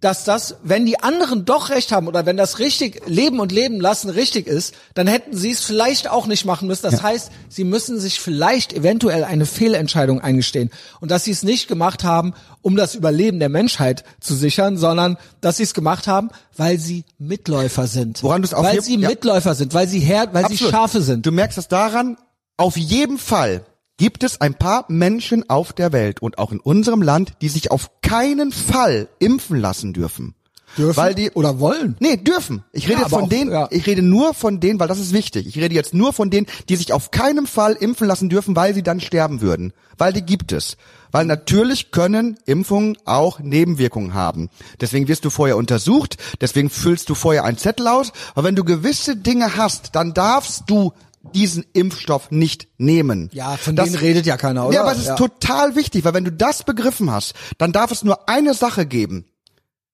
dass 0.00 0.22
das, 0.22 0.56
wenn 0.62 0.86
die 0.86 1.00
anderen 1.00 1.44
doch 1.44 1.70
recht 1.70 1.90
haben 1.90 2.06
oder 2.06 2.24
wenn 2.24 2.36
das 2.36 2.60
richtig 2.60 3.02
Leben 3.06 3.40
und 3.40 3.50
Leben 3.50 3.80
lassen 3.80 4.10
richtig 4.10 4.46
ist, 4.46 4.74
dann 4.94 5.08
hätten 5.08 5.36
sie 5.36 5.50
es 5.50 5.64
vielleicht 5.64 6.08
auch 6.08 6.26
nicht 6.26 6.44
machen 6.44 6.68
müssen. 6.68 6.82
Das 6.82 6.98
ja. 6.98 7.02
heißt, 7.02 7.32
sie 7.48 7.64
müssen 7.64 7.98
sich 7.98 8.20
vielleicht 8.20 8.72
eventuell 8.72 9.24
eine 9.24 9.44
Fehlentscheidung 9.44 10.20
eingestehen 10.20 10.70
und 11.00 11.10
dass 11.10 11.24
sie 11.24 11.32
es 11.32 11.42
nicht 11.42 11.66
gemacht 11.66 12.04
haben, 12.04 12.34
um 12.62 12.76
das 12.76 12.94
Überleben 12.94 13.40
der 13.40 13.48
Menschheit 13.48 14.04
zu 14.20 14.34
sichern, 14.34 14.76
sondern 14.76 15.16
dass 15.40 15.56
sie 15.56 15.64
es 15.64 15.74
gemacht 15.74 16.06
haben, 16.06 16.30
weil 16.56 16.78
sie 16.78 17.04
Mitläufer 17.18 17.88
sind. 17.88 18.22
Woran 18.22 18.42
du 18.42 18.46
es 18.46 18.54
weil 18.54 18.80
sie 18.82 18.98
ja. 18.98 19.08
Mitläufer 19.08 19.54
sind, 19.54 19.74
weil 19.74 19.88
sie 19.88 20.00
her, 20.00 20.28
weil 20.32 20.44
Absolut. 20.44 20.58
sie 20.58 20.70
Schafe 20.70 21.02
sind. 21.02 21.26
Du 21.26 21.32
merkst 21.32 21.58
es 21.58 21.66
daran, 21.66 22.16
auf 22.56 22.76
jeden 22.76 23.18
Fall 23.18 23.64
gibt 23.98 24.24
es 24.24 24.40
ein 24.40 24.54
paar 24.54 24.86
Menschen 24.88 25.50
auf 25.50 25.74
der 25.74 25.92
Welt 25.92 26.22
und 26.22 26.38
auch 26.38 26.52
in 26.52 26.60
unserem 26.60 27.02
Land, 27.02 27.34
die 27.42 27.50
sich 27.50 27.70
auf 27.70 27.90
keinen 28.00 28.52
Fall 28.52 29.08
impfen 29.18 29.60
lassen 29.60 29.92
dürfen. 29.92 30.34
Dürfen? 30.76 30.96
Weil 30.96 31.14
die 31.14 31.30
oder 31.30 31.60
wollen? 31.60 31.96
Nee, 31.98 32.16
dürfen. 32.16 32.62
Ich 32.72 32.88
rede 32.88 33.02
ja, 33.02 33.08
von 33.08 33.24
auch, 33.24 33.28
denen, 33.28 33.50
ja. 33.50 33.68
ich 33.70 33.86
rede 33.86 34.02
nur 34.02 34.34
von 34.34 34.60
denen, 34.60 34.78
weil 34.78 34.86
das 34.86 34.98
ist 34.98 35.12
wichtig. 35.12 35.46
Ich 35.46 35.56
rede 35.56 35.74
jetzt 35.74 35.94
nur 35.94 36.12
von 36.12 36.30
denen, 36.30 36.46
die 36.68 36.76
sich 36.76 36.92
auf 36.92 37.10
keinen 37.10 37.46
Fall 37.46 37.72
impfen 37.72 38.06
lassen 38.06 38.28
dürfen, 38.28 38.54
weil 38.54 38.74
sie 38.74 38.82
dann 38.82 39.00
sterben 39.00 39.40
würden. 39.40 39.72
Weil 39.96 40.12
die 40.12 40.22
gibt 40.22 40.52
es. 40.52 40.76
Weil 41.10 41.24
natürlich 41.24 41.90
können 41.90 42.38
Impfungen 42.44 42.98
auch 43.06 43.40
Nebenwirkungen 43.40 44.14
haben. 44.14 44.50
Deswegen 44.80 45.08
wirst 45.08 45.24
du 45.24 45.30
vorher 45.30 45.56
untersucht, 45.56 46.18
deswegen 46.40 46.68
füllst 46.68 47.08
du 47.08 47.14
vorher 47.14 47.44
einen 47.44 47.58
Zettel 47.58 47.88
aus. 47.88 48.12
Aber 48.34 48.44
wenn 48.44 48.54
du 48.54 48.62
gewisse 48.62 49.16
Dinge 49.16 49.56
hast, 49.56 49.96
dann 49.96 50.12
darfst 50.12 50.64
du 50.66 50.92
diesen 51.34 51.64
Impfstoff 51.72 52.30
nicht 52.30 52.68
nehmen. 52.78 53.30
Ja, 53.32 53.56
von 53.56 53.76
das, 53.76 53.86
denen 53.86 53.98
redet 53.98 54.26
ja 54.26 54.36
keiner, 54.36 54.66
oder? 54.66 54.74
Ja, 54.74 54.82
aber 54.82 54.92
es 54.92 54.98
ist 54.98 55.06
ja. 55.08 55.16
total 55.16 55.76
wichtig, 55.76 56.04
weil 56.04 56.14
wenn 56.14 56.24
du 56.24 56.32
das 56.32 56.62
begriffen 56.62 57.10
hast, 57.10 57.34
dann 57.58 57.72
darf 57.72 57.90
es 57.90 58.04
nur 58.04 58.28
eine 58.28 58.54
Sache 58.54 58.86
geben. 58.86 59.26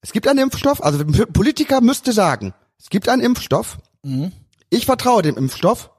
Es 0.00 0.12
gibt 0.12 0.28
einen 0.28 0.38
Impfstoff, 0.38 0.82
also 0.82 0.98
ein 0.98 1.12
Politiker 1.32 1.80
müsste 1.80 2.12
sagen, 2.12 2.52
es 2.78 2.90
gibt 2.90 3.08
einen 3.08 3.22
Impfstoff. 3.22 3.78
Mhm. 4.02 4.32
Ich 4.70 4.86
vertraue 4.86 5.22
dem 5.22 5.36
Impfstoff. 5.36 5.90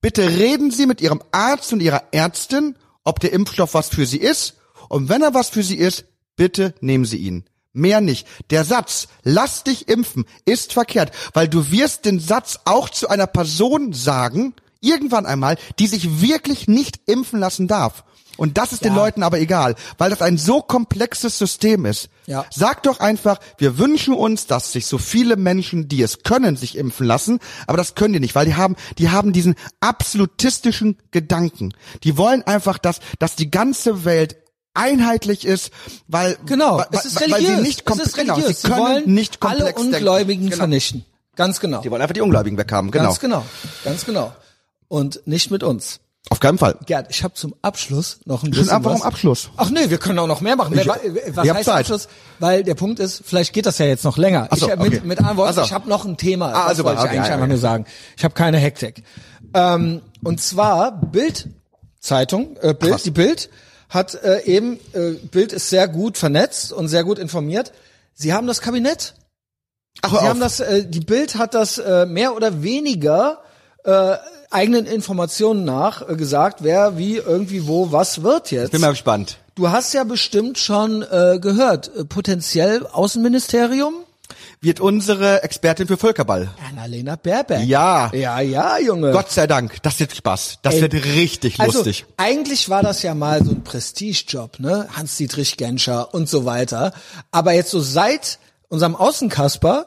Bitte 0.00 0.28
reden 0.28 0.70
Sie 0.70 0.86
mit 0.86 1.00
Ihrem 1.00 1.20
Arzt 1.32 1.72
und 1.72 1.80
Ihrer 1.80 2.04
Ärztin, 2.12 2.76
ob 3.02 3.18
der 3.20 3.32
Impfstoff 3.32 3.74
was 3.74 3.88
für 3.88 4.06
Sie 4.06 4.18
ist. 4.18 4.54
Und 4.88 5.08
wenn 5.08 5.22
er 5.22 5.34
was 5.34 5.48
für 5.48 5.62
Sie 5.62 5.76
ist, 5.76 6.04
bitte 6.36 6.74
nehmen 6.80 7.04
Sie 7.04 7.16
ihn. 7.16 7.44
Mehr 7.72 8.00
nicht. 8.00 8.26
Der 8.50 8.64
Satz, 8.64 9.08
lass 9.24 9.64
dich 9.64 9.88
impfen, 9.88 10.24
ist 10.44 10.72
verkehrt, 10.72 11.12
weil 11.32 11.48
du 11.48 11.70
wirst 11.70 12.04
den 12.04 12.20
Satz 12.20 12.60
auch 12.64 12.88
zu 12.88 13.08
einer 13.08 13.26
Person 13.26 13.92
sagen, 13.92 14.54
irgendwann 14.80 15.26
einmal, 15.26 15.56
die 15.78 15.86
sich 15.86 16.20
wirklich 16.20 16.68
nicht 16.68 17.00
impfen 17.06 17.40
lassen 17.40 17.68
darf. 17.68 18.04
Und 18.38 18.56
das 18.56 18.72
ist 18.72 18.84
ja. 18.84 18.90
den 18.90 18.96
Leuten 18.96 19.24
aber 19.24 19.40
egal, 19.40 19.74
weil 19.98 20.10
das 20.10 20.22
ein 20.22 20.38
so 20.38 20.62
komplexes 20.62 21.36
System 21.38 21.84
ist. 21.84 22.08
Ja. 22.26 22.46
Sag 22.54 22.84
doch 22.84 23.00
einfach, 23.00 23.40
wir 23.58 23.78
wünschen 23.78 24.14
uns, 24.14 24.46
dass 24.46 24.70
sich 24.70 24.86
so 24.86 24.96
viele 24.96 25.36
Menschen, 25.36 25.88
die 25.88 26.00
es 26.02 26.22
können, 26.22 26.56
sich 26.56 26.78
impfen 26.78 27.04
lassen, 27.04 27.40
aber 27.66 27.76
das 27.76 27.96
können 27.96 28.14
die 28.14 28.20
nicht, 28.20 28.36
weil 28.36 28.46
die 28.46 28.54
haben, 28.54 28.76
die 28.96 29.10
haben 29.10 29.32
diesen 29.32 29.56
absolutistischen 29.80 30.98
Gedanken. 31.10 31.74
Die 32.04 32.16
wollen 32.16 32.42
einfach, 32.46 32.78
dass, 32.78 33.00
dass 33.18 33.34
die 33.34 33.50
ganze 33.50 34.04
Welt 34.04 34.36
einheitlich 34.72 35.44
ist, 35.44 35.72
weil 36.06 36.38
genau, 36.46 36.78
weil, 36.78 36.86
es 36.92 37.06
ist 37.06 37.20
religiös. 37.20 37.48
Weil 37.48 37.56
sie 37.56 37.62
nicht 37.62 37.90
es 37.90 37.98
ist 37.98 38.16
religiös. 38.16 38.62
Genau, 38.62 38.76
sie, 38.76 38.84
sie 38.84 38.94
wollen 38.94 39.14
nicht 39.14 39.42
alle 39.42 39.74
Ungläubigen 39.74 40.44
genau. 40.44 40.56
vernichten. 40.56 41.04
Ganz 41.34 41.58
genau. 41.58 41.80
Die 41.80 41.90
wollen 41.90 42.02
einfach 42.02 42.14
die 42.14 42.20
Ungläubigen 42.20 42.56
weghaben, 42.56 42.92
genau. 42.92 43.06
Ganz 43.06 43.18
genau. 43.18 43.44
Ganz 43.82 44.04
genau 44.04 44.32
und 44.88 45.26
nicht 45.26 45.50
mit 45.50 45.62
uns. 45.62 46.00
Auf 46.30 46.40
keinen 46.40 46.58
Fall. 46.58 46.76
Gerd, 46.84 47.06
ich 47.10 47.24
habe 47.24 47.34
zum 47.34 47.54
Abschluss 47.62 48.20
noch 48.26 48.42
ein 48.42 48.50
bisschen 48.50 48.66
Schon 48.66 48.76
einfach 48.76 48.92
was. 48.92 49.00
am 49.00 49.08
Abschluss. 49.08 49.50
Ach 49.56 49.70
nee, 49.70 49.88
wir 49.88 49.96
können 49.96 50.18
auch 50.18 50.26
noch 50.26 50.42
mehr 50.42 50.56
machen. 50.56 50.78
Ich, 50.78 50.86
was 50.86 51.48
heißt 51.48 51.64
Zeit. 51.64 51.80
Abschluss? 51.80 52.08
Weil 52.38 52.64
der 52.64 52.74
Punkt 52.74 52.98
ist, 52.98 53.22
vielleicht 53.24 53.54
geht 53.54 53.64
das 53.64 53.78
ja 53.78 53.86
jetzt 53.86 54.04
noch 54.04 54.18
länger. 54.18 54.48
So, 54.54 54.68
ich, 54.68 54.76
mit, 54.76 54.86
okay. 54.86 55.00
mit 55.04 55.18
anderen 55.18 55.36
Worten, 55.38 55.54
so. 55.54 55.62
ich 55.62 55.72
habe 55.72 55.88
noch 55.88 56.04
ein 56.04 56.18
Thema. 56.18 56.52
Ah, 56.52 56.66
also, 56.66 56.84
wollte 56.84 56.98
ich 56.98 57.04
okay, 57.04 57.16
eigentlich 57.16 57.28
ja, 57.28 57.34
einfach 57.34 57.46
nur 57.46 57.58
sagen. 57.58 57.86
Ich 58.16 58.24
habe 58.24 58.34
keine 58.34 58.58
Hektik. 58.58 59.04
Ähm, 59.54 60.02
und 60.22 60.40
zwar 60.40 60.92
Bild 60.92 61.48
Zeitung, 62.00 62.56
äh, 62.60 62.74
Bild, 62.74 62.92
Krass. 62.92 63.02
die 63.02 63.10
Bild 63.10 63.50
hat 63.88 64.14
äh, 64.22 64.42
eben, 64.42 64.78
äh, 64.92 65.12
Bild 65.12 65.52
ist 65.52 65.70
sehr 65.70 65.88
gut 65.88 66.18
vernetzt 66.18 66.72
und 66.72 66.88
sehr 66.88 67.04
gut 67.04 67.18
informiert. 67.18 67.72
Sie 68.12 68.32
haben 68.32 68.46
das 68.46 68.60
Kabinett. 68.60 69.14
Ach, 70.02 70.10
Sie 70.10 70.16
auf. 70.16 70.24
haben 70.24 70.40
das, 70.40 70.60
äh, 70.60 70.84
die 70.86 71.00
Bild 71.00 71.36
hat 71.36 71.54
das 71.54 71.78
äh, 71.78 72.06
mehr 72.06 72.36
oder 72.36 72.62
weniger 72.62 73.40
äh, 73.84 74.16
eigenen 74.50 74.86
Informationen 74.86 75.64
nach 75.64 76.08
äh, 76.08 76.16
gesagt, 76.16 76.62
wer 76.62 76.98
wie 76.98 77.16
irgendwie 77.16 77.66
wo 77.66 77.92
was 77.92 78.22
wird 78.22 78.50
jetzt. 78.50 78.72
Bin 78.72 78.80
mal 78.80 78.90
gespannt. 78.90 79.38
Du 79.54 79.70
hast 79.70 79.92
ja 79.92 80.04
bestimmt 80.04 80.58
schon 80.58 81.02
äh, 81.02 81.38
gehört, 81.40 81.90
äh, 81.96 82.04
potenziell 82.04 82.86
Außenministerium 82.86 83.94
wird 84.60 84.80
unsere 84.80 85.42
Expertin 85.42 85.86
für 85.86 85.96
Völkerball. 85.96 86.48
Annalena 86.68 87.16
Baerbeck. 87.16 87.64
Ja. 87.66 88.10
Ja, 88.12 88.40
ja, 88.40 88.78
Junge. 88.78 89.12
Gott 89.12 89.30
sei 89.30 89.46
Dank. 89.46 89.82
Das 89.82 90.00
wird 90.00 90.14
Spaß. 90.14 90.58
Das 90.62 90.74
Ey, 90.74 90.82
wird 90.82 90.94
richtig 90.94 91.60
also, 91.60 91.78
lustig. 91.78 92.06
Eigentlich 92.16 92.68
war 92.68 92.82
das 92.82 93.02
ja 93.02 93.14
mal 93.14 93.44
so 93.44 93.52
ein 93.52 93.62
Prestigejob, 93.62 94.58
ne? 94.58 94.88
Hans-Dietrich 94.92 95.56
Genscher 95.56 96.12
und 96.12 96.28
so 96.28 96.44
weiter. 96.44 96.92
Aber 97.30 97.52
jetzt 97.52 97.70
so 97.70 97.80
seit 97.80 98.38
unserem 98.68 98.96
Außenkasper, 98.96 99.86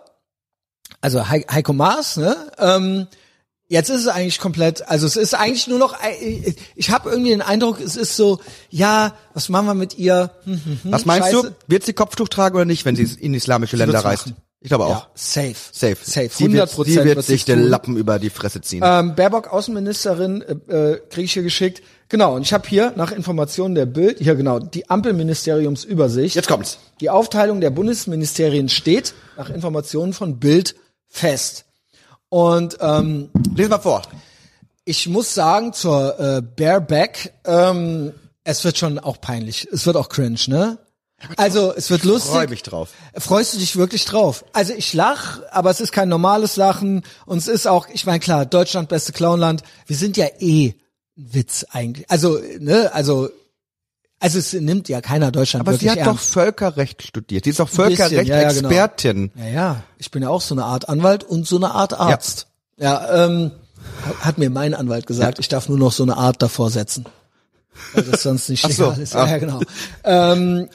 also 1.02 1.30
Heiko 1.30 1.74
Maas, 1.74 2.18
ne? 2.18 2.36
Ähm, 2.58 3.08
Jetzt 3.72 3.89
ist 3.89 4.02
es 4.02 4.07
eigentlich 4.10 4.38
komplett, 4.38 4.85
also 4.89 5.07
es 5.07 5.15
ist 5.15 5.34
eigentlich 5.34 5.65
nur 5.68 5.80
noch, 5.80 5.93
äh, 6.03 6.53
ich 6.76 6.89
habe 6.89 7.10
irgendwie 7.10 7.30
den 7.30 7.41
Eindruck, 7.41 7.80
es 7.80 7.95
ist 7.95 8.18
so, 8.18 8.41
ja, 8.69 9.15
was 9.34 9.48
machen 9.48 9.65
wir 9.65 9.76
mit 9.76 9.98
ihr? 9.98 10.31
Hm, 10.43 10.53
hm, 10.53 10.80
hm, 10.84 10.91
was 10.91 11.06
meinst 11.06 11.30
Scheiße. 11.31 11.52
du? 11.52 11.56
Wird 11.68 11.85
sie 11.85 11.93
Kopftuch 11.93 12.27
tragen 12.27 12.57
oder 12.57 12.65
nicht, 12.65 12.84
wenn 12.84 12.98
sie 12.98 13.07
in 13.22 13.34
islamische 13.34 13.77
sie 13.77 13.84
Länder 13.84 14.03
reist? 14.03 14.27
Machen. 14.27 14.41
Ich 14.60 14.68
glaube 14.68 14.88
auch. 14.88 14.89
Ja, 14.89 15.07
safe. 15.15 15.56
Safe. 15.72 15.95
Safe. 16.03 16.30
100 16.38 16.69
Prozent. 16.69 16.98
Sie 16.98 17.06
wird 17.06 17.23
sich 17.23 17.45
den 17.45 17.61
Lappen 17.61 17.95
über 17.95 18.19
die 18.19 18.30
Fresse 18.30 18.60
ziehen. 18.60 18.84
Ähm, 18.84 19.15
Baerbock, 19.15 19.48
Außenministerin, 19.48 20.41
äh, 20.41 20.73
äh 20.73 21.02
kriege 21.10 21.23
ich 21.23 21.31
hier 21.31 21.43
geschickt. 21.43 21.81
Genau, 22.10 22.35
und 22.35 22.41
ich 22.41 22.52
habe 22.52 22.68
hier 22.68 22.91
nach 22.98 23.14
Informationen 23.14 23.73
der 23.73 23.85
Bild, 23.85 24.19
hier 24.19 24.35
genau, 24.35 24.60
die 24.60 24.89
Ampelministeriumsübersicht. 24.89 26.35
Jetzt 26.35 26.49
kommt's. 26.49 26.77
Die 26.99 27.10
Aufteilung 27.10 27.61
der 27.61 27.69
Bundesministerien 27.69 28.68
steht 28.68 29.14
nach 29.38 29.49
Informationen 29.49 30.11
von 30.11 30.39
Bild 30.39 30.76
fest. 31.07 31.64
Und 32.32 32.78
ähm, 32.80 33.30
lese 33.56 33.70
mal 33.70 33.80
vor. 33.80 34.03
Ich 34.86 35.10
muss 35.10 35.34
sagen 35.34 35.74
zur 35.74 36.18
äh, 36.18 36.41
Bareback, 36.41 37.34
ähm, 37.44 38.14
es 38.45 38.64
wird 38.64 38.78
schon 38.78 38.99
auch 38.99 39.20
peinlich. 39.20 39.68
Es 39.70 39.86
wird 39.86 39.98
auch 39.98 40.08
cringe, 40.08 40.40
ne? 40.48 40.78
Also 41.36 41.74
es 41.76 41.90
wird 41.90 42.06
lustig. 42.06 42.30
Ich 42.32 42.38
freue 42.38 42.48
mich 42.48 42.64
drauf. 42.64 42.90
Freust 43.18 43.53
du 43.53 43.58
dich 43.58 43.76
wirklich 43.76 44.06
drauf? 44.06 44.45
Also 44.53 44.74
ich 44.74 44.94
lach, 44.94 45.41
aber 45.52 45.72
es 45.72 45.82
ist 45.82 45.91
kein 45.91 46.08
normales 46.08 46.56
Lachen 46.56 47.03
und 47.26 47.38
es 47.38 47.49
ist 47.49 47.68
auch, 47.68 47.90
ich 47.90 48.06
meine 48.06 48.22
klar, 48.22 48.45
Deutschland 48.45 48.88
beste 48.88 49.12
Clownland. 49.12 49.62
Wir 49.86 49.98
sind 49.98 50.16
ja 50.16 50.28
eh 50.40 50.70
ein 51.18 51.34
Witz 51.34 51.66
eigentlich. 51.70 52.10
Also 52.10 52.40
ne, 52.60 52.91
also 52.94 53.30
also 54.22 54.38
es 54.38 54.53
nimmt 54.53 54.88
ja 54.88 55.02
keiner 55.02 55.31
Deutschland 55.31 55.61
Aber 55.61 55.72
wirklich 55.72 55.91
sie 55.91 55.99
hat 55.99 56.07
ernst. 56.07 56.30
doch 56.30 56.34
Völkerrecht 56.34 57.02
studiert. 57.02 57.43
Sie 57.43 57.49
ist 57.49 57.60
auch 57.60 57.68
Völkerrecht-Expertin. 57.68 59.31
Ja, 59.35 59.43
ja, 59.43 59.48
genau. 59.48 59.56
ja, 59.56 59.73
ja, 59.73 59.84
ich 59.98 60.11
bin 60.11 60.22
ja 60.22 60.30
auch 60.30 60.41
so 60.41 60.53
eine 60.53 60.64
Art 60.64 60.88
Anwalt 60.88 61.23
und 61.23 61.48
so 61.48 61.56
eine 61.56 61.72
Art 61.72 61.99
Arzt. 61.99 62.45
Ja, 62.77 63.03
ja 63.07 63.26
ähm, 63.26 63.52
hat 64.22 64.38
mir 64.38 64.52
mein 64.52 64.76
Anwalt 64.76 65.07
gesagt, 65.07 65.39
ich 65.39 65.48
darf 65.49 65.69
nur 65.69 65.80
noch 65.80 65.91
so 65.91 66.03
eine 66.03 66.18
Art 66.18 66.39
davor 66.41 66.69
setzen. 66.69 67.06
Weil 67.93 68.03
das 68.03 68.22
sonst 68.22 68.48
nicht 68.48 68.61
legal 68.68 68.95
so. 68.95 69.02
ist. 69.02 69.15
Ja, 69.15 69.23
ah. 69.23 69.27
ja 69.27 69.38
genau. 69.39 69.60
ähm, 70.03 70.69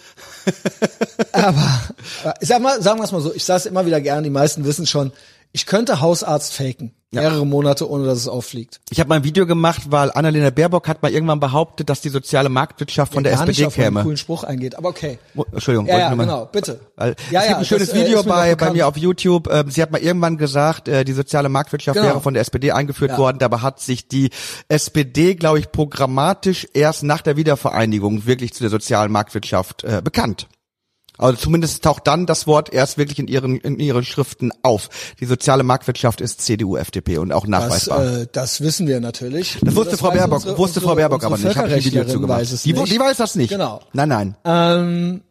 aber 1.32 1.81
äh, 2.24 2.32
sag 2.40 2.60
mal, 2.60 2.82
sagen 2.82 2.98
wir 2.98 3.05
es 3.05 3.12
mal 3.12 3.20
so, 3.20 3.32
ich 3.32 3.44
sage 3.44 3.59
es 3.59 3.66
immer 3.66 3.86
wieder 3.86 4.01
gern, 4.01 4.24
die 4.24 4.31
meisten 4.31 4.64
wissen 4.64 4.86
schon, 4.86 5.12
ich 5.52 5.66
könnte 5.66 6.01
Hausarzt 6.01 6.52
faken. 6.52 6.93
Ja. 7.12 7.23
Mehrere 7.23 7.47
Monate, 7.47 7.89
ohne 7.89 8.05
dass 8.05 8.18
es 8.18 8.28
auffliegt. 8.28 8.81
Ich 8.90 8.98
habe 8.98 9.09
mal 9.09 9.14
ein 9.14 9.24
Video 9.24 9.47
gemacht, 9.47 9.82
weil 9.90 10.10
Annalena 10.10 10.51
Baerbock 10.51 10.89
hat 10.89 11.02
mal 11.02 11.12
irgendwann 11.12 11.39
behauptet, 11.39 11.89
dass 11.89 12.01
die 12.01 12.09
soziale 12.09 12.48
Marktwirtschaft 12.48 13.14
von 13.14 13.23
ja, 13.24 13.31
der 13.31 13.39
gar 13.39 13.48
SPD 13.48 13.62
nicht 13.62 13.66
auf 13.68 13.74
käme. 13.74 14.01
Einen 14.01 14.05
coolen 14.05 14.16
Spruch 14.16 14.43
eingeht, 14.43 14.77
aber 14.77 14.89
okay. 14.89 15.18
Entschuldigung. 15.52 15.86
Ja, 15.86 15.98
ja 15.98 16.14
genau, 16.14 16.47
bitte. 16.47 16.81
Weil 16.97 17.14
ja, 17.31 17.43
es 17.43 17.47
gibt 17.47 17.59
ein 17.60 17.64
schönes 17.64 17.90
das, 17.90 17.97
äh, 17.97 18.05
Video 18.05 18.23
bei, 18.24 18.56
bei 18.56 18.73
mir 18.73 18.89
auf 18.89 18.97
YouTube. 18.97 19.48
Ähm, 19.51 19.70
sie 19.70 19.82
hat 19.82 19.93
mal 19.93 20.01
irgendwann 20.01 20.36
gesagt, 20.36 20.89
äh, 20.89 21.05
die 21.05 21.12
soziale 21.12 21.48
Marktwirtschaft 21.48 21.94
genau. 21.94 22.09
wäre 22.09 22.20
von 22.20 22.35
der 22.35 22.40
SPD 22.40 22.73
eingeführt 22.73 23.16
worden. 23.16 23.39
Dabei 23.39 23.59
hat 23.59 23.78
sich 23.78 24.09
die 24.09 24.31
SPD, 24.68 25.36
glaube 25.36 25.60
ich, 25.60 25.70
programmatisch 25.70 26.66
erst 26.74 27.05
nach 27.05 27.23
der 27.23 27.36
Wiedervereinigung 27.36 28.27
wirklich 28.27 28.52
zu 28.52 28.64
der 28.64 28.70
sozialen 28.70 29.12
Marktwirtschaft 29.12 29.85
äh, 29.85 30.02
bekannt. 30.02 30.48
Also 31.18 31.36
zumindest 31.36 31.82
taucht 31.82 32.06
dann 32.06 32.26
das 32.26 32.47
Wort 32.47 32.72
erst 32.72 32.98
wirklich 32.98 33.18
in 33.18 33.28
ihren 33.28 33.59
in 33.60 33.78
ihren 33.78 34.05
Schriften 34.05 34.52
auf. 34.62 34.88
Die 35.20 35.26
soziale 35.26 35.62
Marktwirtschaft 35.62 36.20
ist 36.20 36.43
CDU, 36.43 36.76
FDP 36.76 37.18
und 37.18 37.32
auch 37.32 37.47
nachweisbar. 37.47 38.05
Das, 38.05 38.16
äh, 38.16 38.26
das 38.32 38.60
wissen 38.60 38.86
wir 38.86 39.01
natürlich. 39.01 39.59
Das 39.62 39.74
wusste 39.74 39.93
das 39.93 40.01
Frau 40.01 40.10
Baerbock, 40.10 40.38
unsere, 40.38 40.59
wusste 40.59 40.80
Frau 40.80 40.94
Baerbock 40.94 41.24
aber 41.24 41.38
nicht. 41.38 41.56
Hab 41.56 41.66
ich 41.68 41.74
ein 41.74 41.84
Video 41.84 42.05
zu 42.05 42.20
gemacht. 42.20 42.40
Weiß 42.40 42.62
die, 42.62 42.72
die 42.72 43.01
weiß 43.01 43.16
das 43.16 43.34
nicht. 43.34 43.51
Genau. 43.51 43.80
Nein, 43.93 44.09
nein. 44.09 44.36
Ähm, 44.44 45.22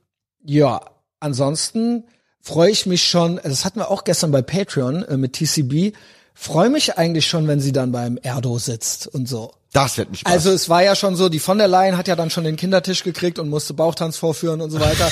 ja, 0.43 0.81
ansonsten 1.19 2.05
freue 2.39 2.69
ich 2.69 2.85
mich 2.85 3.03
schon. 3.07 3.39
Das 3.43 3.65
hatten 3.65 3.79
wir 3.79 3.89
auch 3.89 4.03
gestern 4.03 4.31
bei 4.31 4.41
Patreon 4.41 5.03
äh, 5.03 5.17
mit 5.17 5.33
TCB 5.33 5.95
freue 6.35 6.69
mich 6.69 6.97
eigentlich 6.97 7.25
schon, 7.25 7.47
wenn 7.47 7.59
sie 7.59 7.71
dann 7.71 7.91
beim 7.91 8.17
Erdo 8.21 8.59
sitzt 8.59 9.07
und 9.07 9.27
so. 9.27 9.53
Das 9.73 9.97
wird 9.97 10.11
mich 10.11 10.19
Spaß. 10.21 10.31
Also 10.31 10.51
es 10.51 10.69
war 10.69 10.83
ja 10.83 10.95
schon 10.95 11.15
so, 11.15 11.27
die 11.27 11.39
von 11.39 11.57
der 11.57 11.67
Leyen 11.67 11.97
hat 11.97 12.07
ja 12.07 12.15
dann 12.15 12.29
schon 12.29 12.43
den 12.43 12.55
Kindertisch 12.55 13.03
gekriegt 13.03 13.39
und 13.39 13.49
musste 13.49 13.73
Bauchtanz 13.73 14.17
vorführen 14.17 14.61
und 14.61 14.69
so 14.69 14.79
weiter. 14.79 15.09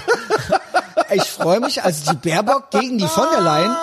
ich 1.12 1.24
freue 1.24 1.60
mich, 1.60 1.82
also 1.82 2.12
die 2.12 2.16
Baerbock 2.16 2.70
gegen 2.70 2.98
die 2.98 3.08
von 3.08 3.26
der 3.32 3.40
Leyen 3.40 3.74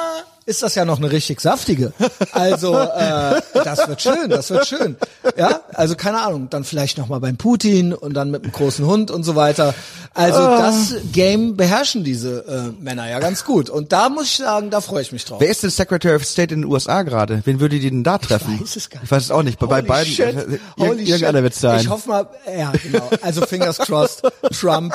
ist 0.46 0.62
das 0.62 0.76
ja 0.76 0.86
noch 0.86 0.98
eine 0.98 1.12
richtig 1.12 1.42
saftige. 1.42 1.94
Also 2.32 2.78
äh, 2.78 3.42
das 3.54 3.88
wird 3.88 4.02
schön, 4.02 4.30
das 4.30 4.50
wird 4.50 4.68
schön. 4.68 4.98
Ja, 5.38 5.62
also 5.74 5.96
keine 5.96 6.22
Ahnung, 6.22 6.50
dann 6.50 6.64
vielleicht 6.64 6.98
noch 6.98 7.08
mal 7.08 7.20
beim 7.20 7.38
Putin 7.38 7.94
und 7.94 8.14
dann 8.14 8.30
mit 8.32 8.44
einem 8.44 8.52
großen 8.52 8.86
Hund 8.86 9.12
und 9.12 9.24
so 9.24 9.36
weiter. 9.36 9.74
Also 10.16 10.40
das 10.40 10.96
Game 11.12 11.58
beherrschen 11.58 12.04
diese 12.04 12.46
äh, 12.78 12.82
Männer 12.84 13.10
ja 13.10 13.20
ganz 13.20 13.46
gut. 13.46 13.70
Und 13.70 13.92
da 13.92 14.10
muss 14.10 14.26
ich 14.26 14.38
sagen, 14.38 14.70
da 14.70 14.80
freue 14.80 15.02
ich 15.02 15.12
mich 15.12 15.26
drauf. 15.26 15.42
Wer 15.42 15.50
ist 15.50 15.64
denn 15.64 15.72
Secretary 15.72 16.16
of 16.16 16.24
State 16.24 16.54
in 16.54 16.62
den 16.62 16.72
USA 16.72 17.02
gerade? 17.02 17.42
Wen 17.46 17.60
würde 17.60 17.80
die 17.80 17.90
denn 17.90 18.04
da 18.04 18.20
treffen? 18.20 18.60
weiß 18.62 18.76
es 18.76 18.90
gar 18.90 19.00
nicht. 19.00 19.06
Ich 19.06 19.12
weiß 19.12 19.24
es 19.24 19.32
auch 19.32 19.42
nicht. 19.42 19.58
Bei, 19.60 19.66
bei 19.66 19.78
Holy 19.78 19.88
beiden. 19.88 20.14
shit. 20.14 20.36
äh, 20.36 20.60
Holy 20.78 21.00
Irg 21.00 21.08
irgendeiner 21.10 21.44
wird's 21.44 21.60
sein. 21.60 21.80
Ich 21.82 21.90
hoffe 21.90 22.10
mal, 22.10 22.28
ja, 22.46 22.72
genau. 22.84 23.10
Also 23.22 23.46
fingers 23.46 23.80
crossed, 23.80 24.22
Trump, 24.52 24.94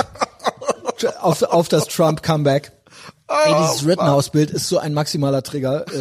auf, 1.20 1.42
auf 1.42 1.68
das 1.68 1.86
Trump-Comeback. 1.88 2.70
Ey, 3.30 3.52
Oh, 3.54 3.62
dieses 3.62 3.86
Rittenhouse-Bild 3.86 4.50
ist 4.50 4.68
so 4.68 4.78
ein 4.78 4.94
maximaler 4.94 5.42
Trigger. 5.42 5.84
Äh, 5.92 5.98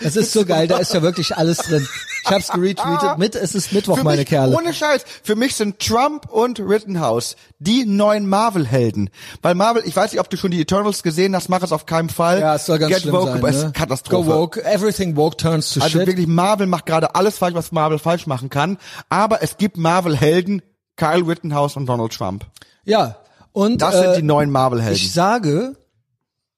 das 0.00 0.14
ist 0.16 0.32
so 0.32 0.44
geil, 0.44 0.68
da 0.68 0.76
ist 0.76 0.92
ja 0.92 1.00
wirklich 1.00 1.36
alles 1.36 1.56
drin. 1.58 1.88
Ich 2.26 2.30
hab's 2.30 2.48
geretweetet 2.48 3.18
mit, 3.18 3.34
es 3.34 3.54
ist 3.54 3.72
Mittwoch, 3.72 3.98
Für 3.98 4.04
meine 4.04 4.18
mich, 4.18 4.28
Kerle. 4.28 4.56
Ohne 4.56 4.72
Scheiß. 4.74 5.04
Für 5.22 5.36
mich 5.36 5.54
sind 5.56 5.78
Trump 5.78 6.30
und 6.30 6.60
Rittenhouse 6.60 7.36
die 7.58 7.84
neuen 7.86 8.26
Marvel-Helden. 8.28 9.10
Weil 9.42 9.54
Marvel, 9.54 9.82
ich 9.86 9.94
weiß 9.96 10.12
nicht, 10.12 10.20
ob 10.20 10.28
du 10.30 10.36
schon 10.36 10.50
die 10.50 10.60
Eternals 10.60 11.02
gesehen 11.02 11.34
hast, 11.34 11.48
mach 11.48 11.62
es 11.62 11.72
auf 11.72 11.86
keinen 11.86 12.08
Fall. 12.10 12.40
Ja, 12.40 12.54
es 12.56 12.66
soll 12.66 12.78
ganz 12.78 12.92
Get 12.92 13.02
schlimm 13.02 13.14
woke, 13.14 13.32
sein. 13.32 13.44
es 13.44 13.56
Ne? 13.62 13.66
ist 13.68 13.74
Katastrophe. 13.74 14.28
Go 14.30 14.34
woke, 14.34 14.64
everything 14.64 15.16
woke 15.16 15.36
turns 15.36 15.70
to 15.72 15.80
Also 15.80 15.98
shit. 15.98 16.06
wirklich, 16.06 16.26
Marvel 16.26 16.66
macht 16.66 16.86
gerade 16.86 17.14
alles 17.14 17.38
falsch, 17.38 17.54
was 17.54 17.72
Marvel 17.72 17.98
falsch 17.98 18.26
machen 18.26 18.48
kann. 18.50 18.78
Aber 19.08 19.42
es 19.42 19.56
gibt 19.56 19.76
Marvel-Helden, 19.78 20.62
Kyle 20.96 21.26
Rittenhouse 21.26 21.76
und 21.76 21.86
Donald 21.86 22.12
Trump. 22.12 22.46
Ja, 22.84 23.16
und 23.52 23.80
Das 23.82 23.94
äh, 23.94 24.00
sind 24.02 24.16
die 24.16 24.22
neuen 24.22 24.50
Marvel-Helden. 24.50 24.96
Ich 24.96 25.12
sage, 25.12 25.76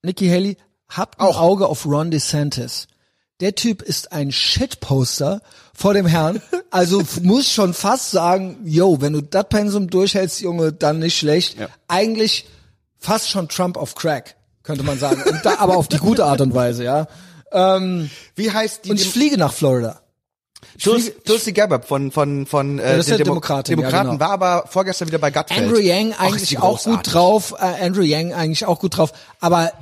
Nikki 0.06 0.28
Haley, 0.28 0.56
habt 0.88 1.20
ein 1.20 1.26
Auch. 1.26 1.40
Auge 1.40 1.66
auf 1.66 1.84
Ron 1.84 2.10
DeSantis. 2.10 2.86
Der 3.40 3.54
Typ 3.54 3.82
ist 3.82 4.12
ein 4.12 4.32
Shitposter 4.32 5.42
vor 5.74 5.92
dem 5.94 6.06
Herrn. 6.06 6.40
Also 6.70 7.02
muss 7.22 7.50
schon 7.50 7.72
fast 7.72 8.10
sagen, 8.10 8.58
yo, 8.64 9.00
wenn 9.00 9.14
du 9.14 9.22
das 9.22 9.46
Pensum 9.48 9.88
durchhältst, 9.88 10.40
Junge, 10.42 10.72
dann 10.74 10.98
nicht 10.98 11.16
schlecht. 11.16 11.58
Ja. 11.58 11.68
Eigentlich 11.88 12.46
fast 12.98 13.30
schon 13.30 13.48
Trump 13.48 13.78
auf 13.78 13.94
Crack, 13.94 14.36
könnte 14.62 14.82
man 14.82 14.98
sagen. 14.98 15.22
Da, 15.42 15.56
aber 15.58 15.76
auf 15.78 15.88
die 15.88 15.96
gute 15.96 16.26
Art 16.26 16.42
und 16.42 16.54
Weise, 16.54 16.84
ja. 16.84 17.06
Wie 18.34 18.50
heißt 18.50 18.84
die? 18.84 18.90
Und 18.90 19.00
ich 19.00 19.08
fliege 19.08 19.38
nach 19.38 19.54
Florida. 19.54 20.00
Tulsi, 20.82 21.12
Tulsi 21.24 21.52
Gabbard 21.52 21.86
von 21.86 22.10
von 22.10 22.44
von 22.44 22.78
äh, 22.78 22.82
Ja, 22.82 23.02
den 23.02 23.10
ja 23.12 23.16
Demo- 23.16 23.24
Demokratin, 23.24 23.78
ja, 23.78 23.86
Demokraten 23.88 24.10
genau. 24.18 24.20
war 24.20 24.30
aber 24.30 24.64
vorgestern 24.68 25.08
wieder 25.08 25.18
bei 25.18 25.30
Gutfeld. 25.30 25.62
Andrew 25.62 25.78
Yang 25.78 26.12
eigentlich 26.18 26.48
die 26.50 26.58
auch 26.58 26.82
gut 26.82 27.00
drauf. 27.14 27.54
Äh, 27.58 27.84
Andrew 27.86 28.02
Yang 28.02 28.34
eigentlich 28.34 28.66
auch 28.66 28.80
gut 28.80 28.98
drauf. 28.98 29.12
Aber 29.40 29.72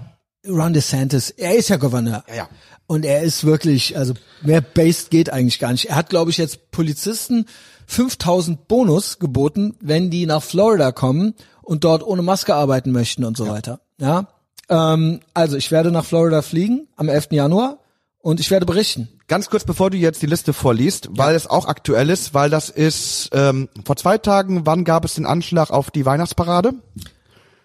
Ron 0.49 0.73
DeSantis, 0.73 1.31
er 1.31 1.57
ist 1.57 1.69
ja 1.69 1.77
Gouverneur. 1.77 2.25
Ja, 2.29 2.35
ja. 2.35 2.49
Und 2.87 3.05
er 3.05 3.23
ist 3.23 3.45
wirklich, 3.45 3.97
also 3.97 4.15
mehr 4.43 4.61
based 4.61 5.11
geht 5.11 5.31
eigentlich 5.31 5.59
gar 5.59 5.73
nicht. 5.73 5.87
Er 5.87 5.97
hat, 5.97 6.11
glaube 6.11 6.31
ich, 6.31 6.37
jetzt 6.37 6.71
Polizisten 6.71 7.47
5000 7.87 8.69
Bonus 8.69 9.19
geboten, 9.19 9.77
wenn 9.81 10.11
die 10.11 10.27
nach 10.27 10.43
Florida 10.43 10.93
kommen 10.93 11.35
und 11.63 11.85
dort 11.85 12.03
ohne 12.03 12.23
Maske 12.23 12.55
arbeiten 12.55 12.93
möchten 12.93 13.25
und 13.25 13.37
so 13.37 13.49
weiter. 13.49 13.81
Ja. 13.99 14.29
Ähm, 14.69 15.21
also 15.33 15.57
ich 15.57 15.71
werde 15.71 15.91
nach 15.91 16.05
Florida 16.05 16.43
fliegen 16.43 16.89
am 16.97 17.09
11. 17.09 17.29
Januar 17.33 17.79
und 18.19 18.41
ich 18.41 18.51
werde 18.51 18.67
berichten. 18.67 19.09
Ganz 19.29 19.49
kurz, 19.49 19.65
bevor 19.65 19.91
du 19.91 19.97
jetzt 19.97 20.21
die 20.21 20.27
Liste 20.27 20.53
vorliest, 20.53 21.09
weil 21.13 21.35
es 21.35 21.47
auch 21.47 21.67
aktuell 21.67 22.11
ist, 22.11 22.35
weil 22.35 22.51
das 22.51 22.69
ist 22.69 23.31
ähm, 23.33 23.69
vor 23.85 23.97
zwei 23.97 24.19
Tagen, 24.19 24.67
wann 24.67 24.85
gab 24.85 25.05
es 25.05 25.15
den 25.15 25.25
Anschlag 25.25 25.71
auf 25.71 25.91
die 25.91 26.05
Weihnachtsparade? 26.05 26.75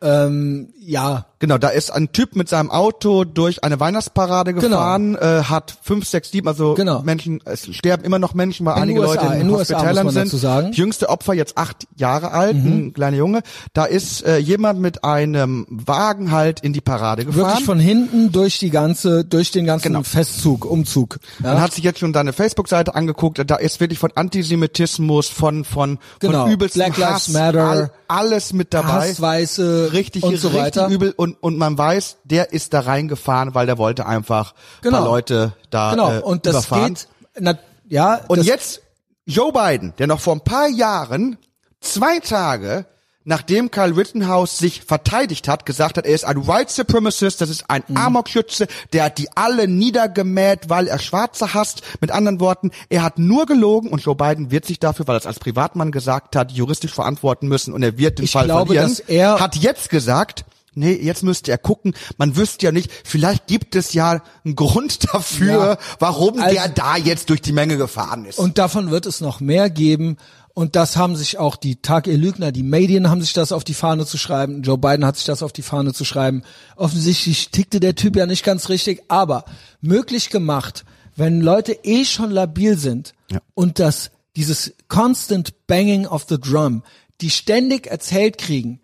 Ähm, 0.01 0.73
ja, 0.79 1.25
Genau, 1.39 1.57
da 1.57 1.69
ist 1.69 1.91
ein 1.91 2.11
Typ 2.11 2.35
mit 2.35 2.49
seinem 2.49 2.69
Auto 2.69 3.23
durch 3.23 3.63
eine 3.63 3.79
Weihnachtsparade 3.79 4.53
Genau. 4.53 4.67
gefahren, 4.67 5.15
äh, 5.15 5.43
hat 5.43 5.73
fünf, 5.81 6.05
sechs, 6.05 6.31
sieben, 6.31 6.47
also 6.49 6.73
Genau. 6.73 7.01
Menschen, 7.01 7.39
es 7.45 7.73
sterben 7.73 8.03
immer 8.03 8.19
noch 8.19 8.33
Menschen, 8.33 8.65
weil 8.65 8.75
In 8.75 8.83
einige 8.83 8.99
USA, 8.99 9.13
Leute 9.23 9.35
in, 9.35 9.41
in 9.41 9.51
Hospitälern 9.51 10.05
man 10.05 10.13
sind. 10.13 10.29
sagen. 10.29 10.71
Jüngste 10.73 11.07
Opfer 11.09 11.33
jetzt 11.33 11.57
acht 11.57 11.87
Jahre 11.95 12.31
alt, 12.31 12.55
ein 12.55 12.93
kleiner 12.93 13.15
Junge. 13.17 13.39
Da 13.73 13.85
ist 13.85 14.25
äh, 14.25 14.37
jemand 14.37 14.81
mit 14.81 15.03
einem 15.05 15.65
Wagen 15.69 16.31
halt 16.31 16.59
in 16.59 16.73
die 16.73 16.81
Parade 16.81 17.23
gefahren. 17.25 17.45
wirklich 17.47 17.65
von 17.65 17.79
hinten 17.79 18.31
durch 18.33 18.59
die 18.59 18.69
ganze, 18.69 19.23
durch 19.23 19.51
den 19.51 19.65
ganzen 19.65 19.83
Genau. 19.93 20.03
Festzug, 20.03 20.65
Umzug. 20.65 21.19
Ja? 21.41 21.53
Man 21.53 21.61
hat 21.61 21.73
sich 21.73 21.83
jetzt 21.85 21.99
schon 21.99 22.11
deine 22.11 22.33
Facebook-Seite 22.33 22.95
angeguckt, 22.95 23.41
da 23.49 23.55
ist 23.55 23.79
wirklich 23.79 23.97
von 23.99 24.11
Antisemitismus, 24.13 25.29
von 25.29 25.63
von 25.63 25.99
Genau. 26.19 26.43
von 26.43 26.51
übelstem 26.51 26.83
Black 26.83 26.97
Lives 26.97 27.13
Hass, 27.13 27.27
Matter. 27.29 27.63
all, 27.63 27.91
alles 28.07 28.53
mit 28.53 28.73
dabei. 28.73 29.09
Hassweiße 29.09 29.91
richtig, 29.93 30.23
und 30.23 30.37
so 30.37 30.49
richtig 30.49 30.61
weiter. 30.63 30.87
übel 30.89 31.13
und 31.15 31.28
und 31.39 31.57
man 31.57 31.77
weiß, 31.77 32.17
der 32.23 32.53
ist 32.53 32.73
da 32.73 32.81
reingefahren, 32.81 33.55
weil 33.55 33.65
der 33.65 33.77
wollte 33.77 34.05
einfach 34.05 34.53
ein 34.83 34.91
paar 34.91 35.03
Leute 35.03 35.53
da 35.69 35.91
Genau. 35.91 36.11
äh, 36.11 36.19
und 36.19 36.45
das 36.45 36.51
überfahren. 36.67 36.93
geht, 36.95 37.07
na, 37.39 37.57
ja, 37.87 38.21
und 38.27 38.43
jetzt 38.43 38.81
Joe 39.25 39.51
Biden, 39.51 39.93
der 39.99 40.07
noch 40.07 40.19
vor 40.19 40.33
ein 40.35 40.41
paar 40.41 40.67
Jahren 40.67 41.37
zwei 41.81 42.19
Tage 42.19 42.85
nachdem 43.25 43.69
Kyle 43.69 43.95
Rittenhouse 43.95 44.57
sich 44.57 44.81
verteidigt 44.81 45.47
hat, 45.47 45.63
gesagt 45.67 45.97
hat, 45.97 46.05
er 46.07 46.15
ist 46.15 46.25
ein 46.25 46.47
White 46.47 46.71
Supremacist, 46.73 47.41
das 47.41 47.49
ist 47.51 47.65
ein 47.67 47.83
Mhm. 47.87 47.97
Amokschütze, 47.97 48.65
der 48.91 49.03
hat 49.03 49.19
die 49.19 49.27
alle 49.35 49.67
niedergemäht, 49.67 50.69
weil 50.69 50.87
er 50.87 50.97
Schwarze 50.97 51.53
hasst. 51.53 51.83
Mit 52.01 52.09
anderen 52.09 52.39
Worten, 52.39 52.71
er 52.89 53.03
hat 53.03 53.19
nur 53.19 53.45
gelogen 53.45 53.89
und 53.91 54.01
Joe 54.03 54.15
Biden 54.15 54.49
wird 54.49 54.65
sich 54.65 54.79
dafür, 54.79 55.05
weil 55.07 55.15
er 55.15 55.19
es 55.19 55.27
als 55.27 55.37
Privatmann 55.37 55.91
gesagt 55.91 56.35
hat, 56.35 56.51
juristisch 56.53 56.93
verantworten 56.93 57.47
müssen 57.47 57.73
und 57.73 57.83
er 57.83 57.99
wird 57.99 58.17
den 58.17 58.25
Ich 58.25 58.31
Fall 58.31 58.45
glaube, 58.45 58.73
verlieren. 58.73 58.89
dass 58.89 58.99
er- 59.01 59.39
hat 59.39 59.55
jetzt 59.57 59.89
gesagt, 59.91 60.43
Nee, 60.79 60.93
jetzt 60.93 61.23
müsste 61.23 61.51
er 61.51 61.57
gucken. 61.57 61.93
Man 62.17 62.35
wüsste 62.35 62.65
ja 62.65 62.71
nicht, 62.71 62.89
vielleicht 63.03 63.47
gibt 63.47 63.75
es 63.75 63.93
ja 63.93 64.21
einen 64.43 64.55
Grund 64.55 64.99
dafür, 65.13 65.47
Ja. 65.51 65.77
warum 65.99 66.39
Also- 66.39 66.55
der 66.55 66.69
da 66.69 66.97
jetzt 66.97 67.29
durch 67.29 67.41
die 67.41 67.51
Menge 67.53 67.77
gefahren 67.77 68.25
ist. 68.25 68.39
Und 68.39 68.57
davon 68.57 68.89
wird 68.91 69.05
es 69.05 69.21
noch 69.21 69.39
mehr 69.39 69.69
geben. 69.69 70.17
Und 70.55 70.75
das 70.75 70.97
haben 70.97 71.15
sich 71.15 71.37
auch 71.37 71.55
die 71.55 71.81
Tag 71.81 72.05
ihr 72.07 72.17
Lügner, 72.17 72.51
die 72.51 72.63
Medien 72.63 73.09
haben 73.09 73.21
sich 73.21 73.31
das 73.31 73.51
auf 73.53 73.63
die 73.63 73.73
Fahne 73.73 74.05
zu 74.05 74.17
schreiben. 74.17 74.61
Joe 74.61 74.77
Biden 74.77 75.05
hat 75.05 75.15
sich 75.15 75.25
das 75.25 75.41
auf 75.41 75.53
die 75.53 75.61
Fahne 75.61 75.93
zu 75.93 76.03
schreiben. 76.03 76.43
Offensichtlich 76.75 77.49
tickte 77.51 77.79
der 77.79 77.95
Typ 77.95 78.15
ja 78.17 78.25
nicht 78.25 78.43
ganz 78.43 78.67
richtig, 78.67 79.03
aber 79.07 79.45
möglich 79.79 80.29
gemacht, 80.29 80.83
wenn 81.15 81.39
Leute 81.41 81.77
eh 81.83 82.03
schon 82.03 82.31
labil 82.31 82.77
sind 82.77 83.13
Ja. 83.31 83.39
und 83.53 83.79
das, 83.79 84.11
dieses 84.35 84.73
constant 84.89 85.67
banging 85.67 86.05
of 86.07 86.25
the 86.27 86.39
drum, 86.39 86.83
die 87.21 87.29
ständig 87.29 87.87
erzählt 87.87 88.37
kriegen, 88.37 88.81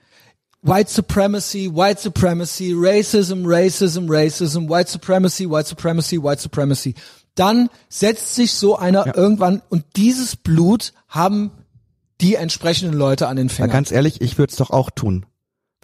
White 0.66 0.90
Supremacy, 0.90 1.70
White 1.72 2.02
Supremacy, 2.02 2.74
Racism, 2.74 3.46
Racism, 3.46 4.10
Racism, 4.10 4.68
White 4.68 4.90
Supremacy, 4.90 5.48
White 5.48 5.68
Supremacy, 5.68 6.18
White 6.18 6.42
Supremacy. 6.42 6.96
Dann 7.36 7.70
setzt 7.88 8.34
sich 8.34 8.54
so 8.54 8.76
einer 8.76 9.16
irgendwann 9.16 9.62
und 9.70 9.86
dieses 9.96 10.36
Blut 10.36 10.94
haben 11.08 11.52
die 12.20 12.34
entsprechenden 12.36 12.98
Leute 12.98 13.28
an 13.28 13.36
den 13.36 13.48
Na, 13.48 13.54
Fingern. 13.54 13.72
ganz 13.72 13.92
ehrlich, 13.92 14.22
ich 14.22 14.40
würde 14.40 14.52
es 14.52 14.58
doch 14.58 14.72
auch 14.72 14.90
tun. 14.90 15.28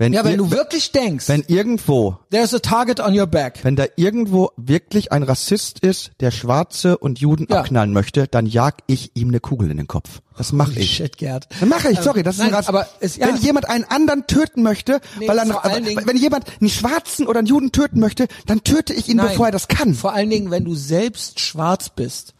Wenn, 0.01 0.13
ja, 0.13 0.23
wenn 0.23 0.39
du 0.39 0.49
wirklich 0.49 0.91
denkst, 0.91 1.27
wenn 1.29 1.43
irgendwo, 1.47 2.17
there's 2.31 2.55
a 2.55 2.59
target 2.59 2.99
on 2.99 3.15
your 3.17 3.27
back. 3.27 3.59
wenn 3.63 3.75
da 3.75 3.85
irgendwo 3.97 4.49
wirklich 4.57 5.11
ein 5.11 5.21
Rassist 5.21 5.77
ist, 5.81 6.09
der 6.21 6.31
Schwarze 6.31 6.97
und 6.97 7.19
Juden 7.19 7.45
Ja. 7.47 7.59
abknallen 7.59 7.93
möchte, 7.93 8.27
dann 8.27 8.47
jag 8.47 8.73
ich 8.87 9.11
ihm 9.15 9.27
eine 9.27 9.39
Kugel 9.39 9.69
in 9.69 9.77
den 9.77 9.85
Kopf. 9.85 10.21
Das 10.35 10.53
mache 10.53 10.79
ich. 10.79 10.95
Shit, 10.95 11.17
Gerd. 11.17 11.47
Dann 11.59 11.69
mache 11.69 11.91
ich, 11.91 11.99
sorry, 11.99 12.23
das 12.23 12.35
ist 12.35 12.39
Nein, 12.39 12.47
ein 12.49 12.55
Rass. 12.55 12.67
aber 12.67 12.87
es- 12.99 13.17
ja. 13.17 13.27
Wenn 13.27 13.35
jemand 13.37 13.69
einen 13.69 13.83
anderen 13.83 14.25
töten 14.25 14.63
möchte, 14.63 15.01
Nee, 15.19 15.27
weil 15.27 15.37
er, 15.37 15.45
Dingen- 15.81 16.01
wenn 16.07 16.17
jemand 16.17 16.45
einen 16.59 16.69
Schwarzen 16.71 17.27
oder 17.27 17.37
einen 17.37 17.47
Juden 17.47 17.71
töten 17.71 17.99
möchte, 17.99 18.27
dann 18.47 18.63
töte 18.63 18.95
ich 18.95 19.07
ihn, 19.07 19.17
Nein. 19.17 19.27
bevor 19.27 19.45
er 19.47 19.51
das 19.51 19.67
kann. 19.67 19.93
Vor 19.93 20.13
allen 20.13 20.31
Dingen, 20.31 20.49
wenn 20.49 20.65
du 20.65 20.73
selbst 20.73 21.39
schwarz 21.39 21.89
bist 21.89 22.33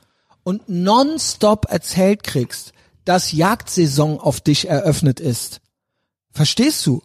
und 0.44 0.68
nonstop 0.68 1.68
erzählt 1.70 2.24
kriegst, 2.24 2.74
dass 3.06 3.32
Jagdsaison 3.34 4.20
auf 4.20 4.42
dich 4.42 4.68
eröffnet 4.68 5.20
ist. 5.20 5.62
Verstehst 6.32 6.86
du? 6.88 7.04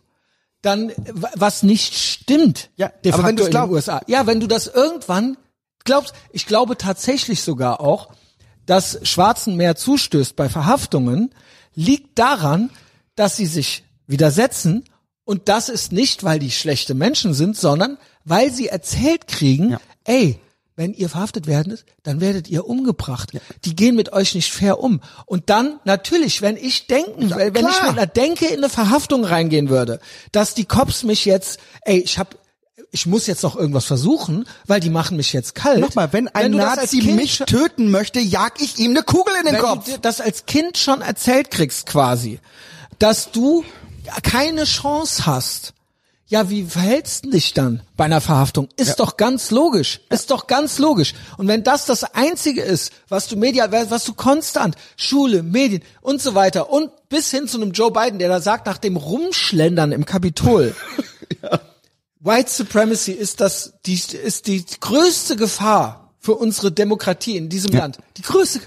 Dann, 0.67 0.93
was 1.37 1.63
nicht 1.63 1.95
stimmt, 1.97 2.71
Ja, 2.77 2.89
de 3.05 3.13
aber 3.13 3.23
wenn 3.25 3.37
du's 3.37 3.47
in 3.47 3.51
glaub- 3.53 3.69
den 3.69 3.75
USA. 3.75 4.01
Ja, 4.09 4.27
wenn 4.27 4.41
du 4.41 4.49
das 4.49 4.67
irgendwann 4.67 5.37
glaubst, 5.85 6.13
ich 6.33 6.47
glaube 6.47 6.77
tatsächlich 6.77 7.43
sogar 7.43 7.81
auch, 7.81 8.09
dass 8.67 8.99
Schwarzen 9.05 9.55
mehr 9.57 9.77
zustößt 9.77 10.35
bei 10.35 10.49
Verhaftungen, 10.49 11.33
liegt 11.77 12.19
daran, 12.19 12.71
dass 13.15 13.37
sie 13.37 13.47
sich 13.47 13.85
widersetzen 14.09 14.83
und 15.25 15.49
das 15.49 15.69
ist 15.69 15.93
nicht, 15.93 16.25
weil 16.25 16.41
die 16.41 16.51
schlechte 16.51 16.95
Menschen 16.95 17.33
sind, 17.33 17.57
sondern 17.57 17.97
weil 18.25 18.53
sie 18.53 18.67
erzählt 18.67 19.29
kriegen, 19.29 19.71
Ja. 19.71 19.81
ey, 20.05 20.41
wenn 20.77 20.93
ihr 20.93 21.09
verhaftet 21.09 21.47
werdet, 21.47 21.85
dann 22.03 22.20
werdet 22.20 22.48
ihr 22.48 22.66
umgebracht. 22.66 23.32
Die 23.65 23.74
gehen 23.74 23.97
mit 23.97 24.12
euch 24.12 24.35
nicht 24.35 24.53
fair 24.53 24.78
um. 24.78 25.01
Und 25.24 25.48
dann, 25.48 25.81
natürlich, 25.85 26.43
wenn 26.43 26.57
ich 26.57 26.86
denken, 26.86 27.31
wenn 27.31 27.55
wenn 27.55 27.66
ich 27.66 27.82
mit 27.82 27.90
einer 27.90 28.07
Denke 28.07 28.47
in 28.47 28.59
eine 28.59 28.69
Verhaftung 28.69 29.24
reingehen 29.24 29.70
würde, 29.70 30.01
dass 30.32 30.55
die 30.55 30.66
Cops 30.66 31.03
mich 31.03 31.24
jetzt, 31.24 31.59
ey, 31.82 31.98
ich 31.98 32.19
hab 32.19 32.36
ich 32.93 33.05
muss 33.05 33.27
jetzt 33.27 33.43
noch 33.43 33.57
irgendwas 33.57 33.85
versuchen, 33.85 34.47
weil 34.66 34.81
die 34.81 34.90
machen 34.90 35.16
mich 35.16 35.32
jetzt 35.32 35.55
kalt. 35.55 35.81
Nochmal, 35.81 36.12
wenn 36.12 36.28
ein 36.28 36.53
du 36.53 36.66
als 36.66 36.93
Nazi 36.93 37.03
mich 37.03 37.39
töten 37.39 37.90
möchte, 37.90 38.20
jag 38.20 38.53
ich 38.61 38.78
ihm 38.78 38.93
eine 38.93 39.03
Kugel 39.03 39.35
in 39.40 39.47
den 39.47 39.55
wenn 39.55 39.61
Kopf. 39.61 39.85
du 39.85 39.90
dir 39.93 39.98
das 39.98 40.20
als 40.20 40.47
Kind 40.47 40.78
schon 40.78 41.03
erzählt 41.03 41.51
kriegst 41.51 41.86
quasi, 41.86 42.40
dass 42.98 43.32
du 43.32 43.65
keine 44.23 44.65
Chance 44.65 45.27
hast. 45.27 45.74
Ja, 46.28 46.51
wie 46.51 46.65
verhältst 46.65 47.24
du 47.24 47.31
dich 47.31 47.55
dann 47.55 47.82
bei 47.97 48.05
einer 48.05 48.20
Verhaftung? 48.20 48.69
Ist 48.77 48.97
doch 48.97 49.16
ganz 49.16 49.53
logisch. 49.53 50.01
Ist 50.11 50.32
doch 50.32 50.48
ganz 50.48 50.78
logisch. 50.78 51.15
Und 51.36 51.47
wenn 51.47 51.62
das 51.62 51.86
das 51.86 52.03
einzige 52.03 52.62
ist, 52.62 52.93
was 53.09 53.28
du 53.28 53.36
medial, 53.36 53.70
was 53.70 54.05
du 54.05 54.12
konstant, 54.12 54.74
Schule, 54.97 55.44
Medien 55.44 55.82
und 56.01 56.20
so 56.20 56.35
weiter 56.35 56.70
und 56.70 56.90
bis 57.09 57.31
hin 57.31 57.47
zu 57.47 57.61
einem 57.61 57.70
Joe 57.70 57.93
Biden, 57.93 58.19
der 58.19 58.28
da 58.28 58.40
sagt, 58.40 58.66
nach 58.66 58.78
dem 58.78 58.97
Rumschlendern 58.97 59.93
im 59.93 60.05
Kapitol, 60.05 60.74
White 62.20 62.51
Supremacy 62.51 63.12
ist 63.12 63.40
das, 63.40 63.74
die, 63.86 63.94
ist 63.94 64.48
die 64.48 64.65
größte 64.81 65.36
Gefahr 65.36 66.12
für 66.19 66.35
unsere 66.35 66.73
Demokratie 66.73 67.36
in 67.36 67.48
diesem 67.48 67.70
Land. 67.70 67.98
Die 68.16 68.23
größte, 68.23 68.61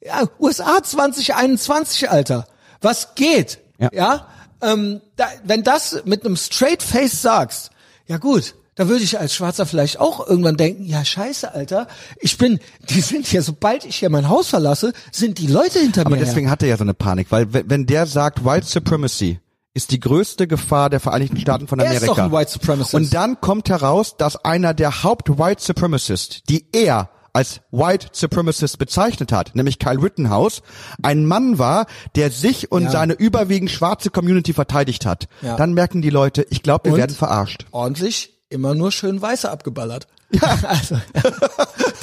ja, 0.00 0.28
USA 0.38 0.80
2021, 0.80 2.08
Alter. 2.08 2.46
Was 2.80 3.16
geht? 3.16 3.58
Ja. 3.92 4.28
Ähm, 4.62 5.00
da, 5.16 5.26
wenn 5.44 5.62
das 5.62 6.02
mit 6.04 6.24
einem 6.24 6.36
straight 6.36 6.82
Face 6.82 7.22
sagst, 7.22 7.70
ja 8.06 8.18
gut, 8.18 8.54
da 8.74 8.88
würde 8.88 9.02
ich 9.02 9.18
als 9.18 9.34
Schwarzer 9.34 9.66
vielleicht 9.66 9.98
auch 9.98 10.26
irgendwann 10.26 10.56
denken, 10.56 10.84
ja 10.84 11.04
scheiße, 11.04 11.52
Alter, 11.52 11.88
ich 12.20 12.38
bin, 12.38 12.58
die 12.90 13.00
sind 13.00 13.26
hier, 13.26 13.42
sobald 13.42 13.84
ich 13.84 13.96
hier 13.96 14.10
mein 14.10 14.28
Haus 14.28 14.48
verlasse, 14.48 14.92
sind 15.12 15.38
die 15.38 15.46
Leute 15.48 15.78
hinter 15.80 16.02
Aber 16.02 16.10
mir. 16.10 16.16
her. 16.18 16.26
deswegen 16.26 16.50
hat 16.50 16.62
er 16.62 16.68
ja 16.68 16.76
so 16.76 16.84
eine 16.84 16.94
Panik, 16.94 17.28
weil 17.30 17.46
wenn 17.52 17.86
der 17.86 18.06
sagt, 18.06 18.44
White 18.44 18.66
Supremacy 18.66 19.40
ist 19.74 19.90
die 19.92 20.00
größte 20.00 20.46
Gefahr 20.48 20.90
der 20.90 21.00
Vereinigten 21.00 21.36
Staaten 21.40 21.68
von 21.68 21.78
Er 21.78 21.86
Amerika. 21.86 22.04
ist 22.04 22.08
doch 22.08 22.18
ein 22.18 22.32
White 22.32 22.50
Supremacist. 22.52 22.94
Und 22.94 23.14
dann 23.14 23.40
kommt 23.40 23.68
heraus, 23.68 24.16
dass 24.16 24.44
einer 24.44 24.74
der 24.74 25.02
Haupt-White 25.04 25.62
Supremacists, 25.62 26.42
die 26.48 26.66
er 26.72 27.10
als 27.32 27.60
White 27.70 28.08
Supremacist 28.12 28.78
bezeichnet 28.78 29.32
hat, 29.32 29.54
nämlich 29.54 29.78
Kyle 29.78 30.02
Rittenhouse, 30.02 30.62
ein 31.02 31.26
Mann 31.26 31.58
war, 31.58 31.86
der 32.16 32.30
sich 32.30 32.70
und 32.72 32.84
Ja. 32.84 32.90
seine 32.90 33.12
überwiegend 33.14 33.70
schwarze 33.70 34.10
Community 34.10 34.52
verteidigt 34.52 35.06
hat. 35.06 35.28
Ja. 35.42 35.56
Dann 35.56 35.72
merken 35.74 36.02
die 36.02 36.10
Leute, 36.10 36.46
ich 36.50 36.62
glaube, 36.62 36.84
wir 36.86 36.92
Und? 36.92 36.98
werden 36.98 37.16
verarscht. 37.16 37.66
ordentlich 37.70 38.34
immer 38.50 38.74
nur 38.74 38.92
schön 38.92 39.20
Weiße 39.20 39.50
abgeballert. 39.50 40.06
Ja. 40.30 40.58
Also, 40.62 41.00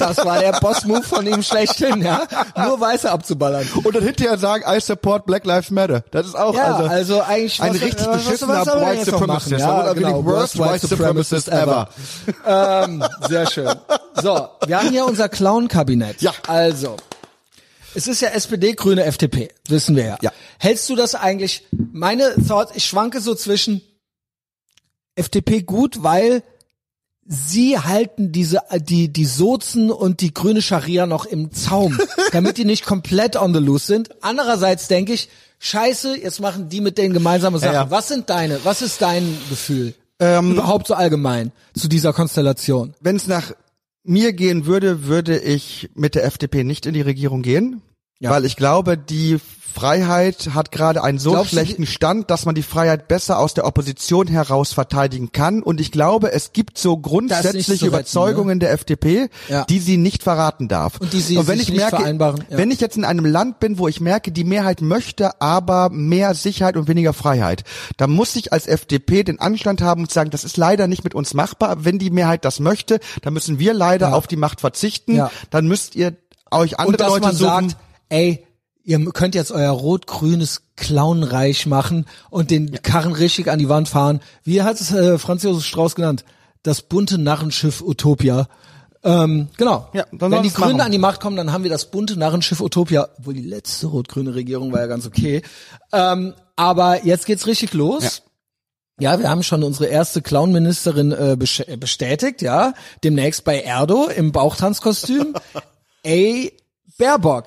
das 0.00 0.16
war 0.24 0.40
der 0.40 0.52
Boss-Move 0.60 1.02
von 1.04 1.24
ihm 1.28 1.44
schlechthin, 1.44 2.02
ja. 2.02 2.26
Nur 2.56 2.80
Weiße 2.80 3.08
abzuballern. 3.10 3.68
Und 3.84 3.94
dann 3.94 4.02
hinterher 4.02 4.36
sagen, 4.36 4.64
I 4.66 4.80
support 4.80 5.26
Black 5.26 5.44
Lives 5.46 5.70
Matter. 5.70 6.02
Das 6.10 6.26
ist 6.26 6.34
auch 6.34 6.52
Ja, 6.54 6.74
also, 6.74 6.88
also, 6.88 7.20
eigentlich 7.22 7.62
ein 7.62 7.74
was- 7.74 7.80
richtig 7.82 8.00
was- 8.00 8.06
was- 8.08 8.24
beschissener 8.24 8.54
was 8.54 8.64
soll 8.64 8.80
man 8.80 8.96
White 8.98 9.10
noch 9.12 9.20
machen? 9.26 9.40
Supremacist. 9.40 9.60
Ja, 9.60 9.80
Oder 9.82 9.94
genau, 9.94 10.24
worst 10.24 10.58
White 10.58 10.86
Supremacist 10.88 11.48
ever. 11.48 11.88
ähm, 12.44 13.04
sehr 13.28 13.46
schön. 13.48 13.68
So, 14.20 14.48
wir 14.66 14.78
haben 14.80 14.90
hier 14.90 15.04
unser 15.06 15.28
Clown-Kabinett. 15.28 16.20
Ja. 16.20 16.32
Also, 16.48 16.96
es 17.94 18.08
ist 18.08 18.20
ja 18.22 18.30
SPD, 18.30 18.72
Grüne, 18.74 19.04
FDP, 19.04 19.50
wissen 19.68 19.94
wir 19.94 20.04
ja. 20.04 20.18
Ja. 20.20 20.32
Hältst 20.58 20.88
du 20.88 20.96
das 20.96 21.14
eigentlich, 21.14 21.64
meine 21.92 22.34
Thought, 22.46 22.70
ich 22.74 22.86
schwanke 22.86 23.20
so 23.20 23.36
zwischen 23.36 23.82
FDP 25.14 25.62
gut, 25.62 26.02
weil 26.02 26.42
sie 27.28 27.78
halten 27.78 28.32
diese, 28.32 28.60
die, 28.80 29.08
die 29.12 29.24
Sozen 29.24 29.90
und 29.90 30.20
die 30.20 30.32
grüne 30.34 30.62
Scharia 30.62 31.06
noch 31.06 31.24
im 31.26 31.52
Zaum, 31.52 31.98
damit 32.32 32.56
die 32.58 32.64
nicht 32.64 32.84
komplett 32.84 33.36
on 33.36 33.52
the 33.54 33.60
loose 33.60 33.86
sind. 33.86 34.10
Andererseits 34.22 34.88
denke 34.88 35.12
ich, 35.12 35.28
scheiße, 35.58 36.16
jetzt 36.20 36.40
machen 36.40 36.68
die 36.68 36.80
mit 36.80 36.98
denen 36.98 37.14
gemeinsame 37.14 37.58
Sachen. 37.58 37.74
ja. 37.74 37.90
Was 37.90 38.08
sind 38.08 38.30
deine, 38.30 38.64
was 38.64 38.82
ist 38.82 39.00
dein 39.02 39.36
Gefühl? 39.50 39.94
Überhaupt 40.18 40.86
so 40.86 40.94
allgemein 40.94 41.52
zu 41.74 41.88
dieser 41.88 42.14
Konstellation. 42.14 42.94
Wenn 43.00 43.16
es 43.16 43.26
nach 43.26 43.52
mir 44.02 44.32
gehen 44.32 44.64
würde, 44.64 45.04
würde 45.04 45.38
ich 45.38 45.90
mit 45.94 46.14
der 46.14 46.24
FDP 46.24 46.64
nicht 46.64 46.86
in 46.86 46.94
die 46.94 47.02
Regierung 47.02 47.42
gehen, 47.42 47.82
Ja. 48.18 48.30
weil 48.30 48.46
ich 48.46 48.56
glaube, 48.56 48.96
die 48.96 49.38
Freiheit 49.80 50.50
hat 50.54 50.72
gerade 50.72 51.04
einen 51.04 51.18
so 51.18 51.32
Glaubst 51.32 51.52
du, 51.52 51.56
schlechten 51.56 51.84
Stand, 51.86 52.30
dass 52.30 52.46
man 52.46 52.54
die 52.54 52.62
Freiheit 52.62 53.08
besser 53.08 53.38
aus 53.38 53.52
der 53.52 53.66
Opposition 53.66 54.26
heraus 54.26 54.72
verteidigen 54.72 55.32
kann. 55.32 55.62
Und 55.62 55.82
ich 55.82 55.92
glaube, 55.92 56.32
es 56.32 56.54
gibt 56.54 56.78
so 56.78 56.96
grundsätzliche 56.96 57.56
nichts 57.56 57.66
zu 57.66 57.72
retten, 57.84 57.86
Überzeugungen 57.88 58.58
der 58.60 58.72
FDP, 58.72 59.28
Ja. 59.48 59.64
die 59.66 59.78
sie 59.78 59.98
nicht 59.98 60.22
verraten 60.22 60.68
darf. 60.68 60.98
Und 60.98 61.12
die 61.12 61.20
sie 61.20 61.36
wenn 61.46 61.58
sich 61.58 61.68
ich 61.68 61.76
merke, 61.76 61.96
vereinbaren, 61.98 62.42
ja. 62.48 62.56
wenn 62.56 62.70
ich 62.70 62.80
jetzt 62.80 62.96
in 62.96 63.04
einem 63.04 63.26
Land 63.26 63.60
bin, 63.60 63.78
wo 63.78 63.86
ich 63.86 64.00
merke, 64.00 64.32
die 64.32 64.44
Mehrheit 64.44 64.80
möchte 64.80 65.40
aber 65.42 65.90
mehr 65.90 66.34
Sicherheit 66.34 66.76
und 66.78 66.88
weniger 66.88 67.12
Freiheit, 67.12 67.64
dann 67.98 68.10
muss 68.10 68.34
ich 68.36 68.52
als 68.54 68.66
FDP 68.66 69.24
den 69.24 69.40
Anstand 69.40 69.82
haben 69.82 70.00
und 70.02 70.10
sagen, 70.10 70.30
das 70.30 70.44
ist 70.44 70.56
leider 70.56 70.86
nicht 70.86 71.04
mit 71.04 71.14
uns 71.14 71.34
machbar. 71.34 71.84
Wenn 71.84 71.98
die 71.98 72.10
Mehrheit 72.10 72.46
das 72.46 72.60
möchte, 72.60 72.98
dann 73.20 73.34
müssen 73.34 73.58
wir 73.58 73.74
leider 73.74 74.08
Ja. 74.08 74.14
auf 74.14 74.26
die 74.26 74.36
Macht 74.36 74.60
verzichten. 74.62 75.22
Dann 75.50 75.66
müsst 75.68 75.94
ihr 75.96 76.16
euch 76.50 76.78
andere 76.78 76.92
Und 76.92 77.00
dass 77.00 77.08
Leute 77.10 77.20
man 77.26 77.36
suchen. 77.36 77.68
sagt, 77.70 77.76
ey, 78.08 78.45
ihr 78.86 79.04
könnt 79.12 79.34
jetzt 79.34 79.50
euer 79.50 79.72
rot-grünes 79.72 80.62
Clownreich 80.76 81.66
machen 81.66 82.06
und 82.30 82.50
den 82.50 82.80
Karren 82.82 83.12
richtig 83.12 83.50
an 83.50 83.58
die 83.58 83.68
Wand 83.68 83.88
fahren. 83.88 84.20
Wie 84.44 84.62
hat 84.62 84.80
es 84.80 84.92
äh, 84.92 85.18
Franz 85.18 85.42
Josef 85.42 85.64
Strauß 85.66 85.96
genannt? 85.96 86.24
Das 86.62 86.82
bunte 86.82 87.18
Narrenschiff 87.18 87.82
Utopia. 87.82 88.46
Ähm, 89.02 89.48
genau. 89.56 89.88
Ja, 89.92 90.06
Wenn 90.12 90.42
die 90.42 90.52
Grünen 90.52 90.80
an 90.80 90.92
die 90.92 90.98
Macht 90.98 91.20
kommen, 91.20 91.36
dann 91.36 91.52
haben 91.52 91.64
wir 91.64 91.70
das 91.70 91.90
bunte 91.90 92.16
Narrenschiff 92.16 92.60
Utopia. 92.60 93.08
Obwohl 93.18 93.34
die 93.34 93.42
letzte 93.42 93.88
rot-grüne 93.88 94.34
Regierung 94.34 94.72
war 94.72 94.80
ja 94.80 94.86
ganz 94.86 95.04
okay. 95.04 95.42
Ähm, 95.92 96.34
aber 96.54 97.04
jetzt 97.04 97.26
geht's 97.26 97.46
richtig 97.46 97.74
los. 97.74 98.22
Ja. 99.00 99.18
wir 99.18 99.28
haben 99.28 99.42
schon 99.42 99.64
unsere 99.64 99.86
erste 99.86 100.22
Clownministerin 100.22 101.10
äh, 101.10 101.36
bestätigt, 101.36 102.40
ja. 102.40 102.72
Demnächst 103.02 103.44
bei 103.44 103.60
Erdo 103.60 104.06
im 104.06 104.30
Bauchtanzkostüm. 104.30 105.34
Ey, 106.04 106.56
Baerbock. 106.98 107.46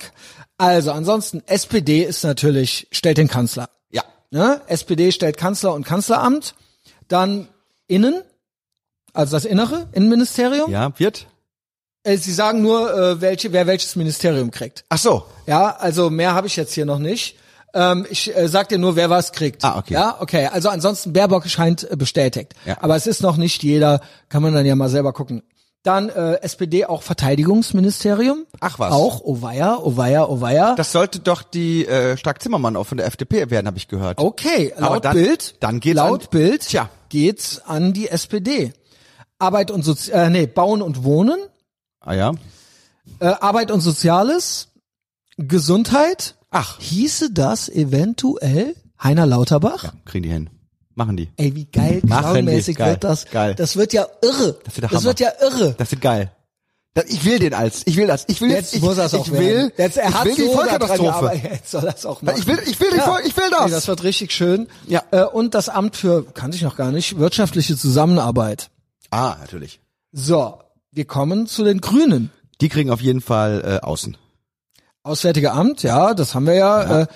Also 0.60 0.91
ansonsten, 0.91 1.41
SPD 1.48 2.03
ist 2.03 2.23
natürlich, 2.23 2.88
stellt 2.91 3.18
den 3.18 3.30
Kanzler. 3.30 3.69
Ja. 3.91 4.03
Ne? 4.30 4.61
SPD 4.68 5.14
stellt 5.14 5.38
Kanzler 5.38 5.73
und 5.73 5.86
Kanzleramt. 5.86 6.53
Dann 7.07 7.48
Innen, 7.88 8.22
also 9.14 9.38
das 9.38 9.45
Innere, 9.45 9.88
Innenministerium. 9.94 10.69
Ja, 10.69 10.91
wird? 10.99 11.27
Äh, 12.03 12.18
Sie 12.18 12.34
sagen 12.34 12.61
nur, 12.61 12.94
äh, 12.94 13.22
welche, 13.22 13.53
wer 13.53 13.68
welches 13.68 13.95
Ministerium 13.95 14.52
kriegt. 14.52 14.84
Ach 14.90 14.98
so. 14.98 15.26
Ja, 15.48 15.77
also 15.77 16.10
mehr 16.10 16.34
habe 16.34 16.48
ich 16.48 16.57
jetzt 16.57 16.73
hier 16.73 16.86
noch 16.86 16.99
nicht. 16.99 17.38
Ähm, 17.73 18.06
ich 18.10 18.36
äh, 18.36 18.49
sag 18.49 18.68
dir 18.68 18.80
nur, 18.80 18.98
wer 18.98 19.10
was 19.10 19.31
kriegt. 19.31 19.64
Ah, 19.64 19.77
okay. 19.77 19.94
Ja, 19.94 20.18
okay. 20.19 20.48
Also 20.48 20.68
ansonsten 20.68 21.14
Baerbock 21.14 21.48
scheint 21.48 21.90
äh, 21.90 21.95
bestätigt. 21.95 22.53
Ja. 22.65 22.77
Aber 22.81 22.98
es 22.98 23.07
ist 23.07 23.22
noch 23.22 23.38
nicht 23.38 23.64
jeder, 23.64 24.02
kann 24.27 24.41
man 24.41 24.53
dann 24.53 24.65
ja 24.65 24.76
mal 24.76 24.90
selber 24.90 25.14
gucken. 25.14 25.41
Dann 25.84 26.10
äh, 26.10 26.41
SPD 26.41 26.85
auch 26.85 27.03
Verteidigungsministerium. 27.03 28.45
Ach 28.60 28.80
was. 28.80 28.91
Auch, 28.91 29.22
oh 29.23 29.41
weia, 29.41 29.77
oh 29.77 29.95
weia, 29.95 30.26
oh. 30.27 30.76
Das 30.76 30.91
sollte 30.91 31.19
doch 31.19 31.41
die 31.41 31.85
äh, 31.88 32.18
Stark 32.18 32.41
Zimmermann 32.41 32.76
auch 32.76 32.84
von 32.85 32.97
der 32.97 33.07
FDP 33.07 33.49
werden, 33.49 33.65
habe 33.68 33.77
ich 33.77 33.88
gehört. 33.88 34.19
Okay, 34.19 34.73
laut 34.77 34.84
Aber 34.84 34.99
dann- 34.99 35.14
Bild, 35.15 35.56
dann 35.64 35.80
geht's 35.80 35.95
laut 35.95 36.23
an- 36.23 36.30
Bild 36.31 36.61
Tja. 36.68 36.89
geht's 37.07 37.60
an 37.65 37.93
die 37.93 38.10
SPD. 38.10 38.73
Arbeit 39.38 39.72
und 39.72 39.84
Sozi 39.84 40.11
äh, 40.11 40.30
nee, 40.30 40.47
Bauen 40.47 40.81
und 40.81 41.06
Wohnen, 41.06 41.39
Ah 42.01 42.14
ja. 42.14 42.34
äh, 43.22 43.27
Arbeit 43.27 43.72
und 43.72 43.80
Soziales, 43.80 44.68
Gesundheit. 45.38 46.35
Ach. 46.51 46.77
Hieße 46.80 47.31
das 47.31 47.69
eventuell 47.69 48.76
Heiner 49.01 49.26
Lauterbach? 49.26 49.84
Ja, 49.84 49.93
kriegen 50.03 50.23
die 50.23 50.30
hin. 50.31 50.49
Machen 50.99 51.15
die. 51.15 51.30
Ey, 51.38 51.55
wie 51.55 51.63
geil, 51.63 52.01
die. 52.03 52.07
clownmäßig 52.07 52.76
Geil. 52.76 52.91
wird 52.91 53.05
das. 53.05 53.26
Geil. 53.31 53.55
Das 53.55 53.77
wird 53.77 53.93
ja 53.93 54.05
irre. 54.21 54.59
Das 54.65 54.76
wird 54.76 54.84
der 54.84 54.89
das 54.89 54.91
Hammer. 54.91 55.03
wird 55.05 55.19
ja 55.21 55.30
irre. 55.41 55.76
Das 55.77 55.91
wird 55.91 56.01
geil. 56.01 56.31
Das, 56.93 57.05
ich 57.05 57.23
will 57.23 57.39
den 57.39 57.53
als. 57.53 57.84
Ich 57.85 57.95
will 57.95 58.07
das. 58.07 58.26
Ich 58.27 58.41
will 58.41 58.51
Jetzt 58.51 58.76
ich, 58.76 58.81
muss 58.81 58.97
er's 58.97 59.13
auch 59.13 59.26
ich 59.26 59.31
werden. 59.31 59.45
will, 59.45 59.73
Jetzt, 59.77 59.95
er 59.95 60.09
ich 60.09 60.13
hat 60.15 60.26
will 60.26 60.35
die 60.35 60.41
so 60.41 60.55
daran 60.57 60.67
Vollkatastrophe. 60.81 61.41
Jetzt 61.53 61.71
soll 61.71 61.81
das 61.84 62.05
auch 62.05 62.21
machen. 62.21 62.35
Ich 62.38 62.47
will, 62.47 62.59
ich 62.65 62.77
will 62.81 62.89
die 62.93 62.99
Voll, 62.99 63.21
ich 63.26 63.38
will 63.38 63.49
das. 63.49 63.65
Nee, 63.67 63.71
das 63.71 63.88
wird 63.88 64.03
richtig 64.03 64.34
schön. 64.34 64.67
Ja. 64.88 65.01
Äh, 65.11 65.23
und 65.23 65.53
das 65.55 65.69
Amt 65.69 65.95
für, 65.95 66.26
kannte 66.34 66.57
ich 66.57 66.63
noch 66.63 66.76
gar 66.76 66.91
nicht, 66.91 67.17
wirtschaftliche 67.17 67.77
Zusammenarbeit. 67.77 68.69
ah, 69.11 69.38
natürlich. 69.39 69.80
So, 70.11 70.59
wir 70.91 71.05
kommen 71.05 71.47
zu 71.47 71.63
den 71.63 71.80
Grünen. 71.80 72.30
Die 72.59 72.67
kriegen 72.67 72.91
auf 72.91 72.99
jeden 72.99 73.21
Fall 73.21 73.80
äh, 73.81 73.85
außen. 73.85 74.17
Auswärtige 75.03 75.53
Amt, 75.53 75.81
ja, 75.84 76.13
das 76.13 76.35
haben 76.35 76.45
wir 76.45 76.55
ja. 76.55 77.01
Äh, 77.03 77.07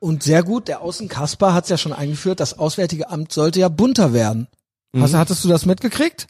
und 0.00 0.22
sehr 0.22 0.42
gut, 0.42 0.68
der 0.68 0.82
Außen 0.82 1.08
Kasper 1.08 1.54
hat 1.54 1.64
es 1.64 1.70
ja 1.70 1.78
schon 1.78 1.92
eingeführt, 1.92 2.40
das 2.40 2.58
Auswärtige 2.58 3.10
Amt 3.10 3.32
sollte 3.32 3.60
ja 3.60 3.68
bunter 3.68 4.12
werden. 4.12 4.48
Mhm. 4.92 5.02
Hast, 5.02 5.14
hattest 5.14 5.44
du 5.44 5.48
das 5.48 5.66
mitgekriegt? 5.66 6.26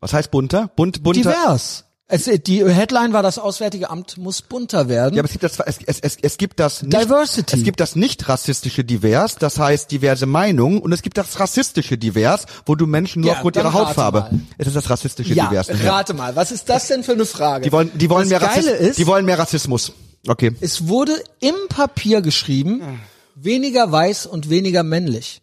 Was 0.00 0.12
heißt 0.12 0.30
bunter? 0.30 0.70
Bunt, 0.76 1.02
bunter. 1.02 1.20
Divers. 1.20 1.84
Es, 2.08 2.30
die 2.44 2.64
Headline 2.64 3.12
war, 3.12 3.24
das 3.24 3.36
Auswärtige 3.36 3.90
Amt 3.90 4.16
muss 4.16 4.40
bunter 4.40 4.88
werden. 4.88 5.16
Ja, 5.16 5.22
aber 5.22 5.26
es 5.26 5.32
gibt 5.32 5.42
das, 5.42 5.58
es, 5.58 5.78
es, 5.86 5.98
es, 5.98 6.16
es 6.22 6.38
gibt 6.38 6.60
das 6.60 6.82
nicht, 6.82 6.94
Diversity. 6.96 7.56
Es 7.56 7.64
gibt 7.64 7.80
das 7.80 7.96
nicht 7.96 8.28
rassistische 8.28 8.84
Divers, 8.84 9.34
das 9.34 9.58
heißt 9.58 9.90
diverse 9.90 10.26
Meinungen, 10.26 10.78
und 10.78 10.92
es 10.92 11.02
gibt 11.02 11.18
das 11.18 11.40
rassistische 11.40 11.98
Divers, 11.98 12.46
wo 12.64 12.76
du 12.76 12.86
Menschen 12.86 13.22
nur 13.22 13.32
Ja, 13.32 13.36
aufgrund 13.38 13.56
ihrer 13.56 13.72
Hautfarbe. 13.72 14.20
mal. 14.20 14.40
Es 14.56 14.68
ist 14.68 14.76
das 14.76 14.88
rassistische 14.88 15.34
ja, 15.34 15.48
Divers. 15.48 15.68
rate 15.82 16.14
mal, 16.14 16.36
was 16.36 16.52
ist 16.52 16.68
das 16.68 16.86
denn 16.86 17.02
für 17.02 17.12
eine 17.12 17.26
Frage? 17.26 17.64
Die 17.64 17.72
wollen, 17.72 17.90
die 17.98 18.08
wollen 18.08 18.30
das 18.30 18.40
mehr 18.40 18.48
Rassismus. 18.48 18.96
Die 18.96 19.06
wollen 19.08 19.24
mehr 19.24 19.38
Rassismus. 19.40 19.92
Okay. 20.28 20.54
es 20.60 20.88
wurde 20.88 21.22
im 21.40 21.54
Papier 21.68 22.20
geschrieben, 22.20 23.00
weniger 23.34 23.90
weiß 23.90 24.26
und 24.26 24.50
weniger 24.50 24.82
männlich. 24.82 25.42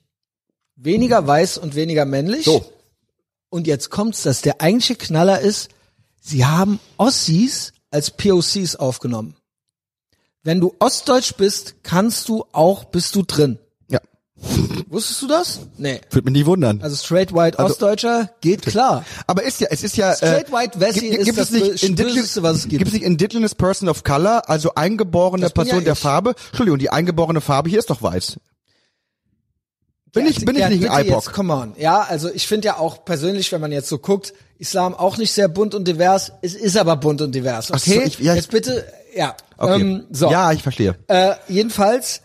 Weniger 0.75 1.25
weiß 1.25 1.57
und 1.57 1.75
weniger 1.75 2.05
männlich. 2.05 2.45
So. 2.45 2.65
Und 3.49 3.67
jetzt 3.67 3.89
kommt's, 3.89 4.23
dass 4.23 4.41
der 4.41 4.61
eigentliche 4.61 4.95
Knaller 4.95 5.39
ist, 5.39 5.69
sie 6.19 6.45
haben 6.45 6.79
Ossis 6.97 7.73
als 7.91 8.11
POCs 8.11 8.75
aufgenommen. 8.75 9.35
Wenn 10.41 10.59
du 10.59 10.75
Ostdeutsch 10.79 11.35
bist, 11.35 11.75
kannst 11.83 12.27
du 12.27 12.45
auch, 12.51 12.85
bist 12.85 13.15
du 13.15 13.21
drin. 13.21 13.59
Ja. 14.43 14.83
Wusstest 14.89 15.21
du 15.21 15.27
das? 15.27 15.59
Nee. 15.77 16.01
Würde 16.11 16.25
mich 16.29 16.41
nie 16.41 16.45
wundern. 16.45 16.81
Also 16.81 16.95
straight 16.95 17.33
white 17.33 17.57
Ostdeutscher 17.59 18.29
geht 18.41 18.61
klar. 18.63 19.05
Aber 19.27 19.43
ist 19.43 19.59
ja, 19.61 19.67
es 19.71 19.83
ist 19.83 19.97
ja. 19.97 20.13
Straight 20.15 20.51
white 20.51 20.79
Wessi 20.79 21.09
gibt, 21.09 21.27
ist 21.27 21.37
das 21.37 21.49
Böseste, 21.51 22.43
was 22.43 22.57
es 22.57 22.63
gibt. 22.63 22.79
Gibt 22.79 22.87
es 22.87 22.93
nicht 22.93 23.03
Indigenous 23.03 23.55
Person 23.55 23.89
of 23.89 24.03
Color, 24.03 24.49
also 24.49 24.75
eingeborene 24.75 25.43
Das 25.43 25.53
Person 25.53 25.79
ja 25.79 25.83
der 25.83 25.93
ich. 25.93 25.99
Farbe? 25.99 26.35
Entschuldigung, 26.49 26.79
die 26.79 26.89
eingeborene 26.89 27.41
Farbe 27.41 27.69
hier 27.69 27.79
ist 27.79 27.89
doch 27.89 28.01
weiß. 28.01 28.37
Bin 30.13 30.27
ich, 30.27 30.45
bin 30.45 30.53
ich 30.55 30.61
Ja, 30.61 30.69
nicht 30.69 30.87
ein 30.87 31.07
IPOC? 31.07 31.23
Jetzt, 31.25 31.33
come 31.33 31.53
on. 31.53 31.73
Ja, 31.77 32.01
also 32.01 32.29
ich 32.31 32.45
finde 32.47 32.67
ja 32.67 32.77
auch 32.77 33.03
persönlich, 33.03 33.51
wenn 33.51 33.61
man 33.61 33.71
jetzt 33.71 33.89
so 33.89 33.97
guckt, 33.97 34.33
Islam 34.59 34.93
auch 34.93 35.17
nicht 35.17 35.31
sehr 35.31 35.47
bunt 35.47 35.73
und 35.73 35.87
divers. 35.87 36.31
Es 36.43 36.53
ist 36.53 36.77
aber 36.77 36.97
bunt 36.97 37.21
und 37.21 37.33
divers. 37.33 37.71
Ach 37.71 37.79
so, 37.79 37.91
Okay, 37.91 38.03
ich- 38.05 38.19
ja, 38.19 38.33
ich- 38.33 38.41
jetzt 38.41 38.51
bitte, 38.51 38.85
ja. 39.15 39.35
Okay. 39.57 39.81
Ähm, 39.81 40.03
so. 40.11 40.29
Ja, 40.29 40.51
ich 40.51 40.61
verstehe. 40.61 40.95
Äh, 41.07 41.33
jedenfalls, 41.47 42.21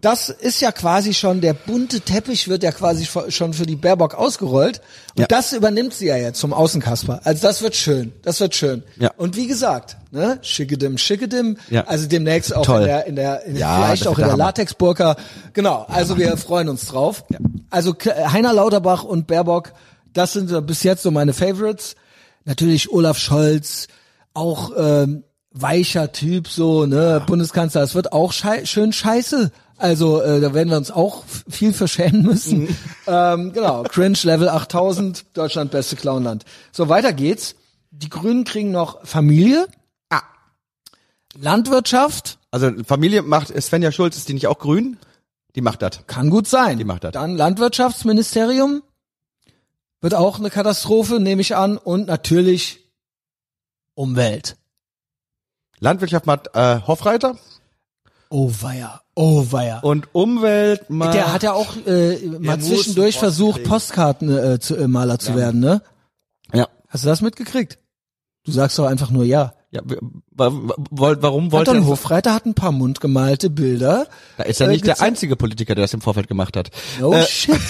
das 0.00 0.30
ist 0.30 0.60
ja 0.60 0.72
quasi 0.72 1.12
schon, 1.12 1.40
der 1.40 1.52
bunte 1.52 2.00
Teppich 2.00 2.48
wird 2.48 2.62
ja 2.62 2.72
quasi 2.72 3.06
schon 3.28 3.52
für 3.52 3.66
die 3.66 3.76
Baerbock 3.76 4.14
ausgerollt. 4.14 4.80
Und 5.14 5.20
Ja. 5.20 5.26
das 5.26 5.52
übernimmt 5.52 5.92
sie 5.92 6.06
ja 6.06 6.16
jetzt 6.16 6.40
zum 6.40 6.52
Außenkasper. 6.54 7.20
Also 7.24 7.42
das 7.42 7.60
wird 7.62 7.76
schön. 7.76 8.12
Das 8.22 8.40
wird 8.40 8.54
schön. 8.54 8.82
Ja. 8.98 9.10
Und 9.18 9.36
wie 9.36 9.46
gesagt, 9.46 9.98
ne, 10.10 10.38
schickedim, 10.42 10.96
schickedim. 10.96 11.58
Ja. 11.68 11.84
Also 11.86 12.06
demnächst 12.06 12.54
auch 12.56 12.64
Toll. 12.64 12.80
in 12.80 12.86
der, 12.86 13.06
in 13.06 13.16
der, 13.16 13.44
in 13.44 13.56
Ja, 13.56 13.76
vielleicht 13.84 14.06
auch 14.06 14.18
in 14.18 14.24
der. 14.26 14.36
Latexburka. 14.36 15.16
Genau. 15.52 15.84
Also 15.88 16.16
wir 16.16 16.36
freuen 16.38 16.68
uns 16.70 16.86
drauf. 16.86 17.24
Also 17.68 17.92
K- 17.94 18.30
Heiner 18.32 18.52
Lauterbach 18.54 19.04
und 19.04 19.26
Baerbock, 19.26 19.72
das 20.12 20.32
sind 20.32 20.66
bis 20.66 20.82
jetzt 20.82 21.02
so 21.02 21.10
meine 21.10 21.32
Favorites. 21.34 21.94
Natürlich 22.46 22.90
Olaf 22.90 23.18
Scholz, 23.18 23.86
auch 24.32 24.72
ähm, 24.76 25.24
weicher 25.52 26.10
Typ, 26.12 26.48
so, 26.48 26.86
ne, 26.86 27.22
Bundeskanzler, 27.26 27.82
es 27.82 27.94
wird 27.94 28.12
auch 28.12 28.32
schei 28.32 28.64
schön 28.64 28.92
scheiße. 28.92 29.50
Also 29.80 30.20
äh, 30.20 30.40
da 30.40 30.52
werden 30.52 30.68
wir 30.68 30.76
uns 30.76 30.90
auch 30.90 31.24
viel 31.48 31.72
verschämen 31.72 32.22
müssen. 32.22 32.62
Mhm. 32.64 32.76
ähm, 33.06 33.52
genau, 33.52 33.82
Cringe 33.84 34.18
Level 34.22 34.48
8000, 34.48 35.24
Deutschland 35.36 35.70
beste 35.70 35.96
Clownland. 35.96 36.44
So, 36.70 36.88
weiter 36.88 37.12
geht's. 37.12 37.56
Die 37.90 38.08
Grünen 38.10 38.44
kriegen 38.44 38.70
noch 38.70 39.04
Familie, 39.06 39.66
Ah. 40.10 40.22
Landwirtschaft, 41.38 42.38
Also 42.50 42.70
Familie 42.86 43.22
macht, 43.22 43.48
Svenja 43.60 43.90
Schulz, 43.90 44.16
ist 44.16 44.28
die 44.28 44.34
nicht 44.34 44.46
auch 44.48 44.58
grün? 44.58 44.98
Die 45.56 45.62
macht 45.62 45.82
das. 45.82 46.06
kann 46.06 46.30
gut 46.30 46.46
sein. 46.46 46.78
Die 46.78 46.84
macht 46.84 47.02
das. 47.04 47.12
Dann 47.12 47.36
Landwirtschaftsministerium, 47.36 48.82
wird 50.00 50.14
auch 50.14 50.38
eine 50.38 50.50
Katastrophe, 50.50 51.20
nehme 51.20 51.40
ich 51.40 51.56
an. 51.56 51.76
Und 51.78 52.06
natürlich 52.06 52.80
Umwelt. 53.94 54.56
Landwirtschaft 55.78 56.26
macht 56.26 56.54
äh, 56.54 56.80
Hofreiter 56.86 57.36
Oh 58.28 58.50
weia, 58.60 59.00
oh 59.20 59.46
weia. 59.50 59.80
und 59.80 60.08
Umwelt 60.14 60.88
macht. 60.90 61.14
Der 61.14 61.32
hat 61.32 61.42
ja 61.42 61.52
auch 61.52 61.76
äh, 61.86 62.16
mal 62.38 62.58
zwischendurch 62.60 63.18
versucht. 63.18 63.64
Postkartenmaler 63.64 64.54
äh, 64.54 64.58
zu, 64.60 64.76
äh, 64.76 64.88
Maler 64.88 65.18
zu 65.18 65.36
werden, 65.36 65.60
ne? 65.60 65.82
Ja. 66.52 66.68
Hast 66.88 67.04
du 67.04 67.08
das 67.08 67.20
mitgekriegt? 67.20 67.78
Du 68.44 68.52
sagst 68.52 68.78
doch 68.78 68.86
einfach 68.86 69.10
nur 69.10 69.24
ja. 69.24 69.54
ja 69.70 69.82
warum 70.30 71.52
wollte 71.52 71.72
er? 71.72 71.86
Hofreiter 71.86 72.34
hat 72.34 72.46
ein 72.46 72.54
paar 72.54 72.72
mundgemalte 72.72 73.50
Bilder. 73.50 74.06
Da 74.38 74.44
ist 74.44 74.60
er 74.60 74.68
äh, 74.68 74.70
nicht 74.70 74.86
der 74.86 74.94
gezeigt. 74.94 75.06
einzige 75.08 75.36
Politiker, 75.36 75.74
der 75.74 75.84
das 75.84 75.94
im 75.94 76.00
Vorfeld 76.00 76.26
gemacht 76.26 76.56
hat. 76.56 76.70
No 76.98 77.12
Äh, 77.12 77.26
shit. 77.26 77.60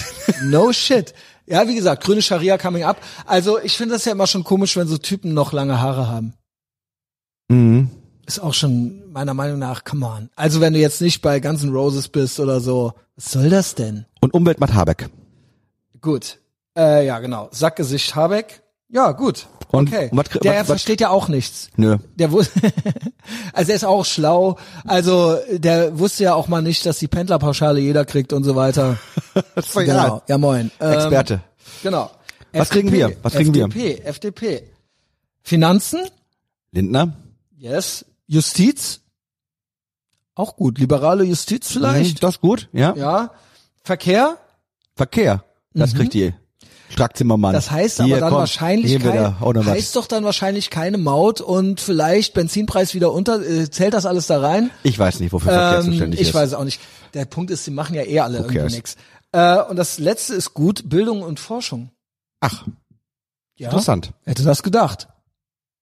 No 0.44 0.72
shit. 0.72 1.12
Ja, 1.46 1.66
wie 1.66 1.74
gesagt, 1.74 2.04
grüne 2.04 2.22
Scharia 2.22 2.56
coming 2.58 2.84
up. 2.84 2.98
Also 3.26 3.58
ich 3.60 3.76
finde 3.76 3.94
das 3.94 4.04
ja 4.04 4.12
immer 4.12 4.28
schon 4.28 4.44
komisch, 4.44 4.76
wenn 4.76 4.86
so 4.86 4.98
Typen 4.98 5.34
noch 5.34 5.52
lange 5.52 5.80
Haare 5.80 6.08
haben. 6.08 6.34
Mhm. 7.48 7.90
Ist 8.26 8.38
auch 8.38 8.54
schon 8.54 8.99
meiner 9.10 9.34
Meinung 9.34 9.58
nach, 9.58 9.84
come 9.84 10.06
on. 10.06 10.30
Also 10.36 10.60
wenn 10.60 10.72
du 10.72 10.78
jetzt 10.78 11.00
nicht 11.00 11.20
bei 11.22 11.40
Guns 11.40 11.62
N' 11.62 11.72
Roses 11.74 12.08
bist 12.08 12.40
oder 12.40 12.60
so, 12.60 12.92
was 13.16 13.32
soll 13.32 13.50
das 13.50 13.74
denn? 13.74 14.06
Und 14.20 14.34
Umwelt 14.34 14.60
macht 14.60 14.74
Habeck. 14.74 15.08
Gut. 16.00 16.38
Äh, 16.76 17.06
ja, 17.06 17.18
genau. 17.18 17.48
Sackgesicht 17.52 18.14
Habeck. 18.14 18.62
Ja, 18.88 19.12
gut. 19.12 19.46
Und 19.70 19.88
okay. 19.88 20.08
was- 20.12 20.26
was- 20.34 20.40
Der 20.40 20.60
was- 20.60 20.66
versteht 20.66 21.00
ja 21.00 21.10
auch 21.10 21.28
nichts. 21.28 21.68
Nö. 21.76 21.98
Der 22.16 22.32
wus 22.32 22.50
also 23.52 23.70
er 23.70 23.76
ist 23.76 23.84
auch 23.84 24.04
schlau. 24.04 24.56
Also 24.84 25.36
der 25.52 25.98
wusste 25.98 26.24
ja 26.24 26.34
auch 26.34 26.48
mal 26.48 26.62
nicht, 26.62 26.84
dass 26.86 26.98
die 26.98 27.06
Pendlerpauschale 27.08 27.78
jeder 27.80 28.04
kriegt 28.04 28.32
und 28.32 28.44
so 28.44 28.56
weiter. 28.56 28.98
Das 29.54 29.66
ist 29.68 29.74
Genau. 29.74 29.82
egal. 30.06 30.22
Ja, 30.26 30.38
moin. 30.38 30.72
Ähm, 30.80 30.92
Experte. 30.94 31.40
Genau. 31.84 32.10
Was 32.52 32.68
kriegen 32.70 32.90
wir? 32.90 33.16
Was 33.22 33.34
kriegen 33.34 33.54
wir? 33.54 33.66
FDP, 33.66 34.00
FDP. 34.02 34.62
Finanzen? 35.44 36.00
Lindner? 36.72 37.12
Yes. 37.56 38.04
Justiz? 38.32 39.00
Auch 40.36 40.54
gut. 40.54 40.78
Liberale 40.78 41.24
Justiz 41.24 41.72
vielleicht? 41.72 42.14
Mhm, 42.14 42.20
Das 42.20 42.36
ist 42.36 42.40
gut, 42.40 42.68
ja. 42.72 42.94
Ja. 42.96 43.32
Verkehr? 43.82 44.38
Verkehr. 44.94 45.44
Das 45.74 45.94
kriegt 45.94 46.14
die 46.14 46.32
Strackzimmermann. 46.90 47.50
Mhm. 47.50 47.54
Das 47.54 47.70
heißt 47.72 48.00
aber 48.00 48.20
dann 48.20 48.30
komm, 48.30 48.38
wahrscheinlich 48.38 48.98
kein, 49.00 49.66
heißt 49.66 49.96
doch 49.96 50.06
dann 50.06 50.22
wahrscheinlich 50.24 50.70
keine 50.70 50.96
Maut 50.98 51.40
und 51.40 51.80
vielleicht 51.80 52.32
Benzinpreis 52.34 52.94
wieder 52.94 53.12
unter. 53.12 53.40
Äh, 53.44 53.68
zählt 53.68 53.94
das 53.94 54.06
alles 54.06 54.28
da 54.28 54.40
rein? 54.40 54.70
Ich 54.84 54.96
weiß 54.98 55.18
nicht, 55.18 55.32
wofür 55.32 55.50
Verkehr 55.52 55.78
Ähm, 55.80 55.84
zuständig 55.86 56.20
ich 56.20 56.28
ist. 56.28 56.34
weiß 56.34 56.48
es 56.48 56.54
auch 56.54 56.64
nicht. 56.64 56.80
Der 57.14 57.24
Punkt 57.24 57.50
ist, 57.50 57.64
sie 57.64 57.72
machen 57.72 57.94
ja 57.96 58.02
eh 58.04 58.20
alle 58.20 58.38
irgendwie 58.38 58.58
cares? 58.58 58.72
nix. 58.74 58.96
Äh, 59.32 59.60
und 59.64 59.74
das 59.76 59.98
letzte 59.98 60.34
ist 60.34 60.54
gut, 60.54 60.88
Bildung 60.88 61.22
und 61.22 61.40
Forschung. 61.40 61.90
Ach, 62.40 62.66
Ja. 63.56 63.68
interessant. 63.68 64.12
Hätte 64.24 64.44
das 64.44 64.62
gedacht. 64.62 65.08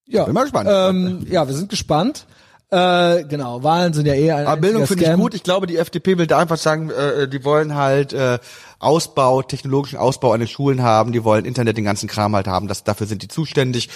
Ja. 0.07 0.25
Bin 0.25 0.33
mal 0.35 0.43
gespannt. 0.45 0.69
Ähm, 0.73 1.27
ja, 1.31 1.47
wir 1.47 1.55
sind 1.55 1.69
gespannt. 1.69 2.27
Äh, 2.70 3.24
genau, 3.24 3.62
Wahlen 3.62 3.95
sind 3.95 4.07
ja 4.07 4.12
eh 4.12 4.31
ein 4.31 4.47
Aber 4.47 4.61
Bildung 4.61 4.86
finde 4.86 5.05
ich 5.05 5.15
gut. 5.15 5.35
Ich 5.35 5.43
glaube, 5.43 5.66
die 5.66 5.78
FDP 5.78 6.19
will 6.19 6.27
da 6.27 6.39
einfach 6.39 6.59
sagen, 6.59 6.90
äh, 6.90 7.27
die 7.27 7.43
wollen 7.45 7.74
halt 7.74 8.12
äh, 8.12 8.39
Ausbau, 8.78 9.40
technologischen 9.43 9.97
Ausbau 9.97 10.32
an 10.32 10.40
den 10.40 10.49
Schulen 10.49 10.82
haben, 10.82 11.12
die 11.12 11.24
wollen 11.24 11.47
Internet, 11.47 11.78
den 11.78 11.85
ganzen 11.85 12.09
Kram 12.09 12.36
halt 12.36 12.47
haben, 12.47 12.69
das, 12.69 12.85
dafür 12.85 13.07
sind 13.07 13.23
die 13.23 13.28
zuständig. 13.28 13.89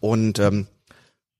Und 0.00 0.38
ähm, 0.40 0.66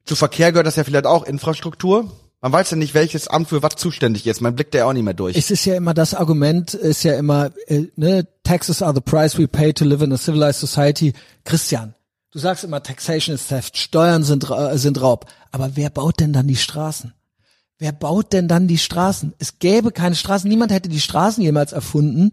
zu 0.06 0.16
Verkehr 0.16 0.50
gehört 0.52 0.66
das 0.66 0.76
ja 0.76 0.84
vielleicht 0.84 1.06
auch 1.06 1.24
Infrastruktur. 1.24 2.10
Man 2.40 2.52
weiß 2.52 2.70
ja 2.70 2.76
nicht, 2.76 2.94
welches 2.94 3.28
Amt 3.28 3.48
für 3.48 3.62
was 3.62 3.76
zuständig 3.76 4.26
ist. 4.26 4.40
Man 4.40 4.54
blickt 4.54 4.72
da 4.72 4.78
ja 4.78 4.84
auch 4.86 4.92
nicht 4.92 5.04
mehr 5.04 5.12
durch. 5.12 5.36
Es 5.36 5.50
ist 5.50 5.64
ja 5.66 5.74
immer 5.74 5.92
das 5.92 6.14
Argument, 6.14 6.72
ist 6.72 7.02
ja 7.02 7.18
immer, 7.18 7.50
äh, 7.66 7.88
ne, 7.96 8.26
taxes 8.44 8.80
are 8.80 8.94
the 8.94 9.00
price 9.00 9.36
we 9.36 9.46
pay 9.46 9.74
to 9.74 9.84
live 9.84 10.02
in 10.02 10.12
a 10.12 10.16
civilized 10.16 10.60
society. 10.60 11.12
Christian, 11.44 11.94
du 12.32 12.38
sagst 12.38 12.64
immer, 12.64 12.82
taxation 12.82 13.34
is 13.34 13.46
theft, 13.46 13.76
Steuern 13.76 14.22
sind, 14.22 14.50
äh, 14.50 14.78
sind 14.78 15.00
Raub. 15.00 15.26
Aber 15.52 15.76
wer 15.76 15.90
baut 15.90 16.20
denn 16.20 16.32
dann 16.32 16.46
die 16.46 16.56
Straßen? 16.56 17.14
Wer 17.78 17.92
baut 17.92 18.32
denn 18.32 18.48
dann 18.48 18.66
die 18.66 18.78
Straßen? 18.78 19.34
Es 19.38 19.60
gäbe 19.60 19.92
keine 19.92 20.16
Straßen, 20.16 20.48
niemand 20.48 20.72
hätte 20.72 20.88
die 20.88 21.00
Straßen 21.00 21.42
jemals 21.42 21.72
erfunden. 21.72 22.32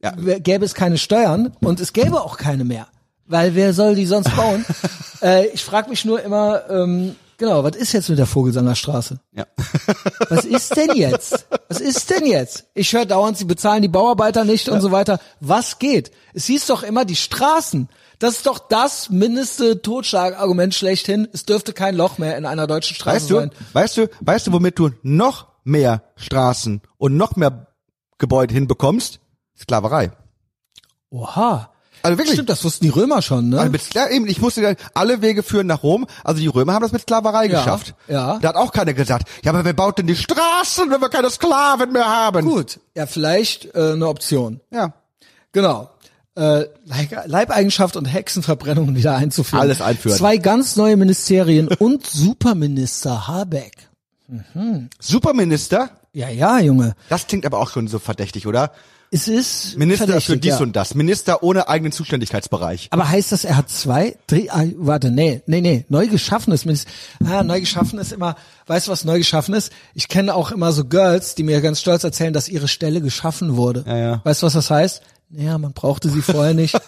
Ja. 0.00 0.12
Gäbe 0.12 0.64
es 0.64 0.74
keine 0.74 0.98
Steuern 0.98 1.52
und 1.60 1.80
es 1.80 1.92
gäbe 1.92 2.20
auch 2.20 2.36
keine 2.36 2.64
mehr. 2.64 2.86
Weil 3.26 3.54
wer 3.54 3.72
soll 3.72 3.94
die 3.94 4.06
sonst 4.06 4.34
bauen? 4.36 4.64
äh, 5.22 5.46
ich 5.48 5.64
frage 5.64 5.88
mich 5.88 6.04
nur 6.04 6.22
immer, 6.22 6.68
ähm, 6.68 7.16
genau, 7.38 7.64
was 7.64 7.74
ist 7.74 7.92
jetzt 7.92 8.10
mit 8.10 8.18
der 8.18 8.26
Vogelsanger 8.26 8.74
Straße? 8.74 9.18
ja. 9.32 9.46
Was 10.28 10.44
ist 10.44 10.76
denn 10.76 10.94
jetzt? 10.94 11.46
Was 11.68 11.80
ist 11.80 12.08
denn 12.10 12.26
jetzt? 12.26 12.64
Ich 12.74 12.92
höre 12.92 13.04
dauernd, 13.04 13.36
sie 13.36 13.44
bezahlen 13.44 13.82
die 13.82 13.88
Bauarbeiter 13.88 14.44
nicht 14.44 14.68
und 14.68 14.80
so 14.80 14.90
weiter. 14.90 15.20
Was 15.40 15.78
geht? 15.78 16.10
Es 16.32 16.46
hieß 16.46 16.66
doch 16.66 16.82
immer 16.82 17.04
die 17.04 17.16
Straßen. 17.16 17.88
Das 18.24 18.36
ist 18.36 18.46
doch 18.46 18.58
das 18.58 19.10
mindeste 19.10 19.82
Totschlagargument 19.82 20.74
schlechthin. 20.74 21.28
Es 21.34 21.44
dürfte 21.44 21.74
kein 21.74 21.94
Loch 21.94 22.16
mehr 22.16 22.38
in 22.38 22.46
einer 22.46 22.66
deutschen 22.66 22.94
Straße 22.96 23.16
Weißt 23.16 23.30
du, 23.30 23.34
sein. 23.34 23.50
weißt 23.74 23.96
du, 23.98 24.08
weißt 24.22 24.46
du, 24.46 24.52
womit 24.52 24.78
du 24.78 24.92
noch 25.02 25.48
mehr 25.62 26.02
Straßen 26.16 26.80
und 26.96 27.18
noch 27.18 27.36
mehr 27.36 27.66
Gebäude 28.16 28.54
hinbekommst? 28.54 29.20
Sklaverei. 29.60 30.10
Oha. 31.10 31.70
Also 32.02 32.16
wirklich. 32.16 32.34
Stimmt, 32.36 32.48
das 32.48 32.64
wussten 32.64 32.84
die 32.86 32.90
Römer 32.90 33.20
schon, 33.20 33.50
ne? 33.50 33.58
Also 33.58 33.72
mit, 33.72 33.92
ja, 33.92 34.08
eben, 34.08 34.26
ich 34.26 34.40
musste 34.40 34.74
alle 34.94 35.20
Wege 35.20 35.42
führen 35.42 35.66
nach 35.66 35.82
Rom. 35.82 36.06
Also 36.22 36.40
die 36.40 36.46
Römer 36.46 36.72
haben 36.72 36.82
das 36.82 36.92
mit 36.92 37.02
Sklaverei 37.02 37.44
Ja, 37.48 37.58
geschafft. 37.58 37.94
ja. 38.08 38.38
Da 38.38 38.48
hat 38.48 38.56
auch 38.56 38.72
keiner 38.72 38.94
gesagt, 38.94 39.28
ja, 39.44 39.52
aber 39.52 39.66
wer 39.66 39.74
baut 39.74 39.98
denn 39.98 40.06
die 40.06 40.16
Straßen, 40.16 40.90
wenn 40.90 41.00
wir 41.02 41.10
keine 41.10 41.28
Sklaven 41.28 41.92
mehr 41.92 42.06
haben? 42.06 42.46
Gut. 42.48 42.80
Ja, 42.96 43.04
vielleicht 43.06 43.74
äh, 43.74 43.92
eine 43.92 44.08
Option. 44.08 44.60
Ja. 44.70 44.94
Genau. 45.52 45.90
Äh, 46.36 46.64
Leib- 46.86 47.26
Leibeigenschaft 47.26 47.96
und 47.96 48.06
Hexenverbrennung 48.06 48.94
wieder 48.96 49.14
einzuführen. 49.16 49.60
Alles 49.60 49.80
einführen. 49.80 50.16
Zwei 50.18 50.36
ganz 50.38 50.74
neue 50.76 50.96
Ministerien 50.96 51.68
und 51.78 52.06
Superminister 52.06 53.28
Habeck. 53.28 53.88
Superminister, 55.00 55.90
Ja, 56.12 56.28
ja, 56.28 56.58
Junge. 56.60 56.94
das 57.08 57.26
klingt 57.26 57.46
aber 57.46 57.58
auch 57.60 57.70
schon 57.70 57.88
so 57.88 57.98
verdächtig, 57.98 58.46
oder? 58.46 58.72
Es 59.10 59.28
ist 59.28 59.76
Minister 59.78 60.20
für 60.20 60.36
dies 60.36 60.54
ja. 60.54 60.58
und 60.60 60.74
das. 60.74 60.96
Minister 60.96 61.44
ohne 61.44 61.68
eigenen 61.68 61.92
Zuständigkeitsbereich. 61.92 62.88
Aber 62.90 63.08
heißt 63.08 63.30
das, 63.30 63.44
er 63.44 63.56
hat 63.56 63.70
zwei, 63.70 64.16
drei, 64.26 64.48
ah, 64.50 64.64
warte, 64.76 65.12
nee, 65.12 65.40
nee, 65.46 65.60
nee, 65.60 65.84
neu 65.88 66.08
geschaffenes 66.08 66.64
Minister. 66.64 66.90
Ah, 67.24 67.44
neu 67.44 67.60
geschaffen 67.60 68.00
ist 68.00 68.12
immer, 68.12 68.34
weißt 68.66 68.88
du, 68.88 68.90
was 68.92 69.04
neu 69.04 69.18
geschaffen 69.18 69.54
ist? 69.54 69.70
Ich 69.94 70.08
kenne 70.08 70.34
auch 70.34 70.50
immer 70.50 70.72
so 70.72 70.84
Girls, 70.84 71.36
die 71.36 71.44
mir 71.44 71.60
ganz 71.60 71.80
stolz 71.80 72.02
erzählen, 72.02 72.32
dass 72.32 72.48
ihre 72.48 72.66
Stelle 72.66 73.00
geschaffen 73.00 73.56
wurde. 73.56 73.84
Ja, 73.86 73.96
ja. 73.96 74.20
Weißt 74.24 74.42
du, 74.42 74.46
was 74.46 74.54
das 74.54 74.70
heißt? 74.70 75.02
Naja, 75.30 75.58
man 75.58 75.72
brauchte 75.72 76.08
sie 76.10 76.22
vorher 76.22 76.54
nicht. 76.54 76.78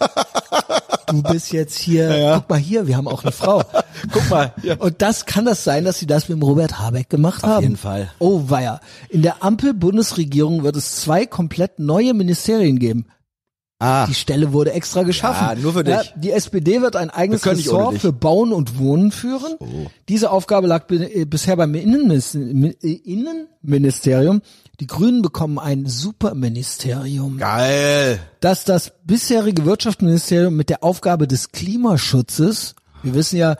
du 1.07 1.21
bist 1.23 1.51
jetzt 1.51 1.77
hier, 1.77 2.33
guck 2.35 2.49
mal 2.49 2.59
hier, 2.59 2.87
wir 2.87 2.95
haben 2.97 3.07
auch 3.07 3.23
eine 3.23 3.31
Frau. 3.31 3.63
Guck 4.11 4.29
mal. 4.29 4.53
Ja. 4.63 4.75
Und 4.77 5.01
das 5.01 5.25
kann 5.25 5.45
das 5.45 5.63
sein, 5.63 5.85
dass 5.85 5.99
sie 5.99 6.07
das 6.07 6.29
mit 6.29 6.37
dem 6.37 6.43
Robert 6.43 6.79
Habeck 6.79 7.09
gemacht 7.09 7.43
haben? 7.43 7.63
jeden 7.63 7.77
Fall. 7.77 8.11
Oh 8.19 8.43
weia. 8.47 8.79
In 9.09 9.21
der 9.21 9.43
Ampel-Bundesregierung 9.43 10.63
wird 10.63 10.75
es 10.75 10.97
zwei 11.01 11.25
komplett 11.25 11.79
neue 11.79 12.13
Ministerien 12.13 12.79
geben. 12.79 13.07
Ah, 13.79 14.07
Die 14.07 14.15
Stelle 14.15 14.53
wurde 14.53 14.71
extra 14.73 15.03
geschaffen. 15.03 15.49
Ja, 15.49 15.55
nur 15.61 15.73
für 15.73 15.83
dich. 15.83 16.11
die 16.15 16.31
SPD 16.31 16.81
wird 16.81 16.95
ein 16.95 17.11
eigenes 17.11 17.45
Wir 17.45 17.51
Ressort 17.51 17.99
für 17.99 18.11
Bauen 18.11 18.51
und 18.51 18.79
Wohnen 18.79 19.11
führen. 19.11 19.55
Diese 20.09 20.31
Aufgabe 20.31 20.65
lag 20.65 20.89
äh, 20.89 21.25
bisher 21.25 21.55
beim 21.57 21.75
äh, 21.75 21.81
Innenministerium. 21.81 24.41
Die 24.79 24.87
Grünen 24.87 25.23
bekommen 25.23 25.57
ein 25.57 25.87
Superministerium, 25.87 27.37
geil. 27.37 28.19
das 28.41 28.63
das 28.63 28.91
bisherige 29.03 29.65
Wirtschaftsministerium 29.65 30.55
mit 30.55 30.69
der 30.69 30.83
Aufgabe 30.83 31.27
des 31.27 31.51
Klimaschutzes, 31.51 32.75
wir 33.01 33.15
wissen 33.15 33.37
ja, 33.37 33.57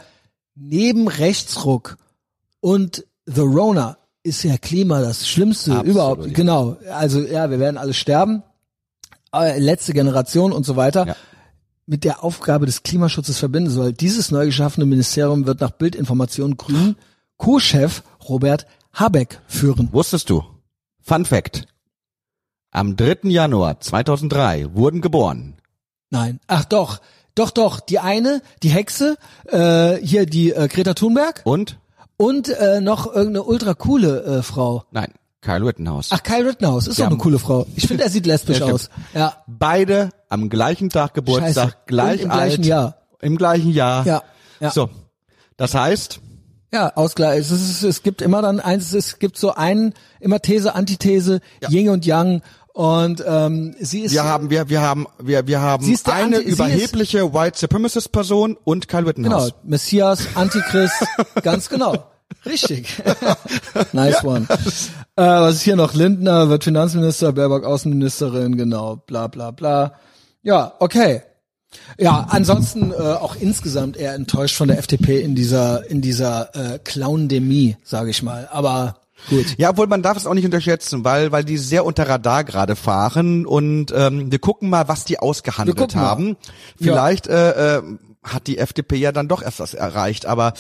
neben 0.56 1.07
Rechtsruck 1.07 1.98
und 2.60 3.06
The 3.26 3.41
Rona 3.41 3.98
ist 4.23 4.44
ja 4.44 4.57
Klima 4.57 5.02
das 5.02 5.27
Schlimmste 5.27 5.72
Absolut, 5.72 5.91
überhaupt. 5.91 6.26
ja. 6.26 6.34
Genau. 6.34 6.77
Also 6.91 7.22
ja, 7.22 7.49
wir 7.49 7.60
werden 7.60 7.77
alle 7.77 7.94
sterben. 7.94 8.44
Äh, 9.34 9.60
letzte 9.60 9.94
Generation 9.94 10.52
und 10.52 10.65
so 10.65 10.76
weiter. 10.76 11.07
Ja. 11.07 11.15
Mit 11.85 12.03
der 12.03 12.23
Aufgabe 12.23 12.65
des 12.65 12.84
Klimaschutzes 12.84 13.38
verbinden 13.38 13.69
soll. 13.69 13.94
Dieses 13.94 14.31
neu 14.31 14.45
geschaffene 14.45 14.85
Ministerium 14.85 15.45
wird 15.45 15.61
nach 15.61 15.72
Bildinformation 15.72 16.57
Grün 16.57 16.95
Co-Chef 17.38 18.03
Robert 18.27 18.68
Habeck 18.94 19.39
führen. 19.48 19.89
Wusstest 19.91 20.30
du? 20.30 20.44
Fun 21.07 21.23
Fact. 21.23 21.67
Am 22.71 22.97
3. 22.97 23.29
Januar 23.29 23.79
2003 23.79 24.75
wurden 24.75 24.99
geboren 24.99 25.55
Nein. 26.09 26.41
Ach 26.47 26.65
doch. 26.65 26.99
Doch, 27.34 27.51
doch. 27.51 27.79
Die 27.79 27.99
eine, 27.99 28.41
die 28.61 28.67
Hexe, 28.69 29.15
äh, 29.45 29.95
hier 30.05 30.25
die 30.25 30.51
äh, 30.51 30.67
Greta 30.67 30.93
Thunberg 30.95 31.41
und 31.45 31.79
und 32.17 32.49
äh, 32.49 32.81
noch 32.81 33.05
irgendeine 33.05 33.43
ultra 33.43 33.73
coole 33.73 34.21
äh, 34.23 34.41
Frau. 34.43 34.84
nein, 34.91 35.13
Kyle 35.39 35.65
Rittenhouse. 35.65 36.09
Ach, 36.11 36.23
Kyle 36.23 36.45
Rittenhouse 36.45 36.88
ist 36.88 36.99
doch 36.99 37.05
eine 37.05 37.15
coole 37.17 37.39
Frau. 37.39 37.65
Ich 37.77 37.88
finde, 37.88 38.03
er 38.03 38.09
sieht 38.09 38.25
lesbisch 38.25 38.59
Ja, 38.59 38.65
aus. 38.65 38.89
Ja. 39.13 39.38
Beide 39.47 40.09
am 40.27 40.49
gleichen 40.49 40.89
Tag 40.89 41.13
Geburtstag, 41.13 41.69
Scheiße. 41.69 41.77
gleich 41.85 42.19
Und 42.19 42.25
im 42.25 42.31
gleichen 42.31 42.59
alt, 42.61 42.65
Jahr. 42.65 42.97
Im 43.21 43.38
gleichen 43.38 43.71
Jahr. 43.71 44.05
Ja. 44.05 44.23
Ja. 44.59 44.71
So. 44.71 44.89
Das 45.55 45.73
heißt, 45.73 46.19
Ja, 46.73 46.91
Ausgleich. 46.95 47.39
Es, 47.39 47.52
ist, 47.52 47.84
es 47.84 48.03
gibt 48.03 48.22
immer 48.22 48.41
dann 48.41 48.60
eins, 48.60 48.94
es 48.94 49.19
gibt 49.19 49.38
so 49.38 49.53
einen, 49.53 49.94
immer 50.19 50.41
These, 50.41 50.76
Antithese, 50.76 51.39
Yin 51.69 51.89
und 51.89 52.06
Yang. 52.06 52.41
Und 52.73 53.23
ähm, 53.26 53.73
sie 53.80 54.02
ist 54.02 54.14
wir 54.14 54.23
haben, 54.23 54.49
wir, 54.52 54.69
wir 54.69 54.81
haben, 54.81 55.07
wir, 55.19 55.48
wir 55.48 55.61
haben 55.61 55.91
ist 55.91 56.07
eine 56.10 56.38
Anti- 56.38 56.49
überhebliche 56.49 57.34
White 57.34 57.57
Supremacist 57.57 58.11
Person 58.11 58.56
und 58.65 58.88
Kyle 58.88 58.99
genau 58.99 59.07
Rittenhouse. 59.07 59.53
Messias, 59.64 60.27
Antichrist, 60.35 60.94
ganz 61.41 61.69
genau. 61.69 62.03
Richtig. 62.45 63.02
nice 63.94 64.23
one. 64.23 64.45
Äh, 65.15 65.23
was 65.23 65.56
ist 65.56 65.61
hier 65.64 65.76
noch? 65.76 65.95
Lindner 65.95 66.49
wird 66.49 66.65
Finanzminister, 66.65 67.31
Baerbock 67.34 67.64
Außenministerin, 67.64 68.57
genau, 68.57 68.98
bla 68.98 69.26
bla 69.27 69.49
bla. 69.52 69.94
Ja, 70.44 70.73
okay. 70.80 71.23
Ja, 71.97 72.27
ansonsten 72.29 72.91
äh, 72.91 72.95
auch 72.95 73.35
insgesamt 73.35 73.97
eher 73.97 74.13
enttäuscht 74.13 74.55
von 74.55 74.67
der 74.67 74.77
FDP 74.77 75.21
in 75.21 75.35
dieser 75.35 75.89
in 75.89 76.01
dieser 76.01 76.55
äh, 76.55 76.79
Clowndemie, 76.79 77.77
sage 77.83 78.11
ich 78.11 78.21
mal. 78.23 78.47
Aber 78.51 78.97
gut. 79.29 79.45
Ja, 79.57 79.71
obwohl 79.71 79.87
man 79.87 80.03
darf 80.03 80.17
es 80.17 80.27
auch 80.27 80.33
nicht 80.33 80.45
unterschätzen, 80.45 81.03
weil 81.03 81.31
weil 81.31 81.43
die 81.43 81.57
sehr 81.57 81.85
unter 81.85 82.07
Radar 82.07 82.43
gerade 82.43 82.75
fahren 82.75 83.45
und 83.45 83.93
ähm, 83.95 84.31
wir 84.31 84.39
gucken 84.39 84.69
mal, 84.69 84.87
was 84.87 85.05
die 85.05 85.19
ausgehandelt 85.19 85.95
mal. 85.95 86.01
haben. 86.01 86.37
Vielleicht 86.79 87.27
äh, 87.27 87.77
äh, 87.77 87.81
hat 88.27 88.47
die 88.47 88.57
FDP 88.57 88.95
ja 88.97 89.11
dann 89.11 89.27
doch 89.27 89.41
erst 89.41 89.59
was 89.59 89.73
erreicht, 89.73 90.25
aber 90.25 90.53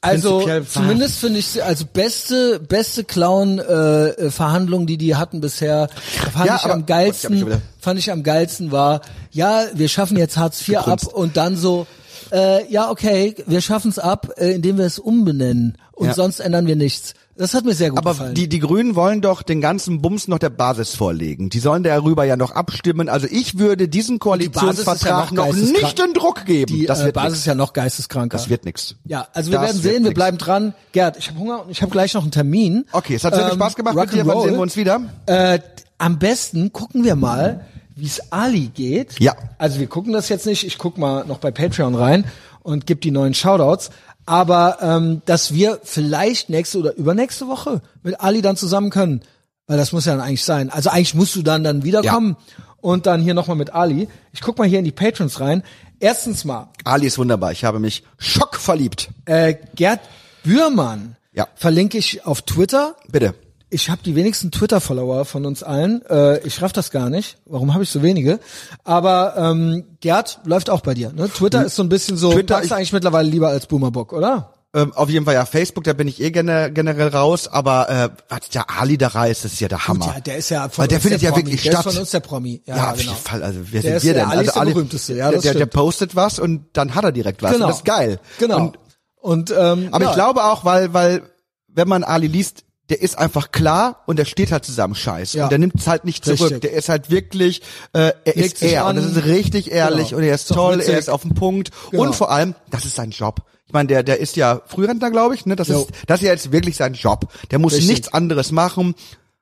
Also 0.00 0.46
zumindest 0.68 1.18
finde 1.18 1.38
ich 1.38 1.46
sie 1.48 1.62
also 1.62 1.84
beste 1.90 2.58
beste 2.60 3.04
Clown 3.04 3.58
äh, 3.58 3.62
äh, 4.08 4.30
Verhandlung, 4.30 4.86
die 4.86 4.96
die 4.98 5.16
hatten 5.16 5.40
bisher, 5.40 5.88
fand 6.32 6.46
Ja, 6.46 6.56
ich 6.56 6.62
aber- 6.64 6.74
am 6.74 6.80
Ich 6.80 6.86
mich 6.86 6.86
geilsten. 6.88 7.40
wieder- 7.46 7.60
Fand 7.80 7.98
ich 7.98 8.10
am 8.10 8.22
geilsten 8.22 8.72
war, 8.72 9.00
ja, 9.30 9.64
wir 9.74 9.88
schaffen 9.88 10.16
jetzt 10.16 10.36
Hartz 10.36 10.66
IV 10.68 10.78
ab 10.78 11.04
und 11.06 11.36
dann 11.36 11.56
so 11.56 11.86
äh, 12.32 12.66
ja, 12.72 12.90
okay, 12.90 13.34
wir 13.46 13.60
schaffen 13.60 13.90
es 13.90 13.98
ab, 13.98 14.30
äh, 14.38 14.52
indem 14.52 14.78
wir 14.78 14.86
es 14.86 14.98
umbenennen 14.98 15.76
und 15.92 16.08
Ja. 16.08 16.14
sonst 16.14 16.40
ändern 16.40 16.66
wir 16.66 16.74
nichts. 16.74 17.12
Das 17.36 17.52
hat 17.52 17.64
mir 17.64 17.74
sehr 17.74 17.90
gut 17.90 17.98
Aber 17.98 18.10
gefallen. 18.12 18.34
die, 18.34 18.48
die 18.48 18.60
Grünen 18.60 18.94
wollen 18.94 19.20
doch 19.20 19.42
den 19.42 19.60
ganzen 19.60 20.00
Bums 20.00 20.28
noch 20.28 20.38
der 20.38 20.50
Basis 20.50 20.94
vorlegen. 20.94 21.50
Die 21.50 21.58
sollen 21.58 21.82
darüber 21.82 22.24
ja 22.24 22.36
noch 22.36 22.52
abstimmen. 22.52 23.08
Also 23.08 23.26
ich 23.28 23.58
würde 23.58 23.88
diesen 23.88 24.18
Koalitionsvertrag 24.20 25.02
ja 25.04 25.20
noch 25.20 25.30
noch 25.48 25.52
nicht 25.52 25.98
in 25.98 26.12
Druck 26.14 26.44
geben. 26.46 26.72
die 26.72 26.86
das 26.86 27.00
äh, 27.00 27.06
wird 27.06 27.14
Basis 27.16 27.30
nix. 27.30 27.38
ist 27.40 27.46
ja 27.46 27.54
noch 27.56 27.72
geisteskranker. 27.72 28.36
Das 28.38 28.48
wird 28.48 28.64
nix. 28.64 28.94
ja, 29.04 29.26
also 29.32 29.50
wir 29.50 29.58
Das 29.58 29.68
werden 29.68 29.82
sehen, 29.82 29.92
wir 30.04 30.10
nix. 30.10 30.14
bleiben 30.14 30.38
dran. 30.38 30.74
Gerd, 30.92 31.16
ich 31.18 31.28
habe 31.28 31.38
Hunger 31.40 31.64
und 31.64 31.70
ich 31.70 31.82
habe 31.82 31.90
gleich 31.90 32.14
noch 32.14 32.22
einen 32.22 32.30
Termin. 32.30 32.84
Okay, 32.92 33.16
es 33.16 33.24
hat 33.24 33.34
sehr 33.34 33.44
viel 33.44 33.52
Ähm, 33.54 33.58
Spaß 33.58 33.74
gemacht 33.76 33.96
mit 33.96 34.12
dir. 34.12 34.26
Wann 34.26 34.42
sehen 34.42 34.52
wir 34.54 34.60
uns 34.60 34.76
wieder? 34.76 35.00
Äh, 35.26 35.58
am 35.98 36.18
besten 36.20 36.72
gucken 36.72 37.02
wir 37.02 37.16
mal, 37.16 37.64
wie 37.96 38.06
es 38.06 38.32
Ali 38.32 38.68
geht. 38.72 39.18
Ja. 39.20 39.34
Also 39.58 39.80
wir 39.80 39.86
gucken 39.88 40.12
das 40.12 40.28
jetzt 40.28 40.46
nicht. 40.46 40.64
Ich 40.64 40.78
guck 40.78 40.98
mal 40.98 41.24
noch 41.26 41.38
bei 41.38 41.50
Patreon 41.50 41.94
rein 41.96 42.24
und 42.62 42.86
gebe 42.86 43.00
die 43.00 43.10
neuen 43.10 43.34
Shoutouts. 43.34 43.90
Aber 44.26 44.78
ähm, 44.80 45.22
dass 45.26 45.52
wir 45.52 45.80
vielleicht 45.82 46.48
nächste 46.48 46.78
oder 46.78 46.94
übernächste 46.96 47.46
Woche 47.48 47.82
mit 48.02 48.20
Ali 48.20 48.40
dann 48.42 48.56
zusammen 48.56 48.90
können. 48.90 49.20
Weil 49.66 49.76
das 49.78 49.92
muss 49.92 50.04
ja 50.04 50.12
dann 50.16 50.20
eigentlich 50.26 50.44
sein. 50.44 50.70
Also 50.70 50.90
eigentlich 50.90 51.14
musst 51.14 51.36
du 51.36 51.42
dann 51.42 51.64
dann 51.64 51.84
wiederkommen 51.84 52.36
und 52.80 53.06
dann 53.06 53.20
hier 53.22 53.34
nochmal 53.34 53.56
mit 53.56 53.72
Ali. 53.74 54.08
Ich 54.32 54.40
guck 54.42 54.58
mal 54.58 54.66
hier 54.68 54.78
in 54.78 54.84
die 54.84 54.92
Patrons 54.92 55.40
rein. 55.40 55.62
Erstens 56.00 56.44
mal, 56.44 56.68
Ali 56.84 57.06
ist 57.06 57.16
wunderbar. 57.18 57.52
Ich 57.52 57.64
habe 57.64 57.78
mich 57.78 58.02
schockverliebt. 58.18 59.08
äh, 59.24 59.54
Gerd 59.74 60.00
Bührmann 60.42 61.16
Ja. 61.32 61.48
verlinke 61.54 61.96
ich 61.98 62.26
auf 62.26 62.42
Twitter. 62.42 62.94
Bitte. 63.10 63.34
Ich 63.74 63.90
habe 63.90 64.00
die 64.04 64.14
wenigsten 64.14 64.50
Twitter-Follower 64.52 65.24
von 65.24 65.44
uns 65.46 65.62
allen. 65.62 66.00
Äh, 66.08 66.38
ich 66.46 66.62
raff 66.62 66.72
das 66.72 66.90
gar 66.92 67.10
nicht. 67.10 67.38
Warum 67.44 67.74
habe 67.74 67.82
ich 67.82 67.90
so 67.90 68.02
wenige? 68.02 68.38
Aber 68.84 69.34
ähm, 69.36 69.84
Gerd 70.00 70.38
läuft 70.44 70.70
auch 70.70 70.80
bei 70.80 70.94
dir. 70.94 71.12
Ne? 71.12 71.28
Twitter 71.28 71.64
ist 71.64 71.74
so 71.76 71.82
ein 71.82 71.88
bisschen 71.88 72.16
so. 72.16 72.28
Hm. 72.30 72.36
Twitter, 72.36 72.62
ich- 72.62 72.72
eigentlich 72.72 72.92
mittlerweile 72.92 73.28
lieber 73.28 73.48
als 73.48 73.66
Boomerbock, 73.66 74.12
oder? 74.12 74.52
Ähm, 74.76 74.92
auf 74.92 75.08
jeden 75.08 75.24
Fall 75.24 75.34
ja 75.34 75.44
Facebook, 75.44 75.84
da 75.84 75.92
bin 75.92 76.08
ich 76.08 76.20
eh 76.20 76.32
gener 76.32 76.68
generell 76.68 77.08
raus, 77.08 77.46
aber 77.46 77.88
äh, 78.30 78.36
der 78.52 78.70
Ali 78.70 78.98
da 78.98 79.06
reißt, 79.06 79.44
das 79.44 79.52
ist 79.52 79.60
ja 79.60 79.68
der 79.68 79.86
Hammer. 79.86 80.06
Ja, 80.14 80.20
der 80.20 80.36
ist 80.38 80.48
ja 80.50 80.68
von 80.68 80.82
Weil 80.82 80.88
der 80.88 80.96
uns 80.96 81.02
findet 81.02 81.22
der 81.22 81.28
ja 81.28 81.32
Promi. 81.32 81.46
wirklich 81.46 81.62
der 81.62 81.70
statt. 81.72 81.86
Ist 81.86 81.92
von 81.92 82.00
uns 82.00 82.10
der 82.10 82.20
Promi. 82.20 82.62
Ja, 82.66 82.76
Ja, 82.76 82.90
auf 82.90 82.98
genau. 82.98 83.12
jeden 83.12 83.22
Fall. 83.24 83.42
Also 83.44 83.60
wer 83.70 83.82
Der 83.82 83.90
sind 83.90 83.96
ist 83.98 84.04
wir 84.04 84.14
der 84.14 84.22
denn? 84.24 84.30
Ali 84.30 84.38
also 84.38 84.50
ist 84.50 84.56
der 84.56 84.64
berühmteste, 84.72 85.14
ja, 85.14 85.30
der, 85.30 85.40
der, 85.40 85.54
der 85.54 85.66
postet 85.66 86.16
was 86.16 86.38
und 86.40 86.66
dann 86.72 86.94
hat 86.96 87.04
er 87.04 87.12
direkt 87.12 87.40
was. 87.42 87.52
Genau. 87.52 87.66
Und 87.66 87.70
das 87.70 87.78
ist 87.78 87.84
geil. 87.84 88.18
Genau. 88.40 88.56
Und, 88.58 88.78
Und, 89.20 89.50
ähm, 89.56 89.88
aber 89.92 90.04
ja, 90.04 90.10
ich 90.10 90.16
glaube 90.16 90.42
auch, 90.44 90.64
weil 90.64 90.92
weil 90.92 91.22
wenn 91.68 91.86
man 91.88 92.02
Ali 92.02 92.26
liest, 92.26 92.64
der 92.90 93.00
ist 93.00 93.16
einfach 93.18 93.50
klar 93.50 94.02
und 94.06 94.18
der 94.18 94.24
steht 94.26 94.52
halt 94.52 94.64
zusammen 94.64 94.94
Scheiß. 94.94 95.32
Ja. 95.32 95.44
Und 95.44 95.50
der 95.50 95.58
nimmt 95.58 95.74
es 95.78 95.86
halt 95.86 96.04
nicht 96.04 96.24
zurück. 96.24 96.40
Richtig. 96.40 96.60
Der 96.62 96.72
ist 96.72 96.88
halt 96.88 97.10
wirklich, 97.10 97.62
äh, 97.94 98.12
er 98.24 98.34
Legt 98.34 98.36
ist 98.36 98.62
er. 98.62 98.86
Und 98.86 98.96
das 98.96 99.06
ist 99.06 99.24
richtig 99.24 99.70
ehrlich 99.70 100.08
Genau. 100.10 100.18
und 100.18 100.24
er 100.24 100.34
ist 100.34 100.50
Ist 100.50 100.54
toll, 100.54 100.80
er 100.80 100.98
ist 100.98 101.08
auf 101.08 101.22
dem 101.22 101.34
Punkt. 101.34 101.70
Genau. 101.90 102.02
Und 102.02 102.14
vor 102.14 102.30
allem, 102.30 102.54
das 102.70 102.84
ist 102.84 102.94
sein 102.96 103.10
Job. 103.10 103.40
Ich 103.66 103.72
meine, 103.72 103.86
der, 103.88 104.02
der 104.02 104.20
ist 104.20 104.36
ja 104.36 104.60
Frührentner, 104.66 105.10
glaube 105.10 105.34
ich. 105.34 105.46
Ne? 105.46 105.56
Das 105.56 105.68
Jo. 105.68 105.80
ist, 105.80 105.90
das 106.06 106.20
ist 106.20 106.26
ja 106.26 106.32
jetzt 106.32 106.52
wirklich 106.52 106.76
sein 106.76 106.92
Job. 106.94 107.32
Der 107.50 107.58
muss 107.58 107.72
Richtig. 107.72 107.88
nichts 107.90 108.08
anderes 108.12 108.52
machen. 108.52 108.94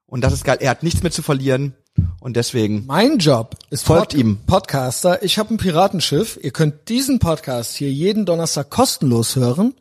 Und 0.07 0.23
das 0.23 0.33
ist 0.33 0.45
geil. 0.45 0.59
Er 0.61 0.71
hat 0.71 0.83
nichts 0.85 1.03
mehr 1.03 1.11
zu 1.13 1.23
verlieren. 1.23 1.75
Und 2.21 2.37
deswegen, 2.37 2.87
Mein 2.87 3.19
Job 3.19 3.57
ist 3.71 3.85
Folgt 3.85 4.15
ihm. 4.15 4.39
Podcaster. 4.47 5.23
Ich 5.23 5.39
habe 5.39 5.53
ein 5.53 5.59
Piratenschiff. 5.59 6.39
Ihr 6.41 6.53
könnt 6.53 6.89
diesen 6.89 7.19
Podcast 7.19 7.75
hier 7.77 7.91
jeden 7.91 8.25
Donnerstag 8.25 8.71
kostenlos 8.71 9.37
hören. 9.37 9.75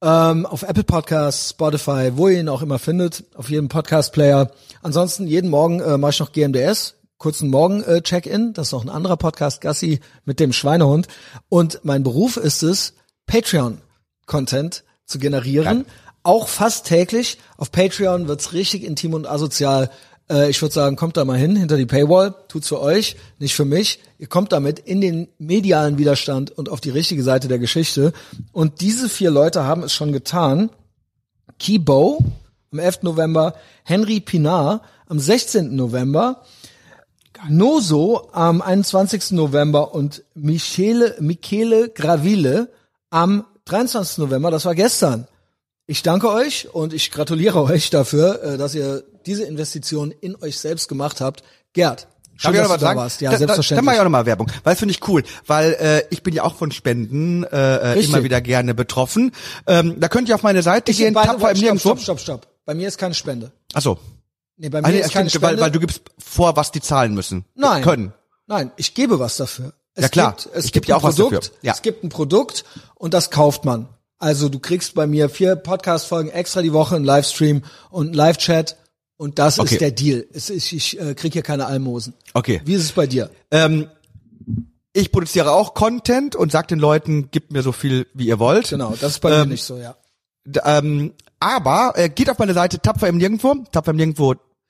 Ähm, 0.00 0.46
auf 0.46 0.62
Apple 0.62 0.84
Podcasts, 0.84 1.50
Spotify, 1.50 2.12
wo 2.14 2.28
ihr 2.28 2.40
ihn 2.40 2.48
auch 2.48 2.62
immer 2.62 2.78
findet, 2.78 3.24
auf 3.34 3.50
jedem 3.50 3.68
Podcast-Player. 3.68 4.50
Ansonsten 4.80 5.26
jeden 5.26 5.50
Morgen 5.50 5.80
äh, 5.80 5.98
mache 5.98 6.12
ich 6.12 6.20
noch 6.20 6.30
GMDS, 6.30 6.94
kurzen 7.16 7.50
Morgen-Check-In. 7.50 8.52
Das 8.52 8.68
ist 8.68 8.72
noch 8.72 8.84
ein 8.84 8.90
anderer 8.90 9.16
Podcast, 9.16 9.60
Gassi 9.60 9.98
mit 10.24 10.38
dem 10.38 10.52
Schweinehund. 10.52 11.08
Und 11.48 11.80
mein 11.82 12.04
Beruf 12.04 12.36
ist 12.36 12.62
es, 12.62 12.94
Patreon-Content 13.26 14.84
zu 15.04 15.18
generieren. 15.18 15.84
Auch 16.22 16.46
fast 16.46 16.86
täglich. 16.86 17.38
Auf 17.56 17.72
Patreon 17.72 18.28
wird's 18.28 18.52
richtig 18.52 18.84
intim 18.84 19.14
und 19.14 19.26
asozial. 19.26 19.90
Äh, 20.30 20.50
ich 20.50 20.60
würde 20.60 20.74
sagen, 20.74 20.96
kommt 20.96 21.16
da 21.16 21.24
mal 21.24 21.38
hin, 21.38 21.56
hinter 21.56 21.76
die 21.76 21.86
Paywall. 21.86 22.34
Tut's 22.48 22.68
für 22.68 22.80
euch, 22.80 23.16
nicht 23.38 23.54
für 23.54 23.64
mich. 23.64 24.00
Ihr 24.18 24.26
kommt 24.26 24.52
damit 24.52 24.78
in 24.78 25.00
den 25.00 25.28
medialen 25.38 25.98
Widerstand 25.98 26.50
und 26.50 26.68
auf 26.68 26.80
die 26.80 26.90
richtige 26.90 27.22
Seite 27.22 27.48
der 27.48 27.58
Geschichte. 27.58 28.12
Und 28.52 28.80
diese 28.80 29.08
vier 29.08 29.30
Leute 29.30 29.64
haben 29.64 29.82
es 29.82 29.92
schon 29.92 30.12
getan. 30.12 30.70
Kibo 31.58 32.24
am 32.72 32.78
11. 32.78 33.02
November, 33.02 33.54
Henry 33.84 34.20
Pinar 34.20 34.82
am 35.06 35.18
16. 35.18 35.74
November, 35.74 36.42
Noso 37.48 38.28
am 38.32 38.60
21. 38.60 39.30
November 39.30 39.94
und 39.94 40.24
Michele, 40.34 41.16
Michele 41.20 41.88
Gravile 41.88 42.68
am 43.10 43.44
23. 43.66 44.18
November, 44.18 44.50
das 44.50 44.64
war 44.64 44.74
gestern. 44.74 45.26
Ich 45.86 46.02
danke 46.02 46.30
euch 46.30 46.68
und 46.74 46.92
ich 46.92 47.10
gratuliere 47.10 47.62
euch 47.70 47.90
dafür, 47.90 48.42
äh, 48.42 48.58
dass 48.58 48.74
ihr 48.74 49.04
diese 49.28 49.44
Investition 49.44 50.10
in 50.20 50.34
euch 50.42 50.58
selbst 50.58 50.88
gemacht 50.88 51.20
habt. 51.20 51.42
Gerd, 51.72 52.08
Schön, 52.40 52.52
Darf 52.54 52.62
dass 52.62 52.62
du 52.62 52.68
da 52.68 52.74
was 52.74 52.80
sagen? 52.80 52.98
warst. 53.00 53.20
Ja, 53.20 53.30
Da- 53.32 53.36
selbstverständlich. 53.38 53.78
Dann 53.78 53.84
mache 53.84 53.94
ich 53.96 54.00
auch 54.00 54.04
nochmal 54.04 54.24
Werbung, 54.26 54.48
weil 54.62 54.76
finde 54.76 54.92
ich 54.92 55.06
cool, 55.08 55.24
weil 55.46 55.72
äh, 55.74 56.02
ich 56.10 56.22
bin 56.22 56.34
ja 56.34 56.44
auch 56.44 56.54
von 56.54 56.70
Spenden 56.70 57.42
äh, 57.44 57.46
äh, 57.48 57.86
Richtig. 57.90 58.10
immer 58.10 58.22
wieder 58.22 58.40
gerne 58.40 58.74
betroffen. 58.74 59.32
Ähm, 59.66 59.98
da 59.98 60.08
könnt 60.08 60.28
ihr 60.28 60.36
auf 60.36 60.42
meine 60.44 60.62
Seite 60.62 60.92
Ich 60.92 60.98
gehen, 60.98 61.14
tapfer 61.14 61.50
im 61.50 61.56
stopp, 61.56 61.78
stopp, 61.80 62.00
stopp, 62.00 62.20
stopp. 62.20 62.46
Bei 62.64 62.74
mir 62.74 62.86
ist 62.86 62.96
keine 62.96 63.14
Spende. 63.14 63.50
Achso. 63.74 63.98
Nee, 64.56 64.68
bei 64.68 64.80
mir 64.80 64.86
Ah, 64.86 64.90
nee, 64.92 65.00
ist 65.00 65.12
keine 65.12 65.30
Spende. 65.30 65.46
weil, 65.48 65.60
weil 65.60 65.70
du 65.72 65.80
gibst 65.80 66.02
vor, 66.18 66.54
was 66.56 66.70
die 66.70 66.80
zahlen 66.80 67.12
müssen. 67.14 67.44
Nein. 67.56 67.82
Können. 67.82 68.12
Nein, 68.46 68.70
ich 68.76 68.94
gebe 68.94 69.18
was 69.18 69.36
dafür. 69.36 69.72
Es 69.94 70.02
Ja, 70.04 70.08
klar. 70.08 70.36
Gibt, 70.36 70.48
es 70.56 70.64
Ich 70.66 70.72
gibt 70.72 70.88
ein 70.88 70.92
auch 70.94 71.02
was 71.02 71.16
Produkt, 71.16 71.34
dafür. 71.46 71.56
Ja. 71.62 71.72
es 71.74 71.82
gibt 71.82 72.04
ein 72.04 72.08
Produkt 72.08 72.64
und 72.94 73.14
das 73.14 73.30
kauft 73.30 73.64
man. 73.64 73.88
Also 74.18 74.48
du 74.48 74.58
kriegst 74.60 74.94
bei 74.94 75.06
mir 75.08 75.28
vier 75.28 75.56
Podcast-Folgen 75.56 76.30
extra 76.30 76.62
die 76.62 76.72
Woche, 76.72 76.94
einen 76.96 77.04
Livestream 77.04 77.62
und 77.90 78.06
einen 78.06 78.14
Live-Chat 78.14 78.76
und 79.18 79.38
das 79.38 79.58
Okay. 79.58 79.74
ist 79.74 79.80
der 79.82 79.90
Deal. 79.90 80.26
Es 80.32 80.48
ist, 80.48 80.72
ich 80.72 80.98
äh, 80.98 81.14
krieg 81.14 81.34
hier 81.34 81.42
keine 81.42 81.66
Almosen. 81.66 82.14
Okay. 82.32 82.62
Wie 82.64 82.72
ist 82.74 82.84
es 82.84 82.92
bei 82.92 83.06
dir? 83.06 83.30
Ähm, 83.50 83.88
ich 84.94 85.12
produziere 85.12 85.52
auch 85.52 85.74
Content 85.74 86.34
und 86.34 86.50
sag 86.50 86.68
den 86.68 86.78
Leuten, 86.78 87.30
gebt 87.30 87.52
mir 87.52 87.62
so 87.62 87.72
viel, 87.72 88.06
wie 88.14 88.26
ihr 88.28 88.38
wollt. 88.38 88.70
Genau, 88.70 88.94
das 88.98 89.12
ist 89.12 89.20
bei 89.20 89.28
mir 89.30 89.42
Ähm, 89.42 89.48
nicht 89.50 89.62
so, 89.64 89.76
ja. 89.76 89.94
Ähm, 90.64 91.12
aber 91.40 91.92
äh, 91.96 92.08
geht 92.08 92.30
auf 92.30 92.38
meine 92.38 92.54
Seite 92.54 92.80
tapfer 92.80 93.06
im 93.08 93.18
Nirgendwo, 93.18 93.54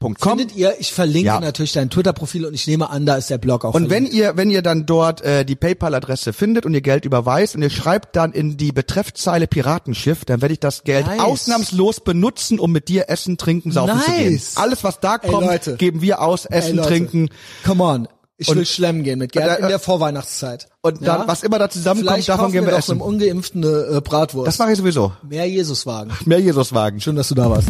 tapferimnirgendwo.com. 0.01 0.39
Findet 0.39 0.57
ihr, 0.57 0.75
ich 0.79 0.93
verlinke 0.93 1.27
Ja. 1.27 1.41
natürlich 1.41 1.73
dein 1.73 1.91
Twitter-Profil 1.91 2.47
und 2.47 2.55
ich 2.55 2.67
nehme 2.67 2.91
an, 2.91 3.07
da 3.07 3.17
ist 3.17 3.31
der 3.31 3.39
Blog 3.39 3.65
auch 3.65 3.75
Und 3.75 3.85
wenn 3.85 4.05
verlinkt. 4.07 4.15
ihr, 4.15 4.37
wenn 4.37 4.51
ihr 4.51 4.63
dann 4.63 4.87
dort 4.87 5.23
äh, 5.23 5.45
die 5.45 5.57
PayPal-Adresse 5.57 6.33
findet 6.33 6.65
und 6.67 6.75
ihr 6.75 6.81
Geld 6.81 7.05
überweist 7.05 7.55
und 7.57 7.63
ihr 7.63 7.71
schreibt 7.71 8.17
dann 8.17 8.33
in 8.33 8.57
die 8.57 8.73
Betreffzeile 8.73 9.47
Piratenschiff, 9.47 10.25
dann 10.25 10.41
werde 10.41 10.55
ich 10.55 10.61
das 10.61 10.85
Geld 10.85 11.07
Nice. 11.07 11.21
ausnahmslos 11.21 12.01
benutzen, 12.01 12.59
um 12.59 12.73
mit 12.73 12.89
dir 12.89 13.09
essen, 13.09 13.39
trinken, 13.39 13.73
saufen 13.73 14.01
zu 14.01 14.11
gehen. 14.13 14.33
Nice. 14.33 14.57
Alles, 14.57 14.85
was 14.85 15.01
da 15.01 15.17
Ey, 15.17 15.31
kommt, 15.31 15.47
Leute. 15.47 15.77
geben 15.77 16.01
wir 16.03 16.21
aus, 16.23 16.45
Ey, 16.47 16.59
essen, 16.59 16.77
Leute, 16.77 16.89
trinken. 16.89 17.29
Come 17.65 17.83
on. 17.85 18.09
Ich 18.41 18.49
will 18.49 18.59
Und- 18.59 18.69
schlemmen 18.69 19.03
gehen 19.03 19.19
mit 19.19 19.33
Gerd 19.33 19.59
Äh, 19.59 19.63
in 19.63 19.69
der 19.69 19.81
Vorweihnachtszeit. 19.81 20.69
Und 20.81 21.05
dann, 21.05 21.27
was 21.27 21.43
immer 21.43 21.59
da 21.59 21.69
zusammenkommt, 21.69 22.13
Vielleicht 22.15 22.29
davon 22.29 22.53
gehen 22.53 22.65
wir 22.65 22.71
doch 22.71 22.79
essen. 22.79 22.93
einem 22.93 23.01
Ungeimpften 23.01 23.65
eine 23.65 23.97
äh, 23.97 24.01
Bratwurst. 24.01 24.47
Das 24.47 24.59
mache 24.59 24.71
ich 24.71 24.79
sowieso. 24.79 25.11
Mehr 25.29 25.49
Jesuswagen. 25.51 26.13
Mehr 26.25 26.39
Jesuswagen. 26.39 27.01
Schön, 27.01 27.17
dass 27.17 27.29
du 27.31 27.35
da 27.35 27.51
warst. 27.51 27.67